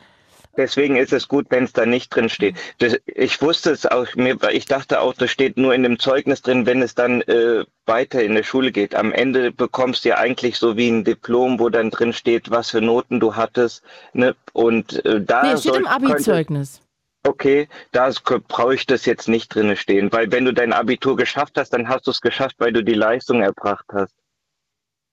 Deswegen 0.56 0.96
ist 0.96 1.12
es 1.14 1.28
gut, 1.28 1.48
wenn 1.50 1.64
es 1.64 1.74
da 1.74 1.86
nicht 1.86 2.16
drin 2.16 2.30
steht. 2.30 2.56
Das, 2.78 2.98
ich 3.06 3.42
wusste 3.42 3.72
es 3.72 3.88
auch, 3.88 4.08
mir, 4.16 4.38
ich 4.52 4.66
dachte 4.66 5.02
auch, 5.02 5.16
das 5.16 5.32
steht 5.32 5.58
nur 5.58 5.74
in 5.74 5.82
dem 5.82 5.98
Zeugnis 5.98 6.44
drin, 6.44 6.68
wenn 6.68 6.84
es 6.84 6.94
dann 6.94 7.22
äh, 7.24 7.66
weiter 7.88 8.22
in 8.22 8.36
der 8.36 8.44
Schule 8.44 8.72
geht. 8.72 8.94
Am 8.94 9.12
Ende 9.12 9.52
bekommst 9.52 10.06
du 10.06 10.10
ja 10.10 10.18
eigentlich 10.18 10.58
so 10.58 10.78
wie 10.78 10.90
ein 10.90 11.04
Diplom, 11.04 11.60
wo 11.60 11.70
dann 11.70 11.90
drin 11.90 12.14
steht, 12.14 12.52
was 12.52 12.70
für 12.70 12.82
Noten 12.82 13.20
du 13.20 13.36
hattest. 13.36 13.84
Ne? 14.14 14.36
Und 14.54 15.04
äh, 15.06 15.22
da 15.22 15.42
nee, 15.42 15.52
es 15.54 15.62
steht 15.62 15.74
soll- 15.74 15.82
im 15.82 15.88
Abi-Zeugnis. 15.88 16.82
Okay, 17.26 17.70
da 17.94 18.12
brauche 18.50 18.76
ich 18.76 18.86
das 18.86 19.06
jetzt 19.06 19.30
nicht 19.30 19.56
drinne 19.56 19.78
stehen, 19.78 20.12
weil 20.12 20.30
wenn 20.34 20.44
du 20.44 20.54
dein 20.54 20.74
Abitur 20.74 21.16
geschafft 21.16 21.58
hast, 21.58 21.70
dann 21.70 21.88
hast 21.88 22.06
du 22.06 22.12
es 22.12 22.20
geschafft, 22.20 22.58
weil 22.60 22.74
du 22.74 22.84
die 22.84 22.96
Leistung 22.96 23.42
erbracht 23.42 23.86
hast. 23.94 24.14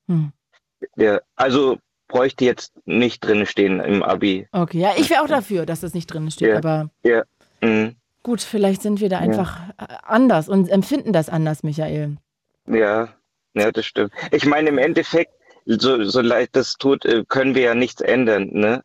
Hm. 0.08 0.32
Ja, 0.96 1.20
also 1.36 1.78
bräuchte 2.10 2.44
jetzt 2.44 2.72
nicht 2.84 3.20
drinne 3.24 3.46
stehen 3.46 3.80
im 3.80 4.02
Abi. 4.02 4.46
Okay, 4.52 4.78
ja, 4.80 4.90
ich 4.98 5.08
wäre 5.10 5.22
auch 5.22 5.28
dafür, 5.28 5.64
dass 5.64 5.80
das 5.80 5.94
nicht 5.94 6.06
drin 6.06 6.30
steht, 6.30 6.48
Ja. 6.50 6.58
aber 6.58 6.90
Ja, 7.04 7.22
mhm. 7.62 7.96
gut, 8.22 8.42
vielleicht 8.42 8.82
sind 8.82 9.00
wir 9.00 9.08
da 9.08 9.18
einfach 9.18 9.60
äh, 9.78 9.86
anders 10.02 10.48
und 10.48 10.68
empfinden 10.68 11.12
das 11.12 11.28
anders, 11.28 11.62
Michael. 11.62 12.16
ja, 12.66 13.08
ja, 13.54 13.72
das 13.72 13.86
stimmt. 13.86 14.12
Ich 14.30 14.44
meine, 14.44 14.68
im 14.68 14.78
Endeffekt, 14.78 15.32
so, 15.66 16.04
so 16.04 16.20
leid 16.20 16.50
das 16.52 16.74
tut, 16.74 17.04
äh, 17.04 17.24
können 17.28 17.54
wir 17.54 17.62
ja 17.62 17.74
nichts 17.74 18.00
ändern, 18.00 18.48
ne? 18.52 18.82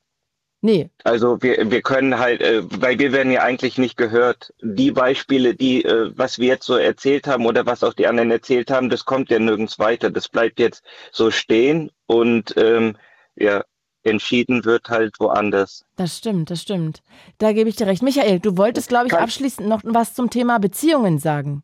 Nee, 0.61 0.89
Also 1.03 1.39
wir, 1.43 1.69
wir 1.69 1.83
können 1.83 2.17
halt, 2.17 2.41
äh, 2.41 2.63
weil 2.81 2.97
wir 2.97 3.11
werden 3.11 3.31
ja 3.31 3.43
eigentlich 3.43 3.77
nicht 3.77 3.97
gehört. 3.97 4.51
Die 4.63 4.89
Beispiele, 4.91 5.53
die, 5.53 5.85
äh, 5.85 6.11
was 6.15 6.39
wir 6.39 6.47
jetzt 6.47 6.65
so 6.65 6.75
erzählt 6.75 7.27
haben 7.27 7.45
oder 7.45 7.67
was 7.67 7.83
auch 7.83 7.93
die 7.93 8.07
anderen 8.07 8.31
erzählt 8.31 8.71
haben, 8.71 8.89
das 8.89 9.05
kommt 9.05 9.29
ja 9.29 9.37
nirgends 9.37 9.77
weiter. 9.77 10.09
Das 10.09 10.27
bleibt 10.27 10.59
jetzt 10.59 10.83
so 11.11 11.29
stehen 11.29 11.91
und 12.07 12.55
ähm, 12.57 12.97
ja, 13.35 13.63
entschieden 14.03 14.65
wird 14.65 14.89
halt 14.89 15.19
woanders. 15.19 15.83
das 15.95 16.17
stimmt, 16.17 16.49
das 16.51 16.61
stimmt. 16.61 17.01
Da 17.39 17.53
gebe 17.53 17.69
ich 17.69 17.75
dir 17.75 17.87
recht. 17.87 18.03
Michael, 18.03 18.39
du 18.39 18.55
wolltest, 18.57 18.89
glaube 18.89 19.07
ich, 19.07 19.11
Kann- 19.11 19.23
abschließend 19.23 19.67
noch 19.67 19.81
was 19.83 20.13
zum 20.13 20.29
Thema 20.29 20.59
Beziehungen 20.59 21.17
sagen. 21.19 21.63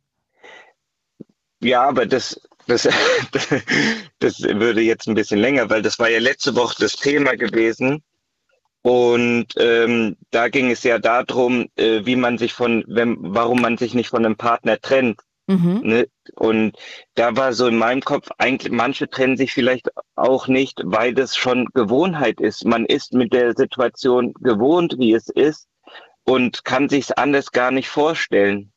Ja, 1.61 1.83
aber 1.87 2.05
das, 2.07 2.41
das, 2.67 2.83
das 4.19 4.41
würde 4.41 4.81
jetzt 4.81 5.07
ein 5.07 5.13
bisschen 5.13 5.39
länger, 5.39 5.69
weil 5.69 5.81
das 5.83 5.99
war 5.99 6.09
ja 6.09 6.19
letzte 6.19 6.55
Woche 6.55 6.75
das 6.79 6.95
Thema 6.95 7.35
gewesen. 7.35 8.03
Und 8.83 9.45
ähm, 9.57 10.17
da 10.31 10.49
ging 10.49 10.71
es 10.71 10.81
ja 10.81 10.97
darum, 10.97 11.67
äh, 11.75 12.03
wie 12.03 12.15
man 12.15 12.39
sich 12.39 12.53
von, 12.53 12.83
wenn, 12.87 13.17
warum 13.19 13.61
man 13.61 13.77
sich 13.77 13.93
nicht 13.93 14.09
von 14.09 14.25
einem 14.25 14.37
Partner 14.37 14.79
trennt. 14.81 15.19
Mhm. 15.47 15.81
Ne? 15.83 16.07
Und 16.35 16.77
da 17.15 17.35
war 17.35 17.53
so 17.53 17.67
in 17.67 17.77
meinem 17.77 18.01
Kopf, 18.01 18.29
eigentlich, 18.37 18.71
manche 18.71 19.09
trennen 19.09 19.37
sich 19.37 19.51
vielleicht 19.51 19.89
auch 20.15 20.47
nicht, 20.47 20.81
weil 20.85 21.13
das 21.13 21.35
schon 21.35 21.65
Gewohnheit 21.73 22.39
ist. 22.39 22.65
Man 22.65 22.85
ist 22.85 23.13
mit 23.13 23.33
der 23.33 23.53
Situation 23.55 24.33
gewohnt, 24.39 24.95
wie 24.97 25.13
es 25.13 25.27
ist, 25.29 25.67
und 26.23 26.63
kann 26.63 26.87
sich 26.89 27.17
anders 27.17 27.51
gar 27.51 27.71
nicht 27.71 27.89
vorstellen. 27.89 28.71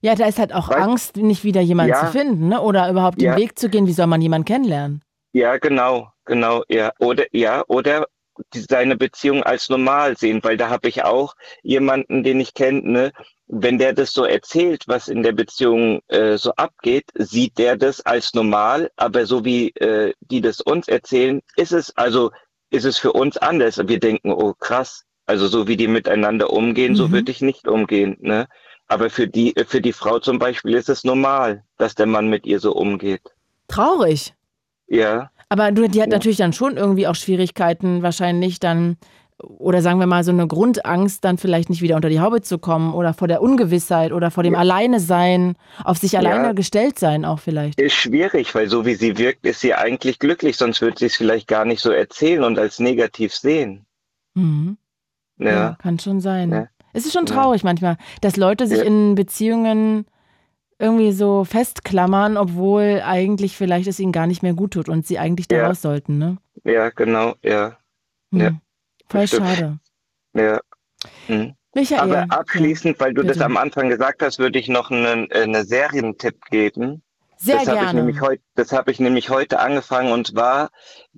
Ja, 0.00 0.14
da 0.14 0.26
ist 0.26 0.38
halt 0.38 0.52
auch 0.52 0.68
Weißt- 0.68 0.74
Angst, 0.82 1.16
nicht 1.16 1.44
wieder 1.44 1.62
jemanden 1.62 1.92
Ja. 1.92 2.00
zu 2.06 2.12
finden, 2.18 2.48
ne? 2.48 2.60
Oder 2.60 2.90
überhaupt 2.90 3.20
den 3.20 3.28
Ja. 3.28 3.36
Weg 3.36 3.58
zu 3.58 3.70
gehen. 3.70 3.86
Wie 3.86 3.92
soll 3.92 4.06
man 4.08 4.20
jemanden 4.20 4.44
kennenlernen? 4.44 5.02
Ja, 5.32 5.56
genau, 5.56 6.10
genau, 6.26 6.62
ja. 6.68 6.92
Oder 6.98 7.24
ja, 7.32 7.64
oder 7.68 8.06
seine 8.52 8.96
Beziehung 8.96 9.42
als 9.44 9.68
normal 9.70 10.16
sehen, 10.18 10.40
weil 10.42 10.56
da 10.56 10.68
habe 10.68 10.88
ich 10.88 11.04
auch 11.04 11.34
jemanden, 11.62 12.22
den 12.22 12.40
ich 12.40 12.52
kenne, 12.52 12.82
ne? 12.82 13.12
Wenn 13.46 13.78
der 13.78 13.92
das 13.92 14.12
so 14.12 14.24
erzählt, 14.24 14.84
was 14.86 15.08
in 15.08 15.22
der 15.22 15.32
Beziehung 15.32 16.00
äh, 16.08 16.36
so 16.38 16.52
abgeht, 16.54 17.04
sieht 17.14 17.58
der 17.58 17.76
das 17.76 18.00
als 18.00 18.32
normal, 18.34 18.90
aber 18.96 19.26
so 19.26 19.44
wie 19.44 19.68
äh, 19.76 20.12
die 20.20 20.40
das 20.40 20.60
uns 20.60 20.88
erzählen, 20.88 21.40
ist 21.56 21.72
es 21.72 21.94
also 21.96 22.30
ist 22.70 22.84
es 22.84 22.98
für 22.98 23.12
uns 23.12 23.36
anders. 23.36 23.78
Wir 23.86 24.00
denken, 24.00 24.32
oh 24.32 24.54
krass, 24.58 25.04
also 25.26 25.46
so 25.46 25.68
wie 25.68 25.76
die 25.76 25.86
miteinander 25.88 26.50
umgehen, 26.50 26.96
so 26.96 27.08
Mhm. 27.08 27.12
würde 27.12 27.30
ich 27.32 27.40
nicht 27.42 27.68
umgehen, 27.68 28.16
ne? 28.20 28.46
Aber 28.88 29.08
für 29.10 29.28
die 29.28 29.54
für 29.66 29.80
die 29.80 29.92
Frau 29.92 30.18
zum 30.18 30.38
Beispiel 30.38 30.74
ist 30.74 30.88
es 30.88 31.04
normal, 31.04 31.62
dass 31.78 31.94
der 31.94 32.06
Mann 32.06 32.28
mit 32.28 32.46
ihr 32.46 32.60
so 32.60 32.72
umgeht. 32.74 33.22
Traurig. 33.68 34.34
Ja. 34.88 35.30
Aber 35.48 35.70
du, 35.72 35.88
die 35.88 36.00
hat 36.02 36.08
Ja. 36.08 36.14
natürlich 36.16 36.36
dann 36.38 36.52
schon 36.52 36.76
irgendwie 36.76 37.06
auch 37.06 37.14
Schwierigkeiten, 37.14 38.02
wahrscheinlich 38.02 38.58
dann, 38.60 38.96
oder 39.46 39.82
sagen 39.82 39.98
wir 40.00 40.06
mal 40.06 40.24
so 40.24 40.30
eine 40.32 40.46
Grundangst, 40.46 41.24
dann 41.24 41.38
vielleicht 41.38 41.70
nicht 41.70 41.82
wieder 41.82 41.96
unter 41.96 42.08
die 42.08 42.20
Haube 42.20 42.42
zu 42.42 42.58
kommen 42.58 42.92
oder 42.94 43.14
vor 43.14 43.28
der 43.28 43.42
Ungewissheit 43.42 44.12
oder 44.12 44.30
vor 44.30 44.42
dem 44.42 44.54
Ja. 44.54 44.58
Alleine 44.60 45.00
sein, 45.00 45.56
auf 45.84 45.98
sich 45.98 46.12
Ja. 46.12 46.20
alleine 46.20 46.54
gestellt 46.54 46.98
sein 46.98 47.24
auch 47.24 47.38
vielleicht. 47.40 47.80
Ist 47.80 47.94
schwierig, 47.94 48.54
weil 48.54 48.68
so 48.68 48.84
wie 48.86 48.94
sie 48.94 49.18
wirkt, 49.18 49.44
ist 49.46 49.60
sie 49.60 49.74
eigentlich 49.74 50.18
glücklich, 50.18 50.56
sonst 50.56 50.80
würde 50.80 50.98
sie 50.98 51.06
es 51.06 51.16
vielleicht 51.16 51.48
gar 51.48 51.64
nicht 51.64 51.80
so 51.80 51.90
erzählen 51.90 52.42
und 52.44 52.58
als 52.58 52.78
negativ 52.80 53.34
sehen. 53.34 53.84
Mhm. 54.34 54.76
Ja. 55.38 55.50
Ja, 55.50 55.76
kann 55.80 55.98
schon 55.98 56.20
sein. 56.20 56.50
Ja. 56.52 56.66
Es 56.92 57.06
ist 57.06 57.12
schon 57.12 57.26
Ja. 57.26 57.34
traurig 57.34 57.64
manchmal, 57.64 57.96
dass 58.20 58.36
Leute 58.36 58.66
sich 58.66 58.78
Ja. 58.78 58.84
in 58.84 59.14
Beziehungen 59.14 60.06
irgendwie 60.78 61.12
so 61.12 61.44
festklammern, 61.44 62.36
obwohl 62.36 63.00
eigentlich 63.04 63.56
vielleicht 63.56 63.86
es 63.88 64.00
ihnen 64.00 64.12
gar 64.12 64.26
nicht 64.26 64.42
mehr 64.42 64.54
gut 64.54 64.72
tut 64.72 64.88
und 64.88 65.06
sie 65.06 65.18
eigentlich 65.18 65.48
da 65.48 65.56
Ja. 65.56 65.66
raus 65.68 65.82
sollten, 65.82 66.18
ne? 66.18 66.36
ja, 66.64 66.90
genau, 66.90 67.34
ja. 67.42 67.76
Ja, 68.32 68.50
Voll 69.08 69.26
stimmt. 69.26 69.46
schade. 69.46 69.78
ja. 70.34 70.60
Mhm. 71.28 71.54
Michael. 71.74 72.00
Aber 72.00 72.26
abschließend, 72.28 73.00
weil 73.00 73.14
du 73.14 73.22
das 73.22 73.34
bitte. 73.34 73.44
am 73.44 73.56
Anfang 73.56 73.88
gesagt 73.88 74.22
hast, 74.22 74.38
würde 74.38 74.58
ich 74.58 74.68
noch 74.68 74.90
einen, 74.90 75.30
äh, 75.30 75.42
einen 75.42 75.66
Serientipp 75.66 76.44
geben. 76.50 77.02
Sehr 77.36 77.58
das 77.58 77.68
habe 77.68 77.84
ich 77.84 77.92
nämlich 77.92 78.20
heute, 78.20 78.42
das 78.54 78.72
habe 78.72 78.90
ich 78.90 79.00
nämlich 79.00 79.28
heute 79.28 79.58
angefangen 79.58 80.12
und 80.12 80.28
zwar, 80.28 80.70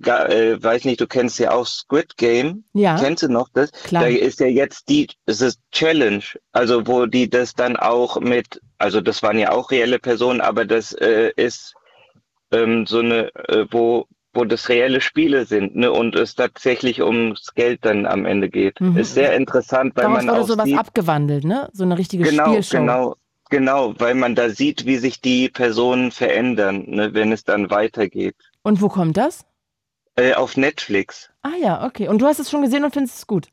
äh, 0.03 0.61
weiß 0.61 0.84
nicht, 0.84 1.01
du 1.01 1.07
kennst 1.07 1.39
ja 1.39 1.53
auch 1.53 1.66
Squid 1.66 2.16
Game. 2.16 2.64
Ja. 2.72 2.99
Kennst 2.99 3.22
du 3.22 3.28
noch 3.28 3.49
das? 3.53 3.70
Klar. 3.70 4.03
Da 4.03 4.09
ist 4.09 4.41
ja 4.41 4.47
jetzt 4.47 4.89
die, 4.89 5.09
ist 5.26 5.61
Challenge, 5.72 6.24
also 6.53 6.87
wo 6.87 7.07
die 7.07 7.28
das 7.28 7.55
dann 7.55 7.76
auch 7.76 8.18
mit, 8.18 8.61
also 8.78 9.01
das 9.01 9.22
waren 9.22 9.39
ja 9.39 9.53
auch 9.53 9.70
reelle 9.70 9.99
Personen, 9.99 10.41
aber 10.41 10.64
das 10.64 10.95
äh, 10.95 11.32
ist 11.37 11.74
ähm, 12.51 12.87
so 12.87 13.01
eine, 13.01 13.32
äh, 13.49 13.66
wo 13.70 14.07
wo 14.37 14.45
das 14.45 14.68
reelle 14.68 15.01
Spiele 15.01 15.47
sind, 15.47 15.74
ne, 15.76 15.91
und 15.91 16.14
es 16.14 16.34
tatsächlich 16.34 17.03
ums 17.03 17.55
Geld 17.55 17.84
dann 17.84 18.07
am 18.07 18.24
Ende 18.24 18.49
geht. 18.49 18.80
Mhm. 18.80 18.97
Ist 18.97 19.14
sehr 19.14 19.34
interessant, 19.34 19.97
weil 19.97 20.05
Daraus 20.05 20.16
man 20.18 20.28
wurde 20.28 20.43
auch 20.43 20.47
sowas 20.47 20.64
sieht, 20.66 20.78
abgewandelt, 20.78 21.45
ne? 21.45 21.68
So 21.72 21.84
eine 21.84 21.99
richtige 21.99 22.24
genau, 22.24 22.51
Spielshow. 22.51 22.78
genau, 22.78 23.16
genau, 23.51 23.95
weil 23.99 24.14
man 24.14 24.34
da 24.34 24.51
sieht, 24.51 24.87
wie 24.87 24.97
sich 24.99 25.20
die 25.20 25.49
Personen 25.49 26.12
verändern, 26.12 26.84
ne, 26.87 27.14
wenn 27.14 27.32
es 27.32 27.45
dann 27.45 27.70
weitergeht. 27.70 28.37
Und 28.62 28.80
wo 28.80 28.89
kommt 28.89 29.16
das? 29.16 29.45
Äh, 30.16 30.34
auf 30.34 30.57
Netflix. 30.57 31.30
Ah 31.43 31.57
ja, 31.61 31.84
okay. 31.84 32.09
Und 32.09 32.22
du 32.22 32.26
hast 32.26 32.39
es 32.39 32.51
schon 32.51 32.62
gesehen 32.62 32.84
und 32.84 32.93
findest 32.95 33.18
es 33.18 33.26
gut. 33.26 33.49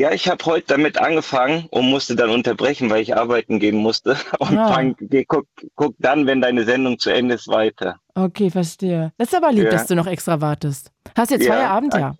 Ja, 0.00 0.12
ich 0.12 0.28
habe 0.30 0.42
heute 0.46 0.66
damit 0.68 0.96
angefangen 0.96 1.66
und 1.70 1.90
musste 1.90 2.16
dann 2.16 2.30
unterbrechen, 2.30 2.88
weil 2.88 3.02
ich 3.02 3.14
arbeiten 3.14 3.58
gehen 3.58 3.76
musste. 3.76 4.16
Und 4.38 4.56
Ah. 4.56 4.72
fang, 4.72 4.96
geh, 4.98 5.26
guck, 5.26 5.46
guck 5.74 5.94
dann, 5.98 6.26
wenn 6.26 6.40
deine 6.40 6.64
Sendung 6.64 6.98
zu 6.98 7.10
Ende 7.10 7.34
ist, 7.34 7.48
weiter. 7.48 7.96
Okay, 8.14 8.48
verstehe. 8.50 9.12
Das 9.18 9.28
ist 9.28 9.34
aber 9.34 9.52
lieb, 9.52 9.64
Ja. 9.64 9.70
dass 9.72 9.86
du 9.88 9.94
noch 9.94 10.06
extra 10.06 10.40
wartest. 10.40 10.90
Hast 11.14 11.30
jetzt 11.32 11.44
Ja, 11.44 11.52
Feierabend? 11.52 11.92
Ja. 11.92 12.14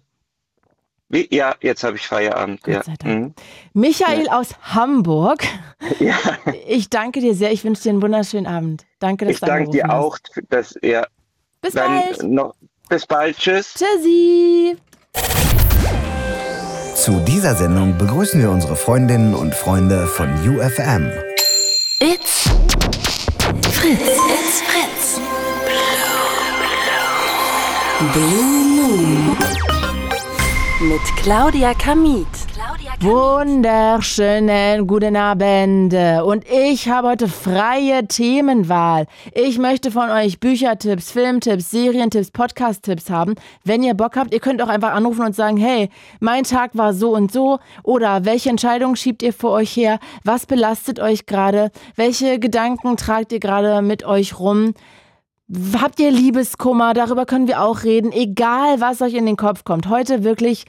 Wie, 1.08 1.26
ja, 1.34 1.54
jetzt 1.62 1.82
habe 1.82 1.96
ich 1.96 2.06
Feierabend. 2.06 2.62
Gott 2.64 2.74
ja. 2.74 2.82
sei 2.82 2.94
Dank. 2.98 3.18
Mhm. 3.18 3.34
Michael 3.72 4.28
aus 4.28 4.54
Hamburg. 4.60 5.42
ja, 6.00 6.18
Ich 6.68 6.90
danke 6.90 7.20
dir 7.20 7.34
sehr. 7.34 7.50
Ich 7.50 7.64
wünsche 7.64 7.82
dir 7.84 7.90
einen 7.92 8.02
wunderschönen 8.02 8.46
Abend. 8.46 8.84
Danke, 8.98 9.24
dass 9.24 9.36
ich 9.36 9.40
du 9.40 9.46
danke 9.46 9.70
dir 9.70 9.90
auch, 9.90 10.18
dass 10.50 10.78
ja, 10.82 11.00
Hast. 11.00 11.08
Bis 11.62 11.72
dann 11.72 12.02
bald. 12.02 12.22
noch 12.24 12.54
bis 12.90 13.06
bald, 13.06 13.38
tschüss. 13.38 13.72
Tschüssi. 13.72 14.76
Zu 17.00 17.18
dieser 17.20 17.54
Sendung 17.54 17.96
begrüßen 17.96 18.42
wir 18.42 18.50
unsere 18.50 18.76
Freundinnen 18.76 19.34
und 19.34 19.54
Freunde 19.54 20.06
von 20.06 20.28
UFM. 20.46 21.10
It's 21.98 22.50
Fritz. 23.72 24.00
It's 24.02 24.60
Fritz. 24.60 25.18
Blue 28.12 28.66
Moon. 28.76 29.36
Mit 30.82 31.00
Claudia 31.22 31.72
Kamit. 31.72 32.26
Wunderschönen 33.02 34.86
guten 34.86 35.16
Abend. 35.16 35.94
Und 35.94 36.44
ich 36.46 36.86
habe 36.86 37.08
heute 37.08 37.28
freie 37.28 38.06
Themenwahl. 38.06 39.06
Ich 39.32 39.56
möchte 39.56 39.90
von 39.90 40.10
euch 40.10 40.38
Büchertipps, 40.38 41.10
Filmtipps, 41.10 41.70
Serientipps, 41.70 42.30
Podcast-Tipps 42.30 43.08
haben. 43.08 43.36
Wenn 43.64 43.82
ihr 43.82 43.94
Bock 43.94 44.16
habt, 44.16 44.34
ihr 44.34 44.40
könnt 44.40 44.60
auch 44.60 44.68
einfach 44.68 44.92
anrufen 44.92 45.24
und 45.24 45.34
sagen, 45.34 45.56
hey, 45.56 45.88
mein 46.20 46.44
Tag 46.44 46.72
war 46.76 46.92
so 46.92 47.14
und 47.14 47.32
so. 47.32 47.58
Oder 47.84 48.26
welche 48.26 48.50
Entscheidung 48.50 48.96
schiebt 48.96 49.22
ihr 49.22 49.32
vor 49.32 49.52
euch 49.52 49.74
her? 49.74 49.98
Was 50.24 50.44
belastet 50.44 51.00
euch 51.00 51.24
gerade? 51.24 51.70
Welche 51.96 52.38
Gedanken 52.38 52.98
tragt 52.98 53.32
ihr 53.32 53.40
gerade 53.40 53.80
mit 53.80 54.04
euch 54.04 54.38
rum? 54.38 54.74
Habt 55.80 56.00
ihr 56.00 56.10
Liebeskummer? 56.10 56.92
Darüber 56.92 57.24
können 57.24 57.48
wir 57.48 57.62
auch 57.62 57.82
reden. 57.82 58.12
Egal, 58.12 58.82
was 58.82 59.00
euch 59.00 59.14
in 59.14 59.24
den 59.24 59.38
Kopf 59.38 59.64
kommt. 59.64 59.88
Heute 59.88 60.22
wirklich 60.22 60.66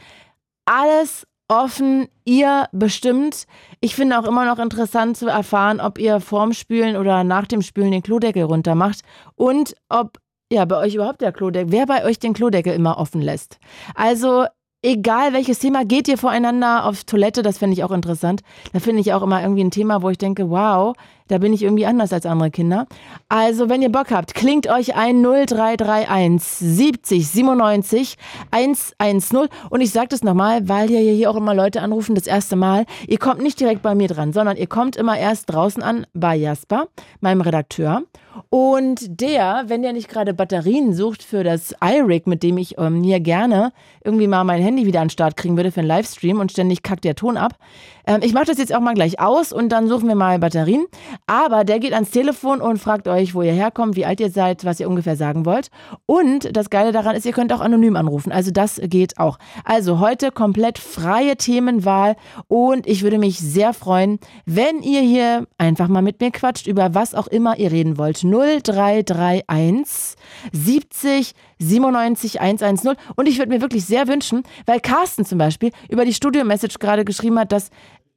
alles 0.64 1.28
offen, 1.52 2.08
ihr 2.24 2.70
bestimmt. 2.72 3.46
Ich 3.82 3.94
finde 3.94 4.18
auch 4.18 4.26
immer 4.26 4.46
noch 4.46 4.58
interessant 4.58 5.18
zu 5.18 5.28
erfahren, 5.28 5.82
ob 5.82 6.00
ihr 6.00 6.22
vorm 6.22 6.54
Spülen 6.54 6.96
oder 6.96 7.26
nach 7.26 7.46
dem 7.46 7.62
Spülen 7.62 7.92
den 7.92 8.02
Klodeckel 8.02 8.44
runter 8.44 8.74
macht 8.74 9.02
und 9.36 9.76
ob 9.90 10.18
ja 10.50 10.64
bei 10.64 10.78
euch 10.78 10.96
überhaupt 10.96 11.20
der 11.20 11.34
Klodeckel, 11.34 11.74
wer 11.74 11.86
bei 11.86 12.06
euch 12.06 12.20
den 12.20 12.34
Klodeckel 12.34 12.74
immer 12.74 12.98
offen 12.98 13.22
lässt. 13.22 13.58
Also 13.96 14.46
egal 14.82 15.34
welches 15.34 15.60
Thema, 15.60 15.86
geht 15.86 16.08
ihr 16.08 16.18
voreinander 16.18 16.86
auf 16.86 17.04
Toilette, 17.04 17.42
das 17.42 17.58
finde 17.58 17.74
ich 17.74 17.84
auch 17.84 17.92
interessant. 17.92 18.42
Da 18.74 18.80
finde 18.80 19.02
ich 19.02 19.14
auch 19.14 19.22
immer 19.22 19.42
irgendwie 19.42 19.64
ein 19.64 19.72
Thema, 19.72 20.02
wo 20.02 20.10
ich 20.10 20.18
denke, 20.18 20.50
wow, 20.50 20.96
da 21.28 21.38
bin 21.38 21.54
ich 21.54 21.64
irgendwie 21.64 21.86
anders 21.86 22.12
als 22.12 22.26
andere 22.26 22.52
Kinder. 22.52 22.88
Also, 23.30 23.70
wenn 23.70 23.82
ihr 23.82 23.92
Bock 23.92 24.12
habt, 24.12 24.34
klingt 24.34 24.68
euch 24.70 24.96
ein 24.96 25.22
0331 25.22 26.42
70 26.42 27.28
97 27.28 28.18
110. 28.52 29.48
Und 29.70 29.80
ich 29.82 29.92
sage 29.92 30.10
das 30.10 30.24
nochmal, 30.24 30.68
weil 30.68 30.92
ja 30.92 31.00
hier 31.00 31.32
auch 31.32 31.38
immer 31.38 31.54
Leute 31.54 31.82
anrufen, 31.82 32.16
das 32.16 32.28
erste 32.28 32.58
Mal. 32.58 32.86
Ihr 33.08 33.18
kommt 33.18 33.42
nicht 33.42 33.60
direkt 33.60 33.82
bei 33.82 33.96
mir 33.96 34.10
dran, 34.10 34.34
sondern 34.34 34.58
ihr 34.58 34.68
kommt 34.68 34.98
immer 34.98 35.18
erst 35.18 35.50
draußen 35.50 35.82
an 35.82 36.06
bei 36.14 36.36
Jasper, 36.36 36.88
meinem 37.22 37.42
Redakteur. 37.42 38.04
Und 38.50 39.22
der, 39.22 39.66
wenn 39.68 39.82
der 39.82 39.94
nicht 39.94 40.10
gerade 40.10 40.34
Batterien 40.34 40.94
sucht 40.94 41.24
für 41.24 41.44
das 41.44 41.76
iRig, 41.82 42.28
mit 42.28 42.44
dem 42.44 42.58
ich 42.58 42.78
ähm, 42.78 43.04
hier 43.04 43.20
gerne 43.20 43.74
irgendwie 44.04 44.28
mal 44.28 44.44
mein 44.44 44.62
Handy 44.62 44.86
wieder 44.86 45.02
an 45.02 45.08
den 45.08 45.12
Start 45.12 45.38
kriegen 45.38 45.58
würde 45.58 45.72
für 45.72 45.82
einen 45.82 45.88
Livestream 45.88 46.40
und 46.40 46.52
ständig 46.52 46.84
kackt 46.84 47.04
der 47.04 47.16
Ton 47.16 47.38
ab. 47.38 47.58
Ähm, 48.06 48.22
ich 48.24 48.34
mache 48.34 48.46
das 48.46 48.58
jetzt 48.58 48.74
auch 48.74 48.80
mal 48.80 48.94
gleich 48.94 49.20
aus 49.20 49.54
und 49.54 49.70
dann 49.70 49.88
suchen 49.88 50.08
wir 50.08 50.16
mal 50.16 50.40
Batterien. 50.40 50.86
Aber 51.28 51.64
der 51.64 51.80
geht 51.80 51.94
ans 51.94 52.12
Telefon 52.12 52.62
und 52.62 52.78
fragt 52.78 53.08
euch, 53.08 53.34
wo 53.36 53.42
ihr 53.42 53.54
herkommt, 53.54 53.96
wie 53.96 54.06
alt 54.06 54.20
ihr 54.20 54.30
seid, 54.30 54.66
was 54.66 54.80
ihr 54.80 54.90
ungefähr 54.90 55.16
sagen 55.16 55.46
wollt. 55.46 55.70
Und 56.06 56.56
das 56.56 56.70
Geile 56.70 56.92
daran 56.92 57.16
ist, 57.16 57.26
ihr 57.26 57.34
könnt 57.34 57.54
auch 57.54 57.62
anonym 57.62 57.96
anrufen. 57.96 58.32
Also 58.32 58.52
das 58.52 58.80
geht 58.84 59.18
auch. 59.18 59.38
Also 59.64 60.00
heute 60.00 60.32
komplett 60.32 60.80
freie 60.80 61.38
Themenwahl 61.38 62.16
und 62.48 62.88
ich 62.88 63.04
würde 63.04 63.18
mich 63.18 63.40
sehr 63.40 63.74
freuen, 63.74 64.20
wenn 64.46 64.82
ihr 64.82 65.02
hier 65.02 65.48
einfach 65.58 65.88
mal 65.88 66.02
mit 66.02 66.20
mir 66.22 66.32
quatscht 66.32 66.68
über 66.68 66.94
was 66.94 67.16
auch 67.16 67.28
immer 67.28 67.58
ihr 67.58 67.72
reden 67.72 67.98
wollt. 67.98 68.24
0331 68.24 70.16
70 70.52 71.34
97 71.62 72.42
110. 72.42 72.96
Und 73.16 73.28
ich 73.28 73.38
würde 73.38 73.50
mir 73.52 73.62
wirklich 73.62 73.86
sehr 73.86 74.08
wünschen, 74.08 74.44
weil 74.66 74.80
Carsten 74.80 75.26
zum 75.26 75.38
Beispiel 75.38 75.72
über 75.90 76.06
die 76.06 76.14
Studio-Message 76.14 76.80
gerade 76.80 77.06
geschrieben 77.06 77.40
hat, 77.40 77.52
dass 77.52 77.70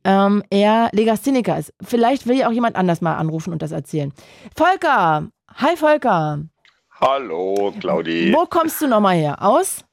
ähm, 0.05 0.43
er 0.51 0.91
Legastheniker 0.93 1.59
ist. 1.59 1.73
Vielleicht 1.83 2.27
will 2.27 2.37
ja 2.37 2.49
auch 2.49 2.53
jemand 2.53 2.77
anders 2.77 3.01
mal 3.01 3.17
anrufen 3.17 3.53
und 3.53 3.63
das 3.63 3.73
erzählen. 3.73 4.13
Volker! 4.57 5.29
Hi 5.57 5.77
Volker! 5.77 6.41
Hallo, 7.01 7.73
Claudi. 7.81 8.33
Wo 8.35 8.47
kommst 8.47 8.81
du 8.81 8.87
nochmal 8.87 9.17
her? 9.17 9.43
Aus? 9.43 9.85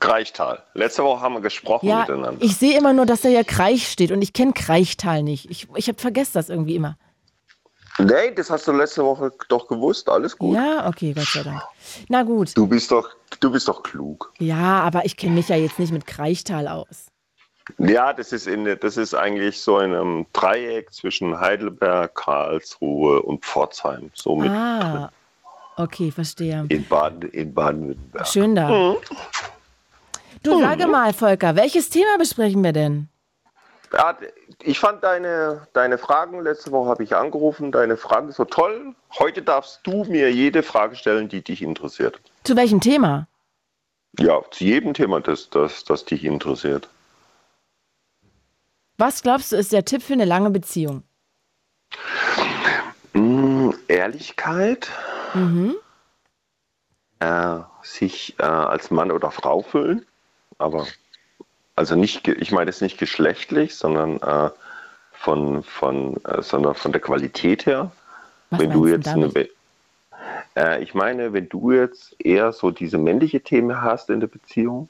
Kreichtal. 0.00 0.62
Letzte 0.74 1.04
Woche 1.04 1.20
haben 1.20 1.34
wir 1.34 1.40
gesprochen 1.40 1.86
Ja, 1.88 2.00
miteinander. 2.00 2.42
ich 2.44 2.56
sehe 2.56 2.76
immer 2.76 2.92
nur, 2.92 3.06
dass 3.06 3.20
da 3.20 3.28
ja 3.28 3.44
Kreich 3.44 3.88
steht 3.88 4.10
und 4.10 4.20
ich 4.20 4.32
kenne 4.32 4.52
Kreichtal 4.52 5.22
nicht. 5.22 5.48
Ich, 5.50 5.68
ich 5.76 5.92
vergesse 5.96 6.32
das 6.34 6.48
irgendwie 6.48 6.74
immer. 6.74 6.96
Nee, 7.98 8.30
das 8.34 8.50
hast 8.50 8.66
du 8.68 8.72
letzte 8.72 9.04
Woche 9.04 9.32
doch 9.48 9.68
gewusst. 9.68 10.08
Alles 10.08 10.36
gut. 10.36 10.54
Ja, 10.56 10.86
okay, 10.88 11.12
Gott 11.12 11.26
sei 11.26 11.42
Dank. 11.42 11.62
Na 12.08 12.22
gut. 12.22 12.56
Du 12.56 12.66
bist 12.66 12.90
doch, 12.90 13.08
du 13.40 13.50
bist 13.50 13.68
doch 13.68 13.82
klug. 13.82 14.32
Ja, 14.38 14.80
aber 14.80 15.04
ich 15.04 15.16
kenne 15.16 15.34
mich 15.34 15.48
ja 15.48 15.56
jetzt 15.56 15.78
nicht 15.78 15.92
mit 15.92 16.06
Kreichtal 16.06 16.68
aus. 16.68 17.06
Ja, 17.78 18.12
das 18.12 18.32
ist 18.32 18.46
in, 18.46 18.64
das 18.80 18.96
ist 18.96 19.14
eigentlich 19.14 19.60
so 19.60 19.80
in 19.80 19.92
einem 19.92 20.26
Dreieck 20.32 20.92
zwischen 20.92 21.40
Heidelberg, 21.40 22.14
Karlsruhe 22.14 23.22
und 23.22 23.44
Pforzheim. 23.44 24.10
So 24.14 24.36
mit 24.36 24.50
Ah, 24.50 25.10
okay, 25.76 26.12
verstehe. 26.12 26.64
in 26.68 26.86
Baden, 26.86 27.28
in 27.30 27.52
Baden-Württemberg. 27.52 28.26
Schön 28.28 28.54
da. 28.54 28.68
Mhm. 28.68 28.96
Du 30.44 30.60
sage 30.60 30.86
mal, 30.86 31.12
Volker, 31.12 31.56
welches 31.56 31.88
Thema 31.90 32.18
besprechen 32.18 32.62
wir 32.62 32.72
denn? 32.72 33.08
Ich 34.62 34.78
fand 34.78 35.02
deine, 35.04 35.66
deine 35.72 35.98
Fragen, 35.98 36.40
letzte 36.42 36.72
Woche 36.72 36.88
habe 36.90 37.04
ich 37.04 37.14
angerufen, 37.14 37.72
deine 37.72 37.96
Fragen 37.96 38.32
so 38.32 38.44
toll. 38.44 38.94
Heute 39.18 39.42
darfst 39.42 39.80
du 39.84 40.04
mir 40.04 40.32
jede 40.32 40.62
Frage 40.62 40.96
stellen, 40.96 41.28
die 41.28 41.42
dich 41.42 41.62
interessiert. 41.62 42.20
Zu 42.44 42.56
welchem 42.56 42.80
Thema? 42.80 43.28
Ja, 44.18 44.40
zu 44.50 44.64
jedem 44.64 44.94
Thema, 44.94 45.20
das, 45.20 45.50
das, 45.50 45.84
das 45.84 46.04
dich 46.04 46.24
interessiert. 46.24 46.88
Was 48.98 49.22
glaubst 49.22 49.52
du, 49.52 49.56
ist 49.56 49.72
der 49.72 49.84
Tipp 49.84 50.02
für 50.02 50.14
eine 50.14 50.24
lange 50.24 50.50
Beziehung? 50.50 51.02
Mm, 53.12 53.70
Ehrlichkeit, 53.88 54.90
Mhm. 55.34 55.76
äh, 57.20 57.58
sich 57.82 58.34
äh, 58.38 58.42
als 58.44 58.90
Mann 58.90 59.10
oder 59.10 59.30
Frau 59.30 59.62
fühlen, 59.62 60.06
aber 60.58 60.86
also 61.76 61.94
nicht, 61.94 62.26
ich 62.26 62.50
meine 62.52 62.70
es 62.70 62.80
nicht 62.80 62.98
geschlechtlich, 62.98 63.76
sondern 63.76 64.20
äh, 64.22 64.50
von, 65.12 65.62
von, 65.62 66.16
äh, 66.24 66.42
sondern 66.42 66.74
von 66.74 66.92
der 66.92 67.00
Qualität 67.00 67.66
her. 67.66 67.92
Was 68.50 68.60
wenn 68.60 68.70
du 68.70 68.86
jetzt 68.86 69.08
eine, 69.08 69.30
äh, 70.56 70.82
ich 70.82 70.94
meine, 70.94 71.32
wenn 71.32 71.48
du 71.48 71.72
jetzt 71.72 72.16
eher 72.18 72.52
so 72.52 72.70
diese 72.70 72.98
männliche 72.98 73.40
Themen 73.40 73.82
hast 73.82 74.10
in 74.10 74.20
der 74.20 74.26
Beziehung, 74.26 74.88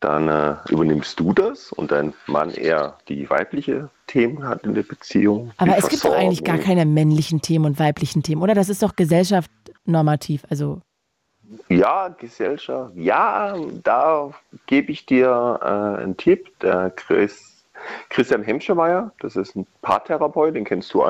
dann 0.00 0.28
äh, 0.28 0.56
übernimmst 0.68 1.18
du 1.18 1.32
das 1.32 1.72
und 1.72 1.90
dein 1.90 2.14
Mann 2.26 2.50
eher 2.50 2.98
die 3.08 3.28
weibliche 3.30 3.90
Themen 4.06 4.46
hat 4.46 4.62
in 4.62 4.74
der 4.74 4.84
Beziehung. 4.84 5.50
Aber 5.56 5.76
es 5.76 5.88
gibt 5.88 6.04
doch 6.04 6.14
eigentlich 6.14 6.44
gar 6.44 6.58
keine 6.58 6.86
männlichen 6.86 7.40
Themen 7.40 7.64
und 7.64 7.78
weiblichen 7.78 8.22
Themen, 8.22 8.42
oder? 8.42 8.54
Das 8.54 8.68
ist 8.68 8.82
doch 8.82 8.94
gesellschaftsnormativ. 8.94 10.44
Also, 10.50 10.80
Ja, 11.68 12.08
Gesellschaft. 12.08 12.92
Ja, 12.96 13.56
da 13.82 14.30
gebe 14.66 14.92
ich 14.92 15.06
dir 15.06 15.58
äh, 15.62 16.02
einen 16.02 16.16
Tipp. 16.16 16.58
Der 16.60 16.90
Chris 16.90 17.48
Christian 18.10 18.42
Hemschemeyer, 18.42 19.12
das 19.20 19.36
ist 19.36 19.56
ein 19.56 19.66
Paartherapeut, 19.82 20.54
den 20.54 20.64
kennst 20.64 20.92
du 20.92 21.04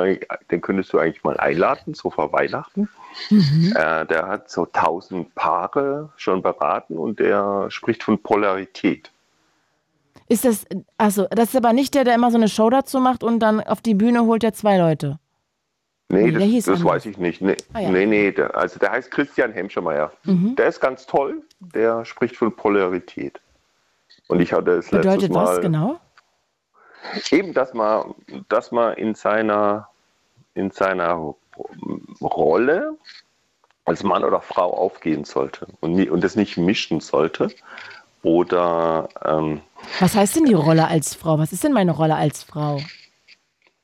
den 0.50 0.60
könntest 0.60 0.92
du 0.92 0.98
eigentlich 0.98 1.24
mal 1.24 1.36
einladen, 1.38 1.94
so 1.94 2.10
vor 2.10 2.32
Weihnachten. 2.32 2.88
Mhm. 3.30 3.74
Äh, 3.74 4.06
der 4.06 4.28
hat 4.28 4.50
so 4.50 4.66
tausend 4.66 5.34
Paare 5.34 6.10
schon 6.16 6.42
beraten 6.42 6.96
und 6.98 7.18
der 7.18 7.70
spricht 7.70 8.02
von 8.02 8.18
Polarität. 8.22 9.10
Ist 10.28 10.44
das, 10.44 10.66
also 10.98 11.26
das 11.30 11.50
ist 11.50 11.56
aber 11.56 11.72
nicht 11.72 11.94
der, 11.94 12.04
der 12.04 12.14
immer 12.14 12.30
so 12.30 12.36
eine 12.36 12.48
Show 12.48 12.68
dazu 12.68 13.00
macht 13.00 13.24
und 13.24 13.40
dann 13.40 13.60
auf 13.60 13.80
die 13.80 13.94
Bühne 13.94 14.26
holt 14.26 14.44
er 14.44 14.52
zwei 14.52 14.76
Leute. 14.76 15.18
Nee, 16.10 16.30
das, 16.30 16.64
das 16.64 16.68
anders. 16.80 16.84
weiß 16.84 17.06
ich 17.06 17.18
nicht. 17.18 17.42
Nee, 17.42 17.56
Ah, 17.74 17.80
ja. 17.80 17.90
nee, 17.90 18.06
nee 18.06 18.32
der, 18.32 18.56
also 18.56 18.78
der 18.78 18.92
heißt 18.92 19.10
Christian 19.10 19.52
Hemschemeyer. 19.52 20.10
Mhm. 20.24 20.56
Der 20.56 20.68
ist 20.68 20.80
ganz 20.80 21.06
toll, 21.06 21.42
der 21.60 22.04
spricht 22.06 22.36
von 22.36 22.54
Polarität. 22.54 23.40
Und 24.28 24.40
ich 24.40 24.52
hatte 24.52 24.72
es 24.72 24.90
letztes 24.90 25.12
Bedeutet 25.12 25.32
Mal. 25.32 25.44
was 25.46 25.60
genau? 25.60 26.00
Eben, 27.30 27.52
dass 27.52 27.74
man, 27.74 28.14
dass 28.48 28.72
man 28.72 28.94
in 28.94 29.14
seiner, 29.14 29.88
in 30.54 30.70
seiner 30.70 31.34
Rolle 32.20 32.96
als 33.84 34.02
Mann 34.02 34.24
oder 34.24 34.40
Frau 34.40 34.72
aufgehen 34.76 35.24
sollte 35.24 35.66
und, 35.80 35.92
nie, 35.92 36.08
und 36.08 36.22
das 36.24 36.36
nicht 36.36 36.56
mischen 36.56 37.00
sollte. 37.00 37.48
Oder 38.22 39.08
ähm, 39.24 39.60
Was 40.00 40.14
heißt 40.14 40.36
denn 40.36 40.44
die 40.44 40.54
Rolle 40.54 40.88
als 40.88 41.14
Frau? 41.14 41.38
Was 41.38 41.52
ist 41.52 41.64
denn 41.64 41.72
meine 41.72 41.92
Rolle 41.92 42.16
als 42.16 42.42
Frau? 42.42 42.80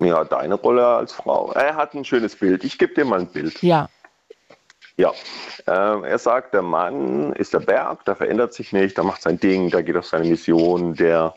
Ja, 0.00 0.24
deine 0.24 0.54
Rolle 0.54 0.86
als 0.86 1.12
Frau. 1.12 1.52
Er 1.52 1.76
hat 1.76 1.94
ein 1.94 2.04
schönes 2.04 2.36
Bild. 2.36 2.64
Ich 2.64 2.78
gebe 2.78 2.94
dir 2.94 3.04
mal 3.04 3.20
ein 3.20 3.32
Bild. 3.32 3.62
Ja. 3.62 3.88
Ja, 4.96 5.12
ähm, 5.66 6.04
er 6.04 6.18
sagt, 6.18 6.54
der 6.54 6.62
Mann 6.62 7.32
ist 7.32 7.52
der 7.52 7.58
Berg, 7.58 8.04
der 8.04 8.14
verändert 8.14 8.54
sich 8.54 8.72
nicht, 8.72 8.96
der 8.96 9.02
macht 9.02 9.22
sein 9.22 9.40
Ding, 9.40 9.70
der 9.70 9.82
geht 9.82 9.96
auf 9.96 10.06
seine 10.06 10.28
Mission, 10.28 10.94
der 10.94 11.34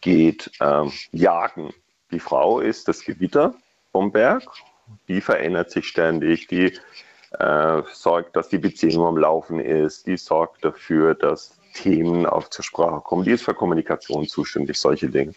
geht 0.00 0.52
ähm, 0.60 0.92
jagen. 1.10 1.72
Die 2.12 2.20
Frau 2.20 2.60
ist 2.60 2.86
das 2.86 3.04
Gewitter 3.04 3.54
vom 3.90 4.12
Berg, 4.12 4.44
die 5.08 5.20
verändert 5.20 5.72
sich 5.72 5.88
ständig, 5.88 6.46
die 6.46 6.78
äh, 7.38 7.82
sorgt, 7.92 8.36
dass 8.36 8.48
die 8.48 8.58
Beziehung 8.58 9.04
am 9.04 9.16
Laufen 9.16 9.58
ist, 9.58 10.06
die 10.06 10.16
sorgt 10.16 10.64
dafür, 10.64 11.16
dass 11.16 11.58
Themen 11.72 12.26
auf 12.26 12.50
zur 12.50 12.64
Sprache 12.64 13.00
kommen, 13.00 13.24
die 13.24 13.30
ist 13.32 13.42
für 13.44 13.54
Kommunikation 13.54 14.26
zuständig, 14.28 14.78
solche 14.78 15.08
Dinge. 15.08 15.32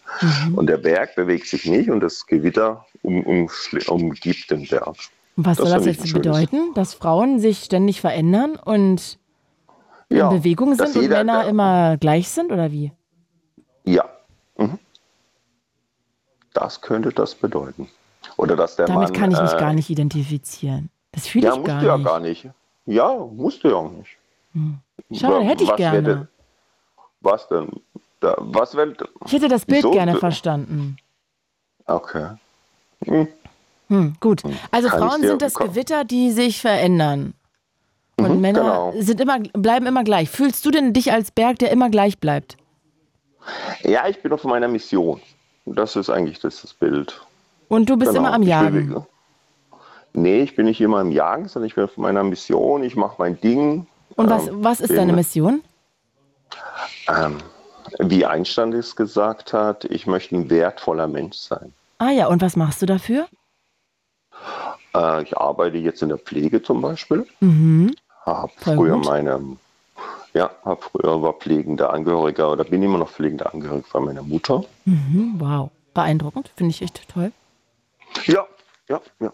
Und 0.54 0.66
der 0.68 0.76
Berg 0.78 1.14
bewegt 1.16 1.46
sich 1.46 1.64
nicht 1.66 1.90
und 1.90 2.00
das 2.00 2.26
Gewitter 2.26 2.84
um, 3.02 3.22
um, 3.24 3.48
umgibt 3.88 4.50
den 4.50 4.66
Berg. 4.68 4.96
Was 5.36 5.58
Das 5.58 5.68
soll 5.68 5.76
das 5.78 5.86
jetzt 5.86 6.12
bedeuten? 6.12 6.72
Dass 6.74 6.94
Frauen 6.94 7.40
sich 7.40 7.58
ständig 7.64 8.00
verändern 8.00 8.56
und 8.56 9.18
Ja, 10.08 10.30
in 10.30 10.38
Bewegung 10.38 10.74
sind 10.74 10.94
und 10.96 11.02
jeder- 11.02 11.18
Männer 11.18 11.46
immer 11.46 11.96
gleich 11.98 12.28
sind 12.28 12.52
oder 12.52 12.70
wie? 12.72 12.92
Ja. 13.84 14.04
Mhm. 14.56 14.78
Das 16.54 16.80
könnte 16.80 17.10
das 17.10 17.34
bedeuten. 17.34 17.88
Oder 18.38 18.56
dass 18.56 18.76
der 18.76 18.86
Damit 18.86 19.10
Mann. 19.10 19.12
kann 19.12 19.30
ich 19.30 19.40
mich 19.40 19.52
äh, 19.52 19.58
gar 19.58 19.72
nicht 19.72 19.90
identifizieren. 19.90 20.90
Das 21.12 21.26
fühle 21.26 21.46
Ja, 21.46 21.52
ich 21.52 21.58
musst 21.58 21.68
gar 21.68 21.80
du 21.80 21.86
ja 21.86 21.96
nicht. 21.96 22.06
gar 22.06 22.20
nicht. 22.20 22.48
Ja, 22.86 23.14
musst 23.14 23.62
du 23.64 23.68
ja 23.68 23.74
auch 23.76 23.90
nicht. 23.90 24.16
Schade, 25.12 25.34
Wa- 25.34 25.40
hätte 25.40 25.64
ich 25.64 25.70
was 25.70 25.78
wär 25.78 25.90
gerne. 25.92 26.02
denn- 26.08 26.28
was 27.20 27.48
denn? 27.48 27.68
Da, 28.20 28.34
was 28.38 28.74
wenn. 28.76 28.96
Ich 29.26 29.32
hätte 29.32 29.48
das 29.48 29.64
Bild 29.66 29.90
gerne 29.92 30.16
verstanden. 30.16 30.96
Okay. 31.86 32.28
Hm. 33.04 33.28
Hm, 33.88 34.16
gut. 34.20 34.42
Also 34.70 34.88
Kann 34.88 34.98
ich 35.02 35.04
Frauen 35.08 35.20
sind 35.22 35.42
das 35.42 35.54
komm. 35.54 35.68
Gewitter, 35.68 36.04
die 36.04 36.30
sich 36.32 36.60
verändern. 36.60 37.34
Und 38.18 38.34
Mhm, 38.36 38.40
Männer 38.40 38.60
genau. 38.60 38.92
sind 38.98 39.20
immer, 39.20 39.38
bleiben 39.52 39.86
immer 39.86 40.02
gleich. 40.02 40.30
Fühlst 40.30 40.64
du 40.64 40.70
denn 40.70 40.92
dich 40.94 41.12
als 41.12 41.30
Berg, 41.30 41.58
der 41.58 41.70
immer 41.70 41.90
gleich 41.90 42.18
bleibt? 42.18 42.56
Ja, 43.82 44.08
ich 44.08 44.20
bin 44.22 44.32
auf 44.32 44.42
meiner 44.44 44.68
Mission. 44.68 45.20
Das 45.66 45.94
ist 45.96 46.10
eigentlich 46.10 46.40
das, 46.40 46.62
das 46.62 46.72
Bild. 46.72 47.20
Und 47.68 47.88
du 47.90 47.96
bist 47.96 48.12
Genau, 48.12 48.24
immer 48.24 48.32
am 48.34 48.42
ich 48.42 48.48
Jagen. 48.48 48.72
bewege. 48.72 49.06
Nee, 50.14 50.40
ich 50.42 50.56
bin 50.56 50.64
nicht 50.66 50.80
immer 50.80 51.00
im 51.02 51.12
Jagen, 51.12 51.46
sondern 51.46 51.66
ich 51.68 51.74
bin 51.74 51.84
auf 51.84 51.96
meiner 51.98 52.24
Mission. 52.24 52.82
Ich 52.82 52.96
mache 52.96 53.16
mein 53.18 53.38
Ding. 53.40 53.86
Und 54.16 54.30
was, 54.30 54.48
Ähm, 54.48 54.64
was 54.64 54.80
ist 54.80 54.96
deine 54.96 55.12
Mission? 55.12 55.62
Ähm, 57.08 57.38
wie 57.98 58.26
Einstein 58.26 58.72
es 58.72 58.96
gesagt 58.96 59.52
hat, 59.52 59.84
ich 59.84 60.06
möchte 60.06 60.36
ein 60.36 60.50
wertvoller 60.50 61.06
Mensch 61.06 61.36
sein. 61.36 61.72
Ah 61.98 62.10
ja, 62.10 62.26
und 62.26 62.42
was 62.42 62.56
machst 62.56 62.82
du 62.82 62.86
dafür? 62.86 63.26
Äh, 64.94 65.22
ich 65.22 65.36
arbeite 65.36 65.76
jetzt 65.78 66.02
in 66.02 66.08
der 66.08 66.18
Pflege 66.18 66.62
zum 66.62 66.80
Beispiel. 66.82 67.26
Mhm. 67.40 67.94
Hab 68.24 68.50
Voll 68.58 68.76
früher 68.76 68.96
gut. 68.96 69.04
meine, 69.06 69.40
ja, 70.34 70.50
hab 70.64 70.82
früher 70.82 71.22
war 71.22 71.34
pflegender 71.34 71.92
Angehöriger 71.92 72.50
oder 72.50 72.64
bin 72.64 72.82
immer 72.82 72.98
noch 72.98 73.10
pflegender 73.10 73.52
Angehöriger 73.52 73.86
von 73.86 74.04
meiner 74.04 74.22
Mutter. 74.22 74.64
Mhm. 74.84 75.34
Wow, 75.38 75.70
beeindruckend, 75.94 76.50
finde 76.56 76.70
ich 76.70 76.82
echt 76.82 77.08
toll. 77.08 77.32
Ja, 78.24 78.46
ja, 78.88 79.00
ja. 79.20 79.32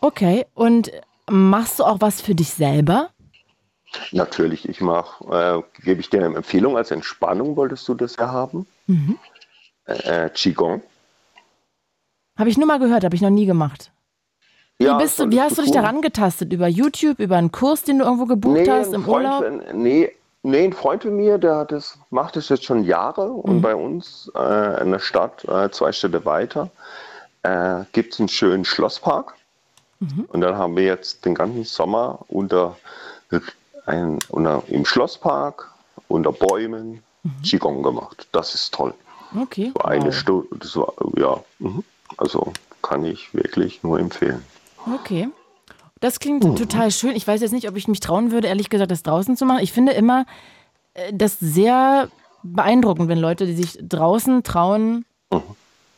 Okay, 0.00 0.46
und 0.54 0.92
machst 1.28 1.78
du 1.80 1.84
auch 1.84 2.00
was 2.00 2.20
für 2.20 2.34
dich 2.34 2.50
selber? 2.50 3.10
Natürlich, 4.12 4.68
ich 4.68 4.80
mache, 4.80 5.24
äh, 5.78 5.82
gebe 5.82 6.00
ich 6.00 6.10
dir 6.10 6.24
eine 6.24 6.36
Empfehlung 6.36 6.76
als 6.76 6.90
Entspannung, 6.90 7.56
wolltest 7.56 7.86
du 7.88 7.94
das 7.94 8.16
ja 8.16 8.30
haben? 8.30 8.66
Mhm. 8.86 9.18
Äh, 9.86 10.28
Qigong. 10.30 10.82
Habe 12.38 12.50
ich 12.50 12.58
nur 12.58 12.66
mal 12.66 12.78
gehört, 12.78 13.04
habe 13.04 13.14
ich 13.16 13.22
noch 13.22 13.30
nie 13.30 13.46
gemacht. 13.46 13.90
Wie, 14.78 14.84
Ja, 14.84 14.96
bist 14.98 15.18
du, 15.18 15.30
wie 15.30 15.40
hast 15.40 15.58
du 15.58 15.62
dich 15.62 15.72
daran 15.72 16.02
getastet? 16.02 16.52
Über 16.52 16.68
YouTube, 16.68 17.18
über 17.18 17.36
einen 17.36 17.50
Kurs, 17.50 17.82
den 17.82 17.98
du 17.98 18.04
irgendwo 18.04 18.26
gebucht 18.26 18.58
Nee, 18.58 18.70
hast 18.70 18.92
im 18.92 19.02
Freund, 19.04 19.26
Urlaub? 19.26 19.72
nee, 19.74 20.12
nee, 20.42 20.64
ein 20.64 20.72
Freund 20.72 21.02
von 21.02 21.16
mir, 21.16 21.38
der 21.38 21.56
hat 21.56 21.72
das, 21.72 21.98
macht 22.10 22.36
das 22.36 22.48
jetzt 22.48 22.64
schon 22.64 22.84
Jahre 22.84 23.28
Mhm. 23.28 23.38
und 23.40 23.60
bei 23.62 23.74
uns 23.74 24.30
äh, 24.36 24.82
in 24.82 24.92
der 24.92 25.00
Stadt, 25.00 25.44
äh, 25.46 25.70
zwei 25.70 25.90
Städte 25.92 26.24
weiter, 26.24 26.70
äh, 27.42 27.80
gibt 27.92 28.12
es 28.14 28.20
einen 28.20 28.28
schönen 28.28 28.64
Schlosspark. 28.64 29.34
Mhm. 30.00 30.26
Und 30.28 30.42
dann 30.42 30.56
haben 30.56 30.76
wir 30.76 30.84
jetzt 30.84 31.24
den 31.24 31.34
ganzen 31.34 31.64
Sommer 31.64 32.20
unter, 32.28 32.76
ein, 33.88 34.18
unter 34.28 34.62
im 34.68 34.84
Schlosspark, 34.84 35.70
unter 36.08 36.32
Bäumen, 36.32 37.02
Qigong 37.42 37.82
gemacht. 37.82 38.28
Das 38.32 38.54
ist 38.54 38.72
toll. 38.74 38.94
Okay. 39.38 39.72
So 39.76 39.82
eine 39.82 40.04
Mhm. 40.04 40.06
wow. 40.06 40.14
Stunde, 40.14 40.66
war, 40.74 40.92
ja, 41.18 41.44
mhm. 41.58 41.84
also 42.16 42.52
kann 42.82 43.04
ich 43.04 43.34
wirklich 43.34 43.82
nur 43.82 43.98
empfehlen. 43.98 44.44
Okay. 44.94 45.28
Das 46.00 46.20
klingt 46.20 46.44
Mhm. 46.44 46.56
total 46.56 46.90
schön. 46.90 47.16
Ich 47.16 47.26
weiß 47.26 47.40
jetzt 47.40 47.52
nicht, 47.52 47.68
ob 47.68 47.76
ich 47.76 47.88
mich 47.88 48.00
trauen 48.00 48.30
würde, 48.30 48.48
ehrlich 48.48 48.70
gesagt, 48.70 48.90
das 48.90 49.02
draußen 49.02 49.36
zu 49.36 49.44
machen. 49.44 49.62
Ich 49.62 49.72
finde 49.72 49.92
immer 49.92 50.24
äh, 50.94 51.12
das 51.12 51.38
sehr 51.40 52.08
beeindruckend, 52.42 53.08
wenn 53.08 53.18
Leute, 53.18 53.46
die 53.46 53.54
sich 53.54 53.78
draußen 53.82 54.42
trauen, 54.44 55.04
Mhm. 55.30 55.42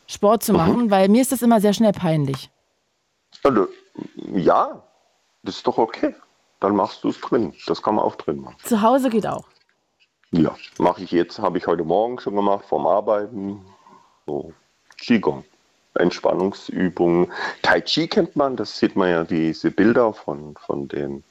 Sport 0.08 0.42
zu 0.42 0.52
machen, 0.52 0.90
weil 0.90 1.08
mir 1.08 1.22
ist 1.22 1.30
das 1.30 1.40
immer 1.42 1.60
sehr 1.60 1.72
schnell 1.72 1.92
peinlich. 1.92 2.50
Also, 3.44 3.68
ja, 4.34 4.82
das 5.44 5.56
ist 5.58 5.66
doch 5.68 5.78
okay. 5.78 6.14
Dann 6.60 6.76
machst 6.76 7.02
du 7.04 7.08
es 7.08 7.20
drin. 7.20 7.54
Das 7.66 7.82
kann 7.82 7.94
man 7.96 8.04
auch 8.04 8.16
drin 8.16 8.40
machen. 8.40 8.56
Zu 8.64 8.80
Hause 8.82 9.10
geht 9.10 9.26
auch. 9.26 9.44
Ja, 10.32 10.54
mache 10.78 11.02
ich 11.02 11.10
jetzt, 11.10 11.38
habe 11.38 11.58
ich 11.58 11.66
heute 11.66 11.82
Morgen 11.84 12.20
schon 12.20 12.36
gemacht, 12.36 12.64
vorm 12.68 12.86
Arbeiten. 12.86 13.60
So, 14.26 14.52
Qigong. 14.98 15.44
Entspannungsübungen. 15.94 17.32
Tai 17.62 17.80
Chi 17.80 18.06
kennt 18.06 18.36
man, 18.36 18.56
das 18.56 18.78
sieht 18.78 18.94
man 18.94 19.10
ja 19.10 19.24
diese 19.24 19.72
Bilder 19.72 20.12
von, 20.12 20.54
von, 20.66 20.86
den, 20.86 21.24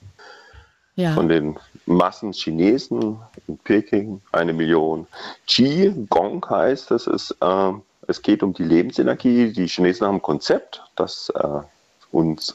Ja. 0.96 1.14
von 1.14 1.30
den 1.30 1.58
Massen 1.86 2.34
Chinesen 2.34 3.18
in 3.48 3.58
Peking, 3.60 4.22
eine 4.34 4.52
Million. 4.52 5.08
Qi 5.48 5.94
Gong 6.10 6.46
heißt, 6.50 6.92
das 6.92 7.08
ist, 7.08 7.36
äh, 7.40 7.72
es 8.08 8.22
geht 8.22 8.44
um 8.44 8.54
die 8.54 8.64
Lebensenergie. 8.64 9.54
Die 9.54 9.68
Chinesen 9.68 10.06
haben 10.08 10.16
ein 10.16 10.22
Konzept, 10.22 10.84
dass 10.98 11.30
äh, 11.30 11.62
uns, 12.12 12.54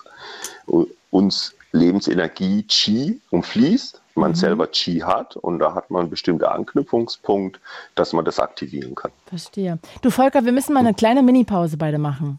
uns 1.11 1.55
Lebensenergie 1.75 2.63
Qi 2.63 3.21
umfließt, 3.31 4.01
man 4.15 4.35
selber 4.35 4.69
Qi 4.69 5.01
hat 5.01 5.37
und 5.37 5.59
da 5.59 5.75
hat 5.75 5.91
man 5.91 6.03
einen 6.03 6.11
bestimmten 6.11 6.45
Anknüpfungspunkt, 6.45 7.61
dass 7.97 8.13
man 8.13 8.25
das 8.25 8.39
aktivieren 8.39 8.95
kann. 8.95 9.11
Verstehe. 9.27 9.79
Du, 10.01 10.11
Volker, 10.11 10.45
wir 10.45 10.53
müssen 10.53 10.73
mal 10.73 10.81
eine 10.81 10.95
kleine 10.95 11.23
Minipause 11.23 11.77
beide 11.77 11.99
machen. 11.99 12.39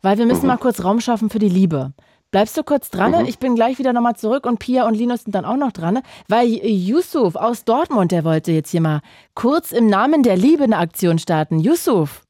Weil 0.00 0.16
wir 0.16 0.26
müssen 0.26 0.42
Mhm. 0.42 0.46
mal 0.48 0.56
kurz 0.58 0.82
Raum 0.82 1.00
schaffen 1.00 1.28
für 1.28 1.38
die 1.40 1.48
Liebe. 1.48 1.92
Bleibst 2.30 2.56
du 2.56 2.62
kurz 2.62 2.88
dran? 2.90 3.12
Mhm. 3.12 3.26
Ich 3.26 3.38
bin 3.38 3.54
gleich 3.54 3.78
wieder 3.78 3.92
nochmal 3.92 4.16
zurück 4.16 4.46
und 4.46 4.58
Pia 4.58 4.86
und 4.86 4.94
Linus 4.94 5.24
sind 5.24 5.34
dann 5.34 5.44
auch 5.44 5.56
noch 5.56 5.72
dran. 5.72 6.00
Weil 6.28 6.46
Yusuf 6.48 7.36
aus 7.36 7.64
Dortmund, 7.64 8.12
der 8.12 8.24
wollte 8.24 8.52
jetzt 8.52 8.70
hier 8.70 8.80
mal 8.80 9.00
kurz 9.34 9.72
im 9.72 9.86
Namen 9.88 10.22
der 10.22 10.36
Liebe 10.36 10.64
eine 10.64 10.78
Aktion 10.78 11.18
starten. 11.18 11.58
Yusuf. 11.58 12.22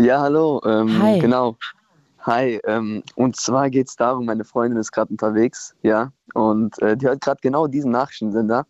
Ja, 0.00 0.20
hallo. 0.20 0.60
Ähm, 0.64 1.02
Hi. 1.02 1.18
Genau. 1.20 1.56
Hi. 2.20 2.60
Ähm, 2.66 3.02
und 3.14 3.36
zwar 3.36 3.70
geht 3.70 3.88
es 3.88 3.96
darum, 3.96 4.26
meine 4.26 4.44
Freundin 4.44 4.78
ist 4.78 4.92
gerade 4.92 5.10
unterwegs, 5.10 5.74
ja, 5.82 6.10
und 6.34 6.80
äh, 6.82 6.96
die 6.96 7.06
hört 7.06 7.20
gerade 7.20 7.40
genau 7.42 7.66
diesen 7.66 7.90
Nachrichtensender. 7.90 8.66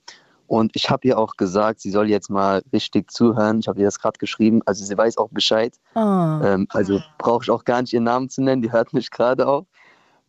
Und 0.47 0.71
ich 0.75 0.89
habe 0.89 1.07
ihr 1.07 1.19
auch 1.19 1.37
gesagt, 1.37 1.81
sie 1.81 1.91
soll 1.91 2.09
jetzt 2.09 2.31
mal 2.31 2.63
richtig 2.73 3.11
zuhören. 3.11 3.59
Ich 3.61 3.69
habe 3.69 3.81
ihr 3.81 3.85
das 3.85 4.01
gerade 4.01 4.19
geschrieben, 4.19 4.63
also 4.65 4.83
sie 4.83 4.97
weiß 4.97 5.19
auch 5.19 5.29
Bescheid. 5.29 5.75
Ah. 5.95 6.41
Ähm, 6.43 6.67
also 6.71 7.01
brauche 7.19 7.43
ich 7.45 7.51
auch 7.51 7.65
gar 7.65 7.83
nicht 7.83 7.93
ihren 7.93 8.05
Namen 8.05 8.31
zu 8.31 8.43
nennen, 8.43 8.63
die 8.63 8.73
hört 8.73 8.95
mich 8.95 9.11
gerade 9.11 9.47
auch. 9.47 9.67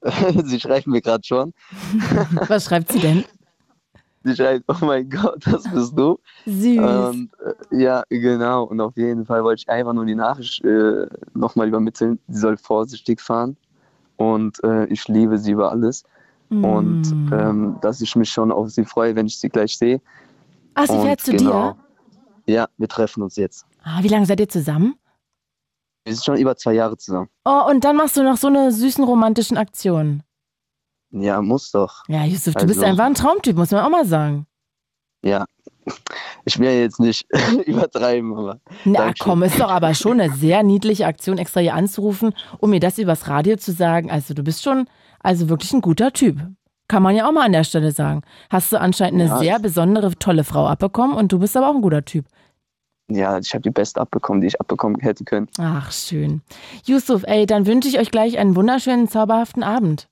sie 0.43 0.59
schreibt 0.59 0.87
mir 0.87 1.01
gerade 1.01 1.25
schon. 1.25 1.53
Was 2.47 2.65
schreibt 2.65 2.91
sie 2.91 2.99
denn? 2.99 3.23
Sie 4.23 4.35
schreibt, 4.35 4.65
oh 4.67 4.85
mein 4.85 5.09
Gott, 5.09 5.45
das 5.45 5.63
bist 5.71 5.97
du. 5.97 6.19
Süß. 6.45 6.77
Und, 6.77 7.29
äh, 7.71 7.81
ja, 7.83 8.03
genau. 8.09 8.63
Und 8.65 8.81
auf 8.81 8.95
jeden 8.97 9.25
Fall 9.25 9.43
wollte 9.43 9.61
ich 9.61 9.69
einfach 9.69 9.93
nur 9.93 10.05
die 10.05 10.15
Nachricht 10.15 10.63
äh, 10.65 11.07
nochmal 11.33 11.67
übermitteln. 11.69 12.19
Sie 12.27 12.39
soll 12.39 12.57
vorsichtig 12.57 13.21
fahren. 13.21 13.55
Und 14.17 14.61
äh, 14.63 14.85
ich 14.87 15.07
liebe 15.07 15.37
sie 15.37 15.51
über 15.51 15.71
alles. 15.71 16.03
Und 16.49 17.01
Mm. 17.11 17.31
ähm, 17.31 17.77
dass 17.81 18.01
ich 18.01 18.15
mich 18.15 18.31
schon 18.31 18.51
auf 18.51 18.71
sie 18.71 18.83
freue, 18.83 19.15
wenn 19.15 19.27
ich 19.27 19.37
sie 19.37 19.49
gleich 19.49 19.77
sehe. 19.77 20.01
Ach, 20.73 20.87
sie 20.87 20.93
Und 20.93 21.05
fährt 21.05 21.21
zu 21.21 21.31
genau, 21.31 21.77
dir? 22.45 22.53
Ja, 22.53 22.67
wir 22.77 22.87
treffen 22.87 23.21
uns 23.21 23.35
jetzt. 23.35 23.65
Ah, 23.83 23.99
wie 24.01 24.07
lange 24.07 24.25
seid 24.25 24.39
ihr 24.39 24.49
zusammen? 24.49 24.95
Wir 26.05 26.15
sind 26.15 26.25
schon 26.25 26.37
über 26.37 26.55
zwei 26.55 26.73
Jahre 26.73 26.97
zusammen. 26.97 27.29
Oh, 27.45 27.69
und 27.69 27.83
dann 27.83 27.95
machst 27.97 28.17
du 28.17 28.23
noch 28.23 28.37
so 28.37 28.47
eine 28.47 28.71
süßen 28.71 29.03
romantischen 29.03 29.57
Aktion. 29.57 30.23
Ja, 31.11 31.41
muss 31.41 31.71
doch. 31.71 32.03
Ja, 32.07 32.23
Yusuf, 32.25 32.53
du 32.55 32.65
bist 32.65 32.79
Also- 32.79 32.89
einfach 32.91 33.05
ein 33.05 33.15
Traumtyp, 33.15 33.55
muss 33.57 33.71
man 33.71 33.83
auch 33.83 33.89
mal 33.89 34.05
sagen. 34.05 34.45
Ja. 35.23 35.45
Ich 36.45 36.59
will 36.59 36.67
ja 36.67 36.73
jetzt 36.81 36.99
nicht 36.99 37.25
übertreiben, 37.65 38.35
aber. 38.37 38.59
Na 38.85 38.99
Dankeschön. 38.99 39.25
komm, 39.25 39.43
ist 39.43 39.59
doch 39.59 39.69
aber 39.71 39.93
schon 39.95 40.21
eine 40.21 40.31
sehr 40.33 40.61
niedliche 40.63 41.07
Aktion, 41.07 41.37
extra 41.37 41.61
hier 41.61 41.73
anzurufen, 41.73 42.33
um 42.59 42.69
mir 42.69 42.79
das 42.79 42.97
übers 42.99 43.27
Radio 43.27 43.57
zu 43.57 43.71
sagen. 43.71 44.11
Also 44.11 44.33
du 44.33 44.43
bist 44.43 44.63
schon, 44.63 44.87
also 45.19 45.49
wirklich 45.49 45.73
ein 45.73 45.81
guter 45.81 46.13
Typ. 46.13 46.37
Kann 46.87 47.03
man 47.03 47.15
ja 47.15 47.27
auch 47.27 47.31
mal 47.31 47.45
an 47.45 47.51
der 47.53 47.63
Stelle 47.63 47.91
sagen. 47.91 48.21
Hast 48.49 48.71
du 48.71 48.79
anscheinend 48.79 49.21
eine 49.21 49.29
Ja. 49.29 49.37
sehr 49.39 49.59
besondere, 49.59 50.11
tolle 50.15 50.43
Frau 50.43 50.67
abbekommen 50.67 51.15
und 51.15 51.31
du 51.31 51.39
bist 51.39 51.55
aber 51.57 51.69
auch 51.69 51.75
ein 51.75 51.81
guter 51.81 52.03
Typ. 52.05 52.25
Ja, 53.11 53.37
ich 53.39 53.53
habe 53.53 53.61
die 53.63 53.71
beste 53.71 53.99
abbekommen, 54.01 54.41
die 54.41 54.47
ich 54.47 54.59
abbekommen 54.61 54.99
hätte 54.99 55.23
können. 55.23 55.47
Ach, 55.59 55.91
schön. 55.91 56.41
Yusuf, 56.85 57.23
ey, 57.25 57.47
dann 57.47 57.65
wünsche 57.65 57.87
ich 57.89 57.97
euch 57.99 58.11
gleich 58.11 58.37
einen 58.37 58.55
wunderschönen, 58.55 59.07
zauberhaften 59.07 59.63
Abend. 59.63 60.07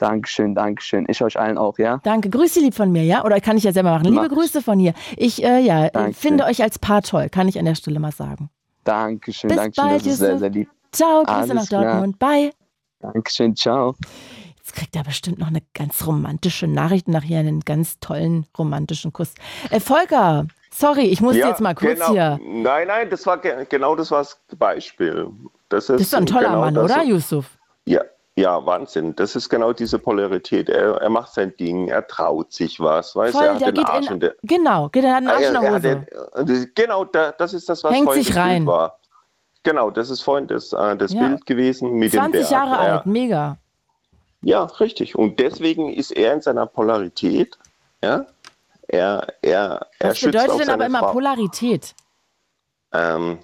Dankeschön, 0.00 0.54
Dankeschön. 0.54 1.04
Ich 1.08 1.22
euch 1.22 1.38
allen 1.38 1.58
auch, 1.58 1.78
ja? 1.78 2.00
Danke, 2.04 2.30
Grüße 2.30 2.58
lieb 2.60 2.74
von 2.74 2.90
mir, 2.90 3.04
ja? 3.04 3.22
Oder 3.24 3.38
kann 3.40 3.58
ich 3.58 3.64
ja 3.64 3.72
selber 3.72 3.90
machen. 3.90 4.04
Liebe 4.04 4.16
Mach 4.16 4.24
ich. 4.24 4.30
Grüße 4.32 4.62
von 4.62 4.78
hier. 4.78 4.94
Ich, 5.16 5.44
äh, 5.44 5.60
ja, 5.60 5.86
äh, 5.86 6.12
finde 6.14 6.44
euch 6.44 6.62
als 6.62 6.78
Paar 6.78 7.02
toll, 7.02 7.28
kann 7.28 7.48
ich 7.48 7.58
an 7.58 7.66
der 7.66 7.74
Stelle 7.74 8.00
mal 8.00 8.10
sagen. 8.10 8.48
Dankeschön, 8.84 9.48
Bis 9.48 9.58
Dankeschön. 9.58 9.84
bald, 9.84 10.00
das 10.00 10.06
ist 10.06 10.18
sehr, 10.18 10.28
Yusuf. 10.28 10.40
sehr 10.40 10.50
lieb. 10.50 10.70
Ciao, 10.90 11.22
Grüße 11.22 11.36
Alles 11.36 11.54
nach 11.54 11.66
klar. 11.68 11.84
Dortmund. 11.84 12.18
Bye. 12.18 12.50
Dankeschön, 13.00 13.54
ciao. 13.54 13.94
Jetzt 14.56 14.74
kriegt 14.74 14.96
er 14.96 15.04
bestimmt 15.04 15.38
noch 15.38 15.48
eine 15.48 15.62
ganz 15.74 16.06
romantische 16.06 16.66
Nachricht 16.66 17.06
und 17.06 17.12
nachher 17.12 17.40
einen 17.40 17.60
ganz 17.60 17.98
tollen 18.00 18.46
romantischen 18.56 19.12
Kuss. 19.12 19.34
Äh, 19.70 19.80
Volker, 19.80 20.46
sorry, 20.72 21.02
ich 21.02 21.20
muss 21.20 21.36
jetzt 21.36 21.60
mal 21.60 21.74
kurz 21.74 21.98
genau. 21.98 22.12
hier. 22.12 22.40
Nein, 22.42 22.88
nein, 22.88 23.10
das 23.10 23.26
war 23.26 23.36
ge 23.38 23.66
genau 23.68 23.96
das 23.96 24.10
war 24.10 24.20
das 24.20 24.40
Beispiel. 24.56 25.28
Das 25.68 25.84
ist, 25.84 25.90
Das 25.90 26.00
ist 26.00 26.12
doch 26.14 26.18
ein 26.18 26.26
toller 26.26 26.48
genau 26.48 26.60
Mann, 26.60 26.74
das- 26.74 26.84
oder, 26.84 27.02
Yusuf? 27.02 27.58
Ja, 27.84 28.00
ja, 28.40 28.64
Wahnsinn. 28.66 29.14
Das 29.16 29.36
ist 29.36 29.48
genau 29.48 29.72
diese 29.72 29.98
Polarität. 29.98 30.68
Er, 30.68 30.96
er 30.96 31.10
macht 31.10 31.32
sein 31.34 31.54
Ding, 31.58 31.88
er 31.88 32.06
traut 32.06 32.52
sich 32.52 32.80
was, 32.80 33.14
weißt 33.14 33.34
du, 33.34 33.38
Voll, 33.38 33.46
er 33.48 33.54
hat 33.54 33.60
der 33.60 33.72
den 33.72 33.74
geht 33.84 33.88
Arsch 33.88 34.10
in, 34.10 34.20
der, 34.20 34.34
genau, 34.42 34.88
geht 34.88 35.04
er 35.04 35.10
hat 35.10 35.16
einen 35.18 35.28
Arsch 35.28 35.40
in 35.48 35.54
er, 35.54 35.60
der 35.60 35.70
er 35.70 35.74
Hose. 35.76 36.06
den, 36.36 36.46
das- 36.46 36.66
genau, 36.74 37.04
da, 37.04 37.32
das 37.32 37.54
ist 37.54 37.68
das, 37.68 37.84
was 37.84 37.92
Hängt 37.92 38.04
vorhin 38.04 38.22
sich 38.22 38.34
das 38.34 38.42
rein. 38.44 38.66
War. 38.66 38.98
Genau, 39.62 39.90
das 39.90 40.08
ist 40.10 40.22
vorhin 40.22 40.46
das, 40.48 40.72
äh, 40.72 40.96
das 40.96 41.12
Ja. 41.12 41.20
Bild 41.28 41.44
gewesen 41.46 41.92
mit 41.92 42.12
20 42.12 42.46
dem. 42.46 42.50
Jahre 42.52 42.70
er, 42.86 42.92
alt, 42.94 43.06
mega. 43.06 43.58
Ja, 44.42 44.64
richtig. 44.64 45.16
Und 45.16 45.38
deswegen 45.38 45.92
ist 45.92 46.10
er 46.12 46.32
in 46.32 46.40
seiner 46.40 46.64
Polarität. 46.66 47.58
Ja, 48.02 48.24
er, 48.88 49.26
er, 49.42 49.86
er 49.98 50.08
Was 50.10 50.18
schützt 50.18 50.32
bedeutet 50.32 50.60
denn 50.60 50.70
aber 50.70 50.86
immer 50.86 51.00
Frau. 51.00 51.12
Polarität? 51.12 51.94
Ähm, 52.92 53.38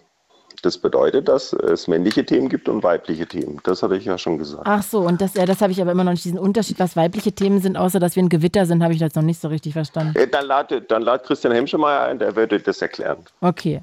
das 0.66 0.78
bedeutet, 0.78 1.28
dass 1.28 1.52
es 1.52 1.86
männliche 1.86 2.26
Themen 2.26 2.48
gibt 2.48 2.68
und 2.68 2.82
weibliche 2.82 3.26
Themen. 3.26 3.60
Das 3.62 3.82
hatte 3.82 3.96
ich 3.96 4.04
ja 4.04 4.18
schon 4.18 4.36
gesagt. 4.36 4.64
Ach 4.64 4.82
so, 4.82 5.00
und 5.00 5.20
das, 5.20 5.34
ja, 5.34 5.46
das 5.46 5.60
habe 5.60 5.72
ich 5.72 5.80
aber 5.80 5.92
immer 5.92 6.04
noch 6.04 6.10
nicht, 6.10 6.24
diesen 6.24 6.38
Unterschied, 6.38 6.78
was 6.80 6.96
weibliche 6.96 7.32
Themen 7.32 7.60
sind, 7.60 7.76
außer 7.76 8.00
dass 8.00 8.16
wir 8.16 8.22
ein 8.24 8.28
Gewitter 8.28 8.66
sind, 8.66 8.82
habe 8.82 8.92
ich 8.92 8.98
das 8.98 9.14
noch 9.14 9.22
nicht 9.22 9.40
so 9.40 9.48
richtig 9.48 9.74
verstanden. 9.74 10.18
Äh, 10.18 10.26
Dann 10.26 10.46
lad, 10.46 10.74
dann 10.88 11.02
lad 11.02 11.22
Christian 11.24 11.54
Hemschemeyer 11.54 12.02
ein, 12.02 12.18
der 12.18 12.34
würde 12.34 12.58
das 12.58 12.82
erklären. 12.82 13.18
Okay, 13.40 13.82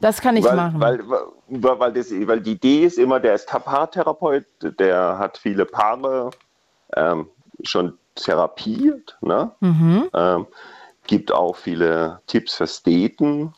das 0.00 0.20
kann 0.20 0.36
ich 0.36 0.44
weil, 0.44 0.56
machen. 0.56 0.80
Weil, 0.80 1.00
weil, 1.08 1.78
weil, 1.78 1.92
das, 1.92 2.10
weil 2.10 2.40
die 2.40 2.52
Idee 2.52 2.84
ist 2.84 2.98
immer, 2.98 3.20
der 3.20 3.34
ist 3.34 3.46
Paartherapeut, 3.46 4.44
der 4.60 5.16
hat 5.18 5.38
viele 5.38 5.64
Paare 5.64 6.30
ähm, 6.96 7.28
schon 7.62 7.96
therapiert, 8.16 9.16
ne? 9.20 9.52
mhm. 9.60 10.08
ähm, 10.12 10.46
gibt 11.06 11.32
auch 11.32 11.56
viele 11.56 12.20
Tipps 12.26 12.54
fürs 12.54 12.82
Daten. 12.82 13.54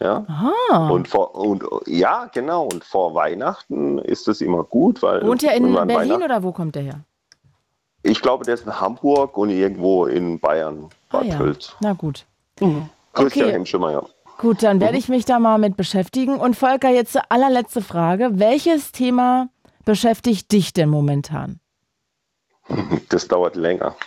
Ja? 0.00 0.24
Ah. 0.28 0.88
Und, 0.88 1.08
vor, 1.08 1.34
und 1.34 1.64
ja, 1.86 2.26
genau. 2.32 2.64
Und 2.64 2.84
vor 2.84 3.14
Weihnachten 3.14 3.98
ist 3.98 4.28
das 4.28 4.40
immer 4.40 4.64
gut, 4.64 5.02
weil 5.02 5.26
Wohnt 5.26 5.42
er 5.42 5.54
in 5.54 5.72
Berlin 5.72 6.22
oder 6.22 6.42
wo 6.42 6.52
kommt 6.52 6.76
er 6.76 6.82
her? 6.82 7.00
Ich 8.02 8.22
glaube, 8.22 8.44
der 8.44 8.54
ist 8.54 8.64
in 8.64 8.80
Hamburg 8.80 9.36
und 9.36 9.50
irgendwo 9.50 10.06
in 10.06 10.38
Bayern, 10.38 10.88
Ah 11.10 11.18
Bad 11.18 11.26
ja, 11.26 11.36
Tölz. 11.36 11.76
na 11.80 11.92
gut. 11.94 12.24
Christian 13.12 13.46
Okay. 13.46 13.52
Hemschemeyer. 13.52 14.06
Gut, 14.38 14.62
dann 14.62 14.80
werde 14.80 14.96
ich 14.98 15.08
mich 15.08 15.24
da 15.24 15.40
mal 15.40 15.58
mit 15.58 15.76
beschäftigen. 15.76 16.38
Und 16.38 16.54
Volker, 16.54 16.90
jetzt 16.90 17.12
zur 17.12 17.22
allerletzte 17.28 17.82
Frage. 17.82 18.30
Welches 18.38 18.92
Thema 18.92 19.48
beschäftigt 19.84 20.52
dich 20.52 20.72
denn 20.72 20.88
momentan? 20.88 21.58
Das 23.08 23.26
dauert 23.28 23.56
länger. 23.56 23.94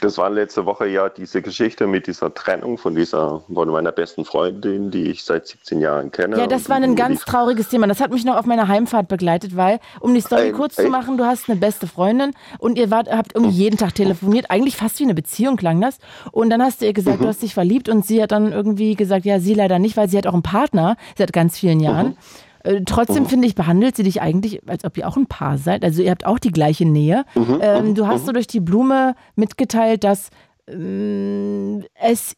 Das 0.00 0.18
war 0.18 0.28
letzte 0.30 0.66
Woche 0.66 0.86
ja 0.86 1.08
diese 1.08 1.40
Geschichte 1.42 1.86
mit 1.86 2.06
dieser 2.06 2.32
Trennung 2.32 2.78
von 2.78 2.94
dieser, 2.94 3.42
von 3.52 3.68
meiner 3.70 3.90
besten 3.90 4.24
Freundin, 4.24 4.90
die 4.90 5.04
ich 5.10 5.24
seit 5.24 5.46
17 5.46 5.80
Jahren 5.80 6.12
kenne. 6.12 6.38
Ja, 6.38 6.46
das 6.46 6.68
war 6.68 6.76
ein 6.76 6.94
ganz 6.94 7.24
trauriges 7.24 7.68
Thema. 7.70 7.86
Das 7.86 8.00
hat 8.00 8.12
mich 8.12 8.24
noch 8.24 8.36
auf 8.36 8.44
meiner 8.46 8.68
Heimfahrt 8.68 9.08
begleitet, 9.08 9.56
weil, 9.56 9.80
um 10.00 10.14
die 10.14 10.20
Story 10.20 10.42
Ey, 10.48 10.52
kurz 10.52 10.76
zu 10.76 10.82
ey. 10.82 10.90
machen, 10.90 11.16
du 11.16 11.24
hast 11.24 11.48
eine 11.48 11.58
beste 11.58 11.86
Freundin 11.86 12.32
und 12.58 12.76
ihr 12.78 12.90
wart, 12.90 13.08
habt 13.10 13.34
irgendwie 13.34 13.54
jeden 13.56 13.78
Tag 13.78 13.94
telefoniert. 13.94 14.50
Eigentlich 14.50 14.76
fast 14.76 14.98
wie 15.00 15.04
eine 15.04 15.14
Beziehung 15.14 15.56
klang 15.56 15.80
das. 15.80 15.98
Und 16.30 16.50
dann 16.50 16.62
hast 16.62 16.82
du 16.82 16.86
ihr 16.86 16.92
gesagt, 16.92 17.18
Mhm. 17.18 17.22
du 17.22 17.28
hast 17.28 17.42
dich 17.42 17.54
verliebt 17.54 17.88
und 17.88 18.04
sie 18.06 18.22
hat 18.22 18.30
dann 18.32 18.52
irgendwie 18.52 18.94
gesagt, 18.94 19.24
ja, 19.24 19.40
sie 19.40 19.54
leider 19.54 19.78
nicht, 19.78 19.96
weil 19.96 20.08
sie 20.08 20.18
hat 20.18 20.26
auch 20.26 20.34
einen 20.34 20.42
Partner 20.42 20.96
seit 21.16 21.32
ganz 21.32 21.58
vielen 21.58 21.80
Jahren. 21.80 22.08
Mhm. 22.08 22.16
Äh, 22.64 22.80
Trotzdem 22.84 23.26
finde 23.26 23.46
ich, 23.46 23.54
behandelt 23.54 23.94
sie 23.96 24.02
dich 24.02 24.20
eigentlich, 24.20 24.68
als 24.68 24.84
ob 24.84 24.96
ihr 24.98 25.06
auch 25.06 25.16
ein 25.16 25.26
Paar 25.26 25.56
seid. 25.58 25.84
Also 25.84 26.02
ihr 26.02 26.10
habt 26.10 26.26
auch 26.26 26.38
die 26.40 26.50
gleiche 26.50 26.84
Nähe. 26.86 27.24
Mhm, 27.34 27.58
Ähm, 27.62 27.94
du 27.94 28.06
hast 28.08 28.26
so 28.26 28.32
durch 28.32 28.46
die 28.48 28.60
Blume 28.60 29.14
mitgeteilt, 29.36 30.02
dass 30.02 30.30
ähm, 30.66 31.84
es, 31.94 32.36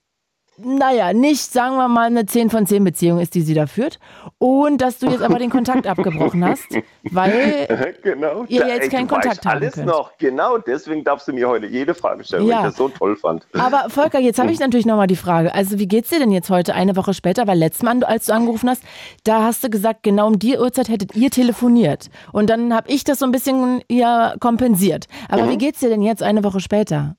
naja, 0.58 1.12
nicht, 1.12 1.52
sagen 1.52 1.76
wir 1.76 1.88
mal, 1.88 2.06
eine 2.06 2.26
10 2.26 2.50
von 2.50 2.66
10 2.66 2.84
Beziehung 2.84 3.20
ist, 3.20 3.34
die 3.34 3.42
sie 3.42 3.54
da 3.54 3.66
führt. 3.66 3.98
Und 4.38 4.80
dass 4.80 4.98
du 4.98 5.06
jetzt 5.08 5.22
aber 5.22 5.38
den 5.38 5.50
Kontakt 5.50 5.86
abgebrochen 5.86 6.44
hast, 6.44 6.66
weil 7.10 7.94
genau. 8.02 8.44
ihr 8.48 8.66
jetzt 8.66 8.90
keinen 8.90 9.08
Kontakt 9.08 9.44
haben 9.46 9.56
alles 9.58 9.74
könnt. 9.74 9.86
noch. 9.86 10.16
Genau, 10.18 10.58
deswegen 10.58 11.04
darfst 11.04 11.28
du 11.28 11.32
mir 11.32 11.48
heute 11.48 11.66
jede 11.66 11.94
Frage 11.94 12.24
stellen, 12.24 12.46
Ja. 12.46 12.56
weil 12.56 12.60
ich 12.62 12.68
das 12.70 12.76
so 12.76 12.88
toll 12.88 13.16
fand. 13.16 13.46
Aber 13.58 13.88
Volker, 13.90 14.18
jetzt 14.18 14.38
habe 14.38 14.50
ich 14.52 14.58
natürlich 14.60 14.86
nochmal 14.86 15.06
die 15.06 15.16
Frage. 15.16 15.54
Also, 15.54 15.78
wie 15.78 15.86
geht's 15.88 16.10
dir 16.10 16.18
denn 16.18 16.30
jetzt 16.32 16.50
heute, 16.50 16.74
eine 16.74 16.96
Woche 16.96 17.14
später? 17.14 17.46
Weil 17.46 17.58
letztes 17.58 17.82
Mal, 17.82 18.02
als 18.04 18.26
du 18.26 18.32
angerufen 18.34 18.68
hast, 18.70 18.82
da 19.24 19.42
hast 19.44 19.64
du 19.64 19.70
gesagt, 19.70 20.02
genau 20.02 20.26
um 20.28 20.38
die 20.38 20.56
Uhrzeit 20.58 20.88
hättet 20.88 21.14
ihr 21.16 21.30
telefoniert. 21.30 22.08
Und 22.32 22.50
dann 22.50 22.74
habe 22.74 22.90
ich 22.90 23.04
das 23.04 23.18
so 23.18 23.24
ein 23.24 23.32
bisschen 23.32 23.82
ja, 23.90 24.34
kompensiert. 24.40 25.06
Aber 25.28 25.44
Mhm. 25.44 25.50
wie 25.50 25.58
geht's 25.58 25.80
dir 25.80 25.88
denn 25.88 26.02
jetzt, 26.02 26.22
eine 26.22 26.44
Woche 26.44 26.60
später? 26.60 27.16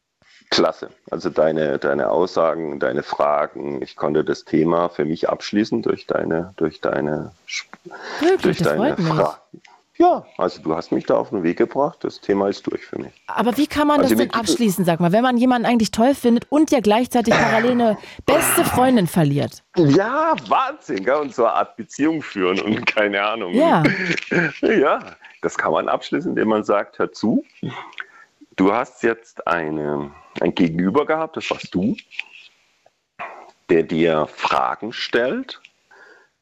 Klasse. 0.49 0.90
Also 1.11 1.30
deine, 1.30 1.78
deine 1.78 2.10
Aussagen, 2.10 2.80
deine 2.80 3.03
Fragen, 3.03 3.82
ich 3.82 3.95
konnte 3.95 4.24
das 4.24 4.45
Thema 4.45 4.90
für 4.90 5.06
mich 5.06 5.30
abschließen 5.30 5.82
durch 5.82 6.07
deine, 6.07 6.53
durch 6.57 6.82
deine, 6.82 7.32
Wirklich, 8.19 8.41
durch 8.41 8.57
deine. 8.60 8.95
Fragen. 8.98 9.61
Ja, 9.98 10.24
also 10.38 10.61
du 10.61 10.76
hast 10.76 10.91
mich 10.91 11.06
da 11.07 11.15
auf 11.15 11.32
den 11.32 11.41
Weg 11.41 11.57
gebracht, 11.57 11.98
das 12.03 12.22
Thema 12.22 12.49
ist 12.49 12.68
durch 12.68 12.86
für 12.86 12.99
mich. 12.99 13.11
Aber 13.26 13.57
wie 13.57 13.65
kann 13.65 13.88
man 13.88 13.99
Also 13.99 14.14
das 14.14 14.19
denn 14.19 14.32
abschließen, 14.32 14.86
sag 14.86 14.99
mal, 14.99 15.11
wenn 15.11 15.24
man 15.24 15.38
jemanden 15.38 15.65
eigentlich 15.65 15.90
toll 15.90 16.14
findet 16.14 16.45
und 16.52 16.69
ja 16.69 16.82
gleichzeitig 16.82 17.34
parallel 17.34 17.72
eine 17.72 17.98
beste 18.28 18.64
Freundin 18.64 19.07
verliert? 19.07 19.64
Ja, 19.76 20.36
Wahnsinn, 20.48 21.03
gell? 21.03 21.15
und 21.15 21.34
so 21.34 21.45
eine 21.45 21.53
Art 21.53 21.78
Beziehung 21.78 22.22
führen 22.22 22.60
und 22.60 22.86
keine 22.86 23.24
Ahnung. 23.24 23.53
Ja. 23.53 23.84
Ja, 24.61 24.99
das 25.41 25.57
kann 25.57 25.72
man 25.72 25.88
abschließen, 25.88 26.32
indem 26.32 26.49
man 26.49 26.64
sagt, 26.64 26.99
hör 26.99 27.11
zu, 27.11 27.44
du 28.57 28.73
hast 28.73 29.03
jetzt 29.03 29.47
eine, 29.47 30.11
ein 30.41 30.53
Gegenüber 30.53 31.05
gehabt, 31.05 31.38
das 31.38 31.49
warst 31.49 31.73
du, 31.73 31.95
der 33.69 33.84
dir 33.84 34.27
Fragen 34.27 34.91
stellt, 34.91 35.61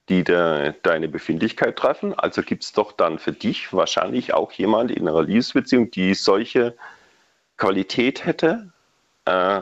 die 0.09 0.23
de, 0.23 0.73
deine 0.83 1.07
Befindlichkeit 1.07 1.77
treffen. 1.77 2.17
Also 2.17 2.41
gibt 2.41 2.63
es 2.63 2.73
doch 2.73 2.91
dann 2.91 3.19
für 3.19 3.31
dich 3.31 3.71
wahrscheinlich 3.73 4.33
auch 4.33 4.51
jemand 4.53 4.91
in 4.91 5.07
einer 5.07 5.23
Liebesbeziehung, 5.23 5.91
die 5.91 6.13
solche 6.13 6.75
Qualität 7.57 8.25
hätte, 8.25 8.71
äh, 9.25 9.61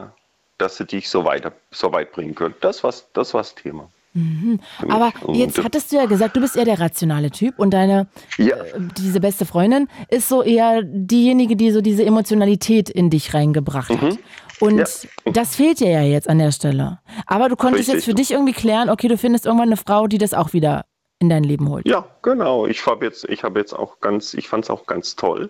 dass 0.58 0.78
sie 0.78 0.86
dich 0.86 1.10
so, 1.10 1.26
weiter, 1.26 1.54
so 1.72 1.92
weit 1.92 2.12
bringen 2.12 2.36
könnte. 2.36 2.60
Das 2.62 2.84
war 2.84 2.94
das 3.14 3.34
war's 3.34 3.56
Thema. 3.56 3.90
Mhm. 4.14 4.60
Aber 4.90 5.12
Und 5.22 5.36
jetzt 5.36 5.64
hattest 5.64 5.92
du 5.92 5.96
ja 5.96 6.06
gesagt, 6.06 6.36
du 6.36 6.42
bist 6.42 6.56
eher 6.56 6.66
der 6.66 6.80
rationale 6.80 7.32
Typ 7.32 7.58
und 7.58 7.72
deine, 7.72 8.08
Ja. 8.38 8.56
äh, 8.58 8.80
diese 8.98 9.20
beste 9.20 9.46
Freundin 9.46 9.88
ist 10.10 10.30
so 10.30 10.44
eher 10.44 10.82
diejenige, 10.84 11.56
die 11.56 11.72
so 11.72 11.82
diese 11.82 12.06
Emotionalität 12.06 12.90
in 12.90 13.10
dich 13.10 13.34
reingebracht 13.34 13.90
hat. 13.90 14.02
Mhm. 14.02 14.18
Und 14.60 14.78
Ja. 14.78 15.32
das 15.34 15.56
fehlt 15.56 15.80
dir 15.80 15.90
ja 15.90 16.02
jetzt 16.04 16.30
an 16.30 16.38
der 16.40 16.52
Stelle. 16.52 17.00
Aber 17.26 17.50
du 17.50 17.56
konntest 17.56 17.82
Richtig. 17.90 17.94
jetzt 17.96 18.06
für 18.06 18.14
dich 18.14 18.32
irgendwie 18.32 18.54
klären, 18.54 18.90
okay, 18.90 19.08
du 19.08 19.18
findest 19.18 19.46
irgendwann 19.46 19.70
eine 19.70 19.78
Frau, 19.78 20.08
die 20.08 20.18
das 20.20 20.34
auch 20.34 20.54
wieder 20.54 20.86
in 21.20 21.30
dein 21.30 21.44
Leben 21.44 21.68
holt. 21.70 21.88
Ja, 21.88 22.06
genau. 22.22 22.68
Ich 22.68 22.86
habe 22.86 23.06
jetzt, 23.06 23.26
ich 23.26 23.44
habe 23.44 23.60
jetzt 23.60 23.74
auch 23.74 24.00
ganz, 24.00 24.34
ich 24.34 24.48
fand 24.48 24.66
es 24.66 24.70
auch 24.70 24.86
ganz 24.86 25.16
toll, 25.16 25.50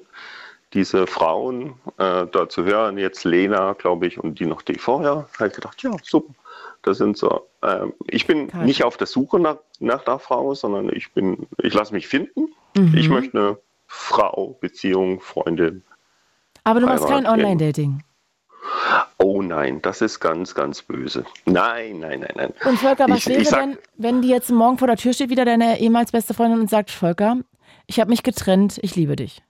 diese 0.73 1.06
Frauen 1.06 1.73
äh, 1.98 2.26
da 2.31 2.48
zu 2.49 2.64
hören, 2.64 2.98
jetzt 2.98 3.23
Lena, 3.26 3.73
glaube 3.73 4.07
ich, 4.07 4.19
und 4.19 4.40
die 4.40 4.45
noch 4.45 4.61
die 4.64 4.76
vorher, 4.76 5.27
halt 5.40 5.53
gedacht, 5.56 5.84
ja, 5.84 5.91
super. 6.03 6.34
Das 6.84 6.97
sind 6.97 7.18
so, 7.18 7.47
ähm, 7.64 7.93
ich 8.07 8.27
bin 8.27 8.47
Geil. 8.49 8.65
nicht 8.65 8.84
auf 8.84 8.97
der 8.97 9.07
Suche 9.07 9.39
nach, 9.39 9.57
nach 9.80 10.03
der 10.03 10.19
Frau, 10.19 10.53
sondern 10.53 10.89
ich 10.93 11.11
bin, 11.14 11.47
ich 11.61 11.73
lasse 11.73 11.93
mich 11.93 12.07
finden. 12.07 12.53
Mhm. 12.76 12.95
Ich 12.95 13.10
möchte 13.10 13.38
eine 13.38 13.57
Frau, 13.88 14.57
Beziehung, 14.60 15.19
Freundin. 15.22 15.84
Aber 16.64 16.80
du 16.81 16.85
machst 16.85 17.07
kein 17.07 17.26
Online-Dating. 17.26 18.03
Oh 19.18 19.41
nein, 19.41 19.81
das 19.81 20.01
ist 20.01 20.19
ganz, 20.19 20.55
ganz 20.55 20.81
böse. 20.81 21.26
Nein, 21.45 21.99
nein, 21.99 22.19
nein, 22.22 22.34
nein. 22.35 22.53
Und 22.65 22.77
Volker, 22.80 23.05
was 23.10 23.19
Ich- 23.19 23.27
wäre 23.27 23.41
ich 23.41 23.49
sag- 23.49 23.61
denn, 23.61 23.77
wenn 23.97 24.22
die 24.22 24.30
jetzt 24.30 24.49
morgen 24.51 24.77
vor 24.77 24.88
der 24.88 24.97
Tür 24.97 25.14
steht, 25.14 25.30
wieder 25.30 25.45
deine 25.45 25.80
ehemals 25.80 26.11
beste 26.11 26.34
Freundin 26.34 26.60
und 26.60 26.69
sagt, 26.69 26.91
Volker, 26.91 27.38
ich 27.88 27.99
habe 27.99 28.10
mich 28.10 28.23
getrennt, 28.23 28.77
ich 28.81 28.95
liebe 28.95 29.15
dich. 29.15 29.41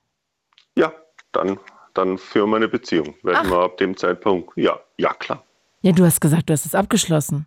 Ja, 0.76 0.92
dann, 1.32 1.58
dann 1.94 2.18
führen 2.18 2.50
wir 2.50 2.56
eine 2.56 2.68
Beziehung. 2.68 3.14
Werden 3.22 3.50
wir 3.50 3.58
ab 3.58 3.76
dem 3.78 3.96
Zeitpunkt, 3.96 4.56
ja, 4.56 4.78
ja 4.96 5.12
klar. 5.14 5.42
Ja, 5.84 5.92
du 5.92 6.06
hast 6.06 6.22
gesagt, 6.22 6.48
du 6.48 6.54
hast 6.54 6.64
es 6.64 6.74
abgeschlossen. 6.74 7.46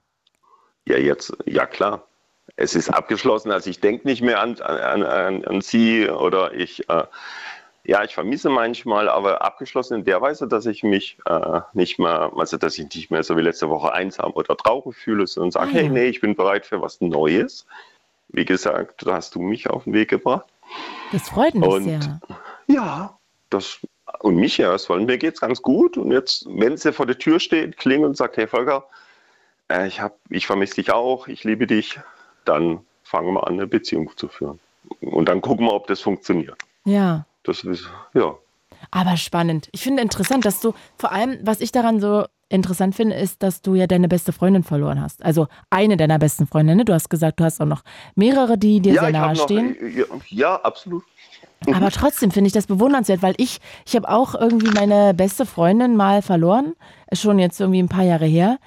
Ja, 0.88 0.96
jetzt, 0.98 1.36
ja 1.48 1.66
klar. 1.66 2.04
Es 2.56 2.76
ist 2.76 2.90
abgeschlossen, 2.90 3.52
also 3.52 3.68
ich 3.68 3.80
denke 3.80 4.08
nicht 4.08 4.22
mehr 4.22 4.40
an, 4.40 4.60
an, 4.62 5.02
an, 5.04 5.44
an 5.44 5.62
sie 5.62 6.08
oder 6.08 6.54
ich, 6.54 6.88
äh, 6.88 7.04
ja, 7.84 8.04
ich 8.04 8.14
vermisse 8.14 8.50
manchmal, 8.52 9.10
aber 9.10 9.42
abgeschlossen 9.42 9.96
in 9.96 10.06
der 10.06 10.22
Weise, 10.22 10.48
dass 10.48 10.68
ich 10.68 10.84
mich 10.84 11.18
äh, 11.26 11.62
nicht 11.74 11.98
mehr, 11.98 12.32
also 12.36 12.58
dass 12.58 12.78
ich 12.78 12.94
nicht 12.94 13.10
mehr 13.10 13.24
so 13.24 13.36
wie 13.38 13.42
letzte 13.42 13.70
Woche 13.70 13.92
einsam 13.92 14.32
oder 14.34 14.56
traurig 14.56 14.96
fühle, 14.96 15.26
sondern 15.26 15.50
sage, 15.50 15.70
Ah, 15.72 15.74
hey, 15.74 15.86
ja. 15.86 15.90
nee, 15.92 16.06
ich 16.06 16.22
bin 16.22 16.36
bereit 16.36 16.68
für 16.68 16.80
was 16.80 17.02
Neues. 17.02 17.66
Wie 18.30 18.46
gesagt, 18.46 19.04
da 19.08 19.16
hast 19.16 19.34
du 19.34 19.42
mich 19.42 19.68
auf 19.72 19.86
den 19.86 19.94
Weg 19.94 20.10
gebracht. 20.12 20.46
Das 21.12 21.28
freut 21.30 21.56
mich 21.56 21.68
Und- 21.68 21.84
sehr. 21.86 22.20
Ja, 22.68 23.18
das 23.50 23.80
und 24.20 24.36
mich 24.36 24.60
erst, 24.60 24.90
weil 24.90 25.02
mir 25.02 25.18
geht's 25.18 25.42
ganz 25.42 25.62
gut. 25.62 25.98
Und 25.98 26.12
jetzt, 26.12 26.46
wenn 26.50 26.78
sie 26.78 26.94
vor 26.94 27.06
der 27.06 27.18
Tür 27.18 27.40
steht, 27.40 27.78
klingelt 27.78 28.10
und 28.10 28.18
sagt, 28.18 28.38
hey 28.38 28.48
Volker, 28.48 28.86
äh, 29.70 29.88
ich, 29.88 30.02
hab, 30.02 30.18
ich 30.30 30.48
vermisse 30.48 30.76
dich 30.76 30.92
auch, 30.92 31.28
ich 31.28 31.44
liebe 31.44 31.68
dich, 31.68 32.00
dann 32.46 32.80
fangen 33.04 33.34
wir 33.34 33.48
an, 33.48 33.54
eine 33.54 33.68
Beziehung 33.68 34.12
zu 34.16 34.28
führen. 34.28 34.60
Und 35.02 35.28
dann 35.28 35.42
gucken 35.42 35.66
wir, 35.66 35.74
ob 35.74 35.88
das 35.88 36.02
funktioniert. 36.02 36.58
Ja. 36.86 37.26
Das 37.44 37.64
ist, 37.64 37.90
ja. 38.14 38.36
Aber 38.92 39.18
spannend. 39.18 39.70
Ich 39.72 39.82
finde 39.82 40.02
interessant, 40.02 40.46
dass 40.46 40.60
du, 40.60 40.74
vor 40.98 41.12
allem, 41.12 41.40
was 41.44 41.62
ich 41.62 41.72
daran 41.72 42.00
so 42.00 42.26
interessant 42.50 42.96
finde, 42.96 43.16
ist, 43.16 43.44
dass 43.44 43.62
du 43.62 43.76
ja 43.76 43.88
deine 43.88 44.08
beste 44.08 44.32
Freundin 44.32 44.64
verloren 44.64 45.02
hast. 45.02 45.24
Also 45.24 45.48
eine 45.70 45.98
deiner 45.98 46.20
besten 46.20 46.48
Freundinnen. 46.48 46.86
Du 46.86 46.94
hast 46.94 47.10
gesagt, 47.10 47.40
du 47.40 47.44
hast 47.44 47.60
auch 47.62 47.66
noch 47.66 47.84
mehrere, 48.16 48.58
die 48.58 48.80
dir 48.80 48.94
ja, 48.94 49.02
sehr 49.04 49.12
nahe 49.12 49.36
stehen. 49.36 49.76
ja, 49.96 50.06
ja, 50.30 50.56
absolut. 50.56 51.04
Aber 51.74 51.90
trotzdem 51.92 52.32
finde 52.32 52.48
ich 52.48 52.54
das 52.54 52.68
bewundernswert, 52.68 53.22
weil 53.22 53.34
ich, 53.38 53.60
ich 53.86 53.96
habe 53.96 54.10
auch 54.10 54.36
irgendwie 54.36 54.70
meine 54.72 55.14
beste 55.14 55.46
Freundin 55.46 55.96
mal 55.96 56.22
verloren. 56.22 56.74
Schon 57.14 57.40
jetzt 57.40 57.60
irgendwie 57.60 57.82
ein 57.82 57.90
paar 57.90 58.04
Jahre 58.04 58.26
her. 58.26 58.60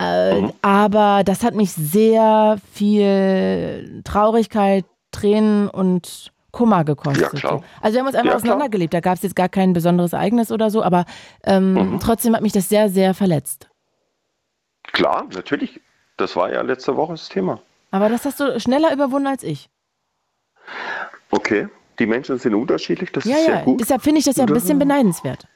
Äh, 0.00 0.40
Mhm. 0.40 0.52
Aber 0.62 1.22
das 1.24 1.44
hat 1.44 1.54
mich 1.54 1.72
sehr 1.72 2.58
viel 2.72 4.02
Traurigkeit, 4.04 4.84
Tränen 5.12 5.68
und 5.68 6.32
Kummer 6.52 6.84
gekostet. 6.84 7.32
Ja, 7.32 7.38
klar. 7.38 7.62
Also 7.80 7.94
wir 7.94 8.00
haben 8.00 8.06
uns 8.06 8.14
einfach 8.16 8.30
Ja, 8.30 8.36
auseinandergelebt. 8.36 8.92
Da 8.94 9.00
gab 9.00 9.14
es 9.14 9.22
jetzt 9.22 9.34
gar 9.34 9.48
kein 9.48 9.72
besonderes 9.72 10.12
Ereignis 10.12 10.52
oder 10.52 10.70
so, 10.70 10.82
aber 10.82 11.06
ähm, 11.44 11.72
Mhm. 11.74 12.00
trotzdem 12.00 12.34
hat 12.36 12.42
mich 12.42 12.52
das 12.52 12.68
sehr, 12.68 12.88
sehr 12.90 13.14
verletzt. 13.14 13.68
Klar, 14.92 15.26
natürlich. 15.32 15.80
Das 16.18 16.36
war 16.36 16.52
ja 16.52 16.60
letzte 16.60 16.94
Woche 16.96 17.12
das 17.14 17.28
Thema. 17.28 17.60
Aber 17.90 18.08
das 18.10 18.24
hast 18.26 18.38
du 18.38 18.60
schneller 18.60 18.92
überwunden 18.92 19.26
als 19.26 19.42
ich. 19.42 19.68
Okay, 21.30 21.68
die 21.98 22.06
Menschen 22.06 22.38
sind 22.38 22.54
unterschiedlich, 22.54 23.10
das 23.12 23.24
ja, 23.24 23.36
ist 23.36 23.44
sehr 23.46 23.54
ja. 23.56 23.64
gut. 23.64 23.80
Deshalb 23.80 24.02
finde 24.02 24.18
ich 24.20 24.26
das 24.26 24.36
ja 24.36 24.44
ein 24.44 24.52
bisschen 24.52 24.78
beneidenswert. 24.78 25.46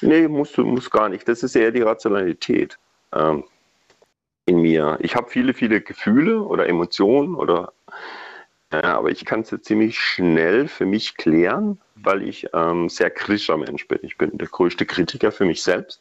Nee, 0.00 0.28
musst 0.28 0.56
du 0.56 0.64
muss 0.64 0.90
gar 0.90 1.08
nicht. 1.08 1.28
Das 1.28 1.42
ist 1.42 1.54
eher 1.54 1.70
die 1.70 1.82
Rationalität 1.82 2.78
ähm, 3.14 3.44
in 4.46 4.60
mir. 4.60 4.96
Ich 5.00 5.14
habe 5.14 5.28
viele, 5.30 5.54
viele 5.54 5.80
Gefühle 5.80 6.40
oder 6.42 6.68
Emotionen 6.68 7.34
oder 7.34 7.72
äh, 8.70 8.78
aber 8.78 9.10
ich 9.10 9.24
kann 9.24 9.40
es 9.40 9.50
jetzt 9.50 9.66
ziemlich 9.66 9.98
schnell 9.98 10.68
für 10.68 10.86
mich 10.86 11.16
klären, 11.16 11.80
weil 11.94 12.22
ich 12.22 12.48
ähm, 12.52 12.88
sehr 12.88 13.10
kritischer 13.10 13.56
Mensch 13.56 13.86
bin. 13.88 13.98
Ich 14.02 14.18
bin 14.18 14.36
der 14.38 14.48
größte 14.48 14.86
Kritiker 14.86 15.30
für 15.32 15.44
mich 15.44 15.62
selbst 15.62 16.00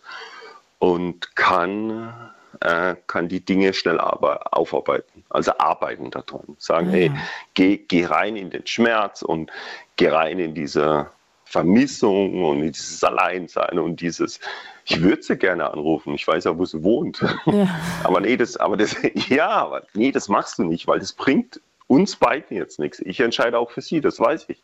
und 0.79 1.35
kann, 1.35 2.13
äh, 2.61 2.95
kann 3.07 3.27
die 3.27 3.39
Dinge 3.43 3.73
schnell 3.73 3.99
aber 3.99 4.53
aufarbeiten. 4.53 5.23
Also 5.29 5.51
arbeiten 5.57 6.11
daran. 6.11 6.55
Sagen, 6.57 6.87
Ah, 6.89 6.91
hey, 6.91 7.07
ja. 7.07 7.15
geh, 7.53 7.77
geh 7.77 8.05
rein 8.05 8.35
in 8.35 8.49
den 8.49 8.65
Schmerz 8.65 9.21
und 9.21 9.51
geh 9.95 10.09
rein 10.09 10.39
in 10.39 10.53
diese 10.55 11.07
Vermissung 11.45 12.43
und 12.43 12.63
in 12.63 12.71
dieses 12.71 13.03
Alleinsein 13.03 13.77
und 13.79 14.01
dieses, 14.01 14.39
ich 14.85 15.01
würde 15.01 15.21
sie 15.21 15.37
gerne 15.37 15.71
anrufen, 15.71 16.15
ich 16.15 16.27
weiß 16.27 16.43
ja, 16.45 16.57
wo 16.57 16.65
sie 16.65 16.83
wohnt. 16.83 17.23
Ja. 17.45 17.67
aber 18.03 18.19
nee, 18.21 18.35
das, 18.35 18.57
aber 18.57 18.75
das, 18.75 18.95
ja, 19.29 19.49
aber 19.49 19.83
nee, 19.93 20.11
das 20.11 20.27
machst 20.27 20.57
du 20.57 20.63
nicht, 20.63 20.87
weil 20.87 20.99
das 20.99 21.13
bringt 21.13 21.61
uns 21.87 22.15
beiden 22.15 22.57
jetzt 22.57 22.79
nichts. 22.79 22.99
Ich 22.99 23.19
entscheide 23.19 23.59
auch 23.59 23.71
für 23.71 23.81
sie, 23.81 24.01
das 24.01 24.19
weiß 24.19 24.45
ich. 24.49 24.63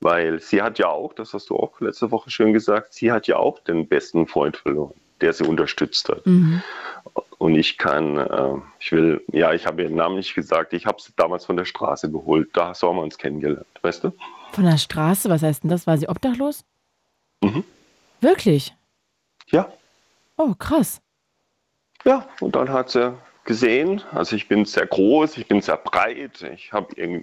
Weil 0.00 0.40
sie 0.40 0.60
hat 0.60 0.78
ja 0.78 0.88
auch, 0.88 1.14
das 1.14 1.32
hast 1.32 1.48
du 1.48 1.56
auch 1.56 1.80
letzte 1.80 2.10
Woche 2.10 2.30
schön 2.30 2.52
gesagt, 2.52 2.92
sie 2.92 3.10
hat 3.10 3.26
ja 3.26 3.36
auch 3.36 3.60
den 3.60 3.88
besten 3.88 4.26
Freund 4.26 4.58
verloren, 4.58 4.94
der 5.22 5.32
sie 5.32 5.44
unterstützt 5.44 6.08
hat. 6.10 6.26
Mhm. 6.26 6.62
Und 7.38 7.54
ich 7.54 7.78
kann, 7.78 8.18
äh, 8.18 8.54
ich 8.78 8.92
will, 8.92 9.24
ja, 9.32 9.54
ich 9.54 9.66
habe 9.66 9.82
ihren 9.82 9.94
Namen 9.94 10.16
nicht 10.16 10.34
gesagt, 10.34 10.74
ich 10.74 10.84
habe 10.84 11.00
sie 11.00 11.12
damals 11.16 11.46
von 11.46 11.56
der 11.56 11.64
Straße 11.64 12.10
geholt, 12.10 12.50
da 12.52 12.74
so 12.74 12.88
haben 12.88 12.96
wir 12.96 13.02
uns 13.02 13.16
kennengelernt, 13.16 13.66
weißt 13.80 14.04
du? 14.04 14.12
Von 14.52 14.64
der 14.64 14.78
Straße, 14.78 15.30
was 15.30 15.42
heißt 15.42 15.62
denn 15.62 15.70
das? 15.70 15.86
War 15.86 15.96
sie 15.96 16.08
obdachlos? 16.08 16.64
Mhm. 17.42 17.64
Wirklich? 18.20 18.74
Ja. 19.48 19.72
Oh, 20.36 20.54
krass. 20.58 21.00
Ja, 22.04 22.28
und 22.40 22.54
dann 22.54 22.68
hat 22.68 22.90
sie 22.90 23.14
gesehen, 23.46 24.02
also 24.12 24.36
ich 24.36 24.48
bin 24.48 24.64
sehr 24.64 24.86
groß, 24.86 25.38
ich 25.38 25.46
bin 25.46 25.60
sehr 25.62 25.76
breit, 25.76 26.42
ich 26.54 26.70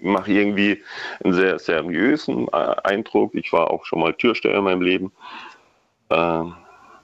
mache 0.01 0.31
irgendwie 0.31 0.81
einen 1.23 1.33
sehr 1.33 1.59
seriösen 1.59 2.47
äh, 2.51 2.75
Eindruck. 2.83 3.35
Ich 3.35 3.53
war 3.53 3.69
auch 3.69 3.85
schon 3.85 3.99
mal 3.99 4.13
Türsteher 4.13 4.55
in 4.55 4.63
meinem 4.63 4.81
Leben. 4.81 5.11
Ähm, 6.09 6.55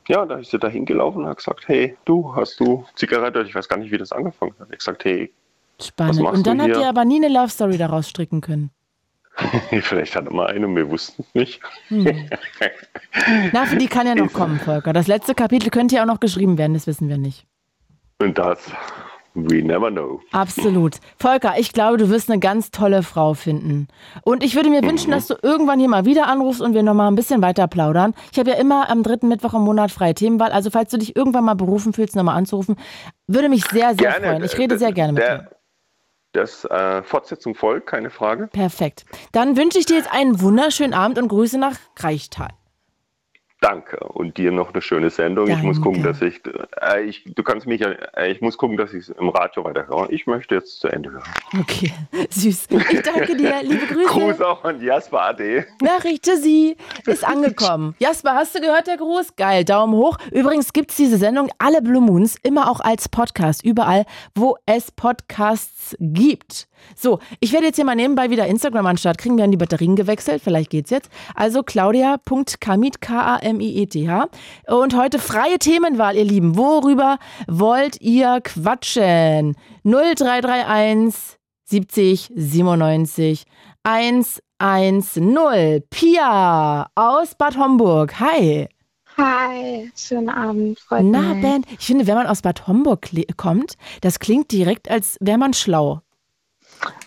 ja, 0.08 0.26
da 0.26 0.40
ist 0.40 0.52
sie 0.52 0.58
da 0.58 0.68
hingelaufen 0.68 1.22
und 1.22 1.30
hat 1.30 1.38
gesagt, 1.38 1.68
hey, 1.68 1.96
du, 2.06 2.36
hast 2.36 2.60
du 2.60 2.86
Zigarette? 2.96 3.44
Ich 3.44 3.54
weiß 3.54 3.70
gar 3.70 3.78
nicht, 3.78 3.92
wie 3.92 3.98
das 3.98 4.12
angefangen 4.12 4.56
hat. 4.60 4.70
Ich 4.72 4.80
gesagt, 4.80 5.06
hey, 5.06 5.32
Spannend. 5.82 6.22
machst 6.22 6.38
Und 6.38 6.48
dann 6.48 6.62
habt 6.62 6.72
hier? 6.72 6.82
ihr 6.82 6.90
aber 6.90 7.06
nie 7.06 7.24
eine 7.24 7.34
Love 7.34 7.50
Story 7.50 7.78
daraus 7.78 8.10
stricken 8.10 8.42
können. 8.42 8.72
vielleicht 9.82 10.16
hatte 10.16 10.34
mal 10.34 10.48
eine 10.48 10.68
und 10.68 10.76
wir 10.76 10.90
wussten 10.90 11.24
es 11.24 11.34
nicht. 11.34 11.62
Hm. 11.88 12.06
Na, 13.54 13.66
für 13.66 13.78
die 13.78 13.88
kann 13.88 14.08
ja 14.08 14.16
noch 14.16 14.34
kommen, 14.34 14.60
Volker. 14.60 14.92
Das 14.94 15.08
letzte 15.08 15.36
Kapitel 15.36 15.70
könnte 15.70 15.96
ja 15.96 16.02
auch 16.02 16.08
noch 16.08 16.20
geschrieben 16.20 16.58
werden, 16.58 16.74
das 16.74 16.88
wissen 16.88 17.08
wir 17.08 17.18
nicht. 17.18 17.46
Und 18.20 18.38
das, 18.38 18.72
we 19.34 19.62
never 19.64 19.90
know. 19.92 20.20
Absolut. 20.32 20.98
Volker, 21.18 21.54
ich 21.58 21.72
glaube, 21.74 21.98
du 21.98 22.10
wirst 22.10 22.30
eine 22.30 22.40
ganz 22.40 22.72
tolle 22.72 23.04
Frau 23.04 23.34
finden. 23.34 23.88
Und 24.24 24.44
ich 24.44 24.56
würde 24.56 24.70
mir 24.70 24.82
Mhm. 24.82 24.88
wünschen, 24.90 25.12
dass 25.12 25.28
du 25.28 25.36
irgendwann 25.42 25.80
hier 25.80 25.90
mal 25.90 26.06
wieder 26.06 26.28
anrufst 26.28 26.62
und 26.62 26.74
wir 26.74 26.84
noch 26.84 26.94
mal 26.94 27.08
ein 27.08 27.16
bisschen 27.16 27.42
weiter 27.42 27.68
plaudern. 27.68 28.14
Ich 28.32 28.40
habe 28.40 28.50
ja 28.50 28.56
immer 28.58 28.90
am 28.90 29.04
dritten 29.04 29.28
Mittwoch 29.28 29.54
im 29.54 29.62
Monat 29.62 29.92
freie 29.92 30.14
Themenwahl. 30.14 30.52
Also 30.52 30.70
falls 30.72 30.90
du 30.92 30.98
dich 30.98 31.16
irgendwann 31.16 31.46
mal 31.46 31.56
berufen 31.56 31.94
fühlst, 31.94 32.16
nochmal 32.16 32.38
anzurufen, 32.38 32.76
würde 33.28 33.50
mich 33.50 33.66
sehr, 33.66 33.90
sehr 33.90 34.12
Gerne. 34.12 34.28
freuen. 34.28 34.44
Ich 34.44 34.58
rede 34.58 34.78
sehr 34.78 34.92
gerne 34.92 35.14
mit 35.14 35.24
dir. 35.24 35.28
Der, 35.28 35.50
das 36.34 36.64
äh, 36.66 37.02
Fortsetzung 37.04 37.56
folgt, 37.56 37.88
keine 37.88 38.10
Frage. 38.12 38.48
Perfekt. 38.48 39.06
Dann 39.32 39.58
wünsche 39.58 39.80
ich 39.80 39.86
dir 39.86 39.96
jetzt 39.98 40.12
einen 40.14 40.42
wunderschönen 40.42 40.94
Abend 40.94 41.18
und 41.18 41.28
Grüße 41.28 41.58
nach 41.58 41.76
Reichtal. 41.98 42.50
Danke 43.62 43.98
und 44.00 44.38
dir 44.38 44.54
noch 44.54 44.72
eine 44.72 44.82
schöne 44.82 45.10
Sendung. 45.10 45.50
Ich 45.50 45.62
muss 45.62 45.82
gucken, 45.82 46.02
Danke. 46.02 46.20
dass 46.20 46.22
ich, 46.22 46.42
äh, 46.82 47.04
ich, 47.04 47.26
du 47.26 47.44
kannst 47.44 47.68
mich, 47.68 47.82
äh, 47.82 48.32
ich 48.32 48.40
muss 48.40 48.58
gucken, 48.58 48.78
dass 48.78 48.94
ich 48.94 49.02
es 49.02 49.10
im 49.10 49.28
Radio 49.28 49.66
weiterhöre. 49.66 50.10
Ich 50.12 50.28
möchte 50.28 50.56
jetzt 50.56 50.80
zu 50.80 50.88
Ende 50.88 51.12
hören. 51.12 51.24
Okay, 51.60 51.92
süß. 52.30 52.68
Ich 52.70 53.02
danke 53.02 53.36
dir. 53.36 53.62
Liebe 53.64 53.86
Grüße. 53.94 54.08
Gruß 54.08 54.42
auch 54.42 54.64
an 54.64 54.82
Jasper 54.82 55.22
Ade. 55.22 55.66
Nachricht 55.82 56.26
sie 56.26 56.78
ist 57.06 57.28
angekommen. 57.28 57.96
Jasper, 58.00 58.36
hast 58.36 58.56
du 58.56 58.62
gehört, 58.62 58.88
der 58.88 58.96
Gruß? 58.96 59.36
Geil, 59.36 59.66
Daumen 59.66 59.94
hoch. 59.94 60.18
Übrigens 60.32 60.72
gibt 60.72 60.92
es 60.92 60.98
diese 60.98 61.18
Sendung 61.18 61.50
Alle 61.58 61.82
Blue 61.82 62.02
Moons 62.02 62.38
immer 62.42 62.72
auch 62.72 62.80
als 62.80 63.10
Podcast, 63.10 63.66
überall, 63.66 64.06
wo 64.36 64.58
es 64.66 64.92
Podcasts 64.92 65.98
gibt. 66.00 66.69
So, 66.96 67.20
ich 67.40 67.54
werde 67.54 67.68
jetzt 67.68 67.76
hier 67.76 67.86
mal 67.86 67.96
nebenbei 67.96 68.30
wieder 68.30 68.48
Instagram 68.48 68.86
an 68.86 68.94
den 68.94 69.00
Start 69.00 69.18
kriegen. 69.18 69.38
Wir 69.38 69.44
haben 69.44 69.52
die 69.52 69.58
Batterien 69.58 69.96
gewechselt, 69.96 70.42
vielleicht 70.44 70.70
geht's 70.70 70.90
jetzt. 70.90 71.10
Also 71.36 71.64
claudia.kamit, 71.64 73.02
K-A-M-I-E-T-H. 73.02 74.28
Und 74.68 74.96
heute 74.96 75.20
freie 75.20 75.60
Themenwahl, 75.60 76.16
ihr 76.16 76.26
Lieben. 76.26 76.58
Worüber 76.58 77.18
wollt 77.48 78.02
ihr 78.02 78.42
quatschen? 78.42 79.56
0331 79.84 81.38
70 81.66 82.32
97 82.36 83.46
110. 83.84 85.84
Pia 85.90 86.90
aus 86.96 87.36
Bad 87.36 87.58
Homburg. 87.58 88.20
Hi. 88.20 88.68
Hi, 89.18 89.92
schönen 89.96 90.30
Abend, 90.30 90.80
freut 90.80 91.04
Na. 91.04 91.34
Ben, 91.34 91.66
ich 91.78 91.86
finde, 91.86 92.08
wenn 92.08 92.16
man 92.16 92.28
aus 92.28 92.42
Bad 92.42 92.68
Homburg 92.68 93.10
kommt, 93.36 93.74
das 94.02 94.20
klingt 94.20 94.52
direkt, 94.52 94.90
als 94.90 95.18
wäre 95.20 95.38
man 95.38 95.54
schlau. 95.54 96.02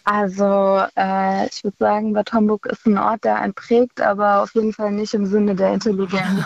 Also, 0.04 0.82
äh, 0.96 1.46
ich 1.46 1.62
würde 1.62 1.76
sagen, 1.78 2.12
Bad 2.12 2.32
Homburg 2.32 2.66
ist 2.66 2.84
ein 2.86 2.98
Ort, 2.98 3.24
der 3.24 3.36
einen 3.36 3.54
prägt, 3.54 4.00
aber 4.00 4.42
auf 4.42 4.54
jeden 4.54 4.72
Fall 4.72 4.90
nicht 4.90 5.14
im 5.14 5.26
Sinne 5.26 5.54
der 5.54 5.72
Intelligenz. 5.74 6.44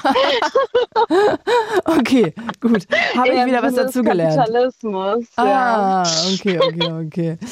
okay, 1.84 2.34
gut. 2.60 2.86
Habe 3.16 3.28
ich 3.28 3.46
wieder 3.46 3.62
was 3.62 3.74
dazugelernt. 3.74 4.36
Kapitalismus, 4.36 5.24
Ah, 5.36 5.44
ja. 5.46 6.02
okay, 6.34 6.58
okay, 6.60 6.92
okay. 7.06 7.38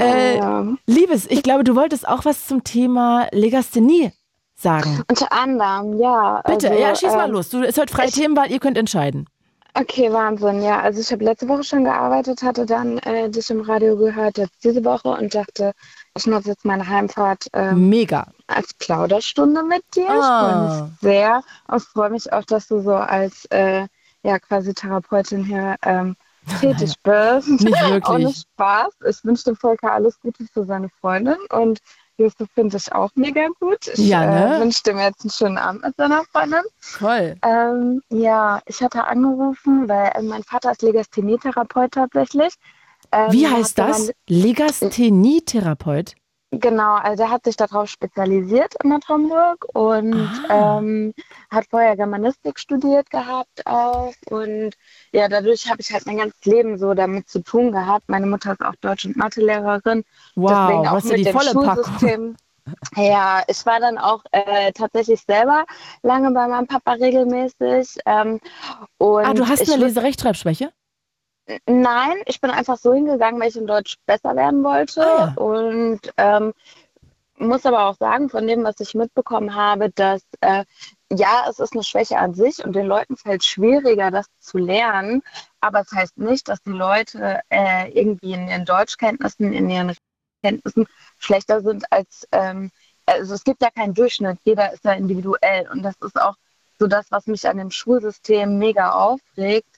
Äh, 0.00 0.36
Ja. 0.38 0.64
Liebes, 0.86 1.26
ich 1.28 1.42
glaube, 1.42 1.64
du 1.64 1.74
wolltest 1.74 2.06
auch 2.06 2.24
was 2.24 2.46
zum 2.46 2.62
Thema 2.62 3.26
Legasthenie 3.32 4.12
sagen. 4.54 5.02
Unter 5.08 5.32
anderem, 5.32 5.98
ja. 5.98 6.40
Bitte, 6.46 6.70
also, 6.70 6.80
ja, 6.82 6.94
schieß 6.94 7.12
mal 7.14 7.26
ähm, 7.26 7.32
los. 7.32 7.48
Du, 7.50 7.62
ist 7.62 7.78
heute 7.78 7.92
freie 7.92 8.10
Themenwahl, 8.10 8.50
ihr 8.50 8.60
könnt 8.60 8.78
entscheiden. 8.78 9.26
Okay, 9.80 10.12
Wahnsinn, 10.12 10.60
ja. 10.62 10.80
Also 10.80 11.00
ich 11.00 11.12
habe 11.12 11.22
letzte 11.22 11.46
Woche 11.46 11.62
schon 11.62 11.84
gearbeitet, 11.84 12.42
hatte 12.42 12.66
dann 12.66 12.98
äh, 12.98 13.30
dich 13.30 13.48
im 13.50 13.60
Radio 13.60 13.96
gehört, 13.96 14.36
jetzt 14.36 14.64
diese 14.64 14.84
Woche 14.84 15.08
und 15.08 15.32
dachte, 15.32 15.72
ich 16.16 16.26
nutze 16.26 16.48
jetzt 16.48 16.64
meine 16.64 16.88
Heimfahrt 16.88 17.46
ähm, 17.52 17.88
Mega. 17.88 18.26
als 18.48 18.74
Plauderstunde 18.74 19.62
mit 19.62 19.84
dir. 19.94 20.08
Ah. 20.10 20.10
Ich 20.10 20.48
freue 20.48 20.82
mich 20.82 20.98
sehr 21.00 21.42
und 21.68 21.82
freue 21.82 22.10
mich 22.10 22.32
auch, 22.32 22.44
dass 22.44 22.66
du 22.66 22.80
so 22.80 22.94
als 22.94 23.44
äh, 23.50 23.86
ja 24.24 24.38
quasi 24.40 24.74
Therapeutin 24.74 25.44
hier 25.44 25.76
ähm, 25.82 26.16
tätig 26.60 26.94
bist. 27.04 27.48
Nicht 27.48 27.80
wirklich. 27.80 28.08
Ohne 28.08 28.32
Spaß. 28.32 28.94
Ich 29.08 29.24
wünsche 29.24 29.44
dem 29.44 29.56
Volker 29.56 29.92
alles 29.92 30.18
Gute 30.18 30.44
für 30.52 30.64
seine 30.64 30.88
Freundin 31.00 31.38
und 31.50 31.78
Justus 32.18 32.48
finde 32.54 32.76
ich 32.76 32.92
auch 32.92 33.10
mega 33.14 33.46
gut. 33.60 33.86
Ich 33.94 34.08
Ja, 34.08 34.26
ne? 34.26 34.56
äh, 34.56 34.60
wünsche 34.60 34.82
dem 34.82 34.98
jetzt 34.98 35.22
einen 35.22 35.30
schönen 35.30 35.56
Abend 35.56 35.82
mit 35.84 35.96
seiner 35.96 36.24
Freundin. 36.32 36.62
Toll. 36.98 37.36
Ähm, 37.42 38.02
ja, 38.10 38.60
ich 38.66 38.82
hatte 38.82 39.04
angerufen, 39.04 39.88
weil 39.88 40.10
äh, 40.14 40.22
mein 40.22 40.42
Vater 40.42 40.72
ist 40.72 40.82
Legasthenie-Therapeut 40.82 41.92
tatsächlich. 41.92 42.54
Ähm, 43.12 43.32
Wie 43.32 43.46
heißt 43.46 43.78
das? 43.78 44.10
Legasthenie-Therapeut? 44.28 46.16
Genau, 46.50 46.94
also 46.94 47.24
er 47.24 47.30
hat 47.30 47.44
sich 47.44 47.56
darauf 47.56 47.90
spezialisiert 47.90 48.74
in 48.82 48.88
Bad 48.88 49.06
Homburg 49.08 49.66
und 49.74 50.30
Ah. 50.48 50.78
ähm, 50.78 51.12
hat 51.50 51.66
vorher 51.68 51.94
Germanistik 51.94 52.58
studiert 52.58 53.10
gehabt 53.10 53.66
auch. 53.66 54.14
Und 54.30 54.70
ja, 55.12 55.28
dadurch 55.28 55.68
habe 55.68 55.82
ich 55.82 55.92
halt 55.92 56.06
mein 56.06 56.16
ganzes 56.16 56.42
Leben 56.46 56.78
so 56.78 56.94
damit 56.94 57.28
zu 57.28 57.40
tun 57.42 57.70
gehabt. 57.72 58.08
Meine 58.08 58.26
Mutter 58.26 58.52
ist 58.52 58.62
auch 58.62 58.74
Deutsch- 58.80 59.04
und 59.04 59.16
Mathelehrerin. 59.16 60.04
Wow, 60.36 60.50
deswegen 60.50 60.86
auch 60.88 60.92
hast 60.94 61.04
du 61.04 61.08
mit 61.10 61.18
die 61.18 61.24
dem 61.24 61.38
volle 61.38 61.52
Packung. 61.54 61.84
Schulsystem. 61.84 62.36
Ja, 62.96 63.42
ich 63.46 63.64
war 63.64 63.80
dann 63.80 63.96
auch 63.96 64.22
äh, 64.32 64.72
tatsächlich 64.72 65.22
selber 65.22 65.64
lange 66.02 66.30
bei 66.32 66.46
meinem 66.48 66.66
Papa 66.66 66.92
regelmäßig. 66.92 67.98
Ähm, 68.04 68.40
und 68.98 69.24
Ah, 69.26 69.32
du 69.34 69.48
hast 69.48 69.68
eine 69.72 69.84
Leserechtschreibschwäche? 69.84 70.70
Nein, 71.66 72.16
ich 72.26 72.40
bin 72.40 72.50
einfach 72.50 72.76
so 72.76 72.92
hingegangen, 72.92 73.40
weil 73.40 73.48
ich 73.48 73.56
in 73.56 73.66
Deutsch 73.66 73.96
besser 74.06 74.36
werden 74.36 74.62
wollte. 74.64 75.02
Ah, 75.02 75.32
Und 75.36 76.00
ähm, 76.16 76.52
muss 77.38 77.66
aber 77.66 77.86
auch 77.86 77.96
sagen, 77.96 78.28
von 78.30 78.46
dem, 78.46 78.64
was 78.64 78.80
ich 78.80 78.94
mitbekommen 78.94 79.54
habe, 79.54 79.90
dass 79.90 80.22
äh, 80.40 80.64
ja, 81.10 81.46
es 81.48 81.58
ist 81.58 81.72
eine 81.74 81.84
Schwäche 81.84 82.18
an 82.18 82.34
sich 82.34 82.64
und 82.64 82.74
den 82.74 82.86
Leuten 82.86 83.16
fällt 83.16 83.42
es 83.42 83.46
schwieriger, 83.48 84.10
das 84.10 84.26
zu 84.40 84.58
lernen. 84.58 85.22
Aber 85.60 85.80
es 85.80 85.92
heißt 85.92 86.18
nicht, 86.18 86.48
dass 86.48 86.62
die 86.62 86.70
Leute 86.70 87.40
äh, 87.50 87.90
irgendwie 87.92 88.32
in 88.34 88.48
ihren 88.48 88.64
Deutschkenntnissen, 88.64 89.52
in 89.52 89.70
ihren 89.70 89.96
Kenntnissen 90.42 90.86
schlechter 91.18 91.62
sind 91.62 91.90
als, 91.92 92.26
ähm, 92.32 92.70
also 93.06 93.34
es 93.34 93.44
gibt 93.44 93.62
ja 93.62 93.70
keinen 93.70 93.94
Durchschnitt, 93.94 94.38
jeder 94.44 94.72
ist 94.72 94.84
ja 94.84 94.92
individuell. 94.92 95.68
Und 95.70 95.82
das 95.82 95.94
ist 96.04 96.20
auch 96.20 96.34
so 96.78 96.86
das, 96.86 97.10
was 97.10 97.26
mich 97.26 97.48
an 97.48 97.58
dem 97.58 97.70
Schulsystem 97.70 98.58
mega 98.58 98.92
aufregt. 98.92 99.68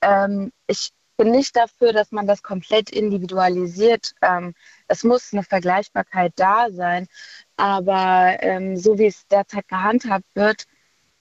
Ähm, 0.00 0.52
ich 0.66 0.90
bin 1.18 1.32
nicht 1.32 1.56
dafür, 1.56 1.92
dass 1.92 2.12
man 2.12 2.26
das 2.26 2.42
komplett 2.42 2.90
individualisiert. 2.90 4.14
Ähm, 4.22 4.54
es 4.86 5.04
muss 5.04 5.32
eine 5.32 5.42
Vergleichbarkeit 5.42 6.32
da 6.36 6.70
sein. 6.70 7.08
Aber 7.56 8.38
ähm, 8.40 8.76
so 8.78 8.98
wie 8.98 9.06
es 9.06 9.26
derzeit 9.28 9.68
gehandhabt 9.68 10.24
wird, 10.34 10.64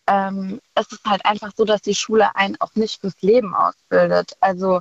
ähm, 0.08 0.62
es 0.76 0.92
ist 0.92 1.04
halt 1.06 1.26
einfach 1.26 1.52
so, 1.58 1.66
dass 1.66 1.82
die 1.82 1.96
Schule 1.96 2.36
einen 2.36 2.56
auch 2.62 2.76
nicht 2.76 3.02
fürs 3.02 3.22
Leben 3.22 3.54
ausbildet. 3.56 4.38
Also, 4.40 4.80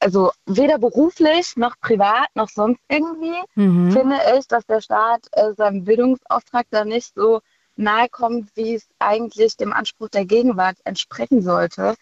also 0.00 0.30
weder 0.46 0.78
beruflich 0.78 1.56
noch 1.56 1.78
privat 1.80 2.28
noch 2.34 2.48
sonst 2.48 2.80
irgendwie 2.88 3.38
Mhm. 3.54 3.90
finde 3.92 4.16
ich, 4.38 4.46
dass 4.48 4.66
der 4.66 4.80
Staat 4.80 5.26
äh, 5.32 5.54
seinem 5.54 5.84
Bildungsauftrag 5.84 6.66
da 6.70 6.84
nicht 6.84 7.14
so 7.14 7.40
nahe 7.76 8.08
kommt, 8.08 8.50
wie 8.54 8.74
es 8.74 8.86
eigentlich 8.98 9.56
dem 9.56 9.72
Anspruch 9.72 10.08
der 10.10 10.26
Gegenwart 10.26 10.76
entsprechen 10.84 11.42
sollte. 11.42 11.94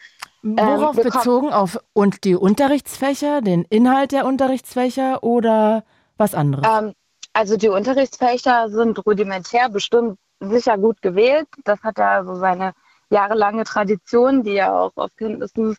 Worauf 0.43 0.97
Ähm, 0.97 1.05
wir 1.05 1.11
kommen- 1.11 1.23
bezogen? 1.23 1.53
Auf 1.53 1.79
und 1.93 2.25
die 2.25 2.35
Unterrichtsfächer, 2.37 3.41
den 3.43 3.65
Inhalt 3.65 4.13
der 4.13 4.27
Unterrichtsfächer 4.27 5.23
oder 5.23 5.85
was 6.17 6.35
anderes? 6.35 6.67
Ähm, 6.67 6.95
also 7.33 7.57
die 7.57 7.69
Unterrichtsfächer 7.69 8.69
sind 8.71 9.05
rudimentär 9.07 9.69
bestimmt 9.69 10.19
sicher 10.41 10.79
gut 10.79 11.03
gewählt. 11.03 11.49
Das 11.65 11.81
hat 11.83 11.99
ja 11.99 12.25
so 12.25 12.35
seine 12.37 12.73
jahrelange 13.11 13.65
Tradition, 13.65 14.43
die 14.43 14.53
ja 14.53 14.73
auch 14.73 14.93
auf 14.97 15.11
Kenntnissen 15.17 15.77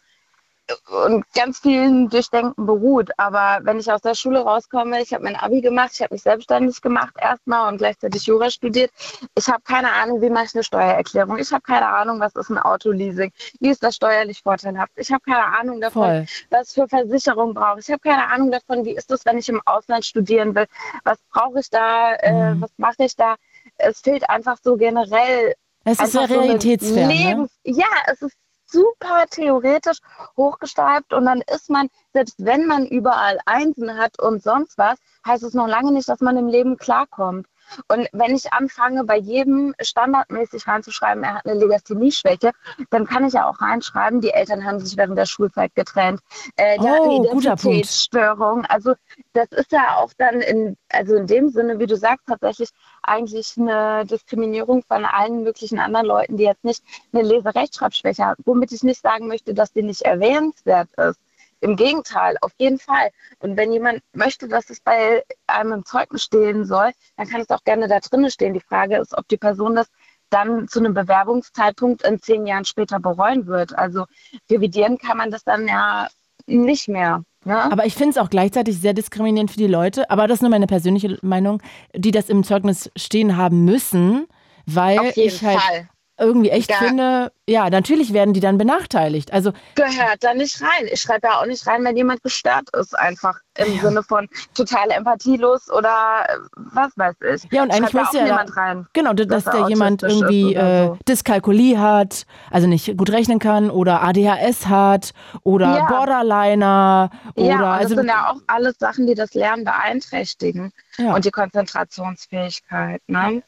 und 1.05 1.25
ganz 1.33 1.59
vielen 1.59 2.09
Durchdenken 2.09 2.65
beruht. 2.65 3.09
Aber 3.17 3.59
wenn 3.63 3.79
ich 3.79 3.91
aus 3.91 4.01
der 4.01 4.15
Schule 4.15 4.39
rauskomme, 4.39 5.01
ich 5.01 5.13
habe 5.13 5.23
mein 5.23 5.35
Abi 5.35 5.61
gemacht, 5.61 5.91
ich 5.93 6.01
habe 6.01 6.13
mich 6.13 6.23
selbstständig 6.23 6.81
gemacht 6.81 7.13
erstmal 7.19 7.71
und 7.71 7.77
gleichzeitig 7.77 8.23
Jura 8.25 8.49
studiert. 8.49 8.91
Ich 9.35 9.47
habe 9.47 9.61
keine 9.63 9.91
Ahnung, 9.91 10.21
wie 10.21 10.29
mache 10.29 10.45
ich 10.45 10.55
eine 10.55 10.63
Steuererklärung. 10.63 11.37
Ich 11.37 11.51
habe 11.51 11.61
keine 11.61 11.87
Ahnung, 11.87 12.19
was 12.19 12.35
ist 12.35 12.49
ein 12.49 12.57
Autoleasing. 12.57 13.31
Wie 13.59 13.69
ist 13.69 13.83
das 13.83 13.95
steuerlich 13.95 14.41
vorteilhaft? 14.41 14.91
Ich 14.95 15.11
habe 15.11 15.21
keine 15.23 15.45
Ahnung 15.45 15.81
davon, 15.81 16.03
Voll. 16.03 16.25
was 16.49 16.73
für 16.73 16.87
Versicherung 16.87 17.53
brauche 17.53 17.79
ich. 17.79 17.87
Ich 17.87 17.91
habe 17.91 18.01
keine 18.01 18.27
Ahnung 18.27 18.51
davon, 18.51 18.85
wie 18.85 18.91
ist 18.95 19.11
es, 19.11 19.25
wenn 19.25 19.37
ich 19.37 19.49
im 19.49 19.61
Ausland 19.65 20.05
studieren 20.05 20.55
will. 20.55 20.67
Was 21.03 21.17
brauche 21.31 21.59
ich 21.59 21.69
da? 21.69 22.13
Äh, 22.15 22.31
Mhm. 22.55 22.61
was 22.61 22.71
mache 22.77 22.95
ich 23.03 23.15
da? 23.15 23.35
Es 23.77 23.99
fehlt 24.01 24.29
einfach 24.29 24.57
so 24.63 24.77
generell 24.77 25.53
Es 25.83 25.99
ist 25.99 26.13
so 26.13 26.19
eine 26.19 26.29
realitätsfern. 26.29 27.07
Ne? 27.07 27.13
Lebens 27.13 27.51
Ja, 27.63 27.87
es 28.07 28.21
ist 28.21 28.35
super 28.71 29.25
theoretisch 29.29 29.99
hochgesteift 30.37 31.13
und 31.13 31.25
dann 31.25 31.41
ist 31.53 31.69
man, 31.69 31.89
selbst 32.13 32.35
wenn 32.39 32.65
man 32.65 32.85
überall 32.85 33.39
Einsen 33.45 33.97
hat 33.97 34.19
und 34.19 34.41
sonst 34.43 34.77
was, 34.77 34.97
heißt 35.25 35.43
es 35.43 35.53
noch 35.53 35.67
lange 35.67 35.91
nicht, 35.91 36.09
dass 36.09 36.21
man 36.21 36.37
im 36.37 36.47
Leben 36.47 36.77
klarkommt. 36.77 37.47
Und 37.87 38.07
wenn 38.11 38.35
ich 38.35 38.51
anfange, 38.53 39.03
bei 39.03 39.17
jedem 39.17 39.73
standardmäßig 39.81 40.67
reinzuschreiben, 40.67 41.23
er 41.23 41.35
hat 41.35 41.45
eine 41.45 41.59
Legasthenie-Schwäche, 41.59 42.51
dann 42.89 43.05
kann 43.05 43.25
ich 43.25 43.33
ja 43.33 43.47
auch 43.49 43.61
reinschreiben, 43.61 44.21
die 44.21 44.31
Eltern 44.31 44.65
haben 44.65 44.79
sich 44.79 44.97
während 44.97 45.17
der 45.17 45.25
Schulzeit 45.25 45.73
getrennt. 45.75 46.21
Äh, 46.55 46.77
der 46.79 46.91
hat 46.91 47.01
Oh, 47.01 47.19
eine 47.19 47.27
guter 47.29 47.55
Punkt. 47.55 47.65
Identitätsstörung. 47.65 48.65
Also 48.65 48.93
das 49.33 49.47
ist 49.51 49.71
ja 49.71 49.97
auch 49.97 50.11
dann 50.17 50.41
in, 50.41 50.77
also 50.89 51.15
in 51.15 51.27
dem 51.27 51.49
Sinne, 51.49 51.79
wie 51.79 51.87
du 51.87 51.95
sagst, 51.97 52.27
tatsächlich 52.27 52.69
eigentlich 53.03 53.55
eine 53.57 54.05
Diskriminierung 54.05 54.83
von 54.83 55.05
allen 55.05 55.43
möglichen 55.43 55.79
anderen 55.79 56.05
Leuten, 56.07 56.37
die 56.37 56.43
jetzt 56.43 56.63
nicht 56.63 56.83
eine 57.13 57.23
Leserechtschreibschwäche 57.23 58.25
haben. 58.25 58.43
Womit 58.45 58.71
ich 58.71 58.83
nicht 58.83 59.01
sagen 59.01 59.27
möchte, 59.27 59.53
dass 59.53 59.71
die 59.73 59.83
nicht 59.83 60.01
erwähnenswert 60.01 60.89
ist. 60.97 61.19
Im 61.61 61.75
Gegenteil, 61.75 62.37
auf 62.41 62.51
jeden 62.57 62.79
Fall. 62.79 63.11
Und 63.39 63.55
wenn 63.55 63.71
jemand 63.71 64.01
möchte, 64.13 64.47
dass 64.47 64.69
es 64.69 64.81
bei 64.81 65.23
einem 65.47 65.73
im 65.73 65.85
Zeugnis 65.85 66.23
stehen 66.23 66.65
soll, 66.65 66.91
dann 67.17 67.27
kann 67.27 67.41
es 67.41 67.49
auch 67.49 67.63
gerne 67.63 67.87
da 67.87 67.99
drinnen 67.99 68.31
stehen. 68.31 68.53
Die 68.53 68.59
Frage 68.59 68.97
ist, 68.97 69.17
ob 69.17 69.27
die 69.27 69.37
Person 69.37 69.75
das 69.75 69.87
dann 70.31 70.67
zu 70.67 70.79
einem 70.79 70.93
Bewerbungszeitpunkt 70.93 72.03
in 72.03 72.19
zehn 72.19 72.47
Jahren 72.47 72.65
später 72.65 72.99
bereuen 72.99 73.45
wird. 73.45 73.77
Also 73.77 74.05
revidieren 74.49 74.97
kann 74.97 75.17
man 75.17 75.29
das 75.29 75.43
dann 75.43 75.67
ja 75.67 76.07
nicht 76.47 76.87
mehr. 76.87 77.23
Ne? 77.45 77.71
Aber 77.71 77.85
ich 77.85 77.95
finde 77.95 78.11
es 78.11 78.17
auch 78.17 78.29
gleichzeitig 78.29 78.79
sehr 78.79 78.93
diskriminierend 78.93 79.51
für 79.51 79.57
die 79.57 79.67
Leute, 79.67 80.09
aber 80.09 80.27
das 80.27 80.37
ist 80.37 80.41
nur 80.41 80.51
meine 80.51 80.67
persönliche 80.67 81.17
Meinung, 81.21 81.61
die 81.95 82.11
das 82.11 82.29
im 82.29 82.43
Zeugnis 82.43 82.91
stehen 82.95 83.35
haben 83.37 83.65
müssen, 83.65 84.27
weil 84.65 84.99
Auf 84.99 85.15
jeden 85.15 85.27
ich 85.27 85.43
halt 85.43 85.59
Fall. 85.59 85.89
Irgendwie 86.19 86.49
echt 86.49 86.69
Ja. 86.69 86.77
finde, 86.77 87.31
ja, 87.47 87.69
natürlich 87.69 88.13
werden 88.13 88.33
die 88.33 88.39
dann 88.39 88.57
benachteiligt. 88.57 89.33
Also 89.33 89.51
gehört 89.75 90.17
da 90.23 90.33
nicht 90.33 90.61
rein. 90.61 90.87
Ich 90.91 91.01
schreibe 91.01 91.27
ja 91.27 91.39
auch 91.41 91.45
nicht 91.45 91.65
rein, 91.67 91.83
wenn 91.83 91.97
jemand 91.97 92.21
gestört 92.23 92.69
ist, 92.75 92.97
einfach 92.97 93.39
im 93.57 93.79
Sinne 93.79 94.03
von 94.03 94.29
total 94.53 94.91
empathielos 94.91 95.69
oder 95.69 96.25
äh, 96.29 96.37
was 96.55 96.91
weiß 96.95 97.15
ich. 97.33 97.51
Ja, 97.51 97.63
und 97.63 97.71
eigentlich 97.71 97.91
da 97.91 97.99
muss 98.01 98.13
ja 98.13 98.23
niemand 98.23 98.55
rein. 98.55 98.87
Genau, 98.93 99.13
dass, 99.13 99.27
dass 99.43 99.45
der 99.55 99.67
jemand 99.67 100.03
irgendwie 100.03 100.53
äh, 100.53 100.87
so. 100.87 100.97
Dyskalkulie 101.07 101.77
hat, 101.79 102.25
also 102.49 102.67
nicht 102.67 102.95
gut 102.97 103.09
rechnen 103.11 103.39
kann 103.39 103.69
oder 103.69 104.03
ADHS 104.03 104.67
hat 104.67 105.11
oder 105.43 105.77
Ja. 105.77 105.85
Borderliner 105.87 107.09
oder 107.35 107.45
ja, 107.45 107.57
das 107.57 107.81
also 107.81 107.95
sind 107.95 108.07
ja 108.07 108.31
auch 108.31 108.37
alles 108.47 108.75
Sachen, 108.79 109.07
die 109.07 109.15
das 109.15 109.33
Lernen 109.33 109.65
beeinträchtigen 109.65 110.71
Ja. 110.97 111.13
und 111.15 111.25
die 111.25 111.31
Konzentrationsfähigkeit. 111.31 113.01
Ne? 113.07 113.43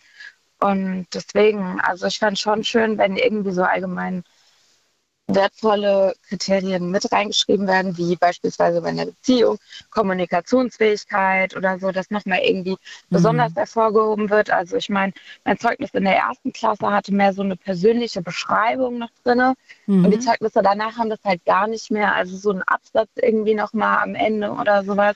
Und 0.64 1.08
deswegen, 1.14 1.82
also 1.82 2.08
ich 2.08 2.20
fand 2.20 2.40
schon 2.40 2.64
schön, 2.64 2.98
wenn 2.98 3.18
irgendwie 3.18 3.52
so 3.52 3.64
allgemein 3.64 4.24
wertvolle 5.28 6.14
Kriterien 6.30 6.90
mit 6.90 7.12
reingeschrieben 7.12 7.68
werden, 7.68 7.98
wie 7.98 8.16
beispielsweise 8.16 8.82
bei 8.82 8.90
einer 8.90 9.08
Beziehung, 9.08 9.58
Kommunikationsfähigkeit 9.90 11.58
oder 11.58 11.80
so, 11.80 11.92
dass 11.92 12.12
nochmal 12.12 12.40
irgendwie 12.44 12.78
besonders 13.10 13.54
hervorgehoben 13.56 14.30
wird. 14.30 14.52
Also 14.52 14.78
ich 14.78 14.88
meine, 14.90 15.12
mein 15.44 15.58
Zeugnis 15.60 15.90
in 15.94 16.06
der 16.06 16.16
ersten 16.16 16.54
Klasse 16.54 16.90
hatte 16.92 17.14
mehr 17.14 17.34
so 17.34 17.42
eine 17.42 17.58
persönliche 17.58 18.22
Beschreibung 18.22 19.00
noch 19.00 19.12
drin. 19.26 19.56
Mhm. 19.88 20.06
Und 20.06 20.12
die 20.12 20.20
Zeugnisse 20.20 20.62
danach 20.62 20.98
haben 20.98 21.10
das 21.10 21.24
halt 21.26 21.44
gar 21.44 21.68
nicht 21.68 21.92
mehr. 21.92 22.16
Also 22.16 22.38
so 22.38 22.52
ein 22.52 22.62
Absatz 22.64 23.10
irgendwie 23.16 23.56
nochmal 23.56 24.02
am 24.02 24.16
Ende 24.16 24.52
oder 24.52 24.86
sowas. 24.86 25.16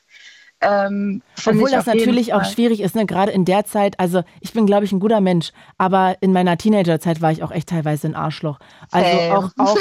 Ähm, 0.59 1.21
Obwohl 1.45 1.69
das 1.69 1.85
natürlich 1.85 2.33
auch 2.33 2.43
schwierig 2.43 2.81
ist, 2.81 2.95
ne? 2.95 3.05
gerade 3.05 3.31
in 3.31 3.45
der 3.45 3.65
Zeit. 3.65 3.99
Also 3.99 4.23
ich 4.41 4.53
bin, 4.53 4.65
glaube 4.65 4.85
ich, 4.85 4.91
ein 4.91 4.99
guter 4.99 5.21
Mensch, 5.21 5.51
aber 5.77 6.15
in 6.19 6.33
meiner 6.33 6.57
Teenagerzeit 6.57 7.21
war 7.21 7.31
ich 7.31 7.43
auch 7.43 7.51
echt 7.51 7.69
teilweise 7.69 8.07
ein 8.07 8.15
Arschloch. 8.15 8.57
Also 8.91 9.17
Same. 9.17 9.37
auch, 9.37 9.49
auch, 9.57 9.77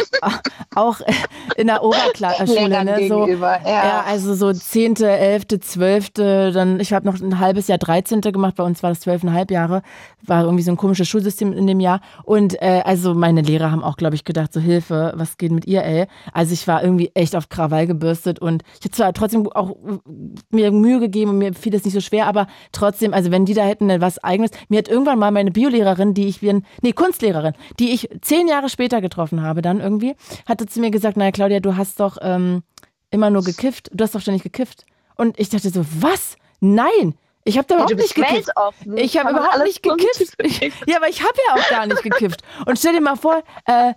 auch 0.74 1.00
in 1.56 1.68
der 1.68 1.82
Oberschule, 1.82 2.68
Lehrern 2.68 2.84
ne? 2.84 3.08
So, 3.08 3.26
ja. 3.26 3.60
ja, 3.64 4.04
also 4.06 4.34
so 4.34 4.52
10., 4.52 4.96
11., 4.96 5.46
12., 5.60 6.10
dann, 6.10 6.78
ich 6.78 6.92
habe 6.92 7.06
noch 7.06 7.18
ein 7.20 7.40
halbes 7.40 7.68
Jahr 7.68 7.78
13. 7.78 8.20
gemacht, 8.20 8.56
bei 8.56 8.64
uns 8.64 8.82
war 8.82 8.90
das 8.90 9.06
12,5 9.06 9.52
Jahre, 9.52 9.82
war 10.22 10.44
irgendwie 10.44 10.62
so 10.62 10.72
ein 10.72 10.76
komisches 10.76 11.08
Schulsystem 11.08 11.54
in 11.54 11.66
dem 11.66 11.80
Jahr. 11.80 12.00
Und 12.24 12.60
äh, 12.60 12.82
also 12.84 13.14
meine 13.14 13.40
Lehrer 13.40 13.70
haben 13.70 13.82
auch, 13.82 13.96
glaube 13.96 14.14
ich, 14.14 14.24
gedacht, 14.24 14.52
so 14.52 14.60
Hilfe, 14.60 15.14
was 15.16 15.38
geht 15.38 15.52
mit 15.52 15.66
ihr, 15.66 15.84
ey? 15.84 16.06
Also 16.32 16.52
ich 16.52 16.68
war 16.68 16.82
irgendwie 16.82 17.10
echt 17.14 17.34
auf 17.34 17.48
Krawall 17.48 17.86
gebürstet 17.86 18.40
und 18.40 18.62
ich 18.78 18.84
habe 18.84 18.90
zwar 18.90 19.12
trotzdem 19.14 19.50
auch 19.52 19.70
äh, 19.70 20.65
mir 20.70 20.80
Mühe 20.80 21.00
gegeben 21.00 21.30
und 21.32 21.38
mir 21.38 21.54
fiel 21.54 21.72
das 21.72 21.84
nicht 21.84 21.94
so 21.94 22.00
schwer, 22.00 22.26
aber 22.26 22.46
trotzdem, 22.72 23.12
also 23.14 23.30
wenn 23.30 23.44
die 23.44 23.54
da 23.54 23.64
hätten 23.64 24.00
was 24.00 24.22
eigenes, 24.22 24.50
mir 24.68 24.78
hat 24.78 24.88
irgendwann 24.88 25.18
mal 25.18 25.30
meine 25.30 25.50
Biolehrerin, 25.50 26.14
die 26.14 26.28
ich, 26.28 26.40
bin, 26.40 26.64
nee, 26.82 26.92
Kunstlehrerin, 26.92 27.54
die 27.78 27.92
ich 27.92 28.08
zehn 28.20 28.48
Jahre 28.48 28.68
später 28.68 29.00
getroffen 29.00 29.42
habe, 29.42 29.62
dann 29.62 29.80
irgendwie, 29.80 30.14
hatte 30.46 30.66
zu 30.66 30.80
mir 30.80 30.90
gesagt, 30.90 31.16
naja, 31.16 31.32
Claudia, 31.32 31.60
du 31.60 31.76
hast 31.76 32.00
doch 32.00 32.18
ähm, 32.20 32.62
immer 33.10 33.30
nur 33.30 33.42
gekifft, 33.42 33.90
du 33.92 34.04
hast 34.04 34.14
doch 34.14 34.20
ständig 34.20 34.42
gekifft. 34.42 34.84
Und 35.16 35.38
ich 35.38 35.48
dachte 35.48 35.70
so, 35.70 35.84
was? 36.00 36.36
Nein! 36.60 37.14
Ich 37.44 37.56
habe 37.56 37.68
da 37.68 37.76
überhaupt 37.76 37.94
nicht 37.94 38.14
gekifft. 38.14 38.48
weltoffen. 38.48 38.96
Ich 38.96 39.16
habe 39.16 39.30
überhaupt 39.30 39.62
nicht 39.62 39.82
gekifft. 39.82 40.36
Ja, 40.86 40.96
aber 40.96 41.08
ich 41.08 41.22
habe 41.22 41.34
ja 41.46 41.54
auch 41.54 41.70
gar 41.70 41.86
nicht 41.86 42.02
gekifft. 42.02 42.42
Und 42.66 42.76
stell 42.76 42.92
dir 42.92 43.00
mal 43.00 43.16
vor, 43.16 43.40
äh, 43.66 43.92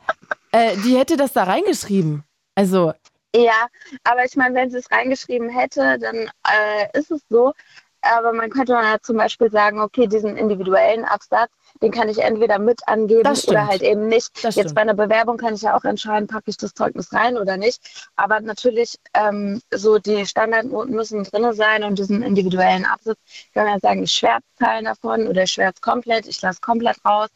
äh, 0.51 0.77
die 0.85 0.95
hätte 0.95 1.17
das 1.17 1.33
da 1.33 1.43
reingeschrieben. 1.45 2.23
Also, 2.53 2.93
Ja, 3.35 3.67
aber 4.03 4.25
ich 4.25 4.35
meine, 4.35 4.55
wenn 4.55 4.71
sie 4.71 4.77
es 4.77 4.91
reingeschrieben 4.91 5.49
hätte, 5.49 5.99
dann 5.99 6.29
äh, 6.47 6.97
ist 6.97 7.11
es 7.11 7.21
so. 7.29 7.53
Aber 8.01 8.31
man 8.31 8.49
könnte 8.49 8.71
dann 8.71 8.85
ja 8.85 8.97
zum 9.01 9.17
Beispiel 9.17 9.51
sagen, 9.51 9.81
okay, 9.81 10.07
diesen 10.07 10.37
individuellen 10.37 11.03
Absatz, 11.03 11.51
den 11.81 11.91
kann 11.91 12.07
ich 12.07 12.19
entweder 12.19 12.57
mit 12.57 12.79
angeben 12.87 13.29
oder 13.47 13.67
halt 13.67 13.81
eben 13.81 14.07
nicht. 14.07 14.43
Das 14.43 14.55
Jetzt 14.55 14.73
bei 14.73 14.81
einer 14.81 14.93
Bewerbung 14.93 15.37
kann 15.37 15.53
ich 15.53 15.63
ja 15.63 15.75
auch 15.75 15.83
entscheiden, 15.83 16.27
packe 16.27 16.49
ich 16.49 16.57
das 16.57 16.73
Zeugnis 16.73 17.11
rein 17.11 17.37
oder 17.37 17.57
nicht. 17.57 18.09
Aber 18.15 18.39
natürlich, 18.39 18.95
ähm, 19.13 19.61
so 19.71 19.99
die 19.99 20.25
Standardnoten 20.25 20.95
müssen 20.95 21.23
drin 21.23 21.51
sein 21.53 21.83
und 21.83 21.99
diesen 21.99 22.23
individuellen 22.23 22.85
Absatz 22.85 23.17
kann 23.53 23.65
man 23.65 23.73
ja 23.73 23.79
sagen, 23.79 24.03
ich 24.03 24.11
schwärze 24.11 24.47
Teilen 24.57 24.85
davon 24.85 25.27
oder 25.27 25.43
ich 25.43 25.51
schwärze 25.51 25.81
komplett, 25.81 26.25
ich 26.25 26.41
lasse 26.41 26.61
komplett 26.61 27.03
raus, 27.03 27.29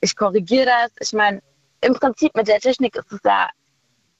ich 0.00 0.16
korrigiere 0.16 0.66
das. 0.66 0.90
Ich 0.98 1.12
meine, 1.12 1.40
im 1.82 1.94
Prinzip 1.94 2.34
mit 2.34 2.48
der 2.48 2.58
Technik 2.58 2.96
ist 2.96 3.12
es 3.12 3.20
ja 3.24 3.48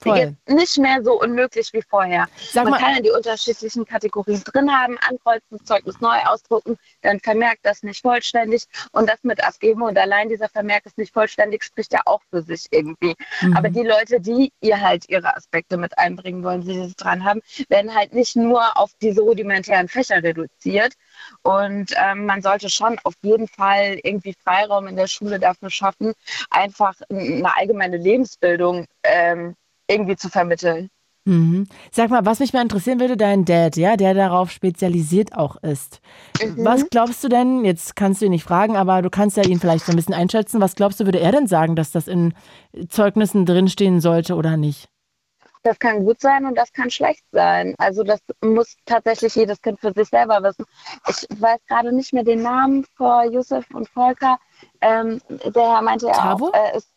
Voll. 0.03 0.37
nicht 0.49 0.79
mehr 0.79 1.03
so 1.03 1.21
unmöglich 1.21 1.73
wie 1.73 1.83
vorher. 1.83 2.27
Sag 2.53 2.65
Man 2.65 2.73
mal- 2.73 2.81
kann 2.81 2.95
ja 2.97 3.03
die 3.03 3.11
unterschiedlichen 3.11 3.85
Kategorien 3.85 4.43
drin 4.45 4.71
haben, 4.73 4.99
ankreuzen, 4.99 5.65
Zeugnis 5.65 6.01
neu 6.01 6.19
ausdrucken, 6.27 6.79
dann 7.03 7.21
vermerkt 7.21 7.61
das 7.65 7.83
nicht 7.83 8.01
vollständig 8.03 8.65
und 8.93 9.09
das 9.09 9.23
mit 9.23 9.45
abgeben. 9.45 9.83
Und 9.83 9.99
allein 9.99 10.29
dieser 10.29 10.49
Vermerk 10.49 10.87
ist 10.87 10.99
nicht 10.99 11.13
vollständig, 11.13 11.63
spricht 11.65 11.93
ja 11.93 12.01
auch 12.07 12.21
für 12.31 12.43
sich 12.43 12.67
irgendwie. 12.71 13.15
Mhm. 13.41 13.57
Aber 13.57 13.69
die 13.69 13.83
Leute, 13.83 14.21
die 14.21 14.53
ihr 14.61 14.81
halt 14.81 15.09
ihre 15.09 15.37
Aspekte 15.37 15.77
mit 15.77 15.99
einbringen 15.99 16.43
wollen, 16.43 16.63
die 16.63 16.89
sie 16.89 16.95
dran 16.97 17.25
haben, 17.25 17.41
werden 17.69 17.95
halt 17.95 18.15
nicht 18.15 18.37
nur 18.37 18.77
auf 18.77 18.91
diese 19.03 19.21
rudimentären 19.21 19.89
Fächer 19.89 20.23
reduziert. 20.23 20.95
Und 21.43 21.93
ähm, 21.97 22.27
man 22.27 22.43
sollte 22.43 22.71
schon 22.71 22.99
auf 23.05 23.15
jeden 23.23 23.49
Fall 23.49 23.99
irgendwie 24.03 24.35
Freiraum 24.43 24.87
in 24.87 24.97
der 24.97 25.07
Schule 25.09 25.39
dafür 25.39 25.71
schaffen, 25.71 26.15
einfach 26.51 26.95
eine 27.11 27.57
allgemeine 27.57 27.97
Lebensbildung 27.99 28.87
ähm, 29.03 29.55
irgendwie 29.91 30.17
zu 30.17 30.29
vermitteln. 30.29 30.91
mhm. 31.25 31.67
sag 31.91 32.11
mal, 32.11 32.25
was 32.25 32.41
mich 32.41 32.53
mal 32.53 32.63
interessieren 32.63 33.01
würde, 33.01 33.17
dein 33.17 33.45
Dad, 33.45 33.77
ja, 33.77 33.97
der 33.97 34.15
darauf 34.15 34.51
spezialisiert 34.51 35.37
auch 35.37 35.57
ist. 35.63 36.01
Mhm. 36.43 36.65
Was 36.65 36.89
glaubst 36.89 37.23
du 37.25 37.29
denn, 37.29 37.65
jetzt 37.65 37.97
kannst 37.97 38.21
du 38.21 38.27
ihn 38.27 38.31
nicht 38.33 38.45
fragen, 38.45 38.77
aber 38.77 39.03
du 39.03 39.11
kannst 39.11 39.37
ja 39.37 39.45
ihn 39.45 39.61
vielleicht 39.61 39.85
so 39.85 39.93
ein 39.93 39.97
bisschen 39.97 40.15
einschätzen, 40.15 40.61
was 40.61 40.75
glaubst 40.75 41.01
du, 41.01 41.05
würde 41.05 41.21
er 41.21 41.33
denn 41.33 41.47
sagen, 41.47 41.77
dass 41.77 41.91
das 41.91 42.09
in 42.09 42.35
Zeugnissen 42.89 43.47
drinstehen 43.47 44.01
sollte 44.01 44.35
oder 44.35 44.57
nicht? 44.57 44.89
Das 45.63 45.79
kann 45.79 46.05
gut 46.05 46.21
sein 46.21 46.47
und 46.47 46.57
das 46.57 46.73
kann 46.73 46.91
schlecht 46.91 47.25
sein. 47.33 47.75
Also 47.77 48.03
das 48.03 48.21
muss 48.43 48.77
tatsächlich 48.87 49.35
jedes 49.35 49.61
Kind 49.61 49.79
für 49.79 49.93
sich 49.93 50.09
selber 50.09 50.43
wissen. 50.43 50.65
Ich 51.07 51.27
weiß 51.39 51.59
gerade 51.69 51.93
nicht 51.93 52.15
mehr 52.15 52.25
den 52.25 52.43
Namen 52.43 52.87
vor 52.97 53.25
Yusuf 53.25 53.67
und 53.75 53.87
Volker. 53.91 54.39
Ähm, 54.81 55.21
der 55.29 55.63
Herr 55.63 55.83
meinte 55.83 56.07
ja 56.07 56.33
auch, 56.33 56.55
äh, 56.55 56.79
ist, 56.79 56.89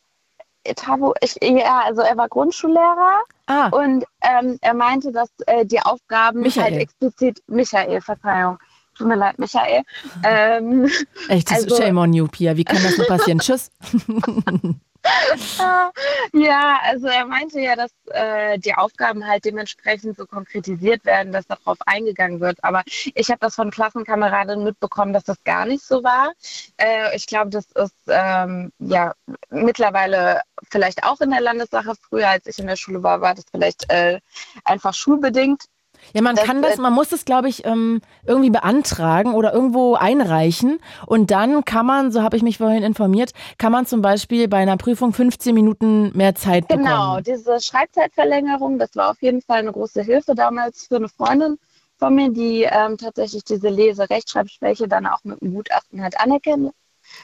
Tavo, 0.75 1.13
ich, 1.21 1.35
ja, 1.41 1.81
also 1.85 2.01
er 2.01 2.15
war 2.17 2.29
Grundschullehrer 2.29 3.21
Ah. 3.47 3.67
und 3.67 4.05
ähm, 4.21 4.57
er 4.61 4.73
meinte, 4.73 5.11
dass 5.11 5.29
äh, 5.47 5.65
die 5.65 5.81
Aufgaben 5.81 6.39
Michael. 6.39 6.63
halt 6.63 6.81
explizit, 6.81 7.43
Michael, 7.47 7.99
Verzeihung, 7.99 8.57
tut 8.97 9.07
mir 9.07 9.15
leid, 9.15 9.37
Michael. 9.37 9.81
Ähm, 10.23 10.89
Echt, 11.27 11.51
das 11.51 11.63
also- 11.65 11.75
shame 11.75 11.97
on 11.97 12.13
you, 12.13 12.27
Pia. 12.27 12.55
Wie 12.55 12.63
kann 12.63 12.81
das 12.81 12.97
nur 12.97 13.07
passieren? 13.07 13.39
Tschüss. 13.41 13.69
ja, 16.33 16.79
also 16.83 17.07
er 17.07 17.25
meinte 17.25 17.59
ja, 17.59 17.75
dass 17.75 17.91
äh, 18.11 18.57
die 18.59 18.73
Aufgaben 18.73 19.27
halt 19.27 19.45
dementsprechend 19.45 20.17
so 20.17 20.25
konkretisiert 20.25 21.03
werden, 21.05 21.33
dass 21.33 21.45
darauf 21.47 21.77
eingegangen 21.85 22.39
wird. 22.39 22.63
Aber 22.63 22.83
ich 23.13 23.29
habe 23.29 23.39
das 23.39 23.55
von 23.55 23.71
Klassenkameradinnen 23.71 24.63
mitbekommen, 24.63 25.13
dass 25.13 25.23
das 25.23 25.43
gar 25.43 25.65
nicht 25.65 25.83
so 25.83 26.03
war. 26.03 26.33
Äh, 26.77 27.15
ich 27.15 27.27
glaube, 27.27 27.49
das 27.49 27.65
ist 27.71 27.95
ähm, 28.07 28.71
ja 28.79 29.13
mittlerweile 29.49 30.41
vielleicht 30.69 31.03
auch 31.03 31.19
in 31.21 31.31
der 31.31 31.41
Landessache. 31.41 31.93
Früher, 32.09 32.29
als 32.29 32.47
ich 32.47 32.59
in 32.59 32.67
der 32.67 32.77
Schule 32.77 33.03
war, 33.03 33.21
war 33.21 33.35
das 33.35 33.45
vielleicht 33.51 33.89
äh, 33.89 34.19
einfach 34.63 34.93
schulbedingt. 34.93 35.65
Ja, 36.13 36.21
man 36.21 36.35
Das, 36.35 36.45
kann 36.45 36.61
das, 36.61 36.77
man 36.77 36.93
muss 36.93 37.09
das, 37.09 37.25
glaube 37.25 37.49
ich, 37.49 37.65
ähm, 37.65 38.01
irgendwie 38.25 38.49
beantragen 38.49 39.33
oder 39.33 39.53
irgendwo 39.53 39.95
einreichen. 39.95 40.79
Und 41.05 41.31
dann 41.31 41.65
kann 41.65 41.85
man, 41.85 42.11
so 42.11 42.21
habe 42.23 42.37
ich 42.37 42.43
mich 42.43 42.57
vorhin 42.57 42.83
informiert, 42.83 43.31
kann 43.57 43.71
man 43.71 43.85
zum 43.85 44.01
Beispiel 44.01 44.47
bei 44.47 44.57
einer 44.57 44.77
Prüfung 44.77 45.13
15 45.13 45.53
Minuten 45.55 46.11
mehr 46.15 46.35
Zeit 46.35 46.67
Genau, 46.67 47.17
bekommen. 47.17 47.23
diese 47.25 47.59
Schreibzeitverlängerung, 47.61 48.79
das 48.79 48.95
war 48.95 49.11
auf 49.11 49.21
jeden 49.21 49.41
Fall 49.41 49.59
eine 49.59 49.71
große 49.71 50.01
Hilfe 50.01 50.35
damals 50.35 50.87
für 50.87 50.95
eine 50.97 51.09
Freundin 51.09 51.57
von 51.97 52.15
mir, 52.15 52.31
die 52.31 52.63
ähm, 52.63 52.97
tatsächlich 52.97 53.43
diese 53.43 53.69
Lese-Rechtschreibschwäche 53.69 54.87
dann 54.87 55.05
auch 55.05 55.23
mit 55.23 55.41
einem 55.41 55.53
Gutachten 55.53 56.03
hat 56.03 56.19
anerkennen. 56.19 56.71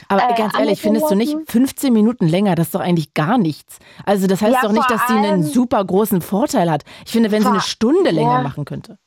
Aber 0.07 0.29
äh, 0.29 0.35
ganz 0.35 0.57
ehrlich, 0.57 0.81
findest 0.81 1.09
du 1.09 1.15
nicht 1.15 1.33
lassen. 1.33 1.45
15 1.47 1.93
Minuten 1.93 2.27
länger? 2.27 2.55
Das 2.55 2.67
ist 2.67 2.75
doch 2.75 2.79
eigentlich 2.81 3.13
gar 3.13 3.37
nichts. 3.37 3.79
Also 4.05 4.27
das 4.27 4.41
heißt 4.41 4.55
Ja, 4.55 4.61
doch 4.61 4.71
nicht, 4.71 4.89
dass 4.89 5.07
sie 5.07 5.13
einen 5.13 5.43
super 5.43 5.83
großen 5.83 6.21
Vorteil 6.21 6.69
hat. 6.69 6.83
Ich 7.05 7.11
finde, 7.11 7.31
wenn 7.31 7.41
sie 7.41 7.49
eine 7.49 7.61
Stunde 7.61 8.11
länger 8.11 8.37
Ja. 8.37 8.41
machen 8.41 8.65
könnte. 8.65 8.97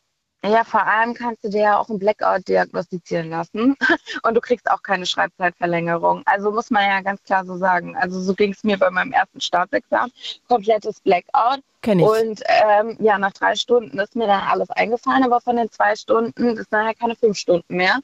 Ja, 0.44 0.64
vor 0.64 0.84
allem 0.84 1.14
kannst 1.14 1.44
du 1.44 1.50
dir 1.50 1.62
ja 1.62 1.78
auch 1.78 1.88
einen 1.88 2.00
Blackout 2.00 2.48
diagnostizieren 2.48 3.30
lassen 3.30 3.76
und 4.24 4.34
du 4.34 4.40
kriegst 4.40 4.68
auch 4.68 4.82
keine 4.82 5.06
Schreibzeitverlängerung. 5.06 6.22
Also 6.24 6.50
muss 6.50 6.68
man 6.70 6.82
ja 6.82 7.00
ganz 7.00 7.22
klar 7.22 7.44
so 7.44 7.56
sagen. 7.56 7.96
Also 7.96 8.20
so 8.20 8.34
ging 8.34 8.52
es 8.52 8.64
mir 8.64 8.76
bei 8.76 8.90
meinem 8.90 9.12
ersten 9.12 9.40
Staatsexamen. 9.40 10.10
Komplettes 10.48 11.00
Blackout. 11.00 11.60
Kenn 11.80 12.00
ich. 12.00 12.06
Und 12.06 12.42
ähm, 12.46 12.96
ja, 12.98 13.18
nach 13.18 13.32
drei 13.32 13.54
Stunden 13.54 13.96
ist 14.00 14.16
mir 14.16 14.26
dann 14.26 14.40
alles 14.42 14.68
eingefallen, 14.70 15.22
aber 15.22 15.40
von 15.40 15.56
den 15.56 15.70
zwei 15.70 15.94
Stunden 15.94 16.56
ist 16.56 16.72
dann 16.72 16.86
halt 16.86 16.98
keine 16.98 17.14
fünf 17.14 17.36
Stunden 17.38 17.76
mehr. 17.76 18.00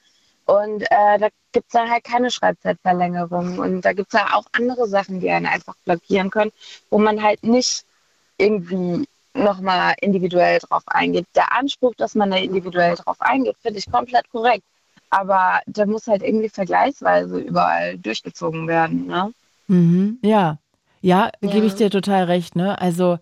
Und 0.48 0.82
äh, 0.84 1.18
da 1.18 1.28
gibt 1.52 1.66
es 1.66 1.72
dann 1.72 1.90
halt 1.90 2.04
keine 2.04 2.30
Schreibzeitverlängerung. 2.30 3.58
Und 3.58 3.82
da 3.82 3.92
gibt 3.92 4.14
es 4.14 4.18
ja 4.18 4.28
auch 4.34 4.46
andere 4.52 4.88
Sachen, 4.88 5.20
die 5.20 5.30
einen 5.30 5.44
einfach 5.44 5.74
blockieren 5.84 6.30
können, 6.30 6.52
wo 6.88 6.96
man 6.98 7.22
halt 7.22 7.44
nicht 7.44 7.84
irgendwie 8.38 9.06
nochmal 9.34 9.94
individuell 10.00 10.58
drauf 10.60 10.84
eingeht. 10.86 11.26
Der 11.34 11.52
Anspruch, 11.54 11.94
dass 11.96 12.14
man 12.14 12.30
da 12.30 12.38
individuell 12.38 12.94
drauf 12.94 13.20
eingeht, 13.20 13.56
finde 13.60 13.78
ich 13.78 13.90
komplett 13.90 14.26
korrekt. 14.30 14.64
Aber 15.10 15.60
der 15.66 15.86
muss 15.86 16.06
halt 16.06 16.22
irgendwie 16.22 16.48
vergleichsweise 16.48 17.38
überall 17.40 17.98
durchgezogen 17.98 18.66
werden. 18.68 19.06
Ne? 19.06 19.32
Mhm. 19.66 20.18
Ja. 20.22 20.56
Ja, 21.02 21.30
Ja. 21.42 21.50
gebe 21.50 21.66
ich 21.66 21.74
dir 21.74 21.90
total 21.90 22.24
recht. 22.24 22.56
Ne? 22.56 22.80
Also 22.80 23.18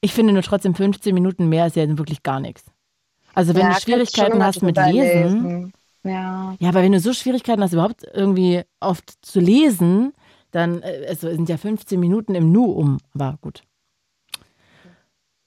ich 0.00 0.14
finde 0.14 0.32
nur 0.32 0.42
trotzdem 0.42 0.76
15 0.76 1.12
Minuten 1.12 1.48
mehr 1.48 1.66
ist 1.66 1.74
ja 1.74 1.86
wirklich 1.98 2.22
gar 2.22 2.38
nichts. 2.38 2.64
Also 3.34 3.56
wenn 3.56 3.62
Ja, 3.62 3.74
du 3.74 3.80
Schwierigkeiten 3.80 4.42
hast 4.44 4.62
mit 4.62 4.76
Lesen, 4.76 5.22
lesen. 5.24 5.72
Ja. 6.08 6.56
ja, 6.58 6.68
aber 6.68 6.82
wenn 6.82 6.92
du 6.92 7.00
so 7.00 7.12
Schwierigkeiten 7.12 7.62
hast, 7.62 7.72
überhaupt 7.72 8.04
irgendwie 8.12 8.62
oft 8.80 9.14
zu 9.22 9.40
lesen, 9.40 10.12
dann 10.50 10.82
also 10.82 11.30
sind 11.30 11.48
ja 11.48 11.56
15 11.56 12.00
Minuten 12.00 12.34
im 12.34 12.52
Nu 12.52 12.64
um. 12.64 12.98
Aber 13.14 13.38
gut. 13.40 13.62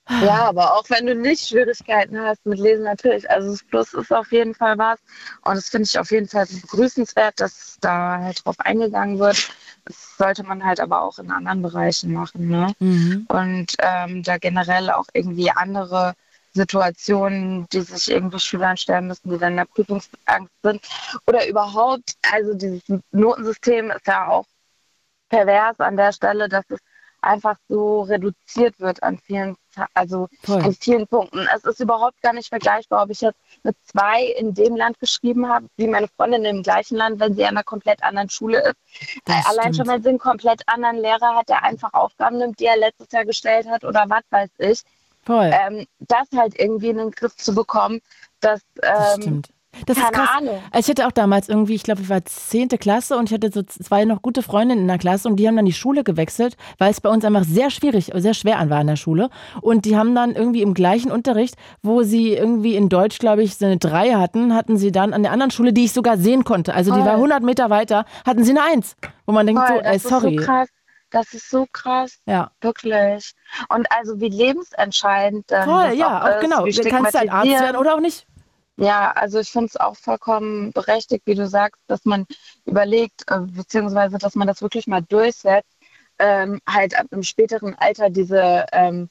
Ja, 0.09 0.45
aber 0.45 0.75
auch 0.75 0.89
wenn 0.89 1.05
du 1.05 1.15
nicht 1.15 1.47
Schwierigkeiten 1.47 2.19
hast 2.19 2.45
mit 2.45 2.59
Lesen, 2.59 2.83
natürlich. 2.83 3.29
Also 3.29 3.51
das 3.51 3.63
Plus 3.63 3.93
ist 3.93 4.11
auf 4.11 4.31
jeden 4.31 4.53
Fall 4.53 4.77
was. 4.77 4.99
Und 5.43 5.55
das 5.55 5.69
finde 5.69 5.87
ich 5.87 5.97
auf 5.97 6.11
jeden 6.11 6.27
Fall 6.27 6.45
begrüßenswert, 6.45 7.39
dass 7.39 7.77
da 7.79 8.19
halt 8.19 8.45
drauf 8.45 8.59
eingegangen 8.59 9.19
wird. 9.19 9.51
Das 9.85 10.17
sollte 10.17 10.43
man 10.43 10.63
halt 10.63 10.79
aber 10.79 11.01
auch 11.01 11.17
in 11.17 11.31
anderen 11.31 11.61
Bereichen 11.61 12.13
machen. 12.13 12.49
Ne? 12.49 12.73
Mhm. 12.79 13.25
Und 13.29 13.73
ähm, 13.79 14.23
da 14.23 14.37
generell 14.37 14.89
auch 14.89 15.05
irgendwie 15.13 15.49
andere 15.51 16.13
Situationen, 16.53 17.67
die 17.69 17.81
sich 17.81 18.11
irgendwie 18.11 18.39
Schülern 18.39 18.77
stellen 18.77 19.07
müssen, 19.07 19.29
die 19.29 19.37
dann 19.37 19.53
in 19.53 19.57
der 19.57 19.65
Prüfungsangst 19.65 20.53
sind. 20.63 20.87
Oder 21.27 21.47
überhaupt, 21.47 22.15
also 22.31 22.53
dieses 22.53 22.83
Notensystem 23.11 23.91
ist 23.91 24.07
ja 24.07 24.27
auch 24.27 24.45
pervers 25.29 25.79
an 25.79 25.97
der 25.97 26.11
Stelle, 26.11 26.49
dass 26.49 26.65
es 26.69 26.79
einfach 27.21 27.55
so 27.69 28.01
reduziert 28.01 28.79
wird 28.79 29.01
an 29.03 29.17
vielen, 29.19 29.55
also 29.93 30.27
Voll. 30.43 30.61
an 30.63 30.73
vielen 30.73 31.07
Punkten. 31.07 31.47
Es 31.55 31.63
ist 31.63 31.79
überhaupt 31.79 32.19
gar 32.21 32.33
nicht 32.33 32.49
vergleichbar, 32.49 33.03
ob 33.03 33.11
ich 33.11 33.21
jetzt 33.21 33.37
eine 33.63 33.73
2 33.85 34.23
in 34.23 34.53
dem 34.53 34.75
Land 34.75 34.99
geschrieben 34.99 35.47
habe, 35.47 35.67
wie 35.77 35.87
meine 35.87 36.07
Freundin 36.07 36.45
im 36.45 36.63
gleichen 36.63 36.97
Land, 36.97 37.19
wenn 37.19 37.35
sie 37.35 37.43
an 37.43 37.55
einer 37.55 37.63
komplett 37.63 38.03
anderen 38.03 38.29
Schule 38.29 38.59
ist. 38.63 39.21
Das 39.25 39.45
Allein 39.45 39.65
schon, 39.65 39.73
stimmt. 39.73 39.89
wenn 39.89 40.03
sie 40.03 40.09
einen 40.09 40.19
komplett 40.19 40.67
anderen 40.67 40.97
Lehrer 40.97 41.35
hat, 41.35 41.47
der 41.47 41.63
einfach 41.63 41.93
Aufgaben 41.93 42.39
nimmt, 42.39 42.59
die 42.59 42.65
er 42.65 42.77
letztes 42.77 43.11
Jahr 43.11 43.25
gestellt 43.25 43.67
hat 43.69 43.83
oder 43.83 44.05
was 44.07 44.23
weiß 44.31 44.49
ich. 44.57 44.81
Voll. 45.23 45.51
Ähm, 45.53 45.85
das 45.99 46.27
halt 46.35 46.59
irgendwie 46.59 46.89
in 46.89 46.97
den 46.97 47.11
Griff 47.11 47.35
zu 47.35 47.53
bekommen, 47.53 48.01
das, 48.39 48.61
Das 48.75 49.15
ähm, 49.15 49.21
stimmt. 49.21 49.49
Das 49.85 49.97
ist 49.97 50.03
keine 50.03 50.17
krass. 50.17 50.37
Ahnung. 50.37 50.59
Ich 50.77 50.89
hatte 50.89 51.07
auch 51.07 51.11
damals 51.13 51.47
irgendwie, 51.47 51.75
ich 51.75 51.83
glaube, 51.83 52.01
ich 52.01 52.09
war 52.09 52.23
zehnte 52.25 52.77
Klasse 52.77 53.17
und 53.17 53.29
ich 53.29 53.33
hatte 53.33 53.51
so 53.51 53.63
zwei 53.63 54.03
noch 54.03 54.21
gute 54.21 54.41
Freundinnen 54.43 54.81
in 54.81 54.87
der 54.87 54.97
Klasse 54.97 55.29
und 55.29 55.37
die 55.37 55.47
haben 55.47 55.55
dann 55.55 55.65
die 55.65 55.71
Schule 55.73 56.03
gewechselt, 56.03 56.57
weil 56.77 56.91
es 56.91 56.99
bei 56.99 57.09
uns 57.09 57.23
einfach 57.23 57.45
sehr 57.45 57.69
schwierig, 57.69 58.11
sehr 58.13 58.33
schwer 58.33 58.59
an 58.59 58.69
war 58.69 58.81
in 58.81 58.87
der 58.87 58.97
Schule. 58.97 59.29
Und 59.61 59.85
die 59.85 59.95
haben 59.95 60.13
dann 60.13 60.35
irgendwie 60.35 60.61
im 60.61 60.73
gleichen 60.73 61.09
Unterricht, 61.09 61.55
wo 61.81 62.03
sie 62.03 62.33
irgendwie 62.33 62.75
in 62.75 62.89
Deutsch, 62.89 63.19
glaube 63.19 63.43
ich, 63.43 63.55
so 63.55 63.65
eine 63.65 63.77
Drei 63.77 64.11
hatten, 64.11 64.53
hatten 64.53 64.75
sie 64.75 64.91
dann 64.91 65.13
an 65.13 65.23
der 65.23 65.31
anderen 65.31 65.51
Schule, 65.51 65.71
die 65.71 65.85
ich 65.85 65.93
sogar 65.93 66.17
sehen 66.17 66.43
konnte, 66.43 66.73
also 66.73 66.91
die 66.91 66.97
Voll. 66.97 67.07
war 67.07 67.13
100 67.15 67.41
Meter 67.43 67.69
weiter, 67.69 68.05
hatten 68.25 68.43
sie 68.43 68.51
eine 68.51 68.63
Eins. 68.63 68.97
Wo 69.25 69.31
man 69.31 69.47
denkt 69.47 69.61
Voll, 69.61 69.77
so, 69.77 69.83
ey, 69.83 69.93
das 69.93 70.03
sorry. 70.03 70.35
ist 70.35 70.41
so 70.41 70.45
krass. 70.45 70.67
Das 71.11 71.33
ist 71.33 71.49
so 71.49 71.67
krass. 71.71 72.19
Ja. 72.25 72.51
Wirklich. 72.61 73.33
Und 73.69 73.91
also 73.91 74.19
wie 74.19 74.29
lebensentscheidend 74.29 75.51
dann 75.51 75.69
Voll, 75.69 75.93
ja, 75.93 76.23
auch 76.23 76.35
ist, 76.35 76.41
genau. 76.41 76.65
wie 76.65 76.71
Du 76.71 76.89
kannst 76.89 77.17
halt 77.17 77.31
Arzt 77.31 77.49
werden 77.49 77.77
oder 77.77 77.95
auch 77.95 77.99
nicht. 77.99 78.25
Ja, 78.77 79.11
also 79.11 79.39
ich 79.39 79.51
finde 79.51 79.67
es 79.67 79.77
auch 79.77 79.95
vollkommen 79.95 80.71
berechtigt, 80.71 81.27
wie 81.27 81.35
du 81.35 81.47
sagst, 81.47 81.81
dass 81.87 82.05
man 82.05 82.25
überlegt, 82.65 83.29
äh, 83.29 83.41
beziehungsweise 83.41 84.17
dass 84.17 84.33
man 84.35 84.47
das 84.47 84.61
wirklich 84.61 84.87
mal 84.87 85.01
durchsetzt, 85.01 85.77
ähm, 86.17 86.61
halt 86.67 86.97
ab 86.97 87.07
einem 87.11 87.23
späteren 87.23 87.75
Alter 87.75 88.09
diese, 88.09 88.65
ähm, 88.71 89.09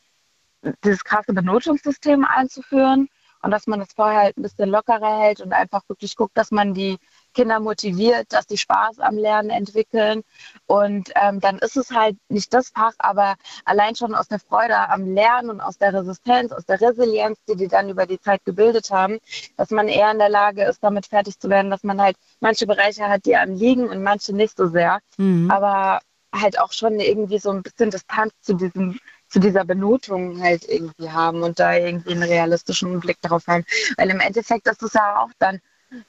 dieses 0.85 1.05
krasse 1.05 1.33
Benotungssystem 1.33 2.25
einzuführen 2.25 3.09
und 3.43 3.51
dass 3.51 3.67
man 3.67 3.81
das 3.81 3.93
vorher 3.95 4.21
halt 4.21 4.39
ein 4.39 4.43
bisschen 4.43 4.71
lockerer 4.71 5.21
hält 5.21 5.41
und 5.41 5.53
einfach 5.53 5.83
wirklich 5.89 6.17
guckt, 6.17 6.37
dass 6.37 6.51
man 6.51 6.75
die 6.75 6.99
Kinder 7.35 7.61
motiviert, 7.61 8.27
dass 8.31 8.47
die 8.47 8.57
Spaß 8.57 9.01
am 9.01 9.17
Lernen 9.17 9.51
entwickeln. 9.51 10.23
Und 10.67 11.11
ähm, 11.15 11.41
dann 11.41 11.59
ist 11.59 11.77
es 11.77 11.91
halt 11.91 12.17
nicht 12.29 12.53
das 12.55 12.71
Fach, 12.71 12.95
aber 12.99 13.37
allein 13.65 13.95
schon 13.97 14.15
aus 14.15 14.29
der 14.29 14.41
Freude 14.41 14.77
am 14.89 15.15
Lernen 15.15 15.51
und 15.51 15.61
aus 15.61 15.79
der 15.79 15.95
Resistenz, 15.95 16.53
aus 16.53 16.65
der 16.67 16.81
Resilienz, 16.81 17.39
die 17.49 17.57
die 17.57 17.69
dann 17.69 17.89
über 17.89 18.07
die 18.07 18.21
Zeit 18.21 18.45
gebildet 18.45 18.91
haben, 18.91 19.19
dass 19.57 19.71
man 19.71 19.89
eher 19.89 20.11
in 20.11 20.19
der 20.19 20.29
Lage 20.29 20.65
ist, 20.65 20.83
damit 20.83 21.07
fertig 21.07 21.39
zu 21.39 21.49
werden, 21.49 21.71
dass 21.71 21.83
man 21.83 22.01
halt 22.01 22.17
manche 22.41 22.67
Bereiche 22.67 23.09
hat, 23.09 23.25
die 23.25 23.37
einem 23.37 23.55
liegen 23.55 23.89
und 23.89 24.03
manche 24.03 24.35
nicht 24.35 24.57
so 24.57 24.67
sehr. 24.69 25.01
Mhm. 25.19 25.51
Aber 25.51 26.01
halt 26.33 26.61
auch 26.61 26.73
schon 26.73 27.01
irgendwie 27.01 27.39
so 27.39 27.51
ein 27.51 27.63
bisschen 27.63 27.91
Distanz 27.91 28.33
zu 28.41 28.55
diesem 28.55 28.99
zu 29.31 29.39
dieser 29.39 29.65
Benotung 29.65 30.43
halt 30.43 30.69
irgendwie 30.69 31.09
haben 31.11 31.43
und 31.43 31.61
da 31.61 31.77
irgendwie 31.77 32.13
einen 32.13 32.25
realistischen 32.25 32.99
Blick 33.01 33.19
darauf 33.23 33.47
haben. 33.47 33.65
Weil 33.97 34.11
im 34.11 34.21
Endeffekt 34.21 34.67
ist 34.67 34.83
es 34.83 34.93
ja 34.93 35.23
auch 35.23 35.31
dann 35.39 35.61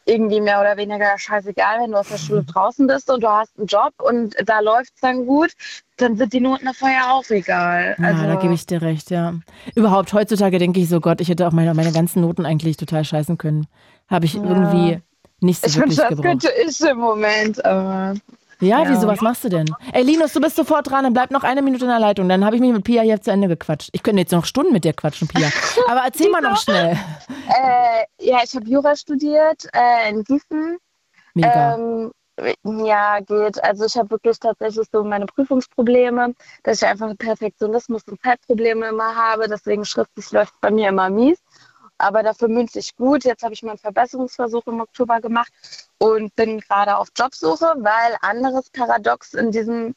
irgendwie 0.06 0.42
mehr 0.42 0.60
oder 0.62 0.78
weniger 0.78 1.18
scheißegal, 1.18 1.82
wenn 1.82 1.92
du 1.92 1.98
aus 1.98 2.08
der 2.08 2.18
Schule 2.18 2.44
draußen 2.44 2.88
bist 2.88 3.10
und 3.10 3.22
du 3.24 3.30
hast 3.30 3.58
einen 3.58 3.68
Job 3.68 3.94
und 4.02 4.36
da 4.46 4.60
läuft 4.60 4.94
es 4.96 5.02
dann 5.02 5.26
gut, 5.26 5.52
dann 5.98 6.18
sind 6.18 6.34
die 6.34 6.40
Noten 6.40 6.66
davor 6.66 6.90
ja 6.90 7.12
auch 7.12 7.30
egal. 7.30 7.96
Ja, 8.00 8.06
Also, 8.06 8.26
da 8.26 8.36
gebe 8.36 8.54
ich 8.54 8.66
dir 8.66 8.82
recht, 8.82 9.10
ja. 9.12 9.34
Überhaupt, 9.76 10.14
heutzutage 10.14 10.58
denke 10.60 10.80
ich 10.80 10.90
so, 10.90 11.00
Gott, 11.00 11.22
ich 11.22 11.30
hätte 11.30 11.48
auch 11.48 11.52
meine, 11.52 11.74
meine 11.74 11.92
ganzen 11.92 12.22
Noten 12.22 12.46
eigentlich 12.46 12.78
total 12.78 13.04
scheißen 13.04 13.38
können. 13.38 13.68
Habe 14.10 14.26
ich 14.26 14.34
Ja. 14.36 14.44
irgendwie 14.44 15.00
nicht 15.40 15.62
so 15.62 15.68
ich 15.68 15.76
wirklich 15.78 15.98
wünsche, 15.98 16.02
das 16.02 16.10
gebraucht. 16.10 16.42
könnte 16.42 16.50
ich 16.68 16.82
im 16.82 16.98
Moment, 16.98 17.64
aber 17.66 18.16
Ja, 18.62 18.84
Ja. 18.84 18.90
wieso, 18.92 19.08
was 19.08 19.22
machst 19.22 19.44
du 19.44 19.50
denn? 19.50 19.66
Ey, 19.92 20.04
Linus, 20.04 20.34
du 20.34 20.40
bist 20.40 20.56
sofort 20.56 20.90
dran, 20.90 21.04
dann 21.04 21.14
bleib 21.14 21.32
noch 21.32 21.44
eine 21.44 21.62
Minute 21.62 21.84
in 21.86 21.90
der 21.90 22.00
Leitung. 22.00 22.30
Dann 22.30 22.46
habe 22.46 22.56
ich 22.56 22.62
mich 22.62 22.72
mit 22.72 22.84
Pia 22.84 23.02
hier 23.02 23.20
zu 23.22 23.32
Ende 23.32 23.48
gequatscht. 23.48 23.90
Ich 23.92 24.04
könnte 24.04 24.22
jetzt 24.22 24.32
noch 24.32 24.46
Stunden 24.46 24.72
mit 24.72 24.84
dir 24.86 24.94
quatschen, 24.94 25.28
Pia. 25.28 25.50
Aber 25.88 26.02
erzähl 26.06 26.30
mal 26.30 26.42
noch 26.42 26.58
schnell. 26.58 26.98
Äh, 27.50 28.06
ja, 28.26 28.38
ich 28.44 28.56
habe 28.56 28.66
Jura 28.68 28.96
studiert 28.96 29.68
äh, 29.74 30.10
in 30.10 30.24
Gießen. 30.24 30.78
Mega. 31.34 31.76
Ähm, 31.76 32.12
ja, 32.64 33.20
geht. 33.20 33.64
Also 33.64 33.86
ich 33.86 33.96
habe 33.98 34.12
wirklich 34.12 34.40
tatsächlich 34.40 34.88
so 34.92 35.04
meine 35.04 35.26
Prüfungsprobleme, 35.26 36.34
dass 36.64 36.82
ich 36.82 36.88
einfach 36.88 37.16
Perfektionismus 37.18 38.04
und 38.10 38.22
Zeitprobleme 38.22 38.88
immer 38.88 39.16
habe. 39.16 39.48
Deswegen 39.48 39.86
schriftlich 39.86 40.32
läuft 40.32 40.54
es 40.54 40.60
bei 40.62 40.72
mir 40.72 40.90
immer 40.90 41.10
mies. 41.10 41.40
Aber 42.02 42.24
dafür 42.24 42.48
mündlich 42.48 42.96
gut. 42.96 43.24
Jetzt 43.24 43.44
habe 43.44 43.54
ich 43.54 43.64
mal 43.64 43.72
einen 43.72 43.80
Verbesserungsversuch 43.80 44.66
im 44.68 44.82
Oktober 44.82 45.22
gemacht 45.22 45.52
und 46.00 46.36
bin 46.36 46.60
gerade 46.60 46.98
auf 46.98 47.10
Jobsuche, 47.16 47.76
weil 47.78 48.18
anderes 48.22 48.70
Paradox 48.70 49.34
in 49.34 49.52
diesem 49.52 49.94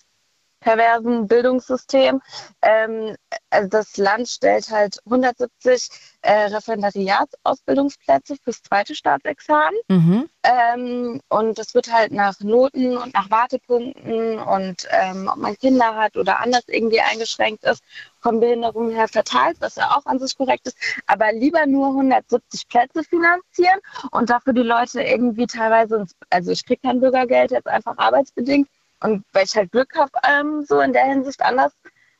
perversen 0.64 1.28
Bildungssystem. 1.28 2.20
Ähm, 2.62 3.16
also 3.50 3.68
das 3.68 3.96
Land 3.98 4.28
stellt 4.28 4.70
halt 4.70 4.98
170 5.04 5.90
äh, 6.22 6.46
Referendariatsausbildungsplätze 6.46 8.36
fürs 8.42 8.62
zweite 8.62 8.94
Staatsexamen. 8.94 9.78
Mhm. 9.88 10.28
Ähm, 10.42 11.20
und 11.28 11.58
das 11.58 11.74
wird 11.74 11.92
halt 11.92 12.12
nach 12.12 12.40
Noten 12.40 12.96
und 12.96 13.12
nach 13.12 13.30
Wartepunkten 13.30 14.38
und 14.38 14.88
ähm, 14.90 15.30
ob 15.30 15.36
man 15.36 15.56
Kinder 15.56 15.94
hat 15.96 16.16
oder 16.16 16.40
anders 16.40 16.64
irgendwie 16.66 17.00
eingeschränkt 17.00 17.64
ist, 17.64 17.82
von 18.20 18.40
Behinderungen 18.40 18.90
her 18.90 19.08
verteilt, 19.08 19.58
was 19.60 19.76
ja 19.76 19.94
auch 19.94 20.06
an 20.06 20.18
sich 20.18 20.36
korrekt 20.36 20.66
ist. 20.66 20.78
Aber 21.06 21.30
lieber 21.32 21.66
nur 21.66 21.88
170 21.88 22.68
Plätze 22.68 23.04
finanzieren 23.04 23.78
und 24.12 24.30
dafür 24.30 24.54
die 24.54 24.62
Leute 24.62 25.02
irgendwie 25.02 25.46
teilweise, 25.46 25.96
ins, 25.96 26.16
also 26.30 26.50
ich 26.52 26.64
kriege 26.64 26.80
kein 26.82 27.00
Bürgergeld 27.00 27.50
jetzt 27.50 27.68
einfach 27.68 27.98
arbeitsbedingt. 27.98 28.68
Und 29.04 29.22
weil 29.34 29.44
ich 29.44 29.54
halt 29.54 29.70
Glück 29.70 29.94
habe, 29.96 30.12
ähm, 30.26 30.64
so 30.64 30.80
in 30.80 30.94
der 30.94 31.04
Hinsicht 31.04 31.42
anders 31.42 31.72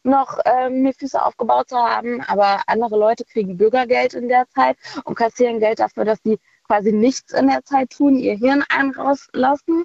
noch 0.03 0.39
ähm, 0.45 0.83
mir 0.83 0.93
Füße 0.93 1.21
aufgebaut 1.21 1.71
zu 1.71 1.79
haben. 1.79 2.21
Aber 2.21 2.61
andere 2.67 2.99
Leute 2.99 3.25
kriegen 3.25 3.57
Bürgergeld 3.57 4.13
in 4.13 4.29
der 4.29 4.47
Zeit 4.51 4.77
und 5.05 5.15
kassieren 5.15 5.61
Geld 5.61 5.79
dafür, 5.79 6.05
dass 6.05 6.19
sie 6.23 6.39
quasi 6.67 6.93
nichts 6.93 7.33
in 7.33 7.49
der 7.49 7.65
Zeit 7.65 7.89
tun, 7.89 8.17
ihr 8.17 8.37
Hirn 8.37 8.65
einen 8.69 8.95
rauslassen. 8.95 9.85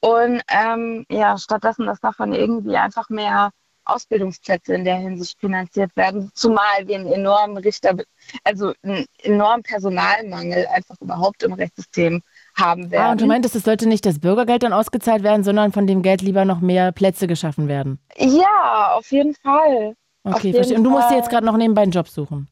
Und 0.00 0.40
ähm, 0.48 1.04
ja, 1.10 1.36
stattdessen, 1.36 1.84
dass 1.84 2.00
davon 2.00 2.32
irgendwie 2.32 2.78
einfach 2.78 3.10
mehr 3.10 3.50
Ausbildungsplätze 3.84 4.74
in 4.74 4.84
der 4.84 4.96
Hinsicht 4.96 5.38
finanziert 5.38 5.94
werden, 5.96 6.30
zumal 6.32 6.86
wir 6.86 6.96
einen 6.96 7.12
enormen 7.12 7.58
Richter, 7.58 7.94
also 8.42 8.72
einen 8.82 9.04
enormen 9.22 9.62
Personalmangel 9.64 10.66
einfach 10.68 10.96
überhaupt 11.00 11.42
im 11.42 11.52
Rechtssystem 11.52 12.22
haben 12.58 12.90
werden. 12.90 13.06
Ah, 13.06 13.12
und 13.12 13.20
du 13.20 13.26
meintest, 13.26 13.54
es 13.56 13.64
sollte 13.64 13.88
nicht 13.88 14.04
das 14.06 14.18
Bürgergeld 14.18 14.62
dann 14.62 14.72
ausgezahlt 14.72 15.22
werden, 15.22 15.44
sondern 15.44 15.72
von 15.72 15.86
dem 15.86 16.02
Geld 16.02 16.22
lieber 16.22 16.44
noch 16.44 16.60
mehr 16.60 16.92
Plätze 16.92 17.26
geschaffen 17.26 17.68
werden. 17.68 17.98
Ja, 18.16 18.92
auf 18.94 19.10
jeden 19.10 19.34
Fall. 19.34 19.94
Okay, 20.24 20.48
jeden 20.48 20.56
verstehe. 20.56 20.76
Und 20.78 20.84
du 20.84 20.90
musst 20.90 21.10
dir 21.10 21.16
jetzt 21.16 21.30
gerade 21.30 21.46
noch 21.46 21.56
nebenbei 21.56 21.82
einen 21.82 21.92
Job 21.92 22.08
suchen. 22.08 22.48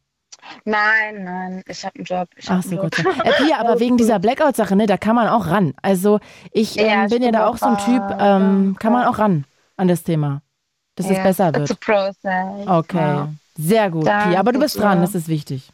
Nein, 0.64 1.24
nein, 1.24 1.62
ich 1.66 1.84
habe 1.84 1.96
einen 1.96 2.04
Job. 2.04 2.28
Ich 2.36 2.48
Ach 2.48 2.62
so, 2.62 2.76
Gott. 2.76 2.98
Äh, 2.98 3.32
Pia, 3.32 3.58
aber 3.58 3.80
wegen 3.80 3.96
dieser 3.96 4.18
Blackout-Sache, 4.18 4.76
ne, 4.76 4.86
da 4.86 4.96
kann 4.96 5.16
man 5.16 5.28
auch 5.28 5.48
ran. 5.48 5.74
Also 5.82 6.20
ich 6.52 6.78
ähm, 6.78 6.86
Ja, 6.86 7.06
bin 7.08 7.22
ja 7.22 7.32
da 7.32 7.46
auch, 7.48 7.56
so 7.56 7.66
ein 7.66 7.78
Typ, 7.78 8.02
ähm, 8.20 8.76
kann 8.78 8.92
man 8.92 9.06
auch 9.06 9.18
ran 9.18 9.44
an 9.76 9.88
das 9.88 10.04
Thema, 10.04 10.42
dass 10.94 11.06
es 11.10 11.16
Ja, 11.16 11.22
besser 11.24 11.48
it's 11.48 11.56
a 11.56 11.60
wird. 11.68 11.80
process. 11.80 12.66
Okay, 12.68 13.22
sehr 13.58 13.90
gut, 13.90 14.04
Pia. 14.04 14.38
Aber 14.38 14.52
du 14.52 14.60
bist 14.60 14.76
Danke 14.76 14.88
dran, 14.88 15.00
das 15.02 15.14
ist 15.14 15.28
wichtig. 15.28 15.72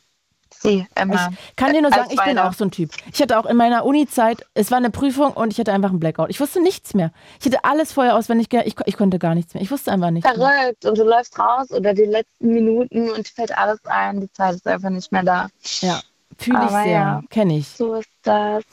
Sie, 0.63 0.87
Emma. 0.95 1.31
Ich 1.51 1.57
kann 1.57 1.73
dir 1.73 1.83
nur 1.83 1.91
sagen, 1.91 2.09
ich 2.11 2.23
bin 2.23 2.39
auch 2.39 2.53
so 2.53 2.65
ein 2.65 2.71
Typ. 2.71 2.91
Ich 3.13 3.21
hatte 3.21 3.39
auch 3.39 3.47
in 3.47 3.57
meiner 3.57 3.85
Uni-Zeit, 3.85 4.47
es 4.55 4.71
war 4.71 4.79
eine 4.79 4.91
Prüfung 4.91 5.33
und 5.33 5.53
ich 5.53 5.59
hatte 5.59 5.73
einfach 5.73 5.91
einen 5.91 6.01
Blackout. 6.01 6.31
Ich 6.31 6.41
wusste 6.41 6.63
nichts 6.63 6.95
mehr. 6.95 7.11
Ich 7.41 7.47
hatte 7.47 7.65
alles 7.65 7.93
vorher 7.93 8.17
auswendig 8.17 8.49
gelernt. 8.49 8.69
Ich, 8.69 8.77
ich 8.87 8.97
konnte 8.97 9.19
gar 9.19 9.35
nichts 9.35 9.55
mehr. 9.55 9.63
Ich 9.63 9.71
wusste 9.71 9.93
einfach 9.93 10.11
nichts 10.11 10.29
mehr. 10.37 10.49
Verrückt. 10.49 10.85
Und 10.85 10.99
du 10.99 11.05
läufst 11.05 11.39
raus 11.39 11.71
oder 11.71 11.95
die 11.95 12.05
letzten 12.05 12.49
Minuten 12.53 13.11
und 13.11 13.29
fällt 13.29 13.57
alles 13.57 13.85
ein. 13.87 14.21
Die 14.21 14.33
Zeit 14.33 14.55
ist 14.55 14.67
einfach 14.67 14.91
nicht 14.91 15.11
mehr 15.13 15.23
da. 15.23 15.49
Ja, 15.81 16.01
fühle 16.39 16.65
ich 16.65 16.71
sehr. 16.71 16.87
ja. 16.87 17.23
Kenne 17.31 17.59
ich. 17.59 17.69
So 17.69 17.95
ist 17.95 18.09
das. 18.23 18.65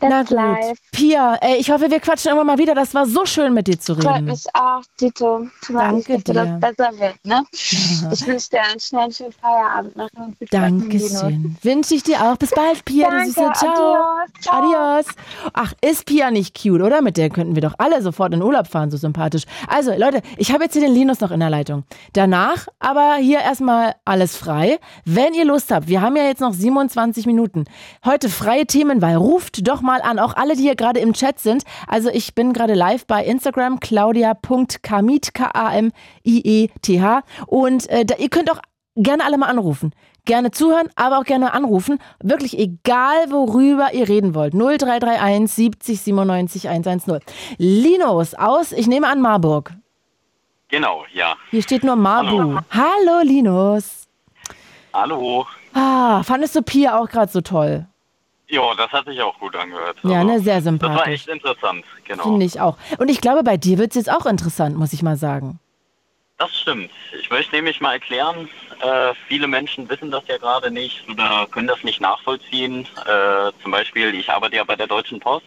Na 0.00 0.08
That's 0.08 0.28
gut. 0.28 0.36
life. 0.38 0.74
Pia, 0.92 1.34
ey, 1.40 1.56
ich 1.56 1.70
hoffe, 1.70 1.90
wir 1.90 2.00
quatschen 2.00 2.28
irgendwann 2.30 2.46
mal 2.46 2.58
wieder. 2.58 2.74
Das 2.74 2.94
war 2.94 3.06
so 3.06 3.26
schön, 3.26 3.52
mit 3.54 3.66
dir 3.66 3.78
zu 3.78 3.94
Freut 3.94 4.16
reden. 4.16 4.26
mich 4.26 4.44
auch, 4.54 4.82
Tito. 4.96 5.46
Danke 5.68 6.14
dass 6.14 6.24
dir 6.24 6.34
das 6.34 6.60
besser 6.60 6.90
wird, 6.98 7.24
ne? 7.24 7.44
Ich 7.52 8.26
wünsche 8.26 8.50
dir 8.50 8.62
einen 8.62 8.80
schnellen, 8.80 9.12
schönen 9.12 9.32
Feierabend 9.32 9.96
nachher 9.96 10.24
und. 10.24 10.36
Dankeschön. 10.52 11.56
Wünsche 11.62 11.94
ich 11.94 12.02
dir 12.02 12.22
auch. 12.22 12.36
Bis 12.36 12.50
bald, 12.50 12.84
Pia. 12.84 13.08
Danke. 13.10 13.32
Ciao. 13.32 13.52
adios, 13.52 14.30
ciao. 14.40 14.72
Adios. 14.72 15.06
Ach, 15.52 15.72
ist 15.80 16.06
Pia 16.06 16.30
nicht 16.30 16.60
cute, 16.60 16.82
oder? 16.82 17.02
Mit 17.02 17.16
der 17.16 17.30
könnten 17.30 17.54
wir 17.54 17.62
doch 17.62 17.74
alle 17.78 18.02
sofort 18.02 18.32
in 18.34 18.42
Urlaub 18.42 18.66
fahren, 18.68 18.90
so 18.90 18.96
sympathisch. 18.96 19.44
Also, 19.68 19.92
Leute, 19.96 20.22
ich 20.36 20.52
habe 20.52 20.64
jetzt 20.64 20.74
hier 20.74 20.82
den 20.82 20.94
Linus 20.94 21.20
noch 21.20 21.30
in 21.30 21.40
der 21.40 21.50
Leitung. 21.50 21.84
Danach 22.12 22.66
aber 22.78 23.16
hier 23.16 23.40
erstmal 23.40 23.94
alles 24.04 24.36
frei. 24.36 24.78
Wenn 25.04 25.34
ihr 25.34 25.44
Lust 25.44 25.70
habt, 25.70 25.88
wir 25.88 26.00
haben 26.00 26.16
ja 26.16 26.24
jetzt 26.24 26.40
noch 26.40 26.52
27 26.52 27.26
Minuten. 27.26 27.64
Heute 28.04 28.28
freie 28.28 28.66
Themenwahl. 28.98 29.16
Ruft 29.16 29.66
doch 29.66 29.80
mal 29.80 30.00
an, 30.02 30.18
auch 30.18 30.34
alle, 30.36 30.56
die 30.56 30.62
hier 30.62 30.76
gerade 30.76 31.00
im 31.00 31.12
Chat 31.12 31.38
sind. 31.38 31.64
Also, 31.86 32.10
ich 32.10 32.34
bin 32.34 32.52
gerade 32.52 32.74
live 32.74 33.06
bei 33.06 33.24
Instagram, 33.24 33.80
claudia.kamit, 33.80 35.34
K-A-M-I-E-T-H. 35.34 37.22
Und 37.46 37.88
äh, 37.88 38.04
da, 38.04 38.16
ihr 38.16 38.28
könnt 38.28 38.50
auch 38.50 38.60
gerne 38.96 39.24
alle 39.24 39.38
mal 39.38 39.46
anrufen. 39.46 39.92
Gerne 40.24 40.50
zuhören, 40.50 40.88
aber 40.94 41.18
auch 41.18 41.24
gerne 41.24 41.54
anrufen. 41.54 41.98
Wirklich 42.22 42.58
egal, 42.58 43.30
worüber 43.30 43.94
ihr 43.94 44.08
reden 44.08 44.34
wollt. 44.34 44.52
0331 44.52 45.50
70 45.50 46.00
97 46.02 46.68
110. 46.68 47.20
Linus 47.56 48.34
aus, 48.34 48.72
ich 48.72 48.86
nehme 48.88 49.08
an, 49.08 49.22
Marburg. 49.22 49.72
Genau, 50.68 51.04
ja. 51.14 51.34
Hier 51.50 51.62
steht 51.62 51.82
nur 51.82 51.96
Mabu. 51.96 52.58
Hallo, 52.70 53.22
Linus. 53.22 54.06
Hallo. 54.92 55.46
Ah, 55.72 56.22
fandest 56.24 56.56
du 56.56 56.62
Pia 56.62 56.98
auch 56.98 57.08
gerade 57.08 57.32
so 57.32 57.40
toll? 57.40 57.87
Ja, 58.50 58.74
das 58.76 58.90
hat 58.92 59.04
sich 59.06 59.20
auch 59.20 59.38
gut 59.38 59.54
angehört. 59.54 59.98
Ja, 60.04 60.24
ne, 60.24 60.40
sehr 60.40 60.56
Das 60.56 60.64
war 60.64 60.72
sympathisch. 60.72 61.14
echt 61.14 61.28
interessant, 61.28 61.84
genau. 62.04 62.22
Finde 62.22 62.46
ich 62.46 62.60
auch. 62.60 62.78
Und 62.98 63.10
ich 63.10 63.20
glaube, 63.20 63.42
bei 63.42 63.56
dir 63.58 63.76
wird 63.78 63.90
es 63.90 63.96
jetzt 63.96 64.10
auch 64.10 64.24
interessant, 64.26 64.76
muss 64.76 64.92
ich 64.94 65.02
mal 65.02 65.16
sagen. 65.16 65.58
Das 66.38 66.56
stimmt. 66.56 66.90
Ich 67.20 67.28
möchte 67.30 67.56
nämlich 67.56 67.80
mal 67.80 67.94
erklären, 67.94 68.48
äh, 68.80 69.12
viele 69.26 69.48
Menschen 69.48 69.88
wissen 69.90 70.10
das 70.10 70.22
ja 70.28 70.38
gerade 70.38 70.70
nicht 70.70 71.06
oder 71.10 71.46
können 71.50 71.66
das 71.66 71.82
nicht 71.82 72.00
nachvollziehen. 72.00 72.86
Äh, 73.06 73.50
zum 73.62 73.72
Beispiel, 73.72 74.14
ich 74.14 74.30
arbeite 74.30 74.56
ja 74.56 74.64
bei 74.64 74.76
der 74.76 74.86
Deutschen 74.86 75.20
Post 75.20 75.44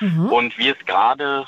Mhm. 0.00 0.32
und 0.32 0.56
wie 0.58 0.70
es 0.70 0.78
gerade 0.86 1.46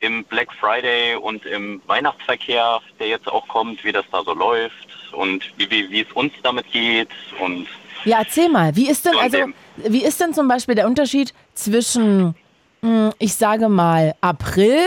im 0.00 0.24
Black 0.24 0.52
Friday 0.54 1.14
und 1.14 1.46
im 1.46 1.80
Weihnachtsverkehr, 1.86 2.80
der 2.98 3.06
jetzt 3.06 3.28
auch 3.28 3.46
kommt, 3.46 3.84
wie 3.84 3.92
das 3.92 4.04
da 4.10 4.22
so 4.24 4.34
läuft 4.34 4.88
und 5.12 5.44
wie, 5.56 5.70
wie, 5.70 5.88
wie 5.88 6.00
es 6.00 6.12
uns 6.12 6.32
damit 6.42 6.70
geht 6.72 7.08
und 7.38 7.68
Ja, 8.04 8.18
erzähl 8.18 8.48
mal, 8.48 8.74
wie 8.74 8.90
ist 8.90 9.06
denn, 9.06 9.16
also, 9.16 9.38
wie 9.76 10.04
ist 10.04 10.20
denn 10.20 10.34
zum 10.34 10.48
Beispiel 10.48 10.74
der 10.74 10.86
Unterschied 10.86 11.34
zwischen, 11.54 12.34
mh, 12.82 13.12
ich 13.18 13.34
sage 13.34 13.68
mal, 13.68 14.14
April, 14.20 14.80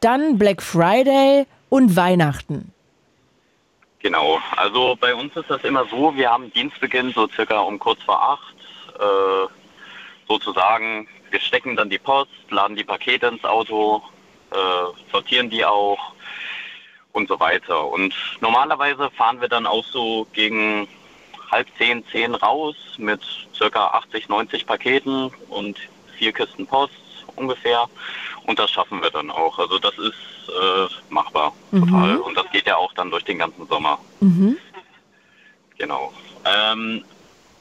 dann 0.00 0.38
Black 0.38 0.62
Friday 0.62 1.46
und 1.68 1.96
Weihnachten? 1.96 2.72
Genau, 4.00 4.40
also 4.56 4.96
bei 5.00 5.14
uns 5.14 5.34
ist 5.36 5.48
das 5.48 5.62
immer 5.62 5.86
so, 5.86 6.14
wir 6.16 6.30
haben 6.30 6.52
Dienstbeginn 6.52 7.12
so 7.12 7.28
circa 7.28 7.60
um 7.60 7.78
kurz 7.78 8.02
vor 8.02 8.20
acht, 8.20 8.56
äh, 8.98 9.48
sozusagen, 10.26 11.06
wir 11.30 11.40
stecken 11.40 11.76
dann 11.76 11.88
die 11.88 11.98
Post, 11.98 12.30
laden 12.50 12.74
die 12.74 12.84
Pakete 12.84 13.28
ins 13.28 13.44
Auto, 13.44 14.02
äh, 14.50 15.10
sortieren 15.12 15.50
die 15.50 15.64
auch 15.64 15.98
und 17.12 17.28
so 17.28 17.38
weiter. 17.38 17.86
Und 17.86 18.12
normalerweise 18.40 19.08
fahren 19.10 19.40
wir 19.40 19.48
dann 19.48 19.66
auch 19.66 19.84
so 19.84 20.26
gegen 20.32 20.88
halb 21.52 21.68
zehn, 21.78 22.02
zehn 22.10 22.34
raus 22.34 22.74
mit 22.96 23.20
circa 23.54 23.88
80, 23.88 24.28
90 24.28 24.66
Paketen 24.66 25.30
und 25.50 25.78
vier 26.16 26.32
Kisten 26.32 26.66
Post 26.66 26.94
ungefähr. 27.36 27.88
Und 28.46 28.58
das 28.58 28.70
schaffen 28.70 29.00
wir 29.02 29.10
dann 29.10 29.30
auch. 29.30 29.58
Also 29.58 29.78
das 29.78 29.96
ist 29.98 30.14
äh, 30.48 30.88
machbar, 31.10 31.52
Mhm. 31.70 31.86
total. 31.86 32.16
Und 32.18 32.34
das 32.36 32.50
geht 32.50 32.66
ja 32.66 32.76
auch 32.76 32.92
dann 32.94 33.10
durch 33.10 33.24
den 33.24 33.38
ganzen 33.38 33.66
Sommer. 33.68 33.98
Mhm. 34.20 34.56
Genau. 35.78 36.12
Ähm, 36.44 37.04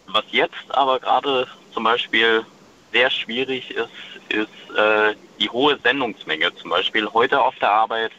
was 0.07 0.23
jetzt 0.31 0.55
aber 0.69 0.99
gerade 0.99 1.47
zum 1.73 1.83
Beispiel 1.83 2.45
sehr 2.91 3.09
schwierig 3.09 3.71
ist, 3.71 3.89
ist 4.29 4.77
äh, 4.77 5.15
die 5.39 5.49
hohe 5.49 5.77
Sendungsmenge. 5.83 6.53
Zum 6.55 6.69
Beispiel 6.69 7.07
heute 7.13 7.41
auf 7.41 7.55
der 7.59 7.71
Arbeit 7.71 8.11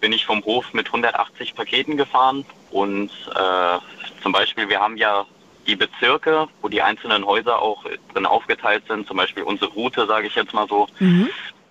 bin 0.00 0.12
ich 0.12 0.24
vom 0.24 0.44
Hof 0.44 0.72
mit 0.72 0.86
180 0.86 1.54
Paketen 1.54 1.96
gefahren 1.96 2.44
und 2.70 3.10
äh, 3.34 3.78
zum 4.22 4.32
Beispiel 4.32 4.68
wir 4.68 4.80
haben 4.80 4.96
ja 4.96 5.26
die 5.66 5.76
Bezirke, 5.76 6.48
wo 6.62 6.68
die 6.68 6.80
einzelnen 6.80 7.24
Häuser 7.26 7.60
auch 7.60 7.84
drin 8.14 8.26
aufgeteilt 8.26 8.84
sind, 8.88 9.06
zum 9.06 9.16
Beispiel 9.16 9.42
unsere 9.42 9.70
Route, 9.72 10.06
sage 10.06 10.26
ich 10.28 10.34
jetzt 10.34 10.54
mal 10.54 10.66
so, 10.68 10.86
Mhm. 10.98 11.28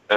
äh, 0.10 0.16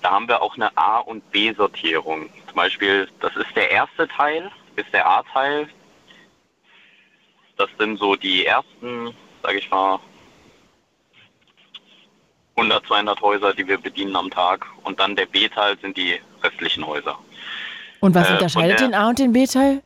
da 0.00 0.10
haben 0.10 0.26
wir 0.28 0.42
auch 0.42 0.56
eine 0.56 0.76
A- 0.76 0.98
und 0.98 1.30
B-Sortierung. 1.30 2.28
Zum 2.46 2.56
Beispiel, 2.56 3.08
das 3.20 3.36
ist 3.36 3.54
der 3.54 3.70
erste 3.70 4.08
Teil, 4.08 4.50
ist 4.76 4.92
der 4.92 5.06
A-Teil. 5.08 5.68
Das 7.56 7.68
sind 7.78 7.98
so 7.98 8.16
die 8.16 8.44
ersten, 8.46 9.14
sage 9.42 9.58
ich 9.58 9.70
mal, 9.70 10.00
100, 12.56 12.86
200 12.86 13.20
Häuser, 13.20 13.54
die 13.54 13.66
wir 13.66 13.78
bedienen 13.78 14.14
am 14.16 14.30
Tag. 14.30 14.66
Und 14.84 15.00
dann 15.00 15.16
der 15.16 15.26
B-Teil 15.26 15.76
sind 15.80 15.96
die 15.96 16.18
restlichen 16.42 16.86
Häuser. 16.86 17.18
Und 18.00 18.14
was 18.14 18.28
Äh, 18.28 18.32
unterscheidet 18.34 18.78
von 18.78 18.84
den 18.86 18.90
der- 18.92 19.00
A- 19.00 19.08
und 19.08 19.18
den 19.18 19.32
B-Teil? 19.32 19.82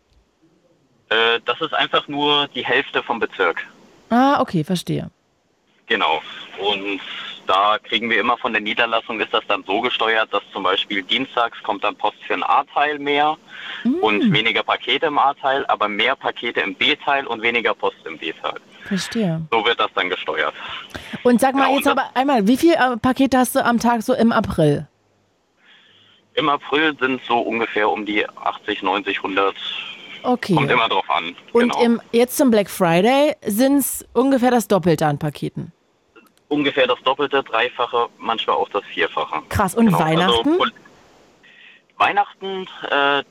Äh, 1.11 1.41
das 1.45 1.61
ist 1.61 1.75
einfach 1.75 2.09
nur 2.09 2.49
die 2.49 2.65
Hälfte 2.65 3.03
vom 3.03 3.19
Bezirk. 3.21 3.65
Ah, 4.11 4.41
okay, 4.41 4.65
verstehe. 4.65 5.11
Genau. 5.87 6.21
Und 6.59 7.01
da 7.47 7.79
kriegen 7.79 8.11
wir 8.11 8.19
immer 8.19 8.37
von 8.39 8.53
der 8.53 8.61
Niederlassung, 8.61 9.21
ist 9.21 9.33
das 9.33 9.45
dann 9.47 9.63
so 9.65 9.81
gesteuert, 9.81 10.33
dass 10.35 10.43
zum 10.53 10.65
Beispiel 10.65 11.03
dienstags 11.05 11.63
kommt 11.63 11.85
dann 11.85 11.95
Post 11.95 12.17
für 12.27 12.35
ein 12.35 12.43
A-Teil 12.43 12.99
mehr 12.99 13.37
und 14.01 14.33
weniger 14.33 14.65
Pakete 14.65 15.07
im 15.07 15.19
A-Teil, 15.19 15.65
aber 15.67 15.87
mehr 15.87 16.17
Pakete 16.17 16.61
im 16.61 16.75
B-Teil 16.75 17.25
und 17.29 17.43
weniger 17.43 17.73
Post 17.75 17.99
im 18.05 18.19
B-Teil. 18.19 18.59
Verstehe. 18.87 19.43
So 19.51 19.65
wird 19.65 19.79
das 19.81 19.91
dann 19.95 20.09
gesteuert. 20.11 20.55
Und 21.23 21.41
sag 21.41 21.55
mal 21.55 21.69
Ja, 21.71 21.77
jetzt 21.77 21.89
aber 21.89 22.11
einmal, 22.15 22.47
wie 22.47 22.57
viele 22.57 22.75
äh, 22.75 22.97
Pakete 22.97 23.39
hast 23.39 23.55
du 23.55 23.65
am 23.65 23.79
Tag 23.79 24.03
so 24.03 24.15
im 24.15 24.33
April? 24.33 24.87
Im 26.35 26.49
April 26.49 26.97
sind 26.99 27.21
so 27.27 27.39
ungefähr 27.39 27.89
um 27.89 28.05
die 28.05 28.29
80, 28.29 28.83
90, 28.83 29.17
100. 29.19 29.55
Okay. 30.23 30.55
Kommt 30.55 30.71
immer 30.71 30.89
drauf 30.89 31.09
an. 31.09 31.35
Und 31.53 31.63
genau. 31.73 31.81
im, 31.83 32.03
jetzt 32.13 32.37
zum 32.37 32.51
Black 32.51 32.69
Friday 32.69 33.35
sind 33.45 33.79
es 33.79 34.05
ungefähr 34.13 34.51
das 34.51 34.69
Doppelte 34.69 35.07
an 35.07 35.19
Paketen. 35.19 35.73
ungefähr 36.49 36.87
das 36.87 36.99
Doppelte, 37.05 37.43
Dreifache, 37.43 38.09
manchmal 38.19 38.57
auch 38.57 38.69
das 38.69 38.85
Vierfache. 38.85 39.43
Krass. 39.49 39.75
Und 39.75 39.87
Genau, 39.87 39.99
Weihnachten? 39.99 40.51
Also, 40.61 40.73
Weihnachten, 41.99 42.67
äh, 42.91 43.23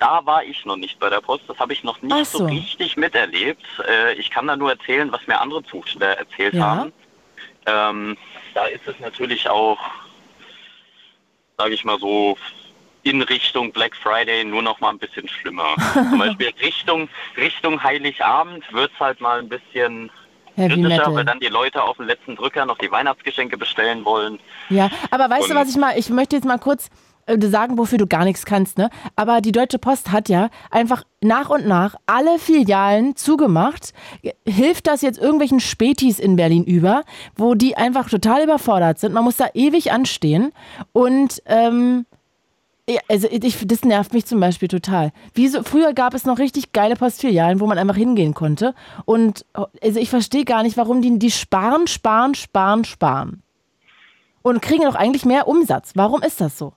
da 0.00 0.24
war 0.26 0.42
ich 0.42 0.64
noch 0.64 0.76
nicht 0.76 0.98
bei 0.98 1.08
der 1.08 1.20
Post. 1.20 1.44
Das 1.46 1.58
habe 1.58 1.72
ich 1.72 1.84
noch 1.84 2.02
nicht 2.02 2.26
so. 2.26 2.38
so. 2.38 2.44
richtig 2.46 2.96
miterlebt. 2.96 3.62
Äh, 3.88 4.14
ich 4.14 4.30
kann 4.30 4.46
da 4.48 4.56
nur 4.56 4.70
erzählen, 4.70 5.12
was 5.12 5.24
mir 5.28 5.40
andere 5.40 5.62
Zusteller 5.64 6.18
erzählt 6.18 6.54
Ja. 6.54 6.62
haben. 6.76 6.92
Ähm, 7.66 8.16
da 8.54 8.64
ist 8.64 8.88
es 8.88 8.98
natürlich 9.00 9.48
auch, 9.48 9.78
sage 11.58 11.74
ich 11.74 11.84
mal 11.84 11.98
so, 12.00 12.36
in 13.02 13.22
Richtung 13.22 13.72
Black 13.72 13.94
Friday 13.96 14.44
nur 14.44 14.62
noch 14.62 14.80
mal 14.80 14.90
ein 14.90 14.98
bisschen 14.98 15.28
schlimmer. 15.28 15.74
Zum 15.94 16.18
Beispiel 16.18 16.50
Richtung, 16.62 17.08
Richtung 17.36 17.82
Heiligabend 17.82 18.64
wird 18.72 18.90
es 18.92 19.00
halt 19.00 19.20
mal 19.20 19.38
ein 19.38 19.48
bisschen 19.48 20.10
Heavy 20.56 20.82
kritischer, 20.82 21.14
weil 21.14 21.24
dann 21.24 21.40
die 21.40 21.46
Leute 21.48 21.82
auf 21.82 21.96
den 21.98 22.06
letzten 22.06 22.36
Drücker 22.36 22.66
noch 22.66 22.76
die 22.78 22.90
Weihnachtsgeschenke 22.90 23.56
bestellen 23.56 24.04
wollen. 24.04 24.38
Ja, 24.68 24.90
aber 25.10 25.30
weißt 25.30 25.48
du, 25.48 25.54
Und- 25.54 25.60
was 25.60 25.70
ich 25.70 25.76
mal, 25.76 25.98
ich 25.98 26.10
möchte 26.10 26.36
jetzt 26.36 26.44
mal 26.44 26.58
kurz 26.58 26.88
sagen, 27.40 27.78
wofür 27.78 27.98
du 27.98 28.06
gar 28.06 28.24
nichts 28.24 28.44
kannst, 28.44 28.78
ne? 28.78 28.90
Aber 29.16 29.40
die 29.40 29.52
Deutsche 29.52 29.78
Post 29.78 30.10
hat 30.12 30.28
ja 30.28 30.50
einfach 30.70 31.04
nach 31.20 31.50
und 31.50 31.66
nach 31.66 31.96
alle 32.06 32.38
Filialen 32.38 33.16
zugemacht. 33.16 33.92
Hilft 34.46 34.86
das 34.86 35.02
jetzt 35.02 35.18
irgendwelchen 35.18 35.60
Spätis 35.60 36.18
in 36.18 36.36
Berlin 36.36 36.64
über, 36.64 37.04
wo 37.36 37.54
die 37.54 37.76
einfach 37.76 38.08
total 38.08 38.44
überfordert 38.44 38.98
sind? 38.98 39.12
Man 39.12 39.24
muss 39.24 39.36
da 39.36 39.48
ewig 39.54 39.92
anstehen 39.92 40.52
und 40.92 41.42
ähm, 41.46 42.06
also 43.08 43.28
ich, 43.30 43.66
das 43.66 43.84
nervt 43.84 44.12
mich 44.12 44.26
zum 44.26 44.40
Beispiel 44.40 44.68
total. 44.68 45.12
Wieso, 45.34 45.62
früher 45.62 45.92
gab 45.92 46.14
es 46.14 46.24
noch 46.24 46.38
richtig 46.38 46.72
geile 46.72 46.96
Postfilialen, 46.96 47.60
wo 47.60 47.66
man 47.66 47.78
einfach 47.78 47.96
hingehen 47.96 48.34
konnte. 48.34 48.74
Und 49.04 49.44
also 49.54 50.00
ich 50.00 50.10
verstehe 50.10 50.44
gar 50.44 50.62
nicht, 50.62 50.76
warum 50.76 51.02
die, 51.02 51.18
die 51.18 51.30
sparen, 51.30 51.86
sparen, 51.86 52.34
sparen, 52.34 52.84
sparen. 52.84 53.42
Und 54.42 54.62
kriegen 54.62 54.84
doch 54.84 54.94
eigentlich 54.94 55.24
mehr 55.24 55.46
Umsatz. 55.46 55.92
Warum 55.94 56.22
ist 56.22 56.40
das 56.40 56.56
so? 56.56 56.72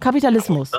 Kapitalismus. 0.00 0.70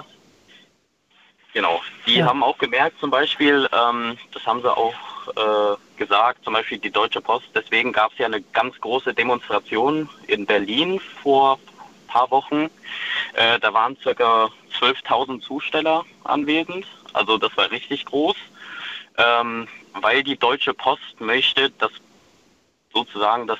Genau. 1.53 1.81
Die 2.05 2.17
Ja. 2.17 2.27
haben 2.27 2.43
auch 2.43 2.57
gemerkt, 2.57 2.99
zum 2.99 3.09
Beispiel, 3.09 3.67
ähm, 3.73 4.17
das 4.33 4.45
haben 4.45 4.61
sie 4.61 4.71
auch 4.75 4.93
äh, 5.35 5.97
gesagt, 5.97 6.43
zum 6.43 6.53
Beispiel 6.53 6.77
die 6.77 6.89
Deutsche 6.91 7.21
Post, 7.21 7.47
deswegen 7.53 7.91
gab 7.91 8.11
es 8.13 8.17
ja 8.19 8.25
eine 8.27 8.41
ganz 8.41 8.79
große 8.79 9.13
Demonstration 9.13 10.09
in 10.27 10.45
Berlin 10.45 10.99
vor 11.21 11.57
ein 11.57 12.07
paar 12.07 12.31
Wochen. 12.31 12.69
Äh, 13.33 13.59
da 13.59 13.73
waren 13.73 13.97
circa 13.97 14.49
12.000 14.79 15.41
Zusteller 15.41 16.05
anwesend, 16.23 16.85
also 17.13 17.37
das 17.37 17.55
war 17.57 17.69
richtig 17.71 18.05
groß, 18.05 18.37
ähm, 19.17 19.67
weil 20.01 20.23
die 20.23 20.37
Deutsche 20.37 20.73
Post 20.73 21.19
möchte, 21.19 21.69
dass 21.71 21.91
sozusagen 22.93 23.47
das 23.47 23.59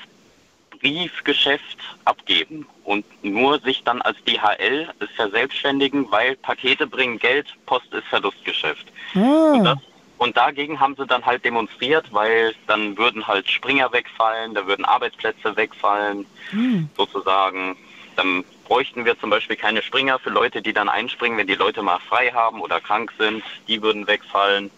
Briefgeschäft 0.80 1.78
abgeben 2.04 2.66
und 2.84 3.04
nur 3.22 3.60
sich 3.60 3.82
dann 3.84 4.00
als 4.02 4.16
DHL 4.24 4.88
ist 5.00 5.12
verselbstständigen, 5.12 6.10
weil 6.10 6.36
Pakete 6.36 6.86
bringen 6.86 7.18
Geld, 7.18 7.46
Post 7.66 7.92
ist 7.92 8.06
Verlustgeschäft. 8.08 8.86
Und, 9.14 9.22
Ah, 9.22 9.58
das, 9.62 9.78
und 10.18 10.36
dagegen 10.36 10.80
haben 10.80 10.96
sie 10.96 11.06
dann 11.06 11.24
halt 11.24 11.44
demonstriert, 11.44 12.12
weil 12.12 12.54
dann 12.66 12.96
würden 12.98 13.26
halt 13.26 13.50
Springer 13.50 13.92
wegfallen, 13.92 14.54
da 14.54 14.66
würden 14.66 14.84
Arbeitsplätze 14.84 15.56
wegfallen, 15.56 16.26
hm. 16.50 16.88
sozusagen. 16.96 17.76
Dann 18.16 18.44
bräuchten 18.66 19.04
wir 19.04 19.18
zum 19.18 19.30
Beispiel 19.30 19.56
keine 19.56 19.82
Springer 19.82 20.18
für 20.18 20.30
Leute, 20.30 20.62
die 20.62 20.72
dann 20.72 20.88
einspringen, 20.88 21.38
wenn 21.38 21.46
die 21.46 21.54
Leute 21.54 21.82
mal 21.82 21.98
frei 22.00 22.30
haben 22.32 22.60
oder 22.60 22.80
krank 22.80 23.12
sind, 23.18 23.42
die 23.66 23.82
würden 23.82 24.06
wegfallen. 24.06 24.70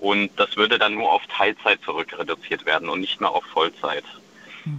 Und 0.00 0.30
das 0.36 0.56
würde 0.56 0.78
dann 0.78 0.94
nur 0.94 1.10
auf 1.10 1.22
Teilzeit 1.26 1.80
zurück 1.84 2.16
reduziert 2.18 2.66
werden 2.66 2.88
und 2.88 3.00
nicht 3.00 3.20
mehr 3.20 3.30
auf 3.30 3.44
Vollzeit. 3.46 4.04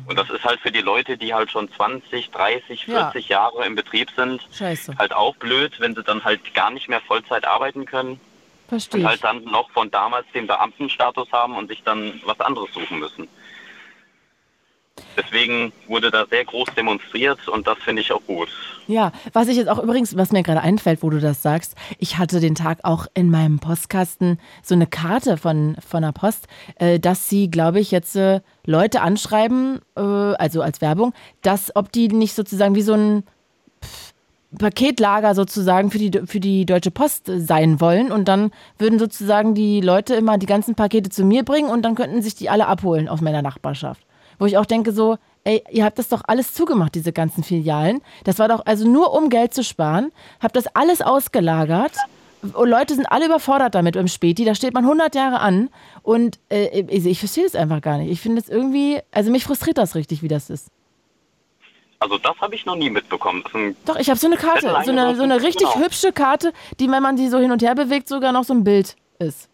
Und 0.08 0.18
das 0.18 0.30
ist 0.30 0.44
halt 0.44 0.60
für 0.60 0.72
die 0.72 0.82
Leute, 0.82 1.18
die 1.18 1.34
halt 1.34 1.52
schon 1.52 1.72
20, 1.72 2.32
30, 2.32 2.88
Ja. 2.88 3.12
40 3.12 3.30
Jahre 3.30 3.66
im 3.66 3.76
Betrieb 3.76 4.10
sind, 4.16 4.48
Scheiße. 4.52 4.98
halt 4.98 5.14
auch 5.14 5.36
blöd, 5.36 5.80
wenn 5.80 5.96
sie 5.96 6.04
dann 6.04 6.24
halt 6.24 6.54
gar 6.54 6.72
nicht 6.72 6.90
mehr 6.90 7.02
Vollzeit 7.02 7.46
arbeiten 7.46 7.86
können 7.86 8.20
Verstehe 8.68 9.02
und 9.02 9.08
halt 9.08 9.24
dann 9.24 9.44
noch 9.46 9.70
von 9.72 9.90
damals 9.92 10.26
den 10.34 10.48
Beamtenstatus 10.48 11.32
haben 11.32 11.56
und 11.58 11.68
sich 11.68 11.82
dann 11.84 12.22
was 12.26 12.40
anderes 12.40 12.72
suchen 12.74 13.00
müssen. 13.00 13.28
Deswegen 15.18 15.72
wurde 15.88 16.12
da 16.12 16.26
sehr 16.30 16.46
groß 16.46 16.70
demonstriert 16.76 17.48
und 17.48 17.68
das 17.68 17.78
finde 17.80 18.02
ich 18.02 18.12
auch 18.12 18.22
gut. 18.26 18.50
Ja, 18.88 19.12
was 19.34 19.48
ich 19.48 19.58
jetzt 19.58 19.70
auch 19.70 19.78
übrigens, 19.78 20.18
was 20.18 20.32
mir 20.32 20.42
gerade 20.42 20.62
einfällt, 20.62 21.04
wo 21.04 21.10
du 21.10 21.20
das 21.20 21.44
sagst, 21.44 21.76
ich 22.00 22.18
hatte 22.18 22.40
den 22.40 22.56
Tag 22.56 22.80
auch 22.84 23.06
in 23.14 23.30
meinem 23.30 23.60
Postkasten 23.60 24.40
so 24.64 24.74
eine 24.74 24.88
Karte 24.88 25.38
von, 25.38 25.76
von 25.88 26.02
der 26.02 26.12
Post, 26.12 26.48
äh, 26.76 27.00
dass 27.00 27.30
sie, 27.30 27.52
glaube 27.52 27.80
ich, 27.80 27.92
jetzt 27.92 28.16
äh, 28.16 28.42
Leute 28.66 29.02
anschreiben, 29.02 29.80
äh, 29.96 30.02
also 30.02 30.62
als 30.62 30.82
Werbung, 30.82 31.14
dass, 31.42 31.76
ob 31.76 31.92
die 31.92 32.08
nicht 32.08 32.34
sozusagen 32.34 32.74
wie 32.76 32.82
so 32.82 32.94
ein 32.94 33.24
Paketlager 34.58 35.36
sozusagen 35.36 35.92
für 35.92 36.00
die, 36.00 36.22
für 36.26 36.40
die 36.40 36.66
Deutsche 36.66 36.90
Post 36.90 37.30
sein 37.36 37.80
wollen 37.80 38.12
und 38.12 38.28
dann 38.28 38.52
würden 38.80 38.98
sozusagen 38.98 39.54
die 39.54 39.82
Leute 39.82 40.16
immer 40.16 40.40
die 40.40 40.48
ganzen 40.48 40.74
Pakete 40.74 41.12
zu 41.12 41.24
mir 41.24 41.44
bringen 41.44 41.70
und 41.70 41.84
dann 41.84 41.94
könnten 41.94 42.24
sich 42.24 42.34
die 42.34 42.50
alle 42.50 42.66
abholen 42.66 43.08
aus 43.08 43.22
meiner 43.22 43.44
Nachbarschaft. 43.44 44.02
Wo 44.40 44.46
ich 44.46 44.58
auch 44.58 44.66
denke 44.66 44.92
so, 44.94 45.18
ey, 45.44 45.64
ihr 45.70 45.86
habt 45.86 46.00
das 46.00 46.08
doch 46.10 46.22
alles 46.26 46.54
zugemacht, 46.54 46.96
diese 46.96 47.12
ganzen 47.14 47.44
Filialen. 47.44 48.02
Das 48.24 48.40
war 48.40 48.48
doch 48.48 48.66
also 48.66 48.88
nur 48.88 49.14
um 49.14 49.30
Geld 49.30 49.54
zu 49.54 49.64
sparen, 49.64 50.12
habt 50.42 50.56
das 50.56 50.66
alles 50.76 51.02
ausgelagert. 51.02 51.92
Und 52.54 52.70
Leute 52.70 52.96
sind 52.96 53.06
alle 53.06 53.26
überfordert 53.26 53.76
damit 53.76 53.96
beim 53.96 54.08
Späti. 54.08 54.46
Da 54.46 54.56
steht 54.56 54.74
man 54.74 54.86
100 54.86 55.14
Jahre 55.14 55.42
an 55.42 55.70
und 56.04 56.40
äh, 56.50 56.80
ich, 56.88 57.06
ich 57.06 57.20
verstehe 57.20 57.44
das 57.44 57.54
einfach 57.54 57.82
gar 57.82 57.98
nicht. 57.98 58.10
Ich 58.12 58.22
finde 58.22 58.40
es 58.42 58.48
irgendwie, 58.48 59.00
also 59.12 59.30
mich 59.30 59.44
frustriert 59.44 59.78
das 59.78 59.94
richtig, 59.94 60.24
wie 60.24 60.30
das 60.30 60.50
ist. 60.50 60.68
Also 62.00 62.18
das 62.18 62.38
habe 62.40 62.56
ich 62.56 62.66
noch 62.66 62.76
nie 62.78 62.90
mitbekommen. 62.90 63.44
Doch, 63.86 63.98
ich 63.98 64.10
habe 64.10 64.18
so 64.18 64.28
eine 64.28 64.38
Karte, 64.38 64.70
so 64.86 64.92
eine, 64.92 65.16
so 65.18 65.24
eine 65.24 65.44
richtig 65.44 65.68
Genau. 65.74 65.84
hübsche 65.84 66.14
Karte, 66.14 66.54
die, 66.80 66.90
wenn 66.90 67.04
man 67.04 67.18
die 67.18 67.28
so 67.28 67.40
hin 67.40 67.52
und 67.52 67.62
her 67.62 67.76
bewegt, 67.76 68.08
sogar 68.08 68.32
noch 68.32 68.46
so 68.46 68.54
ein 68.54 68.64
Bild 68.64 68.96
ist. 69.20 69.50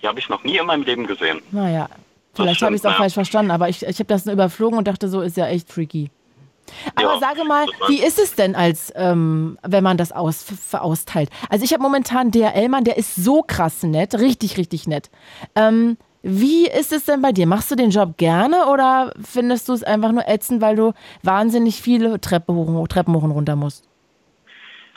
Die 0.00 0.08
habe 0.08 0.18
ich 0.18 0.30
noch 0.30 0.42
nie 0.42 0.56
in 0.56 0.64
meinem 0.64 0.84
Leben 0.84 1.06
gesehen. 1.06 1.42
Naja, 1.50 1.90
vielleicht 2.34 2.62
habe 2.62 2.74
ich 2.74 2.80
es 2.80 2.86
auch 2.86 2.92
ja. 2.92 2.96
falsch 2.96 3.14
verstanden, 3.14 3.50
aber 3.50 3.68
ich, 3.68 3.82
ich 3.82 3.98
habe 3.98 4.06
das 4.06 4.24
nur 4.24 4.32
überflogen 4.32 4.78
und 4.78 4.88
dachte 4.88 5.08
so, 5.08 5.20
ist 5.20 5.36
ja 5.36 5.46
echt 5.46 5.72
freaky. 5.72 6.10
Aber 6.94 7.14
Ja, 7.14 7.20
sage 7.20 7.44
mal, 7.44 7.66
wie 7.88 8.02
ist 8.02 8.18
es 8.18 8.34
denn, 8.34 8.54
als 8.54 8.92
ähm, 8.96 9.58
wenn 9.62 9.84
man 9.84 9.96
das 9.96 10.12
aus, 10.12 10.46
austeilt? 10.72 11.30
Also 11.50 11.64
ich 11.64 11.72
habe 11.72 11.82
momentan 11.82 12.30
DHL-Mann, 12.30 12.84
der 12.84 12.96
ist 12.96 13.16
so 13.16 13.42
krass 13.42 13.82
nett, 13.82 14.14
richtig, 14.14 14.56
richtig 14.56 14.86
nett. 14.86 15.10
Ähm, 15.54 15.96
wie 16.22 16.66
ist 16.66 16.92
es 16.92 17.04
denn 17.04 17.20
bei 17.20 17.32
dir? 17.32 17.46
Machst 17.46 17.70
du 17.70 17.74
den 17.74 17.90
Job 17.90 18.16
gerne 18.16 18.66
oder 18.68 19.12
findest 19.22 19.68
du 19.68 19.74
es 19.74 19.82
einfach 19.82 20.10
nur 20.10 20.26
ätzend, 20.26 20.62
weil 20.62 20.74
du 20.74 20.94
wahnsinnig 21.22 21.82
viele 21.82 22.18
Treppe 22.18 22.54
hoch, 22.54 22.88
Treppen 22.88 23.14
hoch 23.14 23.22
und 23.22 23.32
runter 23.32 23.56
musst? 23.56 23.86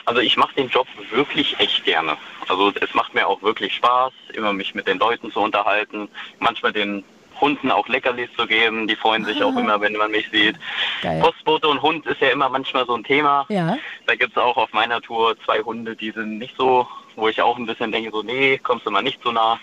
Also 0.06 0.22
ich 0.22 0.38
mache 0.38 0.54
den 0.54 0.68
Job 0.68 0.86
wirklich 1.10 1.60
echt 1.60 1.84
gerne. 1.84 2.16
Also 2.48 2.72
es 2.80 2.94
macht 2.94 3.12
mir 3.12 3.26
auch 3.26 3.42
wirklich 3.42 3.74
Spaß, 3.74 4.10
immer 4.32 4.54
mich 4.54 4.74
mit 4.74 4.88
den 4.88 4.98
Leuten 4.98 5.30
zu 5.30 5.40
unterhalten, 5.40 6.08
manchmal 6.38 6.72
den 6.72 7.04
Hunden 7.40 7.70
auch 7.70 7.88
Leckerlis 7.88 8.30
zu 8.36 8.46
geben. 8.46 8.86
Die 8.88 8.96
freuen 8.96 9.24
sich 9.24 9.42
auch 9.42 9.56
immer, 9.56 9.80
wenn 9.80 9.94
man 9.94 10.10
mich 10.10 10.28
sieht. 10.30 10.56
Geil. 11.02 11.20
Postbote 11.20 11.68
und 11.68 11.82
Hund 11.82 12.06
ist 12.06 12.20
ja 12.20 12.28
immer 12.28 12.48
manchmal 12.48 12.86
so 12.86 12.94
ein 12.94 13.04
Thema. 13.04 13.46
Ja. 13.48 13.78
Da 14.06 14.14
gibt 14.14 14.32
es 14.32 14.42
auch 14.42 14.56
auf 14.56 14.72
meiner 14.72 15.00
Tour 15.00 15.36
zwei 15.44 15.60
Hunde, 15.60 15.96
die 15.96 16.10
sind 16.10 16.38
nicht 16.38 16.56
so, 16.56 16.86
wo 17.16 17.28
ich 17.28 17.40
auch 17.42 17.56
ein 17.56 17.66
bisschen 17.66 17.92
denke, 17.92 18.10
so, 18.10 18.22
nee, 18.22 18.58
kommst 18.58 18.86
du 18.86 18.90
mal 18.90 19.02
nicht 19.02 19.22
so 19.22 19.32
nah. 19.32 19.58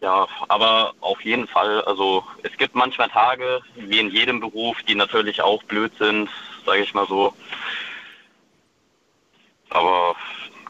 Ja, 0.00 0.26
aber 0.48 0.92
auf 1.00 1.22
jeden 1.22 1.48
Fall, 1.48 1.82
also 1.84 2.22
es 2.42 2.56
gibt 2.58 2.74
manchmal 2.74 3.08
Tage, 3.08 3.62
wie 3.76 3.98
in 3.98 4.10
jedem 4.10 4.40
Beruf, 4.40 4.82
die 4.82 4.94
natürlich 4.94 5.40
auch 5.40 5.62
blöd 5.64 5.92
sind, 5.98 6.28
sage 6.66 6.82
ich 6.82 6.92
mal 6.92 7.06
so. 7.06 7.34
Aber 9.70 10.14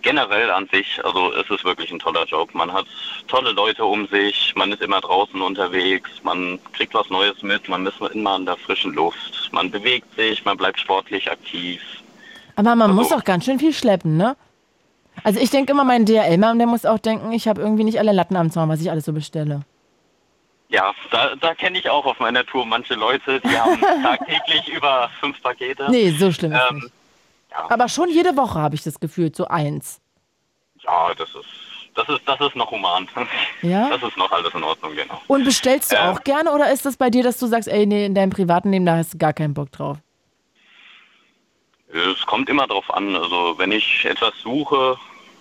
generell 0.07 0.49
an 0.53 0.69
sich, 0.73 1.05
also 1.05 1.33
es 1.33 1.51
ist 1.51 1.65
wirklich 1.65 1.91
ein 1.91 1.99
toller 1.99 2.25
Job. 2.27 2.55
Man 2.55 2.73
hat 2.73 2.87
tolle 3.27 3.51
Leute 3.51 3.85
um 3.85 4.07
sich, 4.07 4.53
man 4.55 4.71
ist 4.71 4.81
immer 4.81 5.01
draußen 5.01 5.43
unterwegs, 5.43 6.09
man 6.23 6.61
kriegt 6.75 6.95
was 6.95 7.11
Neues 7.11 7.43
mit, 7.43 7.69
man 7.69 7.85
ist 7.85 8.01
immer 8.15 8.37
in 8.37 8.47
der 8.47 8.57
frischen 8.57 8.95
Luft, 8.95 9.49
man 9.51 9.69
bewegt 9.69 10.15
sich, 10.15 10.45
man 10.45 10.57
bleibt 10.57 10.79
sportlich 10.79 11.29
aktiv. 11.29 11.81
Aber 12.55 12.77
man 12.77 12.91
Also 12.91 12.95
muss 12.95 13.13
auch 13.13 13.25
ganz 13.25 13.47
schön 13.47 13.59
viel 13.59 13.73
schleppen, 13.73 14.17
ne? 14.17 14.37
Also 15.25 15.41
ich 15.41 15.51
denke 15.51 15.73
immer, 15.73 15.83
mein 15.83 16.05
DHL-Mann, 16.05 16.59
der 16.59 16.69
muss 16.69 16.87
auch 16.87 17.01
denken, 17.01 17.33
ich 17.33 17.49
habe 17.49 17.61
irgendwie 17.61 17.83
nicht 17.83 17.99
alle 17.99 18.13
Latten 18.13 18.37
am 18.37 18.53
Zaun, 18.53 18.69
was 18.69 18.81
ich 18.81 18.91
alles 18.93 19.07
so 19.07 19.13
bestelle. 19.13 19.63
Ja, 20.69 20.93
da, 21.11 21.35
da 21.35 21.55
kenne 21.55 21.79
ich 21.79 21.91
auch 21.91 22.07
auf 22.07 22.21
meiner 22.21 22.47
Tour 22.47 22.65
manche 22.65 22.95
Leute, 22.95 23.41
die 23.41 23.59
haben 23.59 23.81
tagtäglich 24.03 24.69
über 24.69 25.11
fünf 25.21 25.43
Pakete. 25.43 25.87
Nee, 25.91 26.11
so 26.11 26.31
schlimm 26.31 26.53
ist 26.53 26.61
Ähm, 26.71 26.91
Aber 27.69 27.89
schon 27.89 28.09
jede 28.11 28.37
Woche 28.37 28.59
habe 28.59 28.75
ich 28.75 28.83
das 28.83 29.01
Gefühl, 29.01 29.33
so 29.35 29.47
eins. 29.49 30.01
ja, 30.83 31.15
das 31.15 31.29
ist, 31.31 31.47
das 31.95 32.09
ist, 32.09 32.21
das 32.27 32.41
ist 32.41 32.57
noch 32.57 32.71
human. 32.71 33.09
Ja? 33.63 33.89
Das 33.91 34.03
ist 34.03 34.17
noch 34.17 34.31
alles 34.31 34.53
in 34.55 34.63
Ordnung, 34.63 34.95
genau. 34.95 35.21
Und 35.27 35.45
bestellst 35.45 35.93
du 35.93 35.97
Ähm. 35.97 36.11
auch 36.11 36.23
gerne 36.25 36.53
oder 36.53 36.71
ist 36.71 36.85
das 36.87 36.97
bei 36.97 37.11
dir, 37.11 37.23
dass 37.23 37.39
du 37.39 37.47
sagst, 37.47 37.69
ey, 37.69 37.87
nee, 37.87 38.05
in 38.07 38.15
deinem 38.15 38.31
privaten 38.31 38.71
Leben, 38.71 38.87
da 38.87 38.97
hast 38.97 39.15
du 39.15 39.19
gar 39.19 39.33
keinen 39.33 39.55
Bock 39.55 39.73
drauf? 39.73 39.99
Es 41.89 42.27
kommt 42.27 42.49
immer 42.49 42.67
drauf 42.67 42.93
an. 42.93 43.17
Also 43.17 43.55
wenn 43.59 43.73
ich 43.73 44.05
etwas 44.05 44.35
suche, 44.43 44.97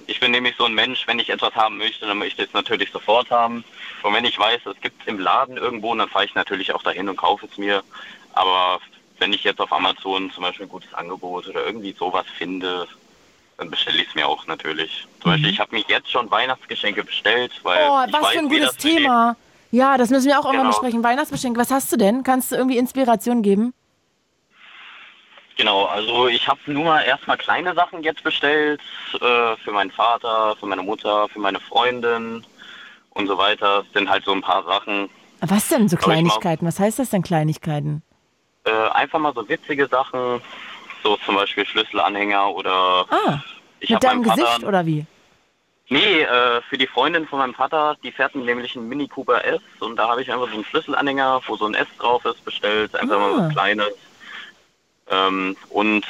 ich 0.08 0.20
bin 0.20 0.32
nämlich 0.32 0.56
so 0.58 0.66
ein 0.66 0.74
Mensch, 0.74 1.06
wenn 1.08 1.20
ich 1.20 1.30
etwas 1.30 1.54
haben 1.56 1.78
möchte, 1.78 2.06
dann 2.06 2.18
möchte 2.20 2.44
ich 2.44 2.48
es 2.50 2.54
natürlich 2.54 2.92
sofort 2.92 3.30
haben. 3.32 3.64
Und 4.04 4.14
wenn 4.14 4.24
ich 4.26 4.38
weiß, 4.40 4.62
es 4.66 4.80
gibt 4.82 5.02
es 5.02 5.08
im 5.08 5.20
Laden 5.20 5.58
irgendwo, 5.58 5.94
dann 5.96 6.08
fahre 6.08 6.26
ich 6.26 6.36
natürlich 6.36 6.74
auch 6.74 6.84
dahin 6.84 7.10
und 7.10 7.18
kaufe 7.18 7.48
es 7.52 7.58
mir. 7.58 7.84
Aber 8.34 8.80
wenn 9.20 9.34
ich 9.34 9.44
jetzt 9.44 9.60
auf 9.62 9.72
Amazon 9.72 10.30
zum 10.32 10.44
Beispiel 10.44 10.66
ein 10.66 10.70
gutes 10.70 10.94
Angebot 10.94 11.48
oder 11.48 11.66
irgendwie 11.66 11.94
sowas 11.94 12.26
finde, 12.38 12.88
dann 13.58 13.70
bestelle 13.70 14.02
ich 14.02 14.10
es 14.10 14.16
mir 14.16 14.28
auch 14.28 14.46
natürlich. 14.48 15.08
Zum 15.22 15.32
Beispiel, 15.32 15.50
ich 15.50 15.60
habe 15.60 15.76
mir 15.76 15.84
jetzt 15.88 16.12
schon 16.12 16.30
Weihnachtsgeschenke 16.30 17.04
bestellt, 17.04 17.52
weil 17.64 17.86
Mhm. 17.86 17.92
Oh, 17.92 18.14
was 18.14 18.22
weiß, 18.24 18.34
für 18.34 18.40
ein 18.40 18.50
gutes 18.50 18.66
das 18.68 18.78
Thema. 18.78 19.36
Ja, 19.72 19.98
das 19.98 20.10
müssen 20.10 20.28
wir 20.28 20.40
auch 20.40 20.46
irgendwann 20.46 20.68
Genau. 20.68 20.78
besprechen. 20.80 21.04
Weihnachtsgeschenk, 21.04 21.58
was 21.58 21.72
hast 21.72 21.92
du 21.92 21.98
denn? 21.98 22.24
Kannst 22.24 22.52
du 22.52 22.56
irgendwie 22.56 22.78
Inspiration 22.78 23.42
geben? 23.42 23.74
Genau, 25.58 25.86
also 25.86 26.28
ich 26.28 26.48
habe 26.50 26.60
nur 26.68 27.00
erstmal 27.02 27.38
kleine 27.38 27.74
Sachen 27.74 28.04
jetzt 28.04 28.24
bestellt 28.24 28.82
äh, 29.14 29.56
für 29.64 29.72
meinen 29.72 29.92
Vater, 29.92 30.56
für 30.60 30.66
meine 30.66 30.82
Mutter, 30.84 31.30
für 31.30 31.40
meine 31.40 31.62
Freundin 31.62 32.46
und 33.12 33.28
so 33.28 33.38
weiter. 33.38 33.86
Es 33.88 33.94
sind 33.94 34.10
halt 34.10 34.26
so 34.26 34.34
ein 34.34 34.42
paar 34.42 34.64
Sachen. 34.66 35.10
Was 35.40 35.70
denn 35.70 35.88
so 35.88 35.96
Kleinigkeiten? 35.96 36.68
Was 36.68 36.80
heißt 36.80 37.00
das 37.00 37.10
denn 37.10 37.22
Kleinigkeiten? 37.22 38.04
Äh, 38.66 38.90
einfach 38.94 39.20
mal 39.20 39.34
so 39.34 39.48
witzige 39.48 39.88
Sachen, 39.88 40.42
so 41.04 41.18
zum 41.26 41.36
Beispiel 41.36 41.66
Schlüsselanhänger 41.66 42.50
oder 42.50 43.06
Ah, 43.10 43.40
ich 43.80 43.90
mit 43.92 44.04
deinem 44.04 44.24
Gesicht 44.24 44.48
Vater. 44.48 44.68
oder 44.68 44.86
wie? 44.86 45.06
Nee, 45.90 46.22
äh, 46.22 46.62
für 46.68 46.78
die 46.80 46.88
Freundin 46.88 47.28
von 47.28 47.38
meinem 47.40 47.54
Vater, 47.54 47.96
die 48.04 48.12
fährt 48.12 48.34
nämlich 48.34 48.76
einen 48.76 48.90
Mini 48.90 49.08
Cooper 49.08 49.46
S 49.46 49.62
und 49.82 49.98
da 49.98 50.08
habe 50.10 50.24
ich 50.24 50.32
einfach 50.32 50.48
so 50.50 50.56
einen 50.56 50.66
Schlüsselanhänger, 50.66 51.42
wo 51.46 51.56
so 51.58 51.66
ein 51.68 51.76
S 51.76 51.88
drauf 52.00 52.26
ist, 52.26 52.44
bestellt. 52.44 52.96
Einfach 52.96 53.20
mal 53.20 53.34
Ah. 53.34 53.46
was 53.46 53.54
Kleines. 53.54 53.88
Ähm, 55.12 55.56
und 55.70 56.04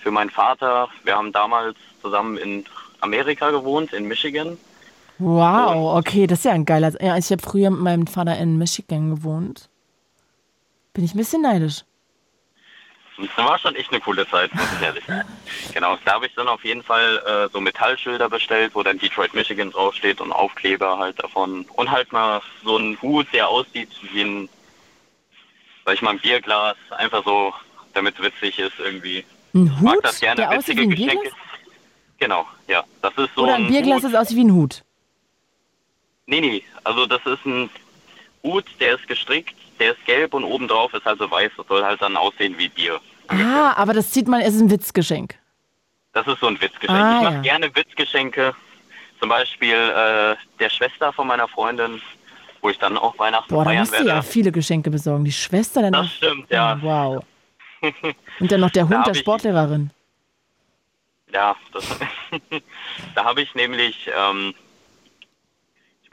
für 0.00 0.12
meinen 0.12 0.30
Vater, 0.30 0.88
wir 1.02 1.16
haben 1.16 1.32
damals 1.32 1.76
zusammen 2.00 2.36
in 2.36 2.64
Amerika 3.00 3.50
gewohnt, 3.50 3.92
in 3.92 4.06
Michigan. 4.06 4.56
Wow, 5.18 5.96
okay, 5.98 6.28
das 6.28 6.40
ist 6.40 6.44
ja 6.44 6.52
ein 6.52 6.64
geiler. 6.64 6.92
Ja, 7.02 7.16
ich 7.16 7.28
habe 7.32 7.42
früher 7.42 7.70
mit 7.70 7.80
meinem 7.80 8.06
Vater 8.06 8.36
in 8.38 8.58
Michigan 8.58 9.10
gewohnt. 9.16 9.68
Bin 10.92 11.04
ich 11.04 11.14
ein 11.14 11.18
bisschen 11.18 11.42
neidisch. 11.42 11.82
Das 13.18 13.28
war 13.36 13.58
schon 13.58 13.74
echt 13.76 13.90
eine 13.90 14.00
coole 14.00 14.28
Zeit, 14.28 14.54
muss 14.54 14.66
ich 14.76 14.82
ehrlich 14.82 15.04
sagen. 15.06 15.28
Genau, 15.72 15.96
da 16.04 16.14
habe 16.14 16.26
ich 16.26 16.34
dann 16.34 16.48
auf 16.48 16.64
jeden 16.64 16.82
Fall 16.82 17.22
äh, 17.26 17.50
so 17.50 17.60
Metallschilder 17.60 18.28
bestellt, 18.28 18.74
wo 18.74 18.82
dann 18.82 18.98
Detroit, 18.98 19.32
Michigan 19.32 19.70
draufsteht 19.70 20.20
und 20.20 20.32
Aufkleber 20.32 20.98
halt 20.98 21.22
davon. 21.22 21.64
Und 21.74 21.90
halt 21.90 22.12
mal 22.12 22.42
so 22.62 22.76
einen 22.76 23.00
Hut, 23.00 23.26
der 23.32 23.48
aussieht 23.48 23.88
wie 24.12 24.20
ein, 24.22 24.48
sag 25.84 25.94
ich 25.94 26.02
mal, 26.02 26.10
ein 26.10 26.18
Bierglas. 26.18 26.76
Einfach 26.90 27.24
so, 27.24 27.54
damit 27.94 28.16
es 28.18 28.22
witzig 28.24 28.58
ist 28.58 28.78
irgendwie. 28.78 29.24
Ein 29.54 29.80
Hut, 29.80 29.98
das 30.02 30.20
gerne, 30.20 30.36
der 30.36 30.50
aussieht 30.50 30.76
wie 30.76 30.82
ein 30.82 30.90
Geschenke. 30.90 31.14
Bierglas? 31.14 31.34
Genau, 32.18 32.46
ja. 32.68 32.84
Das 33.00 33.14
ist 33.16 33.34
so 33.34 33.44
Oder 33.44 33.54
ein 33.54 33.68
Bierglas, 33.68 34.02
Hut. 34.02 34.12
das 34.12 34.20
aussieht 34.20 34.36
wie 34.36 34.44
ein 34.44 34.52
Hut. 34.52 34.82
Nee, 36.26 36.40
nee, 36.40 36.62
also 36.84 37.06
das 37.06 37.24
ist 37.24 37.44
ein 37.46 37.70
Hut, 38.42 38.64
der 38.80 38.96
ist 38.96 39.06
gestrickt, 39.08 39.54
der 39.78 39.92
ist 39.92 40.04
gelb 40.04 40.34
und 40.34 40.44
obendrauf 40.44 40.92
ist 40.94 41.04
halt 41.04 41.18
so 41.18 41.30
weiß. 41.30 41.52
Das 41.56 41.66
soll 41.66 41.84
halt 41.84 42.00
dann 42.02 42.16
aussehen 42.16 42.54
wie 42.58 42.68
Bier. 42.68 43.00
Ah, 43.28 43.72
aber 43.76 43.92
das 43.92 44.12
sieht 44.12 44.28
man, 44.28 44.40
es 44.40 44.54
ist 44.54 44.60
ein 44.60 44.70
Witzgeschenk. 44.70 45.34
Das 46.12 46.26
ist 46.26 46.40
so 46.40 46.46
ein 46.46 46.60
Witzgeschenk. 46.60 46.98
Ah, 46.98 47.16
ich 47.18 47.24
mache 47.24 47.34
ja. 47.34 47.40
gerne 47.42 47.74
Witzgeschenke. 47.74 48.54
Zum 49.20 49.28
Beispiel 49.28 49.74
äh, 49.74 50.36
der 50.60 50.70
Schwester 50.70 51.12
von 51.12 51.26
meiner 51.26 51.48
Freundin, 51.48 52.00
wo 52.60 52.70
ich 52.70 52.78
dann 52.78 52.96
auch 52.96 53.18
Weihnachten 53.18 53.52
Boah, 53.52 53.64
da 53.64 53.70
feiern 53.70 53.80
musst 53.80 53.92
du 53.92 53.96
werde. 53.98 54.08
ja 54.08 54.22
viele 54.22 54.52
Geschenke 54.52 54.90
besorgen. 54.90 55.24
Die 55.24 55.32
Schwester 55.32 55.82
dann 55.82 55.92
Das 55.92 56.12
stimmt, 56.12 56.50
ja. 56.50 56.78
Wow. 56.82 57.24
Und 58.40 58.52
dann 58.52 58.60
noch 58.60 58.70
der 58.70 58.88
Hund 58.88 59.06
der 59.06 59.14
Sportlehrerin. 59.14 59.90
Ja, 61.32 61.56
das, 61.72 61.84
da 63.14 63.24
habe 63.24 63.42
ich 63.42 63.54
nämlich, 63.54 64.08
ähm, 64.16 64.54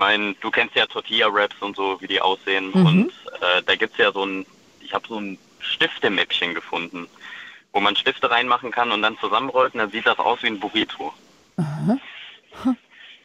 meine, 0.03 0.34
du 0.41 0.51
kennst 0.51 0.75
ja 0.75 0.85
Tortilla-Wraps 0.85 1.61
und 1.61 1.77
so, 1.77 2.01
wie 2.01 2.07
die 2.07 2.19
aussehen. 2.19 2.71
Mhm. 2.73 2.85
Und 2.85 3.09
äh, 3.39 3.61
da 3.65 3.75
gibt's 3.75 3.97
ja 3.97 4.11
so 4.11 4.25
ein, 4.25 4.45
ich 4.81 4.93
habe 4.93 5.07
so 5.07 5.17
ein 5.17 5.38
Stiftemäppchen 5.59 6.53
gefunden, 6.53 7.07
wo 7.71 7.80
man 7.80 7.95
Stifte 7.95 8.30
reinmachen 8.30 8.69
kann 8.69 8.91
und 8.91 9.01
dann 9.01 9.17
zusammenrollt 9.19 9.73
und 9.73 9.80
dann 9.80 9.91
sieht 9.91 10.05
das 10.05 10.19
aus 10.19 10.43
wie 10.43 10.47
ein 10.47 10.59
Burrito. 10.59 11.13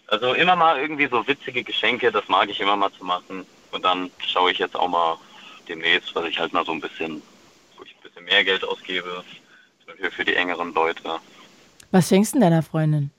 Also 0.06 0.32
immer 0.32 0.56
mal 0.56 0.78
irgendwie 0.78 1.06
so 1.06 1.26
witzige 1.26 1.62
Geschenke, 1.64 2.10
das 2.10 2.28
mag 2.28 2.48
ich 2.48 2.60
immer 2.60 2.76
mal 2.76 2.92
zu 2.92 3.04
machen. 3.04 3.44
Und 3.72 3.84
dann 3.84 4.10
schaue 4.26 4.52
ich 4.52 4.58
jetzt 4.58 4.76
auch 4.76 4.88
mal, 4.88 5.18
demnächst, 5.68 6.14
was 6.14 6.24
ich 6.26 6.38
halt 6.38 6.52
mal 6.52 6.64
so 6.64 6.72
ein 6.72 6.80
bisschen, 6.80 7.20
wo 7.76 7.84
ich 7.84 7.94
ein 7.94 8.02
bisschen 8.02 8.24
mehr 8.24 8.42
Geld 8.44 8.64
ausgebe, 8.64 9.22
zum 9.80 9.86
Beispiel 9.88 10.10
für 10.10 10.24
die 10.24 10.34
engeren 10.34 10.72
Leute. 10.72 11.20
Was 11.90 12.08
schenkst 12.08 12.32
du 12.32 12.38
denn 12.38 12.48
deiner 12.48 12.62
Freundin? 12.62 13.10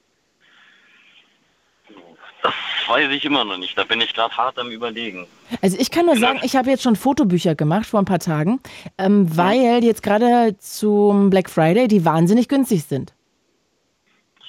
Das 2.41 2.53
weiß 2.87 3.11
ich 3.11 3.25
immer 3.25 3.43
noch 3.43 3.57
nicht. 3.57 3.77
Da 3.77 3.83
bin 3.83 3.99
ich 4.01 4.13
gerade 4.13 4.35
hart 4.35 4.57
am 4.59 4.69
Überlegen. 4.71 5.27
Also 5.61 5.77
ich 5.79 5.91
kann 5.91 6.05
nur 6.05 6.15
sagen, 6.17 6.39
ich 6.43 6.55
habe 6.55 6.69
jetzt 6.69 6.83
schon 6.83 6.95
Fotobücher 6.95 7.53
gemacht 7.55 7.85
vor 7.85 7.99
ein 7.99 8.05
paar 8.05 8.19
Tagen, 8.19 8.61
ähm, 8.97 9.35
weil 9.35 9.83
jetzt 9.83 10.03
gerade 10.03 10.55
zum 10.59 11.29
Black 11.29 11.49
Friday 11.49 11.87
die 11.87 12.05
wahnsinnig 12.05 12.47
günstig 12.47 12.85
sind. 12.85 13.13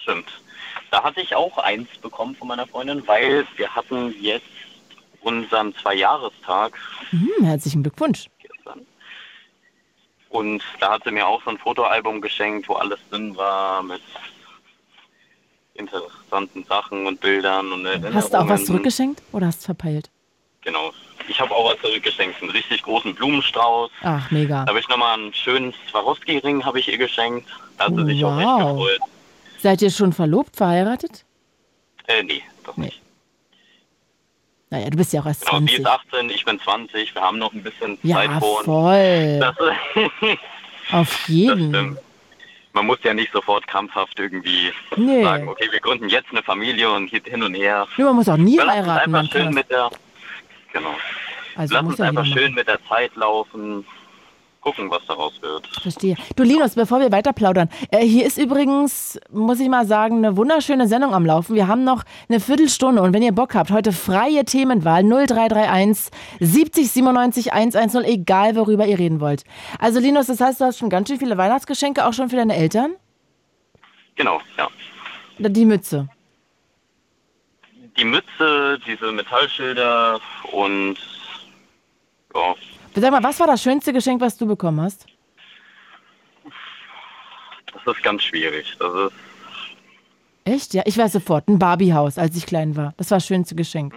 Stimmt. 0.03 0.27
Da 0.91 1.03
hatte 1.03 1.21
ich 1.21 1.35
auch 1.35 1.59
eins 1.59 1.89
bekommen 1.99 2.35
von 2.37 2.49
meiner 2.49 2.67
Freundin, 2.67 3.03
weil 3.07 3.47
wir 3.57 3.75
hatten 3.75 4.15
jetzt 4.21 4.47
unseren 5.23 5.75
Zweijahrestag 5.77 6.73
Hm, 7.11 7.45
herzlichen 7.45 7.83
Glückwunsch. 7.83 8.27
gestern. 8.41 8.87
Und 10.31 10.63
da 10.79 10.93
hat 10.93 11.03
sie 11.05 11.11
mir 11.11 11.27
auch 11.27 11.43
so 11.45 11.51
ein 11.51 11.59
Fotoalbum 11.59 12.21
geschenkt, 12.21 12.69
wo 12.69 12.75
alles 12.75 12.99
drin 13.11 13.37
war 13.37 13.83
mit 13.83 14.01
interessanten 15.81 16.65
Sachen 16.65 17.07
und 17.07 17.21
Bildern 17.21 17.73
und 17.73 17.85
Erinnerungen. 17.87 18.15
Hast 18.15 18.33
du 18.33 18.39
auch 18.39 18.49
was 18.49 18.65
zurückgeschenkt 18.65 19.21
oder 19.33 19.47
hast 19.49 19.63
du 19.63 19.67
verpeilt? 19.67 20.11
Genau. 20.63 20.93
Ich 21.29 21.41
habe 21.41 21.55
auch 21.55 21.73
was 21.73 21.81
zurückgeschenkt, 21.81 22.41
einen 22.43 22.51
richtig 22.51 22.83
großen 22.83 23.15
Blumenstrauß. 23.15 23.91
Ach, 24.03 24.31
mega. 24.31 24.65
Da 24.65 24.69
habe 24.71 24.81
ich 24.81 24.89
nochmal 24.89 25.19
einen 25.19 25.33
schönen 25.35 25.73
Swarovski-Ring 25.91 26.65
habe 26.65 26.81
ich 26.81 26.89
ihr 26.89 26.99
geschenkt. 26.99 27.49
Da 27.79 27.87
hat 27.87 27.95
sie 27.97 28.05
sich 28.05 28.25
auch 28.25 28.39
echt 28.39 28.59
gefreut. 28.59 28.99
Seid 29.59 29.83
ihr 29.83 29.91
schon 29.91 30.13
verlobt, 30.13 30.57
verheiratet? 30.57 31.25
Äh, 32.07 32.23
nee, 32.23 32.43
doch 32.65 32.77
nicht. 32.77 33.01
Naja, 34.71 34.89
du 34.89 34.97
bist 34.97 35.13
ja 35.13 35.21
auch 35.21 35.27
erst 35.27 35.45
Genau, 35.47 35.59
sie 35.61 35.67
20. 35.67 35.79
ist 35.81 35.87
18, 35.87 36.31
ich 36.31 36.45
bin 36.45 36.61
20, 36.61 37.15
wir 37.15 37.23
haben 37.23 37.39
noch 37.39 37.53
ein 37.53 37.63
bisschen 37.63 37.99
Ja, 38.03 38.17
Zeit 38.17 38.31
vor 38.39 38.57
uns. 38.59 38.65
voll. 38.67 39.39
Das, 39.41 39.57
Auf 40.93 41.29
jeden. 41.29 41.71
stimmt. 41.71 41.99
Man 42.73 42.87
muss 42.87 42.99
ja 43.03 43.13
nicht 43.15 43.33
sofort 43.33 43.67
krampfhaft 43.67 44.19
irgendwie 44.19 44.73
Nee. 44.97 45.25
sagen, 45.25 45.49
okay, 45.49 45.69
wir 45.71 45.81
gründen 45.81 46.09
jetzt 46.09 46.31
eine 46.31 46.43
Familie 46.43 46.91
und 46.91 47.09
hin 47.09 47.43
und 47.43 47.55
her. 47.55 47.87
Nur 47.97 48.09
man 48.09 48.17
muss 48.17 48.29
auch 48.29 48.37
nie 48.37 48.59
es 48.59 48.67
heiraten, 48.67 49.15
einfach 49.15 49.33
schön 49.33 49.53
mit 49.53 49.69
der, 49.71 49.91
genau. 50.73 50.95
Also 51.57 51.75
Lass 51.75 51.83
muss 51.83 51.93
uns 51.95 52.01
einfach 52.01 52.27
schön 52.27 52.55
mit 52.55 52.69
der 52.69 52.79
Zeit 52.87 53.15
laufen, 53.17 53.85
gucken, 54.61 54.91
was 54.91 55.05
daraus 55.07 55.41
wird. 55.41 55.67
Verstehe. 55.83 56.17
Du 56.37 56.43
Linus, 56.43 56.75
bevor 56.75 57.01
wir 57.01 57.11
weiter 57.13 57.33
plaudern, 57.33 57.69
äh, 57.91 58.05
hier 58.05 58.27
ist 58.27 58.39
übrigens, 58.39 59.19
muss 59.31 59.61
ich 59.61 59.69
mal 59.69 59.87
sagen, 59.87 60.19
eine 60.19 60.37
wunderschöne 60.37 60.87
Sendung 60.87 61.15
am 61.15 61.25
Laufen. 61.25 61.55
Wir 61.55 61.67
haben 61.67 61.85
noch 61.85 62.05
eine 62.29 62.41
Viertelstunde 62.41 63.03
und 63.03 63.13
wenn 63.15 63.23
ihr 63.23 63.33
Bock 63.33 63.55
habt, 63.55 63.71
heute 63.71 63.93
freie 63.93 64.45
Themenwahl 64.45 65.03
0331 65.03 66.13
70 66.41 66.91
97 66.91 67.53
110, 67.53 68.05
egal 68.05 68.57
worüber 68.57 68.87
ihr 68.87 68.99
reden 68.99 69.21
wollt. 69.21 69.45
Also 69.79 69.99
Linus, 69.99 70.27
das 70.27 70.41
heißt, 70.41 70.61
du 70.61 70.67
hast 70.67 70.79
schon 70.79 70.91
ganz 70.91 71.09
schön 71.09 71.19
viele 71.19 71.37
Weihnachtsgeschenke, 71.39 72.05
auch 72.05 72.13
schon 72.13 72.29
für 72.29 72.37
deine 72.37 72.57
Eltern? 72.57 72.93
Genau, 74.17 74.41
ja. 74.59 74.69
Die 75.39 75.65
Mütze. 75.65 76.09
Die 77.97 78.05
Mütze, 78.05 78.79
diese 78.87 79.11
Metallschilder 79.13 80.21
und 80.53 80.97
ja, 82.35 82.55
Sag 82.95 83.11
mal, 83.13 83.23
was 83.23 83.39
war 83.41 83.47
das 83.47 83.63
schönste 83.63 83.93
Geschenk, 83.93 84.21
was 84.21 84.37
du 84.37 84.47
bekommen 84.47 84.81
hast? 84.81 85.07
das 87.85 87.97
ist 87.97 88.03
ganz 88.03 88.23
schwierig. 88.23 88.77
Das 88.79 88.93
ist 88.95 89.13
Echt? 90.45 90.75
Ja, 90.75 90.83
ich 90.87 90.97
weiß 90.99 91.13
sofort. 91.13 91.49
Ein 91.49 91.59
Barbiehaus, 91.59 92.19
als 92.19 92.37
ich 92.37 92.47
klein 92.47 92.75
war. 92.77 92.95
Das 92.97 93.11
war 93.11 93.19
das 93.19 93.27
schönste 93.27 93.55
Geschenk. 93.55 93.95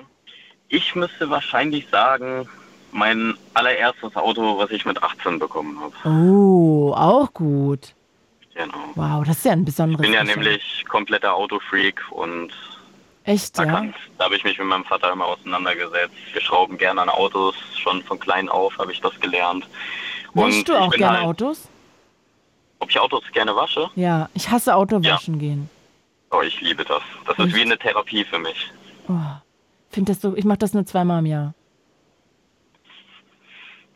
Ich 0.68 0.94
müsste 0.95 1.30
wahrscheinlich 1.30 1.88
sagen, 1.90 2.48
mein 2.91 3.36
allererstes 3.53 4.15
Auto, 4.15 4.57
was 4.57 4.70
ich 4.72 4.86
mit 4.86 5.02
18 5.02 5.40
bekommen 5.40 5.80
habe. 5.80 5.94
Oh, 6.10 6.94
auch 6.95 7.34
gut. 7.34 7.95
Genau. 8.53 8.74
Wow, 8.95 9.24
das 9.26 9.38
ist 9.38 9.45
ja 9.45 9.53
ein 9.53 9.60
Ich 9.61 9.65
besonderes 9.65 10.02
bin 10.02 10.14
ja 10.14 10.22
Geschenk. 10.22 10.38
nämlich 10.44 10.86
kompletter 10.88 11.34
Autofreak 11.34 11.99
und 12.11 12.52
Echt, 13.26 13.58
da, 13.58 13.64
ja? 13.64 13.86
da 14.18 14.26
habe 14.26 14.36
ich 14.36 14.44
mich 14.44 14.58
mit 14.58 14.68
meinem 14.68 14.84
Vater 14.84 15.12
immer 15.12 15.26
auseinandergesetzt. 15.26 16.14
Wir 16.34 16.41
schrauben 16.41 16.78
gerne 16.78 17.02
an 17.02 17.10
Autos, 17.10 17.56
schon 17.78 18.04
von 18.04 18.20
klein 18.20 18.50
auf 18.50 18.78
habe 18.78 18.91
ich 18.91 19.00
das 19.00 19.18
gelernt. 19.20 19.66
Wäschst 20.34 20.68
du 20.68 20.76
auch 20.76 20.91
gerne 20.91 21.20
halt, 21.20 21.28
Autos? 21.28 21.70
Ob 22.80 22.90
ich 22.90 23.00
Autos 23.00 23.24
gerne 23.32 23.56
wasche? 23.56 23.90
Ja, 23.95 24.30
ich 24.34 24.50
hasse 24.50 24.76
Autowaschen 24.76 25.40
gehen. 25.40 25.70
Oh, 26.32 26.41
ich 26.41 26.60
liebe 26.62 26.84
das. 26.84 27.02
Das 27.28 27.38
ist 27.40 27.56
wie 27.56 27.62
eine 27.62 27.78
Therapie 27.78 28.26
für 28.26 28.40
mich. 28.40 28.72
Oh, 29.08 29.14
find 29.91 30.10
das 30.10 30.20
so, 30.20 30.36
ich 30.36 30.44
mache 30.44 30.58
das 30.58 30.74
nur 30.74 30.86
zweimal 30.86 31.20
im 31.20 31.28
Jahr. 31.28 31.54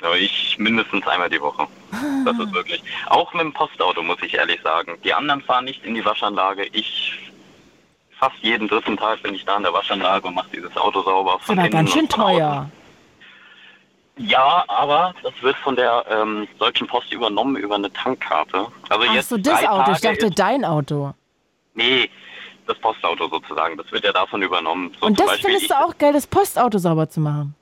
Aber 0.02 0.18
ich 0.18 0.58
mindestens 0.60 1.06
einmal 1.08 1.30
die 1.30 1.42
Woche. 1.42 1.68
Das 2.24 2.38
ist 2.38 2.54
wirklich. 2.54 2.84
Auch 3.08 3.34
mit 3.34 3.42
dem 3.42 3.54
Postauto, 3.54 4.04
muss 4.04 4.22
ich 4.22 4.36
ehrlich 4.36 4.62
sagen. 4.62 4.98
Die 5.04 5.14
anderen 5.14 5.42
fahren 5.42 5.66
nicht 5.66 5.84
in 5.84 5.96
die 5.96 6.06
Waschanlage. 6.06 6.66
Ich 6.72 7.18
fast 8.20 8.38
jeden 8.42 8.68
dritten 8.68 8.98
Tag 8.98 9.22
bin 9.24 9.36
ich 9.36 9.46
da 9.46 9.58
in 9.58 9.64
der 9.64 9.74
Waschanlage 9.74 10.28
und 10.28 10.36
mache 10.36 10.50
dieses 10.54 10.76
Auto 10.78 11.02
sauber. 11.02 11.40
Ist 11.42 11.50
aber 11.50 11.70
ganz 11.70 11.92
schön 11.92 12.10
von 12.10 12.22
teuer. 12.26 12.70
Ja, 14.18 14.64
aber 14.68 15.14
das 15.22 15.34
wird 15.42 15.56
von 15.58 15.76
der 15.76 16.04
ähm, 16.10 16.48
Deutschen 16.58 16.88
Post 16.88 17.14
übernommen 17.14 17.56
über 17.56 17.76
eine 17.76 17.92
Tankkarte. 17.94 18.68
Also 18.90 19.06
Ach 19.08 19.14
jetzt 19.14 19.30
so, 19.30 19.38
das 19.38 19.64
Auto. 19.66 19.92
Ich 19.92 20.02
Tage 20.02 20.16
dachte, 20.16 20.26
ist, 20.28 20.40
dein 20.40 20.66
Auto. 20.66 21.14
Nee, 21.76 22.10
das 22.66 22.78
Postauto 22.80 23.28
sozusagen. 23.30 23.78
Das 23.78 23.92
wird 23.92 24.04
ja 24.04 24.12
davon 24.12 24.42
übernommen. 24.42 24.92
So 25.00 25.06
Und 25.06 25.20
das 25.20 25.28
Beispiel 25.28 25.46
findest 25.46 25.64
ich, 25.66 25.70
du 25.70 25.76
auch 25.76 25.98
geil, 25.98 26.14
das 26.14 26.26
Postauto 26.26 26.80
sauber 26.80 27.08
zu 27.08 27.20
machen. 27.20 27.54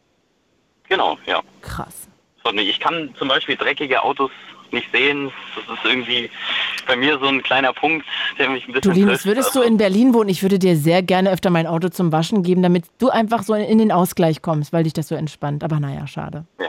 Genau, 0.87 1.17
ja. 1.25 1.41
Krass. 1.61 2.07
Ich 2.53 2.79
kann 2.79 3.13
zum 3.17 3.27
Beispiel 3.27 3.57
dreckige 3.57 4.03
Autos 4.03 4.31
nicht 4.73 4.87
sehen. 4.91 5.31
Das 5.55 5.77
ist 5.77 5.85
irgendwie 5.85 6.29
bei 6.87 6.95
mir 6.95 7.17
so 7.19 7.25
ein 7.27 7.41
kleiner 7.43 7.73
Punkt, 7.73 8.05
der 8.37 8.49
mich 8.49 8.67
ein 8.67 8.73
Du 8.73 8.79
bisschen 8.79 8.93
Linus, 8.95 9.13
trifft. 9.21 9.25
würdest 9.25 9.55
du 9.55 9.61
in 9.61 9.77
Berlin 9.77 10.13
wohnen? 10.13 10.29
Ich 10.29 10.41
würde 10.43 10.59
dir 10.59 10.75
sehr 10.77 11.01
gerne 11.03 11.31
öfter 11.31 11.49
mein 11.49 11.67
Auto 11.67 11.89
zum 11.89 12.11
Waschen 12.11 12.43
geben, 12.43 12.61
damit 12.61 12.85
du 12.99 13.09
einfach 13.09 13.43
so 13.43 13.53
in 13.53 13.77
den 13.77 13.91
Ausgleich 13.91 14.41
kommst, 14.41 14.73
weil 14.73 14.83
dich 14.83 14.93
das 14.93 15.07
so 15.07 15.15
entspannt. 15.15 15.63
Aber 15.63 15.79
naja, 15.79 16.05
schade. 16.07 16.45
Ja. 16.59 16.65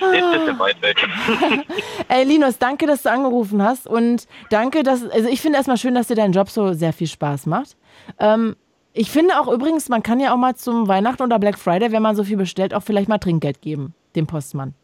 Ist 0.00 0.22
ein 0.22 0.30
bisschen 0.32 0.58
weit 0.60 0.80
weg. 0.80 0.96
Ey, 2.08 2.22
Linus, 2.24 2.58
danke, 2.58 2.86
dass 2.86 3.02
du 3.02 3.10
angerufen 3.10 3.60
hast. 3.60 3.88
Und 3.88 4.28
danke, 4.48 4.84
dass. 4.84 5.02
Also, 5.10 5.28
ich 5.28 5.40
finde 5.40 5.58
erstmal 5.58 5.76
schön, 5.76 5.94
dass 5.96 6.06
dir 6.06 6.14
dein 6.14 6.30
Job 6.32 6.50
so 6.50 6.72
sehr 6.72 6.92
viel 6.92 7.08
Spaß 7.08 7.46
macht. 7.46 7.76
Ähm, 8.20 8.54
ich 8.92 9.10
finde 9.10 9.40
auch 9.40 9.48
übrigens, 9.48 9.88
man 9.88 10.04
kann 10.04 10.20
ja 10.20 10.32
auch 10.32 10.36
mal 10.36 10.54
zum 10.54 10.86
Weihnachten 10.86 11.22
oder 11.24 11.40
Black 11.40 11.58
Friday, 11.58 11.90
wenn 11.90 12.02
man 12.02 12.14
so 12.14 12.22
viel 12.22 12.36
bestellt, 12.36 12.74
auch 12.74 12.82
vielleicht 12.84 13.08
mal 13.08 13.18
Trinkgeld 13.18 13.60
geben, 13.60 13.92
dem 14.14 14.26
Postmann. 14.28 14.74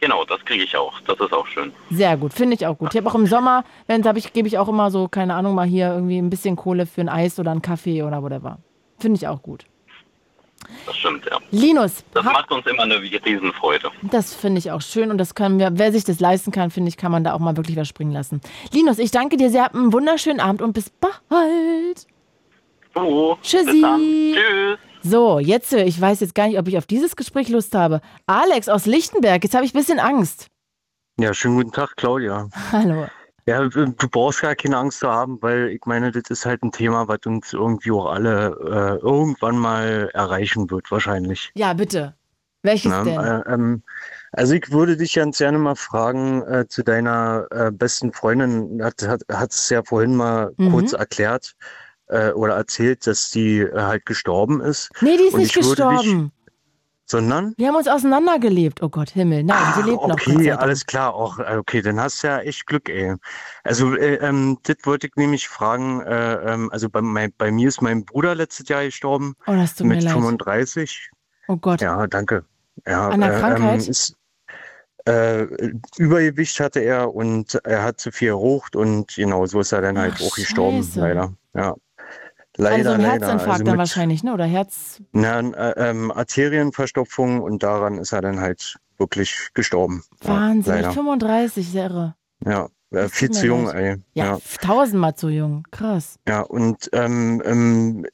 Genau, 0.00 0.24
das 0.24 0.44
kriege 0.44 0.64
ich 0.64 0.76
auch. 0.76 0.98
Das 1.06 1.18
ist 1.20 1.32
auch 1.32 1.46
schön. 1.46 1.72
Sehr 1.90 2.16
gut, 2.16 2.32
finde 2.32 2.54
ich 2.56 2.66
auch 2.66 2.76
gut. 2.78 2.94
Ich 2.94 2.98
habe 3.00 3.08
auch 3.10 3.14
im 3.14 3.26
Sommer, 3.26 3.64
wenn 3.86 4.04
habe 4.04 4.18
ich, 4.18 4.32
gebe 4.32 4.48
ich 4.48 4.58
auch 4.58 4.68
immer 4.68 4.90
so, 4.90 5.08
keine 5.08 5.34
Ahnung, 5.34 5.54
mal 5.54 5.66
hier 5.66 5.88
irgendwie 5.92 6.18
ein 6.18 6.30
bisschen 6.30 6.56
Kohle 6.56 6.86
für 6.86 7.00
ein 7.00 7.08
Eis 7.08 7.38
oder 7.38 7.50
einen 7.50 7.62
Kaffee 7.62 8.02
oder 8.02 8.22
whatever. 8.22 8.58
Finde 8.98 9.16
ich 9.18 9.26
auch 9.28 9.42
gut. 9.42 9.64
Das 10.84 10.96
stimmt, 10.96 11.24
ja. 11.30 11.38
Linus, 11.50 12.02
Das 12.14 12.24
hab- 12.24 12.32
macht 12.32 12.50
uns 12.50 12.66
immer 12.66 12.82
eine 12.84 13.00
Riesenfreude. 13.00 13.90
Das 14.02 14.34
finde 14.34 14.58
ich 14.58 14.70
auch 14.72 14.80
schön 14.80 15.10
und 15.10 15.18
das 15.18 15.34
können 15.34 15.58
wir, 15.58 15.70
wer 15.74 15.92
sich 15.92 16.02
das 16.04 16.18
leisten 16.18 16.50
kann, 16.50 16.70
finde 16.70 16.88
ich, 16.88 16.96
kann 16.96 17.12
man 17.12 17.22
da 17.22 17.34
auch 17.34 17.38
mal 17.38 17.56
wirklich 17.56 17.76
was 17.76 17.86
springen 17.86 18.10
lassen. 18.10 18.40
Linus, 18.72 18.98
ich 18.98 19.10
danke 19.10 19.36
dir 19.36 19.50
sehr, 19.50 19.64
habt 19.64 19.74
einen 19.76 19.92
wunderschönen 19.92 20.40
Abend 20.40 20.62
und 20.62 20.72
bis 20.72 20.90
bald. 20.90 22.06
Oh, 22.94 23.36
Tschüssi. 23.42 23.64
bis 23.66 23.80
dann. 23.82 24.00
Tschüss. 24.00 24.78
So, 25.08 25.38
jetzt, 25.38 25.72
äh, 25.72 25.84
ich 25.84 26.00
weiß 26.00 26.20
jetzt 26.20 26.34
gar 26.34 26.48
nicht, 26.48 26.58
ob 26.58 26.66
ich 26.66 26.76
auf 26.78 26.86
dieses 26.86 27.14
Gespräch 27.14 27.48
Lust 27.48 27.74
habe. 27.76 28.00
Alex 28.26 28.68
aus 28.68 28.86
Lichtenberg, 28.86 29.44
jetzt 29.44 29.54
habe 29.54 29.64
ich 29.64 29.72
ein 29.72 29.78
bisschen 29.78 30.00
Angst. 30.00 30.48
Ja, 31.20 31.32
schönen 31.32 31.56
guten 31.56 31.72
Tag, 31.72 31.94
Claudia. 31.96 32.48
Hallo. 32.72 33.06
Ja, 33.46 33.62
du 33.68 34.08
brauchst 34.10 34.42
gar 34.42 34.56
keine 34.56 34.76
Angst 34.76 34.98
zu 34.98 35.08
haben, 35.08 35.40
weil 35.40 35.68
ich 35.68 35.82
meine, 35.86 36.10
das 36.10 36.24
ist 36.30 36.44
halt 36.44 36.64
ein 36.64 36.72
Thema, 36.72 37.06
was 37.06 37.20
uns 37.26 37.52
irgendwie 37.52 37.92
auch 37.92 38.06
alle 38.06 38.48
äh, 39.00 39.04
irgendwann 39.06 39.56
mal 39.56 40.10
erreichen 40.12 40.68
wird, 40.68 40.90
wahrscheinlich. 40.90 41.52
Ja, 41.54 41.72
bitte. 41.72 42.16
Welches 42.64 42.90
Na, 42.90 43.04
denn? 43.04 43.20
äh, 43.20 43.42
ähm, 43.54 43.82
also 44.32 44.54
ich 44.54 44.72
würde 44.72 44.96
dich 44.96 45.14
ganz 45.14 45.38
gerne 45.38 45.58
mal 45.58 45.76
fragen 45.76 46.42
äh, 46.42 46.66
zu 46.66 46.82
deiner 46.82 47.46
äh, 47.52 47.70
besten 47.70 48.12
Freundin, 48.12 48.82
hat, 48.82 49.00
hat, 49.02 49.22
hat 49.32 49.52
es 49.52 49.68
ja 49.70 49.84
vorhin 49.84 50.16
mal 50.16 50.52
Mhm. 50.58 50.72
kurz 50.72 50.92
erklärt 50.92 51.54
äh, 52.08 52.30
oder 52.30 52.54
erzählt, 52.54 53.06
dass 53.06 53.30
die 53.30 53.60
äh, 53.60 53.72
halt 53.74 54.06
gestorben 54.06 54.60
ist. 54.60 54.90
nee, 55.00 55.16
die 55.16 55.24
ist 55.24 55.36
nicht 55.36 55.54
gestorben. 55.54 56.32
Sondern? 57.08 57.54
Wir 57.56 57.68
haben 57.68 57.76
uns 57.76 57.86
auseinandergelebt. 57.86 58.82
Oh 58.82 58.88
Gott, 58.88 59.10
Himmel. 59.10 59.44
Nein, 59.44 59.74
sie 59.76 59.82
lebt 59.82 60.02
noch. 60.02 60.08
Gott 60.08 60.22
sei 60.24 60.34
Okay, 60.34 60.50
alles 60.50 60.86
klar. 60.86 61.14
Auch, 61.14 61.38
äh, 61.38 61.56
okay, 61.56 61.80
dann 61.80 62.00
hast 62.00 62.22
du 62.22 62.26
ja 62.26 62.40
echt 62.40 62.66
Glück, 62.66 62.88
ey. 62.88 63.14
Also, 63.62 63.94
äh, 63.94 64.16
ähm, 64.16 64.58
das 64.64 64.78
wollte 64.82 65.06
ich 65.06 65.12
nämlich 65.14 65.46
fragen. 65.46 66.00
Äh, 66.00 66.34
ähm, 66.52 66.68
also 66.72 66.90
bei, 66.90 67.00
mein, 67.00 67.32
bei 67.38 67.52
mir 67.52 67.68
ist 67.68 67.80
mein 67.80 68.04
Bruder 68.04 68.34
letztes 68.34 68.68
Jahr 68.68 68.82
gestorben. 68.82 69.36
Oh, 69.46 69.52
das 69.52 69.76
tut 69.76 69.86
mir 69.86 69.94
mit 69.94 70.02
leid. 70.02 70.14
35. 70.14 71.10
Oh 71.46 71.56
Gott. 71.56 71.80
Ja, 71.80 72.08
danke. 72.08 72.44
Ja, 72.84 73.08
An 73.08 73.20
der 73.20 73.36
äh, 73.36 73.40
Krankheit? 73.40 73.84
Ähm, 73.84 73.90
ist, 73.90 74.16
äh, 75.06 75.46
Übergewicht 75.98 76.58
hatte 76.58 76.80
er 76.80 77.14
und 77.14 77.54
er 77.64 77.84
hat 77.84 78.00
zu 78.00 78.10
viel 78.10 78.30
geraucht 78.30 78.74
und 78.74 79.14
genau 79.14 79.46
so 79.46 79.60
ist 79.60 79.70
er 79.70 79.80
dann 79.80 79.96
halt 79.96 80.20
auch 80.20 80.34
gestorben, 80.34 80.84
leider. 80.96 81.32
Ja. 81.54 81.76
Leider, 82.56 82.76
An 82.76 82.82
so 82.84 82.90
einem 82.90 83.02
leider. 83.02 83.12
Herzinfarkt 83.26 83.52
Also 83.52 83.64
dann 83.64 83.78
wahrscheinlich, 83.78 84.22
ne? 84.24 84.32
Oder 84.32 84.46
Herz. 84.46 85.02
Na, 85.12 85.40
äh, 85.40 85.90
ähm, 85.90 86.10
Arterienverstopfung 86.10 87.40
und 87.42 87.62
daran 87.62 87.98
ist 87.98 88.12
er 88.12 88.22
dann 88.22 88.40
halt 88.40 88.76
wirklich 88.98 89.48
gestorben. 89.54 90.02
Wahnsinn. 90.22 90.74
Ja, 90.74 90.80
leider. 90.80 90.92
35, 90.92 91.68
sehr 91.68 91.84
irre. 91.90 92.14
Ja, 92.44 92.68
äh, 92.90 93.08
viel 93.08 93.30
zu 93.30 93.46
jung, 93.46 93.68
ey. 93.70 93.96
Ja, 94.14 94.24
Ja, 94.24 94.38
tausendmal 94.62 95.14
zu 95.14 95.28
jung. 95.28 95.64
Krass. 95.70 96.16
ja 96.26 96.40
und 96.42 96.88
ähm, 96.92 97.42
ähm, 97.44 98.06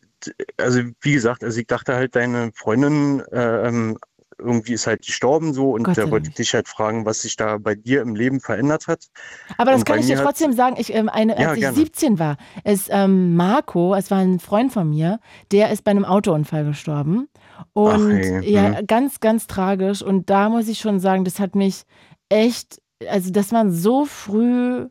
also 0.57 0.81
wie 1.01 1.13
gesagt, 1.15 1.43
also 1.43 1.59
ich 1.61 1.67
dachte 1.67 1.95
halt, 1.95 2.15
deine 2.15 2.53
Freundin 2.55 3.21
äh, 3.33 3.69
ähm, 3.69 3.99
irgendwie 4.43 4.73
ist 4.73 4.87
halt 4.87 5.05
gestorben 5.05 5.55
so 5.55 5.71
und 5.71 5.85
Gott 5.85 5.99
da 5.99 6.11
wollte 6.11 6.29
ich 6.29 6.35
dich 6.35 6.55
halt 6.55 6.69
fragen, 6.69 7.07
was 7.07 7.23
sich 7.23 7.37
da 7.37 7.59
bei 7.59 7.75
dir 7.75 8.03
im 8.03 8.15
Leben 8.15 8.41
verändert 8.41 8.87
hat. 8.87 9.07
Aber 9.57 9.73
das 9.73 9.81
Und 9.81 9.85
kann 9.85 9.99
ich 9.99 10.07
dir 10.07 10.17
trotzdem 10.17 10.53
sagen. 10.53 10.77
Ich, 10.79 10.93
ähm, 10.93 11.09
eine, 11.09 11.41
Ja, 11.41 11.49
als 11.49 11.57
ich 11.57 11.63
gerne. 11.63 11.77
17 11.77 12.19
war, 12.19 12.37
ist 12.65 12.89
ähm, 12.91 13.37
Marco, 13.37 13.95
es 13.95 14.11
war 14.11 14.19
ein 14.19 14.41
Freund 14.41 14.73
von 14.73 14.89
mir, 14.91 15.21
der 15.51 15.71
ist 15.71 15.85
bei 15.85 15.91
einem 15.91 16.05
Autounfall 16.05 16.65
gestorben. 16.65 17.29
Und 17.73 18.11
hey, 18.11 18.51
ja, 18.51 18.79
hm. 18.79 18.87
ganz, 18.87 19.21
ganz 19.21 19.47
tragisch. 19.47 20.03
Und 20.03 20.31
da 20.31 20.49
muss 20.49 20.69
ich 20.69 20.79
schon 20.79 21.01
sagen, 21.01 21.25
das 21.25 21.39
hat 21.39 21.55
mich 21.55 21.83
echt, 22.29 22.81
also 23.09 23.31
dass 23.31 23.53
man 23.53 23.71
so 23.71 24.05
früh 24.05 24.89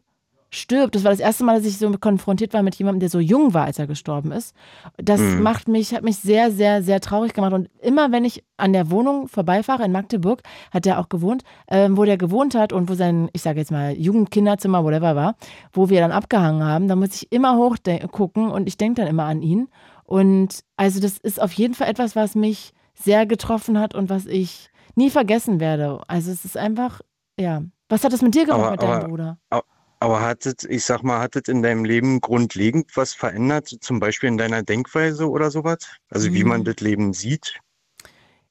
stirbt. 0.53 0.93
Das 0.95 1.03
war 1.05 1.11
das 1.11 1.21
erste 1.21 1.45
Mal, 1.45 1.55
dass 1.57 1.65
ich 1.65 1.77
so 1.77 1.89
konfrontiert 1.97 2.53
war 2.53 2.61
mit 2.61 2.75
jemandem, 2.75 2.99
der 2.99 3.09
so 3.09 3.19
jung 3.19 3.53
war, 3.53 3.65
als 3.65 3.79
er 3.79 3.87
gestorben 3.87 4.31
ist. 4.33 4.53
Das 4.97 5.19
Mhm. 5.21 5.41
macht 5.41 5.67
mich, 5.69 5.93
hat 5.95 6.03
mich 6.03 6.17
sehr, 6.17 6.51
sehr, 6.51 6.83
sehr 6.83 6.99
traurig 6.99 7.33
gemacht. 7.33 7.53
Und 7.53 7.69
immer 7.81 8.11
wenn 8.11 8.25
ich 8.25 8.43
an 8.57 8.73
der 8.73 8.91
Wohnung 8.91 9.29
vorbeifahre 9.29 9.85
in 9.85 9.93
Magdeburg, 9.93 10.41
hat 10.71 10.85
er 10.85 10.99
auch 10.99 11.07
gewohnt, 11.07 11.43
ähm, 11.69 11.95
wo 11.95 12.03
der 12.03 12.17
gewohnt 12.17 12.53
hat 12.53 12.73
und 12.73 12.89
wo 12.89 12.95
sein, 12.95 13.29
ich 13.31 13.41
sage 13.41 13.59
jetzt 13.59 13.71
mal, 13.71 13.93
Jugendkinderzimmer, 13.97 14.83
whatever 14.83 15.15
war, 15.15 15.35
wo 15.71 15.89
wir 15.89 16.01
dann 16.01 16.11
abgehangen 16.11 16.63
haben, 16.63 16.87
da 16.89 16.95
muss 16.97 17.15
ich 17.15 17.31
immer 17.31 17.55
hoch 17.55 17.77
gucken 18.11 18.51
und 18.51 18.67
ich 18.67 18.75
denke 18.77 19.01
dann 19.01 19.09
immer 19.09 19.23
an 19.23 19.41
ihn. 19.41 19.69
Und 20.03 20.59
also 20.75 20.99
das 20.99 21.17
ist 21.17 21.41
auf 21.41 21.53
jeden 21.53 21.73
Fall 21.73 21.87
etwas, 21.87 22.17
was 22.17 22.35
mich 22.35 22.73
sehr 22.93 23.25
getroffen 23.25 23.79
hat 23.79 23.95
und 23.95 24.09
was 24.09 24.25
ich 24.25 24.69
nie 24.95 25.09
vergessen 25.09 25.61
werde. 25.61 26.01
Also 26.09 26.29
es 26.31 26.43
ist 26.43 26.57
einfach, 26.57 26.99
ja. 27.39 27.63
Was 27.87 28.03
hat 28.03 28.11
das 28.13 28.21
mit 28.21 28.35
dir 28.35 28.45
gemacht, 28.45 28.59
Aber, 28.61 28.71
mit 28.71 28.81
deinem 28.81 28.91
aber, 28.99 29.07
Bruder? 29.07 29.37
a- 29.49 29.61
aber 30.01 30.21
hat 30.21 30.45
es, 30.45 30.65
ich 30.69 30.83
sag 30.85 31.03
mal, 31.03 31.19
hat 31.21 31.35
es 31.37 31.47
in 31.47 31.61
deinem 31.63 31.85
Leben 31.85 32.21
grundlegend 32.21 32.95
was 32.97 33.13
verändert, 33.13 33.69
zum 33.81 33.99
Beispiel 34.01 34.29
in 34.29 34.37
deiner 34.37 34.63
Denkweise 34.63 35.29
oder 35.29 35.51
sowas? 35.51 35.79
Also 36.09 36.33
wie 36.33 36.43
man 36.43 36.63
Hm. 36.63 36.65
das 36.65 36.77
Leben 36.81 37.13
sieht? 37.13 37.59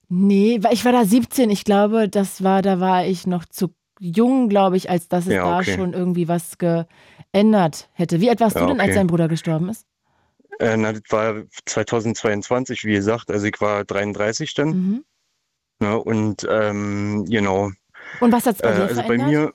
Nee, 0.09 0.59
weil 0.63 0.75
ich 0.75 0.85
war 0.85 0.93
da 0.93 1.05
17. 1.05 1.51
Ich 1.51 1.65
glaube, 1.65 2.09
das 2.09 2.43
war, 2.43 2.63
da 2.63 2.81
war 2.81 3.07
ich 3.07 3.27
noch 3.27 3.45
zu 3.45 3.75
jung, 4.01 4.49
glaube 4.49 4.77
ich, 4.77 4.91
als 4.91 5.09
dass 5.09 5.27
es 5.27 5.35
Ja, 5.35 5.43
da 5.43 5.61
okay. 5.61 5.75
schon 5.75 5.93
irgendwie 5.93 6.27
was 6.29 6.59
geändert 6.59 7.89
hätte. 7.93 8.21
Wie 8.21 8.29
alt 8.31 8.41
warst 8.41 8.55
Ja, 8.55 8.61
du 8.61 8.67
denn, 8.67 8.81
als 8.81 8.93
okay. 8.93 8.95
dein 8.95 9.07
Bruder 9.07 9.29
gestorben 9.29 9.69
ist? 9.69 9.87
Äh, 10.59 10.77
na, 10.77 10.93
das 10.93 11.03
war 11.11 11.43
2022, 11.67 12.85
wie 12.85 12.93
gesagt, 12.95 13.31
also 13.31 13.47
ich 13.47 13.61
war 13.61 13.85
33 13.85 14.55
dann. 14.55 14.77
Mhm. 14.77 15.05
Ne, 15.81 15.99
und 15.99 16.47
ähm, 16.49 17.25
genau. 17.27 17.71
Und 18.19 18.33
was 18.33 18.47
hat 18.47 18.57
es 18.57 18.63
bei 18.63 18.73
Äh, 18.73 18.73
dir 18.73 18.89
also 18.89 19.03
bei 19.05 19.19
verändert? 19.19 19.19
mir, 19.19 19.53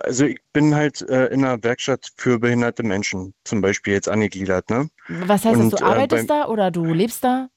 also 0.00 0.24
ich 0.24 0.40
bin 0.52 0.74
halt 0.74 1.02
äh, 1.08 1.26
in 1.26 1.44
einer 1.44 1.62
Werkstatt 1.62 2.08
für 2.16 2.38
behinderte 2.38 2.82
Menschen, 2.82 3.34
zum 3.44 3.60
Beispiel 3.60 3.92
jetzt 3.92 4.08
angegliedert, 4.08 4.70
ne? 4.70 4.88
was 5.08 5.44
heißt 5.44 5.58
und, 5.60 5.72
das? 5.72 5.80
Du 5.80 5.86
äh, 5.86 5.88
arbeitest 5.88 6.28
beim- 6.28 6.40
da 6.42 6.48
oder 6.48 6.70
du 6.70 6.84
lebst 6.84 7.24
da? 7.24 7.48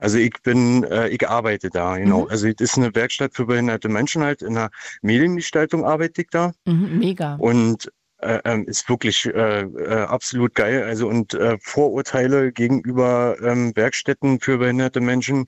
Also 0.00 0.18
ich 0.18 0.34
bin, 0.44 0.84
äh, 0.84 1.08
ich 1.08 1.28
arbeite 1.28 1.70
da, 1.70 1.96
genau. 1.98 2.22
Mhm. 2.22 2.28
Also 2.28 2.46
es 2.46 2.54
ist 2.60 2.78
eine 2.78 2.94
Werkstatt 2.94 3.34
für 3.34 3.46
behinderte 3.46 3.88
Menschen 3.88 4.22
halt. 4.22 4.42
In 4.42 4.54
der 4.54 4.70
Mediengestaltung 5.02 5.84
arbeite 5.84 6.22
ich 6.22 6.28
da. 6.30 6.52
Mhm, 6.66 6.98
mega. 7.00 7.34
Und 7.34 7.90
äh, 8.18 8.38
ähm, 8.44 8.64
ist 8.66 8.88
wirklich 8.88 9.26
äh, 9.26 9.62
äh, 9.62 10.02
absolut 10.02 10.54
geil. 10.54 10.84
Also 10.84 11.08
und 11.08 11.34
äh, 11.34 11.56
Vorurteile 11.60 12.52
gegenüber 12.52 13.36
ähm, 13.42 13.72
Werkstätten 13.74 14.38
für 14.38 14.58
behinderte 14.58 15.00
Menschen 15.00 15.46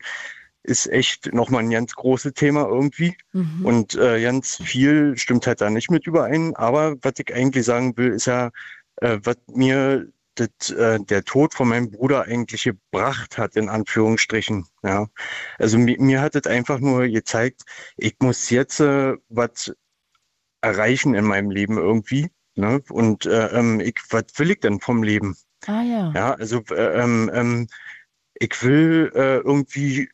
ist 0.63 0.87
echt 0.89 1.33
nochmal 1.33 1.63
ein 1.63 1.71
ganz 1.71 1.95
großes 1.95 2.35
Thema 2.35 2.67
irgendwie. 2.67 3.17
Mhm. 3.33 3.65
Und 3.65 3.95
äh, 3.95 4.23
ganz 4.23 4.57
viel 4.57 5.17
stimmt 5.17 5.47
halt 5.47 5.61
da 5.61 5.71
nicht 5.71 5.91
mit 5.91 6.07
überein. 6.07 6.55
Aber 6.57 6.97
was 7.03 7.15
ich 7.19 7.35
eigentlich 7.35 7.65
sagen 7.65 7.97
will, 7.97 8.13
ist 8.13 8.27
ja, 8.27 8.51
äh, 8.97 9.19
was 9.23 9.37
mir 9.47 10.09
das, 10.35 10.71
äh, 10.71 11.01
der 11.01 11.25
Tod 11.25 11.55
von 11.55 11.69
meinem 11.69 11.91
Bruder 11.91 12.25
eigentlich 12.25 12.65
gebracht 12.65 13.39
hat, 13.39 13.57
in 13.57 13.69
Anführungsstrichen. 13.69 14.67
Ja. 14.83 15.09
Also 15.59 15.79
mir, 15.79 16.01
mir 16.01 16.21
hat 16.21 16.37
es 16.37 16.47
einfach 16.47 16.79
nur 16.79 17.09
gezeigt, 17.09 17.63
ich 17.97 18.17
muss 18.21 18.51
jetzt 18.51 18.81
äh, 18.81 19.15
was 19.29 19.73
erreichen 20.61 21.15
in 21.15 21.25
meinem 21.25 21.51
Leben 21.51 21.79
irgendwie. 21.79 22.31
Ne? 22.55 22.83
Und 22.91 23.25
äh, 23.25 23.47
ähm, 23.49 23.81
ich, 23.81 23.99
was 24.11 24.25
will 24.37 24.51
ich 24.51 24.61
denn 24.61 24.81
vom 24.81 25.03
Leben? 25.03 25.37
Ah 25.67 25.83
ja. 25.83 26.13
Ja, 26.15 26.35
also 26.35 26.63
äh, 26.71 27.03
ähm, 27.03 27.31
ähm, 27.33 27.69
ich 28.35 28.63
will 28.63 29.11
irgendwie 29.15 30.09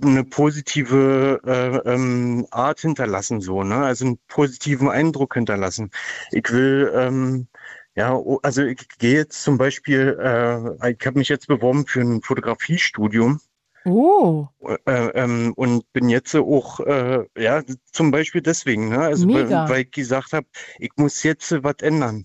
eine 0.00 0.24
positive 0.24 1.40
äh, 1.44 1.90
ähm, 1.90 2.46
Art 2.50 2.80
hinterlassen, 2.80 3.40
so, 3.40 3.62
ne? 3.62 3.76
Also 3.76 4.06
einen 4.06 4.18
positiven 4.28 4.88
Eindruck 4.88 5.34
hinterlassen. 5.34 5.90
Ich 6.30 6.50
will, 6.50 6.90
ähm, 6.94 7.48
ja, 7.94 8.18
also 8.42 8.62
ich 8.62 8.88
gehe 8.98 9.14
jetzt 9.16 9.42
zum 9.42 9.58
Beispiel, 9.58 10.18
äh, 10.18 10.92
ich 10.92 11.06
habe 11.06 11.18
mich 11.18 11.28
jetzt 11.28 11.46
beworben 11.46 11.86
für 11.86 12.00
ein 12.00 12.22
Fotografiestudium. 12.22 13.40
Oh, 13.84 14.46
Äh, 14.86 15.08
ähm, 15.14 15.52
und 15.56 15.92
bin 15.92 16.08
jetzt 16.08 16.34
auch, 16.36 16.78
äh, 16.80 17.24
ja, 17.36 17.62
zum 17.90 18.12
Beispiel 18.12 18.40
deswegen, 18.40 18.90
ne? 18.90 19.00
Also, 19.00 19.26
weil, 19.26 19.44
Mega. 19.44 19.68
weil 19.68 19.82
ich 19.82 19.90
gesagt 19.90 20.32
habe, 20.32 20.46
ich 20.78 20.90
muss 20.96 21.22
jetzt 21.24 21.50
was 21.64 21.76
ändern. 21.82 22.24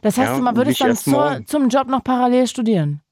das 0.00 0.16
heißt, 0.16 0.40
Ja, 0.40 0.56
würdest 0.56 0.66
nicht 0.66 0.80
dann 0.80 0.96
zur, 0.96 1.46
zum 1.46 1.68
Job 1.68 1.88
noch 1.88 2.02
parallel 2.02 2.46
studieren? 2.46 3.03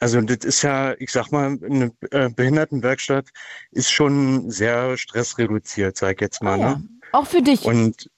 Also 0.00 0.20
das 0.20 0.38
ist 0.44 0.62
ja, 0.62 0.94
ich 0.98 1.10
sag 1.10 1.30
mal, 1.30 1.58
eine 1.62 1.92
äh, 2.10 2.28
Behindertenwerkstatt 2.28 3.28
ist 3.70 3.90
schon 3.90 4.50
sehr 4.50 4.96
stressreduziert, 4.96 5.96
sag 5.96 6.16
ich 6.16 6.20
jetzt 6.20 6.42
mal. 6.42 6.54
Ah, 6.54 6.62
ja. 6.62 6.70
Ne? 6.76 6.88
Auch 7.12 7.26
für 7.26 7.42
dich? 7.42 7.64
Und 7.64 8.10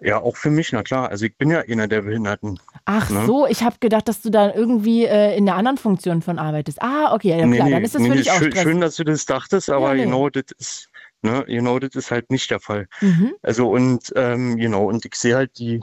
ja, 0.00 0.20
auch 0.20 0.36
für 0.36 0.50
mich, 0.50 0.72
na 0.72 0.82
klar. 0.82 1.10
Also 1.10 1.26
ich 1.26 1.36
bin 1.36 1.50
ja 1.50 1.60
einer 1.60 1.88
der 1.88 2.02
Behinderten. 2.02 2.58
Ach 2.84 3.08
ne? 3.10 3.24
so, 3.26 3.46
ich 3.46 3.62
habe 3.62 3.76
gedacht, 3.80 4.08
dass 4.08 4.20
du 4.20 4.30
da 4.30 4.52
irgendwie 4.52 5.04
äh, 5.04 5.36
in 5.36 5.46
der 5.46 5.54
anderen 5.54 5.78
Funktion 5.78 6.22
von 6.22 6.38
arbeitest. 6.38 6.82
Ah, 6.82 7.14
okay, 7.14 7.38
ja, 7.38 7.46
Nee, 7.46 7.56
klar, 7.56 7.68
nee, 7.68 7.74
dann 7.74 7.84
ist 7.84 7.94
das 7.94 8.02
nee, 8.02 8.08
für 8.08 8.14
nee, 8.14 8.20
dich 8.20 8.30
auch 8.30 8.38
schön, 8.38 8.50
Stress. 8.50 8.62
schön, 8.62 8.80
dass 8.80 8.96
du 8.96 9.04
das 9.04 9.24
dachtest, 9.26 9.70
aber 9.70 9.94
nee. 9.94 10.04
genau 10.04 10.28
das 10.28 10.44
ist, 10.58 10.88
ne, 11.22 11.44
genau 11.46 11.78
das 11.78 11.94
ist 11.94 12.10
halt 12.10 12.30
nicht 12.30 12.50
der 12.50 12.60
Fall. 12.60 12.88
Mhm. 13.00 13.34
Also 13.42 13.70
und 13.70 14.12
ähm, 14.16 14.56
genau, 14.56 14.86
und 14.86 15.04
ich 15.04 15.14
sehe 15.14 15.36
halt 15.36 15.58
die 15.58 15.80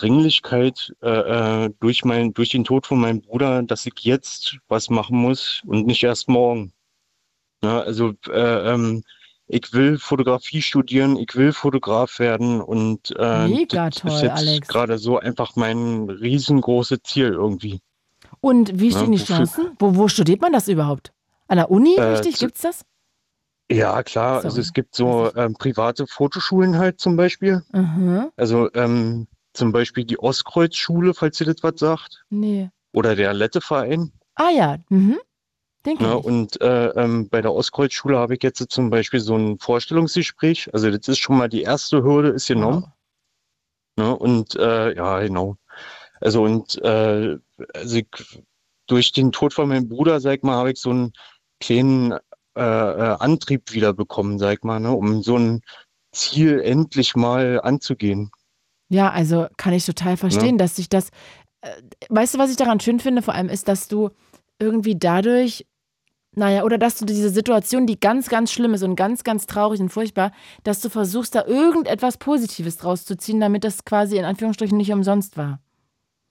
Dringlichkeit 0.00 0.94
äh, 1.02 1.64
äh, 1.64 1.70
durch 1.80 2.04
mein, 2.04 2.34
durch 2.34 2.50
den 2.50 2.64
Tod 2.64 2.86
von 2.86 3.00
meinem 3.00 3.22
Bruder, 3.22 3.62
dass 3.62 3.86
ich 3.86 3.94
jetzt 4.00 4.58
was 4.68 4.90
machen 4.90 5.16
muss 5.18 5.62
und 5.66 5.86
nicht 5.86 6.02
erst 6.02 6.28
morgen. 6.28 6.72
Ne, 7.62 7.82
also 7.82 8.12
äh, 8.28 8.72
ähm, 8.74 9.02
ich 9.48 9.72
will 9.72 9.96
Fotografie 9.98 10.60
studieren, 10.60 11.16
ich 11.16 11.34
will 11.34 11.52
Fotograf 11.52 12.18
werden 12.18 12.60
und 12.60 13.14
äh, 13.18 13.48
Mega 13.48 13.88
das 13.88 14.00
toll, 14.02 14.12
ist 14.12 14.22
jetzt 14.22 14.68
gerade 14.68 14.98
so 14.98 15.18
einfach 15.18 15.56
mein 15.56 16.10
riesengroßes 16.10 16.98
Ziel 17.04 17.32
irgendwie. 17.32 17.80
Und 18.40 18.78
wie 18.78 18.90
Ja, 18.90 18.98
stehen 18.98 19.12
die 19.12 19.20
wofür- 19.20 19.36
Chancen? 19.36 19.70
Wo, 19.78 19.94
wo 19.96 20.08
studiert 20.08 20.40
man 20.42 20.52
das 20.52 20.68
überhaupt? 20.68 21.12
An 21.48 21.56
der 21.56 21.70
Uni, 21.70 21.96
Äh, 21.96 22.02
richtig? 22.02 22.38
Gibt's 22.38 22.60
das? 22.60 22.84
Ja, 23.70 24.02
klar, 24.02 24.36
also 24.36 24.50
Sorry. 24.50 24.60
es 24.60 24.72
gibt 24.74 24.94
so 24.94 25.32
ähm, 25.34 25.54
private 25.54 26.06
Fotoschulen 26.06 26.76
halt 26.78 27.00
zum 27.00 27.16
Beispiel. 27.16 27.64
Mhm. 27.72 28.30
Also 28.36 28.68
ähm, 28.74 29.26
zum 29.56 29.72
Beispiel 29.72 30.04
die 30.04 30.18
Ostkreuzschule, 30.18 31.14
falls 31.14 31.40
ihr 31.40 31.46
das 31.46 31.62
was 31.62 31.78
sagt, 31.78 32.24
Nee. 32.30 32.70
oder 32.92 33.16
der 33.16 33.34
Lette-Verein. 33.34 34.12
Ah 34.34 34.50
ja, 34.50 34.78
mhm. 34.88 35.18
Ich. 35.88 36.00
Und 36.00 36.60
äh, 36.60 36.88
ähm, 36.88 37.28
bei 37.28 37.40
der 37.40 37.52
Ostkreuzschule 37.52 38.18
habe 38.18 38.34
ich 38.34 38.42
jetzt 38.42 38.64
zum 38.70 38.90
Beispiel 38.90 39.20
so 39.20 39.36
ein 39.36 39.58
Vorstellungsgespräch. 39.60 40.68
Also 40.74 40.90
das 40.90 41.06
ist 41.06 41.18
schon 41.18 41.38
mal 41.38 41.48
die 41.48 41.62
erste 41.62 42.02
Hürde, 42.02 42.30
ist 42.30 42.48
genommen. 42.48 42.86
Ne? 43.96 44.16
Und 44.16 44.56
äh, 44.56 44.96
ja, 44.96 45.20
genau. 45.20 45.56
Also 46.20 46.42
und 46.42 46.76
äh, 46.82 47.38
also 47.74 47.96
ich, 47.96 48.08
durch 48.88 49.12
den 49.12 49.30
Tod 49.30 49.54
von 49.54 49.68
meinem 49.68 49.88
Bruder, 49.88 50.20
sag 50.20 50.42
mal, 50.42 50.56
habe 50.56 50.72
ich 50.72 50.80
so 50.80 50.90
einen 50.90 51.12
kleinen 51.60 52.12
äh, 52.12 52.18
äh, 52.56 53.16
Antrieb 53.20 53.72
wieder 53.72 53.92
bekommen, 53.92 54.38
sag 54.38 54.64
mal, 54.64 54.80
ne? 54.80 54.90
um 54.90 55.22
so 55.22 55.36
ein 55.36 55.60
Ziel 56.10 56.60
endlich 56.60 57.14
mal 57.14 57.60
anzugehen. 57.60 58.30
Ja, 58.88 59.10
also 59.10 59.46
kann 59.56 59.72
ich 59.72 59.84
total 59.86 60.16
verstehen, 60.16 60.52
Ne? 60.52 60.58
dass 60.58 60.76
sich 60.76 60.88
das. 60.88 61.08
Äh, 61.60 61.70
weißt 62.08 62.34
du, 62.34 62.38
was 62.38 62.50
ich 62.50 62.56
daran 62.56 62.80
schön 62.80 63.00
finde, 63.00 63.22
vor 63.22 63.34
allem 63.34 63.48
ist, 63.48 63.68
dass 63.68 63.88
du 63.88 64.10
irgendwie 64.58 64.96
dadurch, 64.96 65.66
naja, 66.34 66.62
oder 66.64 66.78
dass 66.78 66.98
du 66.98 67.04
diese 67.04 67.30
Situation, 67.30 67.86
die 67.86 67.98
ganz, 67.98 68.28
ganz 68.28 68.52
schlimm 68.52 68.74
ist 68.74 68.82
und 68.82 68.94
ganz, 68.96 69.24
ganz 69.24 69.46
traurig 69.46 69.80
und 69.80 69.88
furchtbar, 69.90 70.32
dass 70.64 70.80
du 70.80 70.88
versuchst, 70.90 71.34
da 71.34 71.44
irgendetwas 71.46 72.18
Positives 72.18 72.76
draus 72.76 73.04
zu 73.04 73.16
ziehen, 73.16 73.40
damit 73.40 73.64
das 73.64 73.84
quasi 73.84 74.18
in 74.18 74.24
Anführungsstrichen 74.24 74.76
nicht 74.76 74.92
umsonst 74.92 75.36
war. 75.36 75.60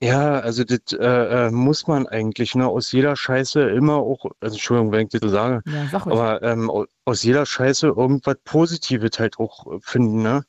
Ja, 0.02 0.40
also 0.40 0.62
das 0.62 0.92
äh, 0.92 1.46
äh, 1.46 1.50
muss 1.50 1.86
man 1.86 2.06
eigentlich, 2.06 2.54
ne? 2.54 2.68
Aus 2.68 2.92
jeder 2.92 3.16
Scheiße 3.16 3.62
immer 3.62 3.96
auch, 3.96 4.26
also 4.40 4.56
Entschuldigung, 4.56 4.92
wenn 4.92 5.06
ich 5.06 5.08
das 5.08 5.22
so 5.22 5.28
sage, 5.28 5.62
Ja, 5.66 5.88
aber 6.04 6.42
ähm, 6.42 6.68
au- 6.68 6.84
aus 7.06 7.22
jeder 7.22 7.46
Scheiße 7.46 7.86
irgendwas 7.86 8.36
Positives 8.44 9.18
halt 9.18 9.38
auch 9.38 9.64
finden, 9.80 10.22
ne? 10.22 10.44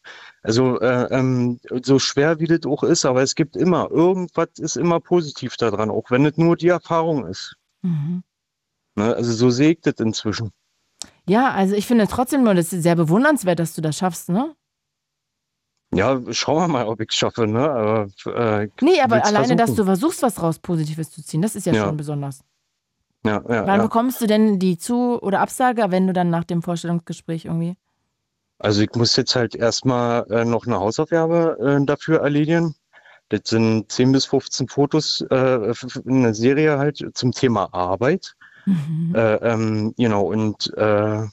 Also 0.48 0.80
äh, 0.80 1.08
ähm, 1.12 1.60
so 1.84 2.00
schwer 2.00 2.40
wie 2.40 2.48
das 2.48 2.66
auch 2.66 2.84
ist, 2.84 3.04
aber 3.06 3.22
es 3.22 3.36
gibt 3.36 3.58
immer, 3.58 3.92
irgendwas 3.92 4.48
ist 4.60 4.78
immer 4.78 5.02
positiv 5.02 5.58
daran, 5.58 5.90
auch 5.90 6.10
wenn 6.10 6.26
es 6.26 6.38
nur 6.38 6.56
die 6.56 6.70
Erfahrung 6.70 7.28
ist. 7.28 7.58
Mhm. 7.82 8.24
Ne? 8.96 9.14
Also 9.14 9.34
so 9.34 9.50
sehe 9.50 9.72
ich 9.74 9.82
das 9.82 9.96
inzwischen. 10.00 10.52
Ja, 11.28 11.52
also 11.52 11.76
ich 11.76 11.86
finde 11.86 12.08
trotzdem 12.08 12.44
nur, 12.46 12.56
das 12.56 12.72
ist 12.72 12.84
sehr 12.84 12.96
bewundernswert, 12.96 13.60
dass 13.60 13.76
du 13.76 13.82
das 13.82 13.98
schaffst, 13.98 14.30
ne? 14.30 14.56
Ja, 15.94 16.22
schauen 16.32 16.58
wir 16.64 16.68
mal, 16.70 16.88
ob 16.88 17.02
ich 17.02 17.10
es 17.10 17.16
schaffe, 17.16 17.46
ne? 17.46 17.70
Aber, 17.70 18.08
äh, 18.26 18.70
Nee, 18.82 19.02
aber 19.02 19.26
alleine, 19.26 19.58
dass 19.58 19.72
du 19.72 19.84
versuchen. 19.84 19.86
versuchst, 19.86 20.22
was 20.24 20.42
raus 20.42 20.60
Positives 20.60 21.12
zu 21.12 21.22
ziehen, 21.24 21.42
das 21.42 21.58
ist 21.58 21.66
ja, 21.66 21.74
Ja. 21.74 21.86
schon 21.86 21.98
besonders. 21.98 22.40
Ja, 23.26 23.42
ja, 23.50 23.68
Wann 23.68 23.80
ja. 23.80 23.82
bekommst 23.84 24.22
du 24.22 24.28
denn 24.28 24.60
die 24.60 24.78
Zu- 24.78 25.22
oder 25.22 25.42
Absage, 25.42 25.86
wenn 25.90 26.08
du 26.08 26.14
dann 26.14 26.30
nach 26.30 26.46
dem 26.46 26.62
Vorstellungsgespräch 26.62 27.46
irgendwie? 27.46 27.76
Also 28.60 28.82
ich 28.82 28.94
muss 28.96 29.16
jetzt 29.16 29.36
halt 29.36 29.56
erstmal 29.56 30.26
äh, 30.32 30.46
noch 30.46 30.66
eine 30.66 30.80
Hausaufgabe 30.80 31.58
äh, 31.60 31.86
dafür 31.86 32.22
erledigen. 32.22 32.76
Das 33.30 33.42
sind 33.46 33.92
10 33.92 34.14
bis 34.14 34.26
15 34.26 34.68
Fotos, 34.68 35.22
äh, 35.30 35.74
eine 36.08 36.34
Serie 36.34 36.78
halt 36.78 37.04
zum 37.14 37.32
Thema 37.34 37.74
Arbeit. 37.74 38.36
Mhm. 38.66 39.14
Äh, 39.16 39.36
ähm, 39.36 39.94
genau, 39.98 40.26
und 40.26 40.74
äh, 40.76 41.26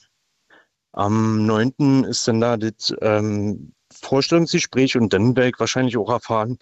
am 0.91 1.45
9. 1.45 2.05
ist 2.05 2.27
dann 2.27 2.41
da 2.41 2.57
das 2.57 2.93
ähm, 3.01 3.73
Vorstellungsgespräch 3.91 4.97
und 4.97 5.13
dann 5.13 5.35
werde 5.35 5.49
ich 5.49 5.59
wahrscheinlich 5.59 5.97
auch 5.97 6.09
erfahren, 6.09 6.57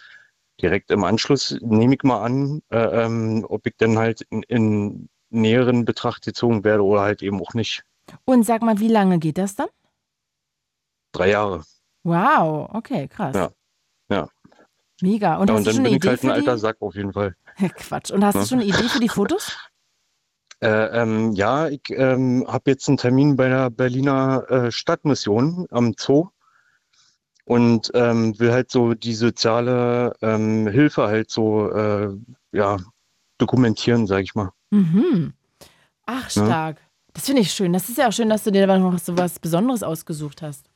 direkt 0.61 0.91
im 0.91 1.03
Anschluss 1.03 1.57
nehme 1.61 1.95
ich 1.95 2.03
mal 2.03 2.23
an, 2.23 2.61
äh, 2.69 3.05
ähm, 3.05 3.45
ob 3.47 3.65
ich 3.67 3.73
dann 3.77 3.97
halt 3.97 4.21
in, 4.29 4.43
in 4.43 5.09
näheren 5.29 5.85
Betracht 5.85 6.23
gezogen 6.23 6.63
werde 6.63 6.83
oder 6.83 7.01
halt 7.01 7.21
eben 7.21 7.41
auch 7.41 7.53
nicht. 7.53 7.83
Und 8.25 8.45
sag 8.45 8.61
mal, 8.61 8.79
wie 8.79 8.87
lange 8.87 9.19
geht 9.19 9.37
das 9.37 9.55
dann? 9.55 9.67
Drei 11.13 11.29
Jahre. 11.29 11.63
Wow, 12.03 12.69
okay, 12.73 13.07
krass. 13.07 13.33
Ja. 13.35 13.49
Ja. 14.09 14.27
Mega. 15.01 15.37
Und 15.37 15.49
ja, 15.49 15.55
und 15.55 15.65
dann 15.67 15.75
bin 15.77 15.85
ich 15.85 15.93
Idee 15.93 16.09
halt 16.09 16.23
ein 16.23 16.31
alter 16.31 16.53
die? 16.55 16.59
Sack 16.59 16.77
auf 16.81 16.95
jeden 16.95 17.13
Fall. 17.13 17.35
Quatsch. 17.75 18.11
Und 18.11 18.23
hast 18.25 18.35
Ja. 18.35 18.41
du 18.41 18.47
schon 18.47 18.59
eine 18.59 18.67
Idee 18.67 18.89
für 18.89 18.99
die 18.99 19.09
Fotos? 19.09 19.55
Äh, 20.61 21.01
ähm, 21.01 21.33
ja, 21.33 21.67
ich 21.67 21.81
ähm, 21.89 22.45
habe 22.47 22.71
jetzt 22.71 22.87
einen 22.87 22.95
Termin 22.95 23.35
bei 23.35 23.49
der 23.49 23.69
Berliner 23.69 24.49
äh, 24.49 24.71
Stadtmission 24.71 25.67
am 25.71 25.93
Zoo 25.99 26.29
und 27.43 27.91
ähm, 27.93 28.39
will 28.39 28.53
halt 28.53 28.71
so 28.71 28.93
die 28.93 29.13
soziale 29.13 30.15
ähm, 30.21 30.67
Hilfe 30.67 31.03
halt 31.07 31.29
so 31.29 31.69
äh, 31.69 32.15
ja, 32.53 32.77
dokumentieren, 33.39 34.07
sag 34.07 34.23
ich 34.23 34.35
mal. 34.35 34.51
Mhm. 34.71 35.33
Ach, 36.05 36.31
Ja. 36.31 36.45
stark. 36.45 36.77
Das 37.13 37.25
finde 37.25 37.41
ich 37.41 37.51
schön. 37.51 37.73
Das 37.73 37.89
ist 37.89 37.97
ja 37.97 38.07
auch 38.07 38.13
schön, 38.13 38.29
dass 38.29 38.45
du 38.45 38.51
dir 38.51 38.65
da 38.65 38.77
noch 38.79 38.97
so 38.99 39.17
was 39.17 39.39
Besonderes 39.39 39.83
ausgesucht 39.83 40.41
hast. 40.41 40.69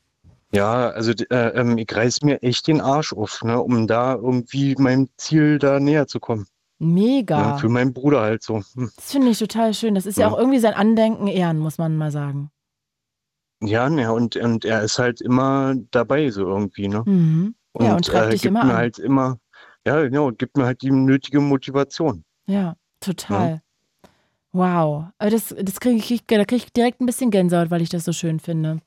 Ja, 0.54 0.90
also 0.92 1.12
äh, 1.30 1.50
ähm, 1.60 1.78
ich 1.78 1.94
reiß 1.94 2.22
mir 2.22 2.42
echt 2.42 2.68
den 2.68 2.80
Arsch 2.82 3.14
auf, 3.14 3.44
ne, 3.44 3.62
um 3.62 3.86
da 3.88 4.16
irgendwie 4.16 4.76
meinem 4.78 5.10
Ziel 5.18 5.60
da 5.60 5.80
näher 5.80 6.08
zu 6.08 6.20
kommen. 6.20 6.48
Mega. 6.80 7.54
Ne, 7.54 7.60
für 7.60 7.70
meinen 7.70 7.94
Bruder 7.94 8.22
halt 8.22 8.44
so. 8.44 8.62
Hm. 8.76 8.92
Das 8.96 9.12
finde 9.12 9.30
ich 9.30 9.40
total 9.40 9.74
schön. 9.74 9.96
Das 9.96 10.06
ist 10.06 10.18
ja, 10.18 10.28
Ja. 10.28 10.34
auch 10.34 10.38
irgendwie 10.38 10.60
sein 10.60 10.74
Andenken 10.74 11.28
ehren, 11.28 11.58
muss 11.60 11.78
man 11.78 11.98
mal 11.98 12.12
sagen. 12.12 12.50
Ja, 13.62 13.90
ne, 13.90 14.14
und, 14.14 14.36
und 14.36 14.64
er 14.66 14.84
ist 14.84 15.00
halt 15.00 15.20
immer 15.20 15.74
dabei, 15.92 16.30
so 16.30 16.46
irgendwie, 16.48 16.88
ne? 16.88 17.04
Mhm. 17.06 17.56
Ja, 17.80 17.96
und 17.96 18.06
treibt 18.06 18.28
äh, 18.28 18.30
dich 18.32 18.42
gibt 18.44 18.52
immer 18.52 18.64
mir 18.66 18.72
an. 18.72 18.78
halt 18.78 19.00
immer, 19.00 19.40
ja, 19.86 20.02
genau, 20.04 20.32
gibt 20.32 20.58
mir 20.58 20.66
halt 20.66 20.82
die 20.82 20.92
nötige 20.92 21.40
Motivation. 21.42 22.24
Ja, 22.48 22.76
total. 23.00 23.62
Wow. 24.54 25.06
Äh, 25.20 25.30
Das, 25.32 25.54
das 25.60 25.80
kriege 25.80 25.98
ich, 25.98 26.26
da 26.26 26.46
kriege 26.46 26.64
ich 26.64 26.72
direkt 26.74 27.02
ein 27.02 27.06
bisschen 27.06 27.32
Gänsehaut, 27.32 27.70
weil 27.72 27.82
ich 27.82 27.90
das 27.90 28.06
so 28.06 28.14
schön 28.14 28.40
finde. 28.40 28.80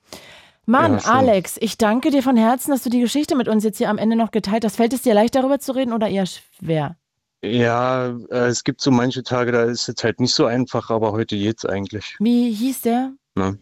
Mann, 0.71 0.99
Ja. 0.99 1.05
Alex, 1.05 1.57
ich 1.61 1.77
danke 1.79 2.11
dir 2.11 2.23
von 2.23 2.37
Herzen, 2.37 2.71
dass 2.71 2.83
du 2.83 2.91
die 2.91 3.01
Geschichte 3.01 3.35
mit 3.35 3.49
uns 3.49 3.65
jetzt 3.65 3.79
hier 3.79 3.91
am 3.91 3.99
Ende 3.99 4.17
noch 4.17 4.31
geteilt 4.31 4.65
hast. 4.65 4.77
Fällt 4.77 4.93
es 4.93 5.03
dir 5.03 5.15
leicht, 5.15 5.35
darüber 5.35 5.59
zu 5.59 5.73
reden 5.73 5.93
oder 5.93 6.09
eher 6.09 6.27
schwer? 6.27 6.97
Ja, 7.43 8.09
äh, 8.31 8.47
es 8.49 8.65
gibt 8.65 8.81
so 8.81 8.91
manche 8.91 9.23
Tage, 9.23 9.51
da 9.51 9.65
ist 9.65 9.89
es 9.89 10.05
halt 10.05 10.21
nicht 10.21 10.35
so 10.35 10.45
einfach, 10.47 10.91
aber 10.91 11.13
heute 11.13 11.37
geht's 11.37 11.65
eigentlich. 11.65 12.17
Wie 12.21 12.53
hieß 12.53 12.83
der? 12.83 13.13
Ne? 13.35 13.59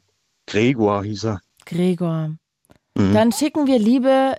Gregor 0.47 1.05
hieß 1.05 1.25
er. 1.25 1.41
Gregor. 1.65 2.35
Mhm. 2.95 3.15
Dann 3.15 3.33
schicken 3.33 3.67
wir 3.67 3.79
Liebe 3.79 4.37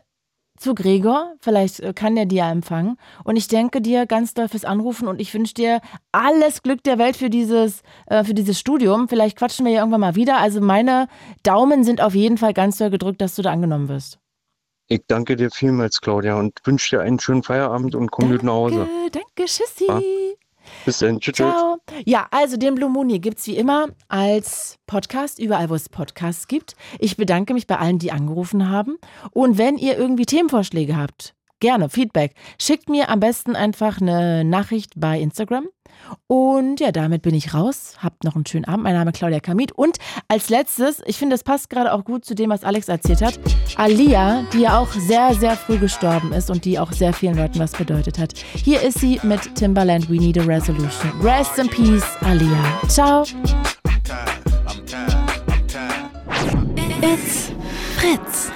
zu 0.60 0.76
Gregor. 0.76 1.34
Vielleicht 1.40 1.80
äh, 1.80 1.94
kann 1.94 2.16
der 2.16 2.26
dir 2.26 2.40
ja 2.40 2.52
empfangen. 2.52 2.98
Und 3.24 3.36
ich 3.36 3.48
danke 3.48 3.82
dir 3.82 4.06
ganz 4.06 4.34
doll 4.34 4.48
fürs 4.48 4.66
Anrufen 4.66 5.08
und 5.08 5.20
ich 5.20 5.34
wünsche 5.34 5.54
dir 5.54 5.82
alles 6.12 6.62
Glück 6.62 6.84
der 6.84 6.98
Welt 6.98 7.18
für 7.18 7.30
dieses, 7.30 7.82
äh, 8.08 8.24
für 8.24 8.34
dieses 8.34 8.60
Studium. 8.60 9.10
Vielleicht 9.10 9.38
quatschen 9.38 9.66
wir 9.66 9.74
ja 9.74 9.80
irgendwann 9.80 10.02
mal 10.02 10.16
wieder. 10.16 10.38
Also 10.38 10.62
meine 10.62 11.08
Daumen 11.44 11.84
sind 11.84 12.02
auf 12.02 12.16
jeden 12.16 12.38
Fall 12.38 12.54
ganz 12.54 12.78
doll 12.78 12.90
gedrückt, 12.90 13.22
dass 13.22 13.36
du 13.36 13.42
da 13.42 13.52
angenommen 13.52 13.90
wirst. 13.90 14.20
Ich 14.88 15.02
danke 15.08 15.36
dir 15.36 15.52
vielmals, 15.52 16.02
Claudia, 16.02 16.36
und 16.36 16.60
wünsche 16.64 16.96
dir 16.98 17.04
einen 17.04 17.20
schönen 17.20 17.44
Feierabend 17.44 17.94
und 17.94 18.10
komm 18.10 18.32
gut 18.32 18.44
nach 18.44 18.54
Hause. 18.54 18.88
Danke, 18.88 19.12
danke, 19.12 19.46
tschüssi. 19.46 19.86
Ja. 19.88 20.02
Bis 20.86 21.00
dann. 21.00 21.20
Tschüss. 21.20 21.36
Ciao. 21.36 21.78
Ja, 22.06 22.28
also 22.32 22.58
den 22.58 22.76
Blue 22.76 22.90
Moon 22.90 23.10
hier 23.10 23.20
gibt 23.20 23.40
es 23.40 23.48
wie 23.48 23.58
immer 23.58 23.90
als 24.08 24.78
Podcast, 24.88 25.40
überall 25.40 25.70
wo 25.70 25.76
es 25.76 25.90
Podcasts 25.90 26.48
gibt. 26.48 26.76
Ich 27.00 27.18
bedanke 27.18 27.54
mich 27.54 27.68
bei 27.68 27.78
allen, 27.78 28.00
die 28.00 28.12
angerufen 28.12 28.70
haben. 28.70 28.98
Und 29.32 29.58
wenn 29.58 29.78
ihr 29.78 29.98
irgendwie 29.98 30.26
Themenvorschläge 30.26 30.98
habt, 30.98 31.34
gerne 31.60 31.90
Feedback, 31.90 32.34
schickt 32.60 32.90
mir 32.90 33.10
am 33.10 33.20
besten 33.20 33.56
einfach 33.56 34.02
eine 34.02 34.44
Nachricht 34.44 34.94
bei 34.96 35.20
Instagram. 35.20 35.68
Und 36.28 36.80
ja, 36.80 36.92
damit 36.92 37.22
bin 37.22 37.36
ich 37.36 37.54
raus. 37.54 37.96
Habt 38.00 38.24
noch 38.24 38.36
einen 38.36 38.46
schönen 38.46 38.66
Abend. 38.66 38.84
Mein 38.84 38.94
Name 38.94 39.12
ist 39.12 39.18
Claudia 39.18 39.40
Kamit. 39.40 39.72
Und 39.72 39.98
als 40.28 40.50
letztes, 40.50 41.02
ich 41.06 41.18
finde, 41.18 41.34
das 41.34 41.44
passt 41.44 41.70
gerade 41.70 41.94
auch 41.94 42.06
gut 42.06 42.26
zu 42.26 42.36
dem, 42.36 42.50
was 42.50 42.64
Alex 42.64 42.88
erzählt 42.88 43.22
hat. 43.22 43.40
Alia, 43.76 44.44
die 44.54 44.62
ja 44.62 44.80
auch 44.80 44.92
sehr, 44.92 45.34
sehr 45.34 45.56
früh 45.56 45.78
gestorben 45.78 46.32
ist 46.32 46.50
und 46.50 46.66
die 46.66 46.80
auch 46.80 46.92
sehr 46.92 47.14
vielen 47.14 47.36
Leuten 47.36 47.60
was 47.60 47.74
bedeutet 47.74 48.18
hat. 48.18 48.34
Hier 48.38 48.82
ist 48.82 49.00
sie 49.00 49.20
mit 49.24 49.56
Timbaland, 49.56 50.10
We 50.10 50.16
Need 50.16 50.38
a 50.40 50.44
Resolution. 50.44 51.12
Rest 51.22 51.58
in 51.60 51.68
Peace, 51.68 52.18
Alia. 52.22 52.80
Ciao. 52.88 53.24
It's 57.02 57.52
Fritz. 57.98 58.52